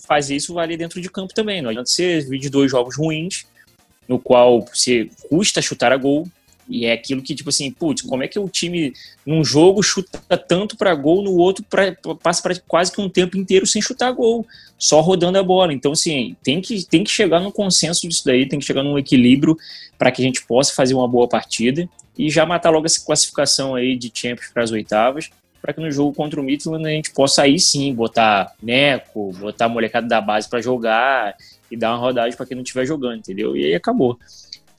fazer 0.07 0.37
isso 0.37 0.55
valer 0.55 0.77
dentro 0.77 1.01
de 1.01 1.09
campo 1.09 1.33
também. 1.33 1.63
Não 1.63 1.71
adianta 1.71 1.89
ser 1.89 2.25
de 2.29 2.51
dois 2.51 2.71
jogos 2.71 2.97
ruins, 2.97 3.47
no 4.09 4.19
qual 4.19 4.63
você 4.63 5.09
custa 5.29 5.63
chutar 5.63 5.93
a 5.93 5.97
gol, 5.97 6.27
e 6.69 6.87
é 6.87 6.93
aquilo 6.93 7.23
que, 7.23 7.35
tipo 7.35 7.51
assim, 7.51 7.71
putz, 7.71 8.03
como 8.03 8.23
é 8.23 8.29
que 8.29 8.39
o 8.39 8.49
time 8.49 8.93
num 9.27 9.45
jogo 9.45 9.83
chuta 9.83 10.37
tanto 10.37 10.77
para 10.77 10.95
gol, 10.95 11.23
no 11.23 11.33
outro 11.37 11.65
pra, 11.69 11.95
passa 12.23 12.43
para 12.43 12.59
quase 12.67 12.93
que 12.93 13.01
um 13.01 13.09
tempo 13.09 13.37
inteiro 13.37 13.67
sem 13.67 13.83
chutar 13.83 14.13
gol, 14.13 14.47
só 14.79 15.01
rodando 15.01 15.39
a 15.39 15.43
bola. 15.43 15.73
Então, 15.73 15.93
assim, 15.93 16.37
tem 16.43 16.61
que, 16.61 16.85
tem 16.85 17.05
que 17.05 17.11
chegar 17.11 17.41
num 17.41 17.51
consenso 17.51 18.09
disso 18.09 18.25
daí, 18.25 18.49
tem 18.49 18.59
que 18.59 18.65
chegar 18.65 18.83
num 18.83 18.99
equilíbrio 18.99 19.57
para 19.99 20.11
que 20.11 20.23
a 20.23 20.25
gente 20.25 20.45
possa 20.47 20.75
fazer 20.75 20.95
uma 20.95 21.09
boa 21.09 21.29
partida 21.29 21.89
e 22.17 22.31
já 22.31 22.45
matar 22.45 22.71
logo 22.71 22.87
essa 22.87 23.05
classificação 23.05 23.75
aí 23.75 23.97
de 23.97 24.11
Champions 24.15 24.51
para 24.53 24.63
as 24.63 24.71
oitavas, 24.71 25.31
para 25.61 25.73
que 25.73 25.81
no 25.81 25.91
jogo 25.91 26.15
contra 26.15 26.41
o 26.41 26.43
Midland 26.43 26.87
a 26.87 26.91
gente 26.91 27.13
possa 27.13 27.43
aí 27.43 27.59
sim 27.59 27.95
botar 27.95 28.53
Neco, 28.63 29.33
botar 29.33 29.67
a 29.67 29.69
molecada 29.69 30.07
da 30.07 30.21
base 30.21 30.49
para 30.49 30.61
jogar 30.61 31.37
e 31.71 31.77
dar 31.77 31.91
uma 31.93 31.99
rodagem 31.99 32.37
para 32.37 32.47
quem 32.47 32.57
não 32.57 32.63
estiver 32.63 32.85
jogando, 32.85 33.19
entendeu? 33.19 33.57
E 33.57 33.65
aí 33.65 33.75
acabou. 33.75 34.19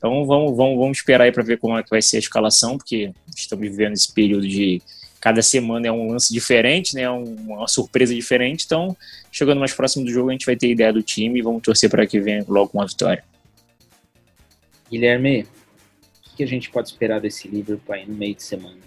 Então 0.04 0.26
vamos, 0.26 0.58
vamos, 0.58 0.78
vamos 0.78 0.98
esperar 0.98 1.24
aí 1.24 1.32
para 1.32 1.42
ver 1.42 1.58
como 1.58 1.78
é 1.78 1.82
que 1.82 1.90
vai 1.90 2.02
ser 2.02 2.18
a 2.18 2.20
escalação, 2.20 2.78
porque 2.78 3.14
estamos 3.34 3.66
vivendo 3.66 3.94
esse 3.94 4.12
período 4.12 4.46
de 4.46 4.82
cada 5.22 5.42
semana 5.42 5.88
é 5.88 5.92
um 5.94 6.12
lance 6.12 6.34
diferente, 6.34 6.94
né? 6.94 7.10
Uma 7.10 7.70
surpresa 7.70 8.14
diferente. 8.14 8.66
Então, 8.66 8.98
chegando 9.32 9.62
mais 9.62 9.72
próximo 9.74 10.04
do 10.04 10.12
jogo, 10.12 10.28
a 10.28 10.34
gente 10.34 10.46
vai 10.46 10.58
ter 10.58 10.70
ideia 10.70 10.92
do 10.92 11.02
time 11.02 11.40
e 11.40 11.42
vamos 11.42 11.62
torcer 11.62 11.90
para 11.90 12.06
que 12.06 12.20
venha 12.20 12.44
logo 12.50 12.72
uma 12.74 12.86
vitória. 12.86 13.24
Guilherme, 14.92 15.48
o 16.28 16.36
que 16.36 16.44
a 16.44 16.48
gente 16.48 16.70
pode 16.70 16.90
esperar 16.90 17.22
desse 17.22 17.48
Liverpool 17.48 17.96
aí 17.96 18.06
no 18.06 18.14
meio 18.14 18.36
de 18.36 18.44
semana? 18.44 18.82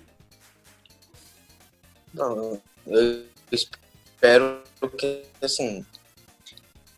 Não, 2.13 2.61
eu 2.87 3.25
espero 3.51 4.63
que, 4.99 5.23
assim, 5.41 5.83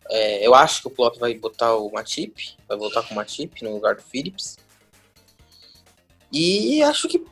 é, 0.09 0.45
eu 0.45 0.55
acho 0.55 0.81
que 0.81 0.87
o 0.87 0.91
Klopp 0.91 1.17
vai 1.19 1.35
botar 1.35 1.75
o 1.75 1.91
Matip, 1.91 2.55
vai 2.67 2.77
voltar 2.77 3.03
com 3.03 3.13
o 3.13 3.15
Matip 3.15 3.63
no 3.63 3.73
lugar 3.73 3.95
do 3.95 4.01
Phillips. 4.01 4.57
E 6.31 6.81
acho 6.83 7.07
que 7.07 7.23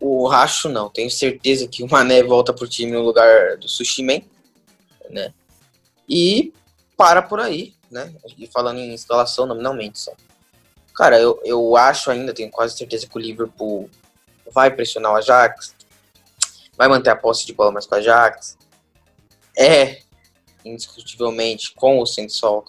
o 0.00 0.26
Racho 0.28 0.68
não, 0.68 0.88
tenho 0.88 1.10
certeza 1.10 1.66
que 1.66 1.82
o 1.82 1.90
Mané 1.90 2.22
volta 2.22 2.52
pro 2.52 2.68
time 2.68 2.92
no 2.92 3.02
lugar 3.02 3.56
do 3.56 3.68
Sushimen, 3.68 4.28
né? 5.10 5.32
E 6.08 6.52
para 6.96 7.22
por 7.22 7.40
aí, 7.40 7.74
né? 7.90 8.12
E 8.36 8.46
falando 8.46 8.78
em 8.78 8.92
instalação 8.92 9.46
nominalmente 9.46 9.98
só. 9.98 10.12
Cara, 10.94 11.18
eu, 11.18 11.40
eu 11.44 11.76
acho 11.76 12.10
ainda, 12.10 12.34
tenho 12.34 12.50
quase 12.50 12.76
certeza 12.76 13.06
que 13.06 13.16
o 13.16 13.20
Liverpool 13.20 13.88
vai 14.52 14.70
pressionar 14.70 15.12
o 15.12 15.16
Ajax, 15.16 15.74
vai 16.76 16.88
manter 16.88 17.10
a 17.10 17.16
posse 17.16 17.46
de 17.46 17.52
bola 17.52 17.72
mais 17.72 17.86
com 17.86 17.94
o 17.94 17.98
Ajax. 17.98 18.58
É 19.56 20.02
indiscutivelmente, 20.64 21.72
com 21.74 21.98
o 22.00 22.06
Sensol, 22.06 22.64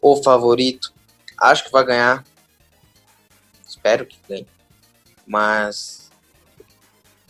o 0.00 0.16
favorito. 0.22 0.92
Acho 1.40 1.64
que 1.64 1.72
vai 1.72 1.84
ganhar. 1.84 2.24
Espero 3.66 4.06
que 4.06 4.16
ganhe. 4.28 4.46
Mas 5.26 6.10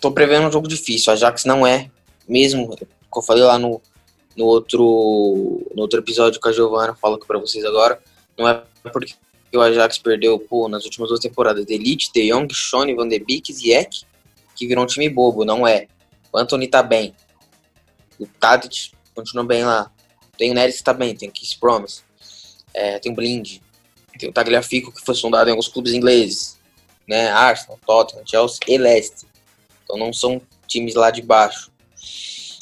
tô 0.01 0.13
prevendo 0.13 0.49
um 0.49 0.53
jogo 0.53 0.69
difícil. 0.69 1.11
A 1.11 1.15
Ajax 1.15 1.45
não 1.45 1.67
é, 1.67 1.91
mesmo, 2.29 2.69
como 3.11 3.23
eu 3.23 3.27
falei 3.27 3.43
lá 3.43 3.59
no, 3.59 3.81
no, 4.37 4.45
outro, 4.45 5.67
no 5.75 5.83
outro 5.83 5.99
episódio 5.99 6.41
com 6.41 6.49
a 6.49 6.53
Giovana, 6.53 6.95
falo 6.95 7.17
aqui 7.17 7.27
pra 7.27 7.39
vocês 7.39 7.65
agora, 7.65 8.01
não 8.37 8.49
é 8.49 8.63
porque 8.93 9.15
o 9.55 9.61
Ajax 9.61 9.99
perdeu 9.99 10.39
pô, 10.39 10.69
nas 10.69 10.85
últimas 10.85 11.09
duas 11.09 11.21
temporadas 11.21 11.65
de 11.65 11.75
Elite, 11.75 12.11
De 12.13 12.31
Jong, 12.31 12.53
Shone, 12.53 12.95
Van 12.95 13.09
de 13.09 13.19
Beek, 13.19 13.53
Ziyech, 13.53 14.07
que 14.55 14.67
virou 14.67 14.85
um 14.85 14.87
time 14.87 15.09
bobo, 15.09 15.45
não 15.45 15.67
é. 15.67 15.89
O 16.33 16.39
Anthony 16.39 16.69
tá 16.69 16.83
bem. 16.83 17.15
O 18.19 18.27
Tadic 18.27 18.93
continua 19.19 19.45
bem 19.45 19.65
lá. 19.65 19.91
Tem 20.37 20.53
o 20.53 20.55
Neres 20.55 20.79
que 20.79 20.85
tá 20.85 20.95
tem 20.95 21.31
Kiss 21.31 21.59
Promise. 21.59 22.03
É, 22.73 22.99
tem 23.01 23.11
o 23.11 23.15
Blind. 23.15 23.59
Tem 24.17 24.29
o 24.29 24.33
Tagliafico 24.33 24.93
que 24.93 25.05
foi 25.05 25.15
sondado 25.15 25.49
em 25.49 25.53
alguns 25.53 25.67
clubes 25.67 25.93
ingleses. 25.93 26.57
Né? 27.09 27.29
Arsenal, 27.31 27.79
Tottenham, 27.85 28.25
Chelsea 28.25 28.61
e 28.69 28.79
Leicester. 28.79 29.29
Então 29.83 29.97
não 29.97 30.13
são 30.13 30.41
times 30.69 30.95
lá 30.95 31.11
de 31.11 31.23
baixo. 31.23 31.73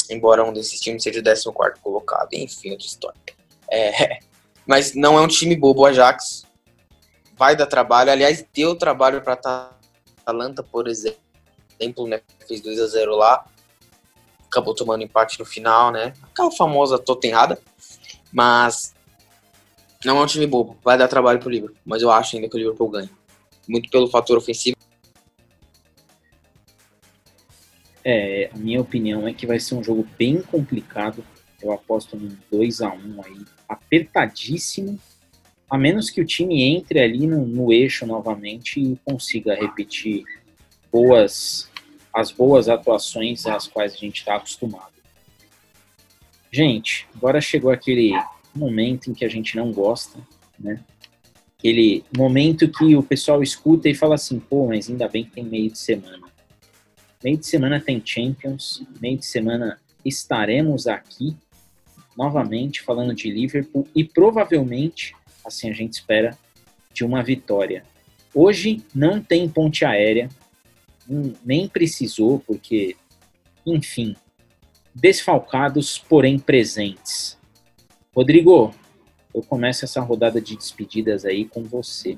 Embora 0.09 0.45
um 0.45 0.53
desses 0.53 0.81
times 0.81 1.03
seja 1.03 1.20
o 1.20 1.53
14 1.53 1.81
colocado. 1.83 2.28
Enfim, 2.33 2.70
outra 2.70 2.87
história. 2.87 3.20
É, 3.70 4.19
mas 4.66 4.95
não 4.95 5.19
é 5.19 5.20
um 5.20 5.28
time 5.28 5.55
bobo 5.55 5.83
o 5.83 5.87
Ajax. 5.87 6.47
Vai 7.37 7.55
dar 7.55 7.66
trabalho. 7.66 8.11
Aliás, 8.11 8.43
deu 8.55 8.74
trabalho 8.74 9.20
para 9.20 9.35
Atalanta, 10.23 10.62
por 10.62 10.89
exemplo. 10.89 11.19
Né? 12.09 12.23
Fez 12.49 12.62
2 12.62 12.81
a 12.81 12.87
0 12.87 13.16
lá 13.16 13.45
acabou 14.51 14.74
tomando 14.74 15.02
empate 15.02 15.39
no 15.39 15.44
final, 15.44 15.90
né? 15.90 16.12
Aquela 16.23 16.51
famosa 16.51 16.98
totenhada. 16.98 17.59
Mas 18.32 18.94
não 20.05 20.18
é 20.18 20.23
um 20.23 20.27
time 20.27 20.47
bobo, 20.47 20.77
vai 20.85 20.97
dar 20.97 21.09
trabalho 21.09 21.39
pro 21.39 21.51
Liverpool, 21.51 21.81
mas 21.85 22.02
eu 22.02 22.10
acho 22.10 22.36
ainda 22.36 22.48
que 22.48 22.55
o 22.55 22.59
Liverpool 22.59 22.89
ganha. 22.89 23.10
Muito 23.68 23.90
pelo 23.90 24.09
fator 24.09 24.39
ofensivo. 24.39 24.77
É, 28.05 28.51
a 28.55 28.56
minha 28.56 28.81
opinião 28.81 29.27
é 29.27 29.35
que 29.35 29.47
vai 29.47 29.59
ser 29.59 29.74
um 29.74 29.82
jogo 29.82 30.06
bem 30.16 30.40
complicado. 30.40 31.24
Eu 31.60 31.73
aposto 31.73 32.16
num 32.16 32.36
2 32.52 32.82
a 32.82 32.93
1 32.93 33.23
aí, 33.24 33.44
apertadíssimo. 33.68 34.98
A 35.68 35.77
menos 35.77 36.09
que 36.10 36.20
o 36.20 36.24
time 36.24 36.62
entre 36.62 37.01
ali 37.01 37.27
no, 37.27 37.44
no 37.44 37.73
eixo 37.73 38.06
novamente 38.06 38.78
e 38.78 38.97
consiga 39.05 39.56
repetir 39.56 40.23
boas 40.93 41.68
as 42.16 42.32
boas 42.32 42.66
atuações 42.66 43.44
às 43.47 43.68
quais 43.68 43.93
a 43.93 43.97
gente 43.98 44.20
está 44.20 44.36
acostumado. 44.36 44.94
Gente, 46.51 47.06
agora 47.14 47.43
chegou 47.43 47.70
aquele 47.70 48.12
momento 48.55 49.10
em 49.10 49.14
que 49.14 49.22
a 49.22 49.28
gente 49.28 49.55
não 49.55 49.70
gosta, 49.70 50.18
né? 50.59 50.80
Aquele 51.59 52.02
momento 52.16 52.70
que 52.70 52.97
o 52.97 53.02
pessoal 53.02 53.43
escuta 53.43 53.90
e 53.90 53.94
fala 53.94 54.14
assim, 54.14 54.40
pô, 54.40 54.66
mas 54.66 54.88
ainda 54.88 55.06
bem 55.06 55.26
que 55.26 55.32
tem 55.32 55.44
meio 55.44 55.70
de 55.70 55.78
semana. 55.78 56.26
Meio 57.22 57.36
de 57.36 57.47
semana 57.47 57.78
tem 57.78 58.01
Champions, 58.02 58.82
meio 58.98 59.18
de 59.18 59.26
semana 59.26 59.78
estaremos 60.02 60.86
aqui 60.86 61.36
novamente 62.16 62.80
falando 62.80 63.14
de 63.14 63.30
Liverpool 63.30 63.86
e 63.94 64.02
provavelmente, 64.02 65.14
assim 65.44 65.68
a 65.68 65.74
gente 65.74 65.93
espera, 65.93 66.38
de 66.94 67.05
uma 67.05 67.22
vitória. 67.22 67.84
Hoje 68.34 68.82
não 68.94 69.20
tem 69.20 69.47
ponte 69.47 69.84
aérea, 69.84 70.30
nem 71.09 71.69
precisou, 71.69 72.41
porque, 72.41 72.97
enfim, 73.65 74.16
desfalcados, 74.95 75.99
porém 75.99 76.39
presentes. 76.39 77.39
Rodrigo, 78.15 78.74
eu 79.35 79.43
começo 79.43 79.85
essa 79.85 80.01
rodada 80.01 80.41
de 80.41 80.57
despedidas 80.57 81.24
aí 81.24 81.45
com 81.45 81.62
você. 81.62 82.16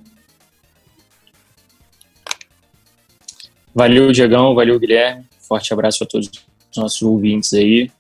Valeu, 3.75 4.13
Diegão, 4.13 4.55
valeu, 4.55 4.79
Guilherme. 4.79 5.25
Forte 5.41 5.73
abraço 5.73 6.05
a 6.05 6.07
todos 6.07 6.29
os 6.29 6.77
nossos 6.77 7.03
ouvintes 7.03 7.53
aí. 7.53 7.91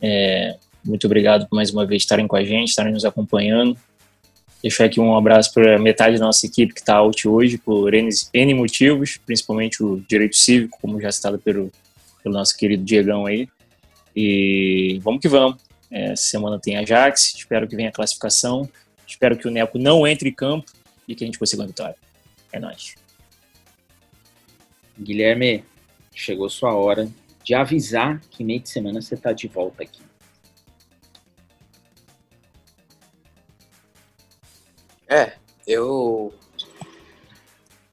É, 0.00 0.56
muito 0.84 1.06
obrigado 1.06 1.48
por 1.48 1.56
mais 1.56 1.70
uma 1.70 1.86
vez 1.86 2.02
estarem 2.02 2.26
com 2.26 2.36
a 2.36 2.44
gente, 2.44 2.68
estarem 2.68 2.92
nos 2.92 3.04
acompanhando. 3.04 3.76
Deixar 4.62 4.84
aqui 4.84 5.00
um 5.00 5.16
abraço 5.16 5.52
para 5.52 5.76
metade 5.78 6.18
da 6.18 6.26
nossa 6.26 6.46
equipe 6.46 6.72
que 6.72 6.80
está 6.80 6.94
out 6.96 7.26
hoje 7.26 7.58
por 7.58 7.92
N, 7.92 8.08
N, 8.32 8.54
motivos, 8.54 9.16
principalmente 9.16 9.82
o 9.82 10.00
direito 10.08 10.36
cívico, 10.36 10.78
como 10.80 11.00
já 11.00 11.10
citado 11.10 11.38
pelo, 11.38 11.72
pelo 12.22 12.34
nosso 12.34 12.56
querido 12.56 12.84
Diegão 12.84 13.26
aí. 13.26 13.48
E 14.14 15.00
vamos 15.02 15.20
que 15.20 15.28
vamos. 15.28 15.60
É, 15.90 16.12
essa 16.12 16.24
semana 16.24 16.60
tem 16.60 16.76
Ajax, 16.76 17.34
espero 17.34 17.66
que 17.66 17.74
venha 17.74 17.88
a 17.88 17.92
classificação, 17.92 18.68
espero 19.06 19.36
que 19.36 19.48
o 19.48 19.50
Neco 19.50 19.78
não 19.78 20.06
entre 20.06 20.28
em 20.28 20.32
campo 20.32 20.70
e 21.08 21.14
que 21.14 21.24
a 21.24 21.26
gente 21.26 21.38
consiga 21.38 21.62
uma 21.62 21.68
vitória. 21.68 21.96
É 22.52 22.60
nóis. 22.60 22.94
Guilherme, 24.98 25.64
chegou 26.14 26.48
sua 26.48 26.74
hora 26.74 27.10
de 27.44 27.54
avisar 27.54 28.20
que 28.30 28.44
meio 28.44 28.60
de 28.60 28.68
semana 28.68 29.02
você 29.02 29.14
está 29.14 29.32
de 29.32 29.48
volta 29.48 29.82
aqui. 29.82 30.00
É, 35.12 35.34
eu 35.66 36.32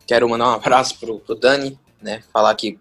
quero 0.07 0.29
mandar 0.29 0.51
um 0.51 0.53
abraço 0.53 0.97
pro, 0.97 1.19
pro 1.19 1.35
Dani, 1.35 1.77
né? 2.01 2.23
Falar 2.31 2.55
que 2.55 2.79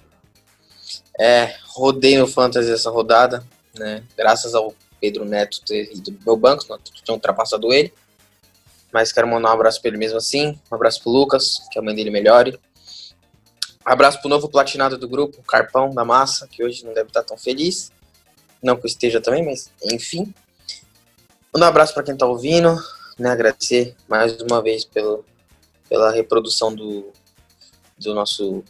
é, 1.18 1.56
rodei 1.66 2.16
no 2.16 2.28
Fantasy 2.28 2.70
essa 2.70 2.88
rodada, 2.88 3.44
né? 3.76 4.04
Graças 4.16 4.54
ao 4.54 4.72
Pedro 5.00 5.24
Neto 5.24 5.60
ter 5.66 5.90
ido 5.92 6.12
do 6.12 6.24
meu 6.24 6.36
banco, 6.36 6.64
não 6.68 6.78
tinha 6.78 7.12
ultrapassado 7.12 7.72
ele. 7.72 7.92
Mas 8.92 9.10
quero 9.10 9.26
mandar 9.26 9.50
um 9.50 9.54
abraço 9.54 9.82
para 9.82 9.88
ele 9.88 9.98
mesmo 9.98 10.18
assim. 10.18 10.56
Um 10.70 10.74
abraço 10.76 11.02
pro 11.02 11.10
Lucas, 11.10 11.66
que 11.72 11.78
a 11.80 11.82
mãe 11.82 11.96
dele 11.96 12.10
melhore. 12.10 12.56
Um 13.84 13.90
abraço 13.90 14.20
pro 14.20 14.30
novo 14.30 14.48
platinado 14.48 14.96
do 14.96 15.08
grupo, 15.08 15.42
Carpão 15.42 15.90
da 15.90 16.04
Massa, 16.04 16.46
que 16.46 16.62
hoje 16.62 16.84
não 16.84 16.94
deve 16.94 17.08
estar 17.08 17.24
tão 17.24 17.36
feliz. 17.36 17.90
Não 18.62 18.76
que 18.76 18.86
esteja 18.86 19.20
também, 19.20 19.44
mas 19.44 19.72
enfim. 19.82 20.32
Um 21.52 21.64
abraço 21.64 21.92
para 21.92 22.04
quem 22.04 22.16
tá 22.16 22.24
ouvindo 22.24 22.78
né, 23.18 23.30
agradecer 23.30 23.96
mais 24.08 24.40
uma 24.40 24.62
vez 24.62 24.84
pelo, 24.84 25.24
pela 25.88 26.12
reprodução 26.12 26.74
do, 26.74 27.12
do 27.98 28.14
nosso 28.14 28.62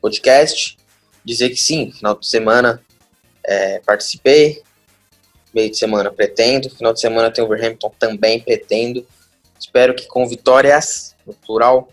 podcast. 0.00 0.76
Dizer 1.24 1.50
que 1.50 1.56
sim, 1.56 1.90
final 1.90 2.14
de 2.14 2.26
semana 2.26 2.82
é, 3.44 3.80
participei, 3.80 4.62
meio 5.52 5.70
de 5.70 5.76
semana 5.76 6.12
pretendo, 6.12 6.70
final 6.70 6.92
de 6.92 7.00
semana 7.00 7.30
tem 7.30 7.42
Overhampton 7.42 7.92
também 7.98 8.40
pretendo. 8.40 9.06
Espero 9.58 9.94
que 9.94 10.06
com 10.06 10.28
vitórias, 10.28 11.16
no 11.26 11.34
plural, 11.34 11.88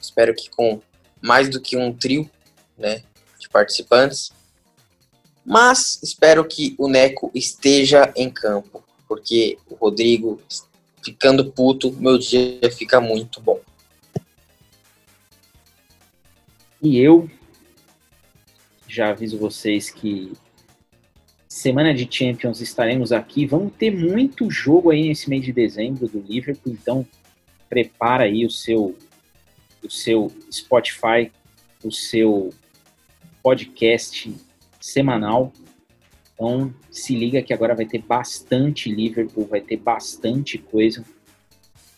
espero 0.00 0.34
que 0.34 0.50
com 0.50 0.80
mais 1.20 1.48
do 1.48 1.60
que 1.60 1.76
um 1.76 1.92
trio 1.92 2.28
né, 2.76 3.02
de 3.38 3.48
participantes. 3.48 4.32
Mas 5.44 6.00
espero 6.02 6.44
que 6.44 6.74
o 6.76 6.88
Neco 6.88 7.30
esteja 7.32 8.12
em 8.16 8.28
campo, 8.28 8.82
porque 9.06 9.58
o 9.70 9.76
Rodrigo 9.76 10.40
ficando 11.06 11.52
puto, 11.52 11.92
meu 11.92 12.18
dia 12.18 12.68
fica 12.76 13.00
muito 13.00 13.40
bom. 13.40 13.60
E 16.82 16.98
eu 16.98 17.30
Já 18.88 19.10
aviso 19.10 19.38
vocês 19.38 19.90
que 19.90 20.32
semana 21.48 21.94
de 21.94 22.08
Champions 22.10 22.60
estaremos 22.60 23.12
aqui. 23.12 23.46
Vamos 23.46 23.72
ter 23.74 23.90
muito 23.90 24.50
jogo 24.50 24.90
aí 24.90 25.08
nesse 25.08 25.30
mês 25.30 25.44
de 25.44 25.52
dezembro 25.52 26.08
do 26.08 26.18
Liverpool, 26.18 26.72
então 26.72 27.06
prepara 27.68 28.24
aí 28.24 28.44
o 28.44 28.50
seu 28.50 28.96
o 29.84 29.90
seu 29.90 30.32
Spotify, 30.50 31.30
o 31.84 31.92
seu 31.92 32.50
podcast 33.42 34.34
semanal. 34.80 35.52
Então 36.36 36.72
se 36.90 37.14
liga 37.14 37.42
que 37.42 37.54
agora 37.54 37.74
vai 37.74 37.86
ter 37.86 38.02
bastante 38.02 38.90
Liverpool, 38.90 39.46
vai 39.46 39.62
ter 39.62 39.78
bastante 39.78 40.58
coisa. 40.58 41.02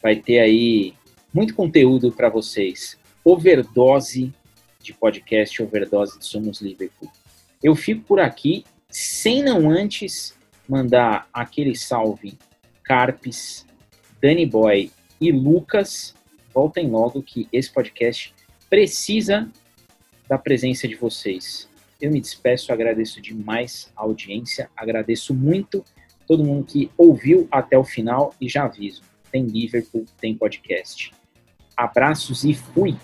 Vai 0.00 0.14
ter 0.14 0.38
aí 0.38 0.94
muito 1.34 1.54
conteúdo 1.54 2.12
para 2.12 2.28
vocês. 2.28 2.96
Overdose 3.24 4.32
de 4.80 4.94
podcast, 4.94 5.60
overdose 5.60 6.18
de 6.20 6.24
Somos 6.24 6.60
Liverpool. 6.60 7.10
Eu 7.60 7.74
fico 7.74 8.02
por 8.04 8.20
aqui 8.20 8.64
sem 8.88 9.42
não 9.42 9.68
antes 9.68 10.34
mandar 10.68 11.28
aquele 11.32 11.74
salve 11.74 12.38
Carpes, 12.84 13.66
Danny 14.22 14.46
Boy 14.46 14.92
e 15.20 15.32
Lucas. 15.32 16.14
Voltem 16.54 16.88
logo 16.88 17.22
que 17.22 17.48
esse 17.52 17.70
podcast 17.70 18.32
precisa 18.70 19.50
da 20.28 20.38
presença 20.38 20.86
de 20.86 20.94
vocês. 20.94 21.68
Eu 22.00 22.12
me 22.12 22.20
despeço, 22.20 22.72
agradeço 22.72 23.20
demais 23.20 23.90
a 23.96 24.02
audiência, 24.02 24.70
agradeço 24.76 25.34
muito 25.34 25.84
todo 26.28 26.44
mundo 26.44 26.64
que 26.64 26.90
ouviu 26.96 27.48
até 27.50 27.76
o 27.76 27.82
final 27.82 28.32
e 28.40 28.48
já 28.48 28.66
aviso, 28.66 29.02
tem 29.32 29.44
Liverpool, 29.44 30.04
tem 30.20 30.36
podcast. 30.36 31.12
Abraços 31.76 32.44
e 32.44 32.54
fui! 32.54 32.96